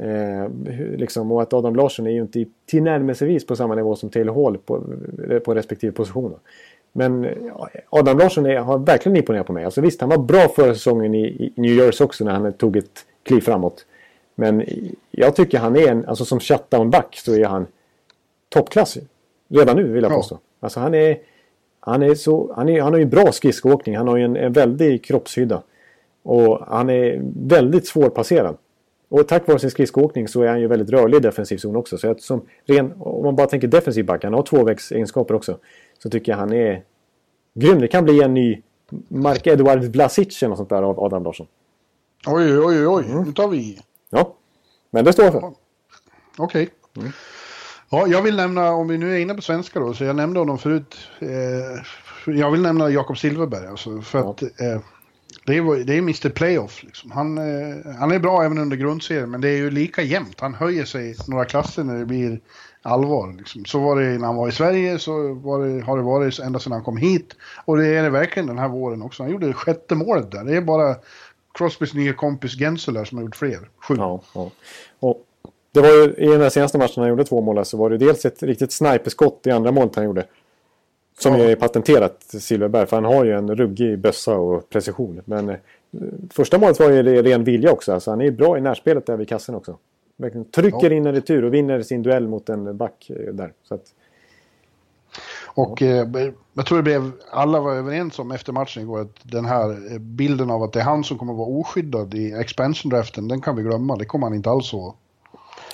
Eh, 0.00 0.72
hur- 0.72 0.96
liksom, 0.96 1.32
och 1.32 1.42
att 1.42 1.52
Adam 1.52 1.76
Larsson 1.76 2.06
är 2.06 2.10
ju 2.10 2.20
inte 2.20 2.44
tillnärmelsevis 2.66 3.46
på 3.46 3.56
samma 3.56 3.74
nivå 3.74 3.96
som 3.96 4.10
Taylor 4.10 4.44
Hall 4.44 4.58
på, 4.58 4.82
på 5.44 5.54
respektive 5.54 5.92
position. 5.92 6.34
Men 6.98 7.26
ja, 7.46 7.68
Adam 7.90 8.18
Larsson 8.18 8.46
är, 8.46 8.58
har 8.58 8.78
verkligen 8.78 9.16
imponerat 9.16 9.46
på 9.46 9.52
mig. 9.52 9.64
Alltså 9.64 9.80
visst, 9.80 10.00
han 10.00 10.10
var 10.10 10.18
bra 10.18 10.48
förra 10.48 10.74
säsongen 10.74 11.14
i, 11.14 11.26
i 11.26 11.52
New 11.54 11.74
Jersey 11.74 12.04
också 12.04 12.24
när 12.24 12.32
han 12.32 12.52
tog 12.52 12.76
ett 12.76 13.06
kliv 13.22 13.40
framåt. 13.40 13.86
Men 14.34 14.64
jag 15.10 15.36
tycker 15.36 15.58
han 15.58 15.76
är 15.76 15.88
en, 15.88 16.06
alltså 16.06 16.24
som 16.24 16.38
shutdown-back 16.40 17.16
så 17.24 17.34
är 17.34 17.44
han 17.44 17.66
toppklass. 18.48 18.98
Redan 19.48 19.76
nu 19.76 19.92
vill 19.92 20.02
jag 20.02 20.12
Ja. 20.12 20.16
påstå. 20.16 20.38
Alltså 20.60 20.80
han 20.80 20.94
är, 20.94 21.18
han 21.80 22.02
är 22.02 22.14
så, 22.14 22.52
han, 22.56 22.68
är, 22.68 22.82
han 22.82 22.92
har 22.92 23.00
ju 23.00 23.06
bra 23.06 23.32
skridskoåkning. 23.32 23.96
Han 23.96 24.08
har 24.08 24.16
ju 24.16 24.24
en, 24.24 24.36
en 24.36 24.52
väldig 24.52 25.04
kroppshydda. 25.04 25.62
Och 26.22 26.58
han 26.66 26.90
är 26.90 27.20
väldigt 27.48 27.86
svårpasserad. 27.86 28.56
Och 29.08 29.28
tack 29.28 29.48
vare 29.48 29.58
sin 29.58 29.70
skridskoåkning 29.70 30.28
så 30.28 30.42
är 30.42 30.48
han 30.48 30.60
ju 30.60 30.66
väldigt 30.66 30.90
rörlig 30.90 31.16
i 31.16 31.20
defensiv 31.20 31.56
zon 31.58 31.76
också. 31.76 31.98
Så 31.98 32.14
som 32.18 32.46
ren, 32.66 32.92
om 32.98 33.24
man 33.24 33.36
bara 33.36 33.46
tänker 33.46 33.68
defensiv 33.68 34.04
back, 34.04 34.24
han 34.24 34.34
har 34.34 34.42
tvåvägsegenskaper 34.42 35.34
också. 35.34 35.58
Så 36.02 36.10
tycker 36.10 36.32
jag 36.32 36.38
han 36.38 36.52
är 36.52 36.82
grym. 37.54 37.78
Det 37.80 37.88
kan 37.88 38.04
bli 38.04 38.22
en 38.22 38.34
ny 38.34 38.62
Mark 39.08 39.46
Edward 39.46 39.82
Vlasic 39.84 40.42
eller 40.42 40.48
något 40.48 40.58
sånt 40.58 40.68
där 40.70 40.82
av 40.82 41.00
Adam 41.00 41.22
Larsson. 41.24 41.46
Oj, 42.26 42.58
oj, 42.58 42.86
oj. 42.86 43.04
Mm. 43.10 43.24
nu 43.24 43.32
tar 43.32 43.48
vi 43.48 43.56
i. 43.56 43.80
Ja, 44.10 44.34
men 44.90 45.04
det 45.04 45.12
står 45.12 45.24
jag 45.24 45.34
för. 45.34 45.52
Okej. 46.38 46.68
Mm. 46.96 47.10
Ja, 47.90 48.06
jag 48.06 48.22
vill 48.22 48.36
nämna, 48.36 48.70
om 48.72 48.88
vi 48.88 48.98
nu 48.98 49.14
är 49.14 49.18
inne 49.18 49.34
på 49.34 49.42
svenska 49.42 49.80
då, 49.80 49.94
så 49.94 50.04
jag 50.04 50.16
nämnde 50.16 50.38
honom 50.40 50.58
förut. 50.58 50.96
Eh, 51.18 51.28
jag 52.34 52.50
vill 52.50 52.62
nämna 52.62 52.90
Jakob 52.90 53.18
Silverberg, 53.18 53.66
alltså, 53.66 54.00
för 54.00 54.18
Ja. 54.18 54.30
att 54.30 54.42
eh, 54.42 54.80
det 55.48 55.56
är, 55.56 55.84
det 55.84 55.94
är 55.94 55.98
Mr 55.98 56.28
Playoff. 56.28 56.82
Liksom. 56.82 57.10
Han, 57.10 57.38
eh, 57.38 57.94
han 57.98 58.10
är 58.10 58.18
bra 58.18 58.44
även 58.44 58.58
under 58.58 58.76
grundserien, 58.76 59.30
men 59.30 59.40
det 59.40 59.48
är 59.48 59.56
ju 59.56 59.70
lika 59.70 60.02
jämnt. 60.02 60.40
Han 60.40 60.54
höjer 60.54 60.84
sig 60.84 61.16
några 61.26 61.44
klasser 61.44 61.84
när 61.84 61.98
det 61.98 62.04
blir 62.04 62.40
allvar. 62.82 63.34
Liksom. 63.38 63.64
Så 63.64 63.78
var 63.78 64.00
det 64.00 64.18
när 64.18 64.26
han 64.26 64.36
var 64.36 64.48
i 64.48 64.52
Sverige, 64.52 64.98
så 64.98 65.34
var 65.34 65.66
det, 65.66 65.84
har 65.84 65.96
det 65.96 66.02
varit 66.02 66.38
ända 66.38 66.58
sedan 66.58 66.72
han 66.72 66.84
kom 66.84 66.96
hit. 66.96 67.36
Och 67.64 67.76
det 67.76 67.86
är 67.86 68.02
det 68.02 68.10
verkligen 68.10 68.46
den 68.46 68.58
här 68.58 68.68
våren 68.68 69.02
också. 69.02 69.22
Han 69.22 69.32
gjorde 69.32 69.46
det 69.46 69.52
sjätte 69.52 69.94
målet 69.94 70.30
där. 70.30 70.44
Det 70.44 70.56
är 70.56 70.60
bara 70.60 70.96
Crosbys 71.54 71.94
nya 71.94 72.12
kompis 72.12 72.58
Gensler 72.58 73.04
som 73.04 73.18
har 73.18 73.24
gjort 73.24 73.36
fler. 73.36 73.68
Sju. 73.88 73.94
Ja, 73.98 74.20
ja. 74.34 74.50
Och 75.00 75.24
det 75.72 75.80
var 75.80 75.88
ju 75.88 76.14
i 76.14 76.38
den 76.38 76.50
senaste 76.50 76.78
matchen 76.78 77.02
han 77.02 77.08
gjorde 77.08 77.24
två 77.24 77.40
mål 77.40 77.64
så 77.64 77.76
var 77.76 77.90
det 77.90 77.98
dels 77.98 78.24
ett 78.24 78.42
riktigt 78.42 78.72
sniperskott 78.72 79.46
i 79.46 79.50
andra 79.50 79.72
målet 79.72 79.96
han 79.96 80.04
gjorde. 80.04 80.24
Som 81.18 81.34
Ja. 81.38 81.44
är 81.44 81.56
patenterat 81.56 82.22
Silverberg 82.28 82.86
för 82.86 82.96
han 82.96 83.04
har 83.04 83.24
ju 83.24 83.32
en 83.32 83.56
ruggig 83.56 83.98
bössa 83.98 84.36
och 84.36 84.68
precision. 84.70 85.20
Men 85.24 85.48
eh, 85.48 85.56
första 86.30 86.58
målet 86.58 86.80
var 86.80 86.90
ju 86.90 87.22
ren 87.22 87.44
vilja 87.44 87.72
också. 87.72 87.92
Alltså, 87.92 88.10
han 88.10 88.20
är 88.20 88.30
bra 88.30 88.58
i 88.58 88.60
närspelet 88.60 89.06
där 89.06 89.16
vid 89.16 89.28
kassen 89.28 89.54
också. 89.54 89.78
Verkligen 90.16 90.44
trycker 90.50 90.90
Ja. 90.90 90.96
in 90.96 91.06
en 91.06 91.14
retur 91.14 91.44
och 91.44 91.54
vinner 91.54 91.82
sin 91.82 92.02
duell 92.02 92.28
mot 92.28 92.48
en 92.48 92.76
back 92.76 93.10
eh, 93.10 93.34
där. 93.34 93.52
Så 93.68 93.74
att, 93.74 93.82
Och 95.44 95.82
eh, 95.82 96.08
jag 96.54 96.66
tror 96.66 96.76
det 96.78 96.82
blev, 96.82 97.10
alla 97.30 97.60
var 97.60 97.74
överens 97.74 98.18
om 98.18 98.30
efter 98.32 98.52
matchen 98.52 98.82
igår 98.82 99.00
att 99.00 99.16
den 99.22 99.44
här 99.44 99.92
eh, 99.92 99.98
bilden 99.98 100.50
av 100.50 100.62
att 100.62 100.72
det 100.72 100.80
är 100.80 100.84
han 100.84 101.04
som 101.04 101.18
kommer 101.18 101.32
att 101.32 101.38
vara 101.38 101.48
oskyddad 101.48 102.14
i 102.14 102.32
expansion-draften, 102.32 103.28
den 103.28 103.40
kan 103.40 103.56
vi 103.56 103.62
glömma. 103.62 103.96
Det 103.96 104.04
kommer 104.04 104.26
han 104.26 104.34
inte 104.34 104.50
alls 104.50 104.72
vara. 104.72 104.92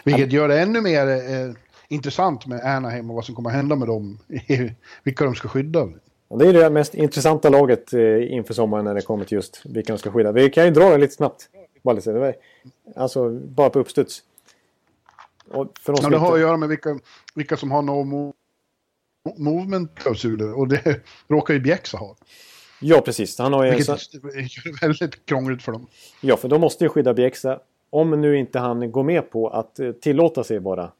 Vilket 0.04 0.32
gör 0.32 0.48
det 0.48 0.60
ännu 0.60 0.80
mer 0.80 1.06
eh, 1.08 1.54
intressant 1.94 2.46
med 2.46 2.60
Anaheim 2.64 3.10
och 3.10 3.16
vad 3.16 3.24
som 3.24 3.34
kommer 3.34 3.50
att 3.50 3.56
hända 3.56 3.76
med 3.76 3.88
dem. 3.88 4.18
vilka 5.02 5.24
de 5.24 5.34
ska 5.34 5.48
skydda. 5.48 5.88
det 6.38 6.48
är 6.48 6.52
det 6.52 6.70
mest 6.70 6.94
intressanta 6.94 7.48
laget 7.48 7.92
eh, 7.92 8.32
inför 8.32 8.54
sommaren 8.54 8.84
när 8.84 8.94
det 8.94 9.02
kommer 9.02 9.24
till 9.24 9.36
just 9.36 9.62
vilka 9.64 9.92
de 9.92 9.98
ska 9.98 10.10
skydda. 10.10 10.32
Vi 10.32 10.50
kan 10.50 10.64
ju 10.64 10.70
dra 10.70 10.90
det 10.90 10.98
lite 10.98 11.14
snabbt. 11.14 11.48
Alltså, 12.96 13.30
bara 13.30 13.70
på 13.70 13.78
uppstuds. 13.78 14.22
Och 15.50 15.72
för 15.80 15.92
oss 15.92 15.98
Ja, 16.02 16.08
det 16.08 16.16
inte- 16.16 16.26
har 16.26 16.34
att 16.34 16.40
göra 16.40 16.56
med 16.56 16.68
vilka, 16.68 16.98
vilka 17.34 17.56
som 17.56 17.70
har 17.70 17.82
no 17.82 18.04
move 18.04 18.32
movement-klausuler 19.36 20.58
och 20.58 20.68
det 20.68 21.00
råkar 21.28 21.54
ju 21.54 21.60
Bjäxa 21.60 21.98
ha. 21.98 22.16
Ja, 22.80 23.00
precis. 23.00 23.38
Han 23.38 23.52
har 23.52 23.64
ju... 23.64 23.70
Vilket 23.70 23.88
är 23.88 24.80
väldigt 24.86 25.26
krångligt 25.26 25.62
för 25.62 25.72
dem. 25.72 25.86
Ja, 26.20 26.36
för 26.36 26.48
de 26.48 26.60
måste 26.60 26.84
ju 26.84 26.88
skydda 26.88 27.14
Bjäxa. 27.14 27.60
Om 27.90 28.10
nu 28.20 28.38
inte 28.38 28.58
han 28.58 28.92
går 28.92 29.02
med 29.02 29.30
på 29.30 29.48
att 29.48 29.78
eh, 29.78 29.92
tillåta 29.92 30.44
sig 30.44 30.60
bara. 30.60 30.90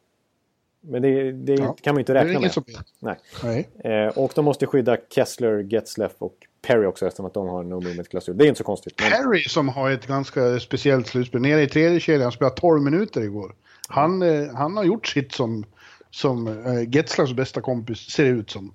Men 0.88 1.02
det, 1.02 1.32
det 1.32 1.52
Ja. 1.54 1.76
kan 1.82 1.94
man 1.94 1.98
ju 1.98 2.00
inte 2.02 2.14
räkna 2.14 2.40
med. 2.40 2.52
Nej. 2.98 3.16
Nej. 3.44 3.68
Eh, 3.84 4.18
och 4.18 4.32
de 4.34 4.44
måste 4.44 4.66
skydda 4.66 4.96
Kessler, 5.10 5.58
Getzleff 5.62 6.12
och 6.18 6.34
Perry 6.66 6.86
också 6.86 7.06
eftersom 7.06 7.26
att 7.26 7.34
de 7.34 7.48
har 7.48 7.60
en 7.60 7.68
no 7.68 7.74
movement-klausul. 7.74 8.36
Det 8.38 8.44
är 8.44 8.48
inte 8.48 8.58
så 8.58 8.64
konstigt. 8.64 8.94
Men, 9.00 9.10
Perry 9.10 9.42
som 9.42 9.68
har 9.68 9.90
ett 9.90 10.06
ganska 10.06 10.60
speciellt 10.60 11.06
slutspel, 11.06 11.40
nere 11.40 11.62
i 11.62 11.68
tredje 11.68 12.00
kedjan, 12.00 12.22
han 12.22 12.32
spelade 12.32 12.56
12 12.56 12.82
minuter 12.82 13.20
igår. 13.20 13.54
Han, 13.88 14.22
eh, 14.22 14.54
han 14.54 14.76
har 14.76 14.84
gjort 14.84 15.06
sitt 15.06 15.32
som, 15.32 15.64
som 16.10 16.46
eh, 16.48 16.88
Getzlavs 16.90 17.32
bästa 17.32 17.60
kompis 17.60 17.98
ser 17.98 18.24
ut 18.24 18.50
som. 18.50 18.74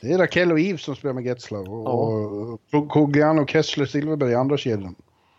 Det 0.00 0.12
är 0.12 0.18
Rakell 0.18 0.52
och 0.52 0.58
Yves 0.60 0.82
som 0.82 0.96
spelar 0.96 1.14
med 1.14 1.24
Getzlav 1.24 1.68
och, 1.68 2.52
och 2.72 2.88
Cogliano 2.88 3.42
och 3.42 3.50
Kessler 3.50 3.86
Silverberg 3.86 4.30
i 4.30 4.34
andra 4.34 4.56
kedjan. 4.56 4.94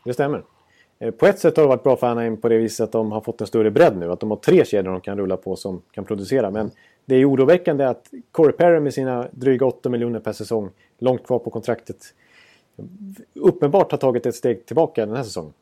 det 0.06 0.14
stämmer. 0.14 0.44
Eh, 1.00 1.12
på 1.12 1.26
ett 1.28 1.40
sätt 1.40 1.58
har 1.58 1.64
det 1.64 1.70
varit 1.70 1.84
bra 1.84 1.98
för 1.98 2.08
Anaheim 2.08 2.38
på 2.38 2.50
det 2.50 2.58
viset 2.58 2.84
att 2.84 2.92
de 2.92 3.12
har 3.12 3.22
fått 3.22 3.42
en 3.42 3.48
större 3.48 3.72
bredd 3.72 3.98
nu. 3.98 4.12
Att 4.12 4.20
de 4.20 4.30
har 4.30 4.38
tre 4.38 4.66
kedjor 4.66 4.92
de 4.92 5.02
kan 5.02 5.18
rulla 5.18 5.38
på 5.38 5.56
som 5.56 5.82
kan 5.92 6.06
producera. 6.06 6.52
Men 6.52 6.72
det 7.06 7.16
är 7.16 7.30
oroväckande 7.30 7.86
att 7.86 8.08
Corey 8.32 8.52
Perry 8.52 8.80
med 8.80 8.94
sina 8.94 9.28
dryga 9.32 9.66
8 9.66 9.90
miljoner 9.90 10.20
per 10.20 10.34
säsong, 10.34 10.70
långt 11.00 11.26
kvar 11.26 11.40
på 11.40 11.50
kontraktet, 11.50 12.14
uppenbart 13.34 13.92
har 13.92 13.98
tagit 13.98 14.26
ett 14.26 14.36
steg 14.36 14.66
tillbaka 14.66 15.06
den 15.06 15.16
här 15.16 15.24
säsongen. 15.24 15.54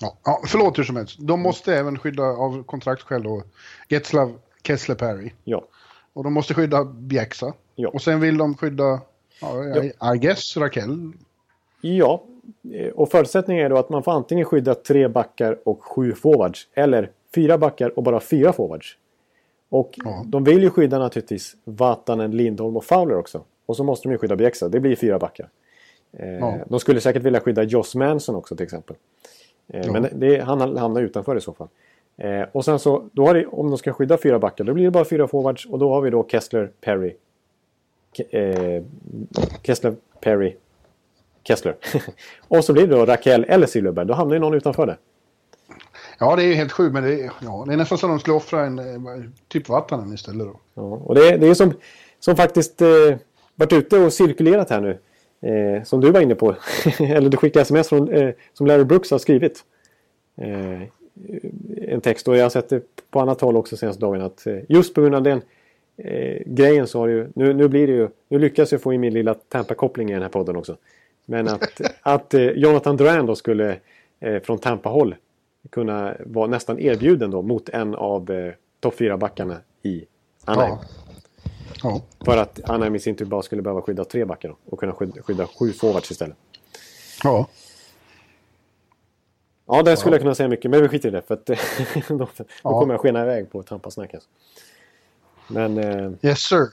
Ja, 0.00 0.16
ja, 0.24 0.42
förlåt 0.46 0.78
hur 0.78 0.84
som 0.84 0.96
helst. 0.96 1.16
De 1.20 1.40
måste 1.40 1.76
även 1.76 1.98
skydda 1.98 2.22
av 2.22 2.62
kontraktsskäl 2.62 3.22
då 3.22 3.42
Getzlav, 3.88 4.38
Kessler, 4.62 4.94
Perry. 4.94 5.32
Ja, 5.44 5.64
Och 6.12 6.24
de 6.24 6.32
måste 6.32 6.54
skydda 6.54 6.84
Bjäxa. 6.84 7.52
Ja. 7.74 7.88
Och 7.88 8.02
sen 8.02 8.20
vill 8.20 8.36
de 8.36 8.56
skydda, 8.56 9.00
ja, 9.40 9.64
I, 9.82 9.92
I 10.14 10.18
guess, 10.18 10.56
Rakell. 10.56 11.12
Ja, 11.80 12.22
och 12.94 13.10
förutsättningen 13.10 13.64
är 13.64 13.70
då 13.70 13.76
att 13.76 13.88
man 13.88 14.02
får 14.02 14.12
antingen 14.12 14.44
skydda 14.44 14.74
tre 14.74 15.08
backar 15.08 15.58
och 15.64 15.82
sju 15.84 16.12
forwards. 16.12 16.68
Eller 16.74 17.10
fyra 17.34 17.58
backar 17.58 17.98
och 17.98 18.02
bara 18.02 18.20
fyra 18.20 18.52
forwards. 18.52 18.96
Och 19.68 19.98
Ja. 20.04 20.22
de 20.26 20.44
vill 20.44 20.62
ju 20.62 20.70
skydda 20.70 20.98
naturligtvis 20.98 21.56
Vatanen, 21.64 22.30
Lindholm 22.30 22.76
och 22.76 22.84
Fowler 22.84 23.16
också. 23.18 23.42
Och 23.66 23.76
så 23.76 23.84
måste 23.84 24.08
de 24.08 24.12
ju 24.12 24.18
skydda 24.18 24.36
Bjäxa. 24.36 24.68
Det 24.68 24.80
blir 24.80 24.96
fyra 24.96 25.18
backar. 25.18 25.48
Eh, 26.12 26.28
Ja. 26.38 26.58
De 26.68 26.80
skulle 26.80 27.00
säkert 27.00 27.22
vilja 27.22 27.40
skydda 27.40 27.62
Joss 27.62 27.94
Manson 27.94 28.34
också 28.36 28.56
till 28.56 28.64
exempel. 28.64 28.96
Eh, 29.68 29.86
Ja. 29.86 29.92
Men 29.92 30.06
det, 30.12 30.38
han 30.38 30.76
hamnar 30.76 31.00
utanför 31.02 31.36
i 31.36 31.40
så 31.40 31.52
fall. 31.52 31.68
Eh, 32.16 32.42
och 32.52 32.64
sen 32.64 32.78
så, 32.78 33.02
då 33.12 33.26
har 33.26 33.34
det, 33.34 33.46
om 33.46 33.68
de 33.68 33.78
ska 33.78 33.92
skydda 33.92 34.18
fyra 34.18 34.38
backar, 34.38 34.64
då 34.64 34.74
blir 34.74 34.84
det 34.84 34.90
bara 34.90 35.04
fyra 35.04 35.26
forwards. 35.28 35.66
Och 35.66 35.78
då 35.78 35.88
har 35.94 36.00
vi 36.00 36.10
då 36.10 36.26
Kessler, 36.28 36.70
Perry, 36.80 37.14
Ke- 38.16 38.76
eh, 38.76 38.82
Kessler, 39.62 39.94
Perry, 40.20 40.56
Kessler. 41.44 41.76
och 42.48 42.64
så 42.64 42.72
blir 42.72 42.86
det 42.86 42.96
då 42.96 43.06
Raquel 43.06 43.44
eller 43.48 43.66
Silverberg. 43.66 44.06
Då 44.06 44.14
hamnar 44.14 44.34
ju 44.34 44.40
någon 44.40 44.54
utanför 44.54 44.86
det. 44.86 44.96
Ja, 46.18 46.36
det 46.36 46.42
är 46.42 46.46
ju 46.46 46.54
helt 46.54 46.72
sjukt, 46.72 46.92
men 46.92 47.02
det 47.02 47.20
är, 47.20 47.32
ja, 47.40 47.64
det 47.66 47.72
är 47.72 47.76
nästan 47.76 47.96
att 47.96 48.02
de 48.02 48.18
skulle 48.18 48.36
offra 48.36 48.60
en 48.60 48.78
eh, 48.78 48.84
typ 49.48 49.68
Vatanen 49.68 50.12
istället 50.12 50.46
då. 50.46 50.60
Ja, 50.74 50.82
och 50.82 51.14
det, 51.14 51.36
det 51.36 51.48
är 51.48 51.54
som, 51.54 51.72
som 52.20 52.36
faktiskt 52.36 52.82
eh, 52.82 52.88
varit 53.54 53.72
ute 53.72 53.98
och 53.98 54.12
cirkulerat 54.12 54.70
här 54.70 54.80
nu. 54.80 54.98
Eh, 55.42 55.82
som 55.82 56.00
du 56.00 56.10
var 56.10 56.20
inne 56.20 56.34
på. 56.34 56.56
eller 56.98 57.28
du 57.28 57.36
skickade 57.36 57.62
sms 57.62 57.88
från, 57.88 58.12
eh, 58.12 58.34
som 58.52 58.66
Larry 58.66 58.84
Brooks 58.84 59.10
har 59.10 59.18
skrivit. 59.18 59.64
Eh, 60.36 60.82
en 61.88 62.00
text 62.00 62.28
och 62.28 62.36
jag 62.36 62.42
har 62.42 62.50
sett 62.50 62.68
det 62.68 62.82
på 63.10 63.20
annat 63.20 63.40
håll 63.40 63.56
också 63.56 63.76
senaste 63.76 64.00
dagen. 64.00 64.20
Att 64.20 64.46
eh, 64.46 64.58
just 64.68 64.94
på 64.94 65.00
grund 65.00 65.14
av 65.14 65.22
den 65.22 65.42
eh, 65.96 66.42
grejen 66.46 66.86
så 66.86 66.98
har 66.98 67.08
det 67.08 67.14
ju, 67.14 67.28
nu, 67.34 67.54
nu 67.54 67.68
blir 67.68 67.86
det 67.86 67.92
ju, 67.92 68.08
nu 68.28 68.38
lyckas 68.38 68.72
jag 68.72 68.82
få 68.82 68.92
in 68.92 69.00
min 69.00 69.14
lilla 69.14 69.34
Tampa-koppling 69.34 70.10
i 70.10 70.12
den 70.12 70.22
här 70.22 70.28
podden 70.28 70.56
också. 70.56 70.76
Men 71.32 71.48
att, 71.48 71.80
att 72.02 72.34
eh, 72.34 72.40
Jonathan 72.42 72.96
Duran 72.96 73.26
då 73.26 73.34
skulle 73.36 73.78
eh, 74.20 74.42
från 74.42 74.58
Tampa-håll 74.58 75.14
kunna 75.70 76.14
vara 76.26 76.46
nästan 76.46 76.78
erbjuden 76.78 77.30
då 77.30 77.42
mot 77.42 77.68
en 77.68 77.94
av 77.94 78.30
eh, 78.30 78.52
topp 78.80 78.94
4-backarna 78.98 79.56
i 79.82 80.04
Anaheim. 80.44 80.74
Ja. 80.74 80.80
Ja. 81.82 82.00
För 82.24 82.36
att 82.36 82.70
Anaheim 82.70 82.94
i 82.94 83.00
sin 83.00 83.16
tur 83.16 83.24
bara 83.24 83.42
skulle 83.42 83.62
behöva 83.62 83.82
skydda 83.82 84.04
tre 84.04 84.24
backar 84.24 84.48
då, 84.48 84.56
och 84.64 84.78
kunna 84.80 84.92
skydda, 84.92 85.22
skydda 85.22 85.46
sju 85.46 85.72
forwards 85.72 86.10
istället. 86.10 86.36
ja. 87.24 87.46
Ja, 89.66 89.82
där 89.82 89.96
skulle 89.96 90.14
jag 90.14 90.22
kunna 90.22 90.34
säga 90.34 90.48
mycket, 90.48 90.70
men 90.70 90.82
vi 90.82 90.88
skiter 90.88 91.08
i 91.08 91.12
det. 91.12 91.22
För 91.22 91.34
att 91.34 91.46
då, 91.46 91.54
då 92.18 92.28
Ja. 92.62 92.80
kommer 92.80 92.94
jag 92.94 93.00
skena 93.00 93.22
iväg 93.22 93.50
på 93.50 93.62
Tampa-snack. 93.62 94.14
Alltså. 94.14 94.28
Men 95.48 95.78
eh, 95.78 96.10
Yes 96.22 96.38
sir. 96.40 96.66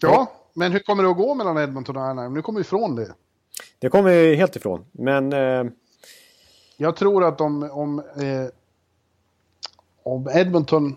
Ja, 0.00 0.32
men 0.54 0.72
hur 0.72 0.78
kommer 0.78 1.02
det 1.02 1.10
att 1.10 1.16
gå 1.16 1.34
mellan 1.34 1.58
Edmonton 1.58 1.96
och 1.96 2.02
Anaheim? 2.02 2.34
Nu 2.34 2.42
kommer 2.42 2.58
vi 2.58 2.60
ifrån 2.60 2.96
det. 2.96 3.14
Det 3.78 3.88
kommer 3.88 4.10
vi 4.10 4.34
helt 4.34 4.56
ifrån. 4.56 4.84
Men 4.92 5.32
eh, 5.32 5.64
Jag 6.76 6.96
tror 6.96 7.24
att 7.24 7.40
om, 7.40 7.70
om, 7.72 7.98
eh, 7.98 8.48
om 10.02 10.28
Edmonton... 10.34 10.96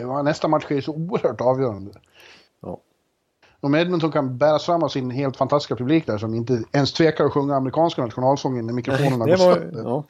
Ja, 0.00 0.22
nästa 0.22 0.48
match 0.48 0.66
är 0.68 0.80
så 0.80 0.92
oerhört 0.92 1.40
avgörande. 1.40 1.90
ja, 2.60 2.80
Om 3.60 3.74
Edmonton 3.74 4.12
kan 4.12 4.38
bäras 4.38 4.64
fram 4.66 4.82
av 4.82 4.88
sin 4.88 5.10
helt 5.10 5.36
fantastiska 5.36 5.76
publik 5.76 6.06
där 6.06 6.18
som 6.18 6.34
inte 6.34 6.62
ens 6.72 6.92
tvekar 6.92 7.24
att 7.24 7.32
sjunga 7.32 7.56
amerikanska 7.56 8.02
nationalsången 8.02 8.66
när 8.66 8.72
mikrofonerna 8.72 9.26
går 9.26 9.36
sönder. 9.36 9.82
Ja, 9.82 10.04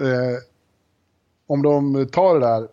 Eh, 0.00 0.38
om 1.46 1.62
de 1.62 2.06
tar 2.12 2.34
det 2.34 2.40
där, 2.46 2.68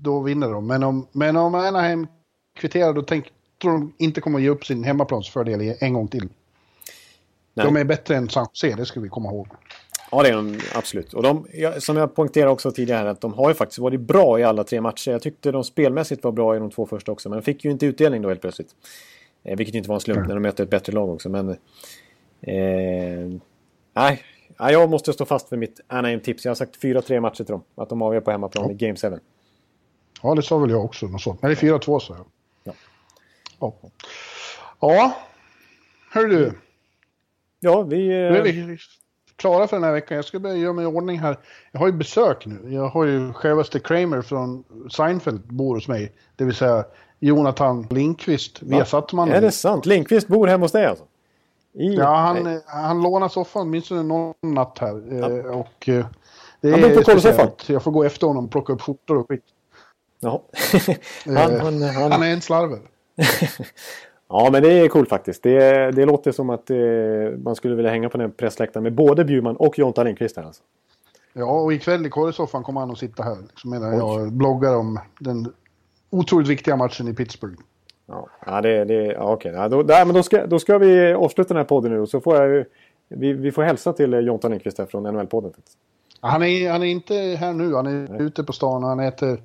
då 0.00 0.20
vinner 0.20 0.50
de. 0.50 0.66
Men 0.66 0.82
om, 0.82 1.06
men 1.12 1.36
om 1.36 1.54
Anaheim 1.54 2.06
kvitterar, 2.54 2.92
då 2.92 3.02
tänk, 3.02 3.32
tror 3.62 3.72
de 3.72 3.94
inte 3.98 4.20
kommer 4.20 4.38
att 4.38 4.42
ge 4.42 4.48
upp 4.48 4.64
sin 4.64 4.84
hemmaplansfördel 4.84 5.76
en 5.80 5.94
gång 5.94 6.08
till. 6.08 6.28
Nej. 7.54 7.66
De 7.66 7.76
är 7.76 7.84
bättre 7.84 8.16
än 8.16 8.28
San 8.28 8.46
Jose, 8.52 8.76
det 8.76 8.86
ska 8.86 9.00
vi 9.00 9.08
komma 9.08 9.30
ihåg. 9.30 9.48
ja, 10.10 10.22
det 10.22 10.28
är 10.28 10.32
de 10.32 10.60
absolut. 10.74 11.14
Och 11.14 11.22
de, 11.22 11.46
ja, 11.52 11.80
som 11.80 11.96
jag 11.96 12.14
poängterade 12.14 12.50
också 12.50 12.72
tidigare, 12.72 13.10
att 13.10 13.20
de 13.20 13.34
har 13.34 13.48
ju 13.48 13.54
faktiskt 13.54 13.78
varit 13.78 14.00
bra 14.00 14.38
i 14.38 14.44
alla 14.44 14.64
tre 14.64 14.80
matcher. 14.80 15.10
Jag 15.10 15.22
tyckte 15.22 15.50
de 15.50 15.64
spelmässigt 15.64 16.24
var 16.24 16.32
bra 16.32 16.56
i 16.56 16.58
de 16.58 16.70
två 16.70 16.86
första 16.86 17.12
också, 17.12 17.28
men 17.28 17.38
de 17.38 17.42
fick 17.42 17.64
ju 17.64 17.70
inte 17.70 17.86
utdelning 17.86 18.22
då 18.22 18.28
helt 18.28 18.40
plötsligt. 18.40 18.74
Eh, 19.44 19.56
vilket 19.56 19.74
inte 19.74 19.88
var 19.88 19.96
en 19.96 20.00
slump 20.00 20.28
när 20.28 20.34
de 20.34 20.40
mötte 20.40 20.62
ett 20.62 20.70
bättre 20.70 20.92
lag 20.92 21.10
också. 21.10 21.28
Men, 21.28 21.48
eh, 22.40 23.40
nej, 23.94 24.22
Ja, 24.58 24.70
jag 24.70 24.90
måste 24.90 25.12
stå 25.12 25.24
fast 25.24 25.48
för 25.48 25.56
mitt 25.56 25.80
Anaheim-tips. 25.88 26.44
Jag 26.44 26.50
har 26.50 26.54
sagt 26.54 26.76
4-3 26.82 27.20
matcher 27.20 27.44
till 27.44 27.52
dem. 27.52 27.62
Att 27.74 27.88
de 27.88 28.02
avgör 28.02 28.20
på 28.20 28.30
hemmaplan 28.30 28.70
i 28.70 28.74
Game 28.74 28.96
7. 28.96 29.18
Ja, 30.22 30.34
det 30.34 30.42
sa 30.42 30.58
väl 30.58 30.70
jag 30.70 30.84
också. 30.84 31.06
Något 31.06 31.22
sånt. 31.22 31.42
Nej, 31.42 31.54
det 31.54 31.66
är 31.66 31.78
4-2 31.78 31.98
sa 31.98 32.16
jag. 32.16 32.26
Ja. 32.64 32.72
Ja. 33.60 33.74
Ja. 34.80 35.16
Hör 36.10 36.24
du. 36.24 36.52
Ja, 37.64 37.82
vi... 37.82 38.08
Nu 38.08 38.26
är 38.26 38.36
Eh, 38.36 38.42
vi 38.42 38.78
klara 39.36 39.66
för 39.68 39.76
den 39.76 39.84
här 39.84 39.92
veckan. 39.92 40.16
Jag 40.16 40.24
ska 40.24 40.38
börja 40.38 40.56
göra 40.56 40.72
mig 40.72 40.82
i 40.84 40.86
ordning 40.86 41.18
här. 41.18 41.38
Jag 41.72 41.80
har 41.80 41.86
ju 41.86 41.92
besök 41.92 42.46
nu. 42.46 42.74
Jag 42.74 42.88
har 42.88 43.04
ju 43.04 43.32
självaste 43.32 43.80
Kramer 43.80 44.22
från 44.22 44.64
Seinfeld 44.90 45.40
bor 45.46 45.74
hos 45.74 45.88
mig. 45.88 46.12
Det 46.36 46.44
vill 46.44 46.54
säga 46.54 46.84
Jonathan 47.20 47.86
Lindqvist, 47.90 48.62
via 48.62 48.84
Sattmannen. 48.84 49.34
är 49.34 49.40
det 49.40 49.50
sant? 49.50 49.86
Lindqvist 49.86 50.28
bor 50.28 50.46
hemma 50.46 50.64
hos 50.64 50.72
dig 50.72 50.86
alltså? 50.86 51.04
I, 51.74 51.94
Ja, 51.94 52.14
han, 52.16 52.42
Nej. 52.42 52.54
eh, 52.54 52.60
han 52.66 53.02
lånar 53.02 53.28
soffan 53.28 53.62
åtminstone 53.62 54.02
någon 54.02 54.34
natt 54.42 54.78
här. 54.80 55.22
Eh, 55.22 55.58
Och 55.58 55.88
eh, 55.88 56.06
det 56.60 56.70
Han 56.70 56.80
bor 56.80 56.94
på 57.02 57.02
speciellt. 57.20 57.68
Jag 57.68 57.82
får 57.82 57.90
gå 57.90 58.04
efter 58.04 58.26
honom 58.26 58.44
och 58.44 58.50
plocka 58.50 58.72
upp 58.72 58.82
skjortor 58.82 59.18
och 59.18 59.28
skit. 59.28 59.44
Eh, 60.24 60.38
han, 61.26 61.60
han, 61.60 61.82
han, 61.82 62.12
Han 62.12 62.22
är 62.22 62.32
en 62.32 62.40
slarver. 62.40 62.80
Ja, 64.32 64.48
men 64.52 64.62
det 64.62 64.72
är 64.72 64.88
coolt 64.88 65.08
faktiskt. 65.08 65.42
Det, 65.42 65.90
det 65.90 66.04
låter 66.04 66.32
som 66.32 66.50
att 66.50 66.70
eh, 66.70 66.76
man 67.44 67.56
skulle 67.56 67.74
vilja 67.74 67.90
hänga 67.90 68.08
på 68.08 68.18
den 68.18 68.32
pressläktaren 68.32 68.82
med 68.82 68.94
både 68.94 69.24
Bjurman 69.24 69.56
och 69.56 69.78
Jonta 69.78 70.02
Lindqvist 70.02 70.36
här 70.36 70.44
alltså. 70.44 70.62
Ja, 71.32 71.60
och 71.60 71.72
ikväll 71.72 72.06
i 72.06 72.10
korrsoffan 72.10 72.62
kommer 72.62 72.80
han 72.80 72.90
att 72.90 72.98
sitta 72.98 73.22
här. 73.22 73.36
Liksom, 73.48 73.70
medan 73.70 73.96
jag 73.96 74.32
bloggar 74.32 74.76
om 74.76 74.98
den 75.18 75.52
otroligt 76.10 76.48
viktiga 76.48 76.76
matchen 76.76 77.08
i 77.08 77.14
Pittsburgh. 77.14 77.62
Ja, 78.06 78.28
ja 78.46 78.60
det, 78.60 78.84
det, 78.84 78.94
ja, 78.94 79.32
okej. 79.32 79.52
Ja, 79.52 79.68
då, 79.68 79.82
nej, 79.86 80.06
men 80.06 80.14
då, 80.14 80.22
ska, 80.22 80.46
då 80.46 80.58
ska 80.58 80.78
vi 80.78 81.12
avsluta 81.12 81.48
den 81.48 81.56
här 81.56 81.64
podden 81.64 81.92
nu 81.92 82.00
och 82.00 82.08
så 82.08 82.20
får 82.20 82.36
jag 82.36 82.64
vi, 83.08 83.32
vi 83.32 83.52
får 83.52 83.62
hälsa 83.62 83.92
till 83.92 84.14
eh, 84.14 84.20
Jonta 84.20 84.48
Lindqvist 84.48 84.78
här 84.78 84.86
från 84.86 85.06
NHL-podden. 85.06 85.52
Han 86.20 86.42
är, 86.42 86.70
han 86.70 86.82
är 86.82 86.86
inte 86.86 87.14
här 87.14 87.52
nu, 87.52 87.74
han 87.74 87.86
är 87.86 88.22
ute 88.22 88.44
på 88.44 88.52
stan 88.52 88.84
och 88.84 88.88
han 88.88 89.00
äter 89.00 89.42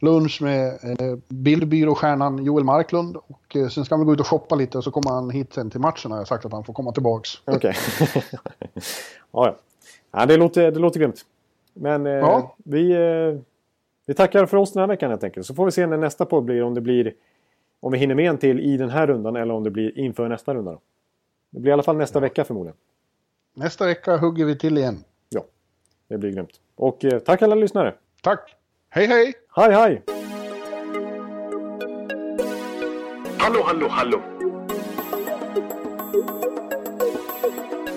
lunch 0.00 0.42
med 0.42 0.78
eh, 1.00 1.16
bildbyråstjärnan 1.28 2.44
Joel 2.44 2.64
Marklund. 2.64 3.16
Och 3.16 3.56
eh, 3.56 3.68
sen 3.68 3.84
ska 3.84 3.96
han 3.96 4.06
gå 4.06 4.12
ut 4.12 4.20
och 4.20 4.26
shoppa 4.26 4.54
lite 4.54 4.78
och 4.78 4.84
så 4.84 4.90
kommer 4.90 5.10
han 5.10 5.30
hit 5.30 5.52
sen 5.52 5.70
till 5.70 5.80
matchen 5.80 6.10
har 6.10 6.18
jag 6.18 6.28
sagt 6.28 6.44
att 6.44 6.52
han 6.52 6.64
får 6.64 6.72
komma 6.72 6.92
tillbaks. 6.92 7.30
Okej. 7.44 7.74
ja, 8.74 8.80
ja. 9.32 9.56
ja 10.10 10.26
det, 10.26 10.36
låter, 10.36 10.70
det 10.70 10.78
låter 10.80 11.00
grymt. 11.00 11.24
Men 11.74 12.06
eh, 12.06 12.12
Ja. 12.12 12.56
vi, 12.64 12.92
eh, 12.92 13.40
vi 14.06 14.14
tackar 14.14 14.46
för 14.46 14.56
oss 14.56 14.72
den 14.72 14.80
här 14.80 14.88
veckan 14.88 15.10
helt 15.10 15.24
enkelt. 15.24 15.46
Så 15.46 15.54
får 15.54 15.64
vi 15.64 15.70
se 15.72 15.86
när 15.86 15.96
nästa 15.96 16.24
podd 16.24 16.44
blir. 16.44 16.62
Om 16.62 16.74
det 16.74 16.80
blir 16.80 17.14
om 17.80 17.92
vi 17.92 17.98
hinner 17.98 18.14
med 18.14 18.30
en 18.30 18.38
till 18.38 18.60
i 18.60 18.76
den 18.76 18.90
här 18.90 19.06
rundan 19.06 19.36
eller 19.36 19.54
om 19.54 19.64
det 19.64 19.70
blir 19.70 19.98
inför 19.98 20.28
nästa 20.28 20.54
runda. 20.54 20.70
Då. 20.72 20.80
Det 21.50 21.60
blir 21.60 21.70
i 21.70 21.72
alla 21.72 21.82
fall 21.82 21.96
nästa 21.96 22.20
vecka 22.20 22.44
förmodligen. 22.44 22.76
Nästa 23.54 23.86
vecka 23.86 24.16
hugger 24.16 24.44
vi 24.44 24.58
till 24.58 24.78
igen. 24.78 25.04
Ja, 25.28 25.44
det 26.08 26.18
blir 26.18 26.30
grymt. 26.30 26.60
Och 26.76 27.04
eh, 27.04 27.18
tack 27.18 27.42
alla 27.42 27.54
lyssnare. 27.54 27.94
Tack! 28.22 28.56
Hej 28.88 29.06
hej! 29.06 29.34
Hej 29.58 29.72
hej! 29.72 30.02
Hallå, 33.38 33.62
hallå, 33.66 33.88
hallå. 33.88 34.20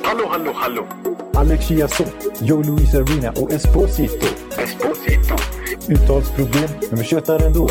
Hallå, 0.04 0.28
hallå, 0.30 0.52
hallå. 0.56 0.88
Alex 1.34 1.68
Chiazot, 1.68 2.14
Joe 2.40 2.64
Luis 2.64 2.96
Arena 2.96 3.32
och 3.32 3.52
Esposito. 3.52 4.28
Esposito. 4.58 5.36
Uttalsproblem, 5.90 6.70
men 6.90 7.00
vi 7.00 7.04
tjötar 7.06 7.46
ändå. 7.46 7.68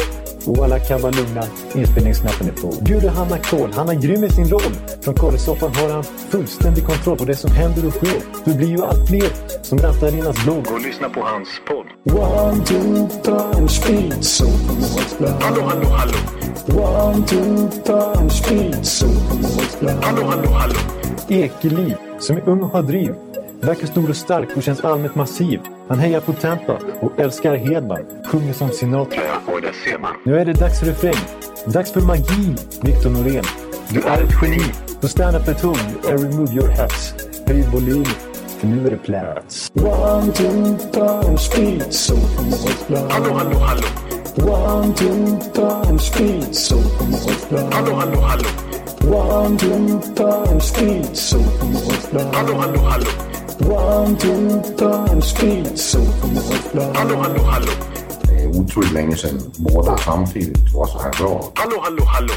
Och 0.46 0.64
alla 0.64 0.78
kan 0.78 1.00
vara 1.00 1.12
lugna, 1.12 1.42
inspelningsknappen 1.74 2.48
är 2.48 2.52
på. 2.52 2.84
Bjuder 2.84 3.08
Hanna 3.08 3.38
Kohl, 3.38 3.72
han 3.72 3.88
är 3.88 3.94
grym 3.94 4.24
i 4.24 4.30
sin 4.30 4.48
roll. 4.48 4.72
Från 5.00 5.14
korrespondenten 5.14 5.82
har 5.82 5.90
han 5.90 6.04
fullständig 6.04 6.86
kontroll 6.86 7.18
på 7.18 7.24
det 7.24 7.36
som 7.36 7.50
händer 7.50 7.86
och 7.86 7.92
sker. 7.92 8.22
Det 8.44 8.54
blir 8.56 8.68
ju 8.68 8.82
allt 8.84 9.08
fler 9.08 9.30
som 9.62 9.78
rattar 9.78 10.14
in 10.14 10.22
hans 10.22 10.44
blogg. 10.44 10.64
Gå 10.64 10.74
och 10.74 10.80
lyssna 10.80 11.08
på 11.08 11.20
hans 11.20 11.48
podd. 11.68 11.86
One, 12.18 12.64
two, 12.64 13.08
punch, 13.24 13.70
speed, 13.70 14.24
so 14.24 14.46
Hallå, 15.40 15.62
hallå, 15.62 15.88
hallå. 15.88 16.18
One, 16.68 17.26
two, 17.26 17.68
punch, 17.84 18.32
speed, 18.32 18.86
so 18.86 19.06
Hallå, 20.02 20.24
hallå, 20.24 20.50
hallå. 20.50 20.74
Ekeliv, 21.28 21.96
som 22.18 22.36
är 22.36 22.48
ung 22.48 22.62
och 22.62 22.68
har 22.68 22.82
driv. 22.82 23.14
Verkar 23.60 23.86
stor 23.86 24.10
och 24.10 24.16
stark 24.16 24.56
och 24.56 24.62
känns 24.62 24.80
allmänt 24.80 25.14
massiv. 25.14 25.60
Han 25.90 25.98
hejar 25.98 26.20
på 26.20 26.32
Tampa 26.32 26.78
och 27.00 27.20
älskar 27.20 27.56
Hedman. 27.56 28.06
Sjunger 28.24 28.52
som 28.52 28.70
Sinatra. 28.70 29.22
Och 29.46 29.60
det 29.60 29.72
ser 29.84 29.98
man. 29.98 30.12
Nu 30.24 30.38
är 30.38 30.44
det 30.44 30.52
dags 30.52 30.80
för 30.80 30.86
refräng. 30.86 31.20
Dags 31.66 31.92
för 31.92 32.00
magi, 32.00 32.56
Victor 32.82 33.10
Norén. 33.10 33.44
Du 33.88 34.00
är 34.00 34.22
ett 34.22 34.34
geni. 34.42 34.72
Så 35.00 35.08
stand 35.08 35.36
up 35.36 35.48
at 35.48 35.60
home 35.60 35.78
and 36.08 36.20
remove 36.20 36.52
your 36.52 36.68
hats. 36.68 37.14
Höj 37.46 37.62
volym, 37.72 38.04
för 38.58 38.66
nu 38.66 38.86
är 38.86 38.90
det 38.90 38.96
plats. 38.96 39.72
One, 39.74 40.32
two, 40.32 40.76
punch, 40.92 41.40
speed, 41.40 41.92
so 41.92 42.16
Hallå, 43.10 43.34
hallå, 43.34 43.58
hallå. 43.58 43.82
One, 44.36 44.94
two, 44.94 45.38
punch, 45.54 46.00
speed, 46.00 46.54
so 46.54 46.76
Hallå, 47.72 47.94
hallå, 47.94 48.20
hallå. 48.20 48.48
One, 49.16 49.58
two, 49.58 50.00
punch, 50.16 50.62
speed, 50.62 51.16
so 51.16 51.38
Hallå, 52.32 52.54
hallå, 52.54 52.78
hallå. 52.80 53.29
One, 53.60 54.16
two, 54.16 54.62
punch, 54.78 55.24
speed, 55.24 55.78
so 55.78 55.98
Hallå, 56.94 57.16
hallå, 57.16 57.42
hallå. 57.42 57.72
Det 58.22 58.42
är 58.42 58.48
otroligt 58.60 58.92
länge 58.92 59.16
sedan 59.16 59.40
båda 59.58 59.96
samtidigt 59.98 60.72
var 60.74 60.86
så 60.86 60.98
här 60.98 61.10
bra. 61.18 61.52
Hallå, 61.54 61.76
hallå, 61.82 62.04
hallå. 62.04 62.32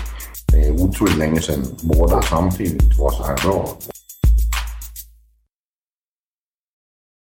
Det 0.48 0.68
är 0.68 0.72
otroligt 0.72 1.18
länge 1.18 1.42
sedan 1.42 1.66
båda 1.82 2.22
samtidigt 2.22 3.00
var 3.00 3.12
så 3.12 3.24
här 3.24 3.38
bra. 3.44 3.78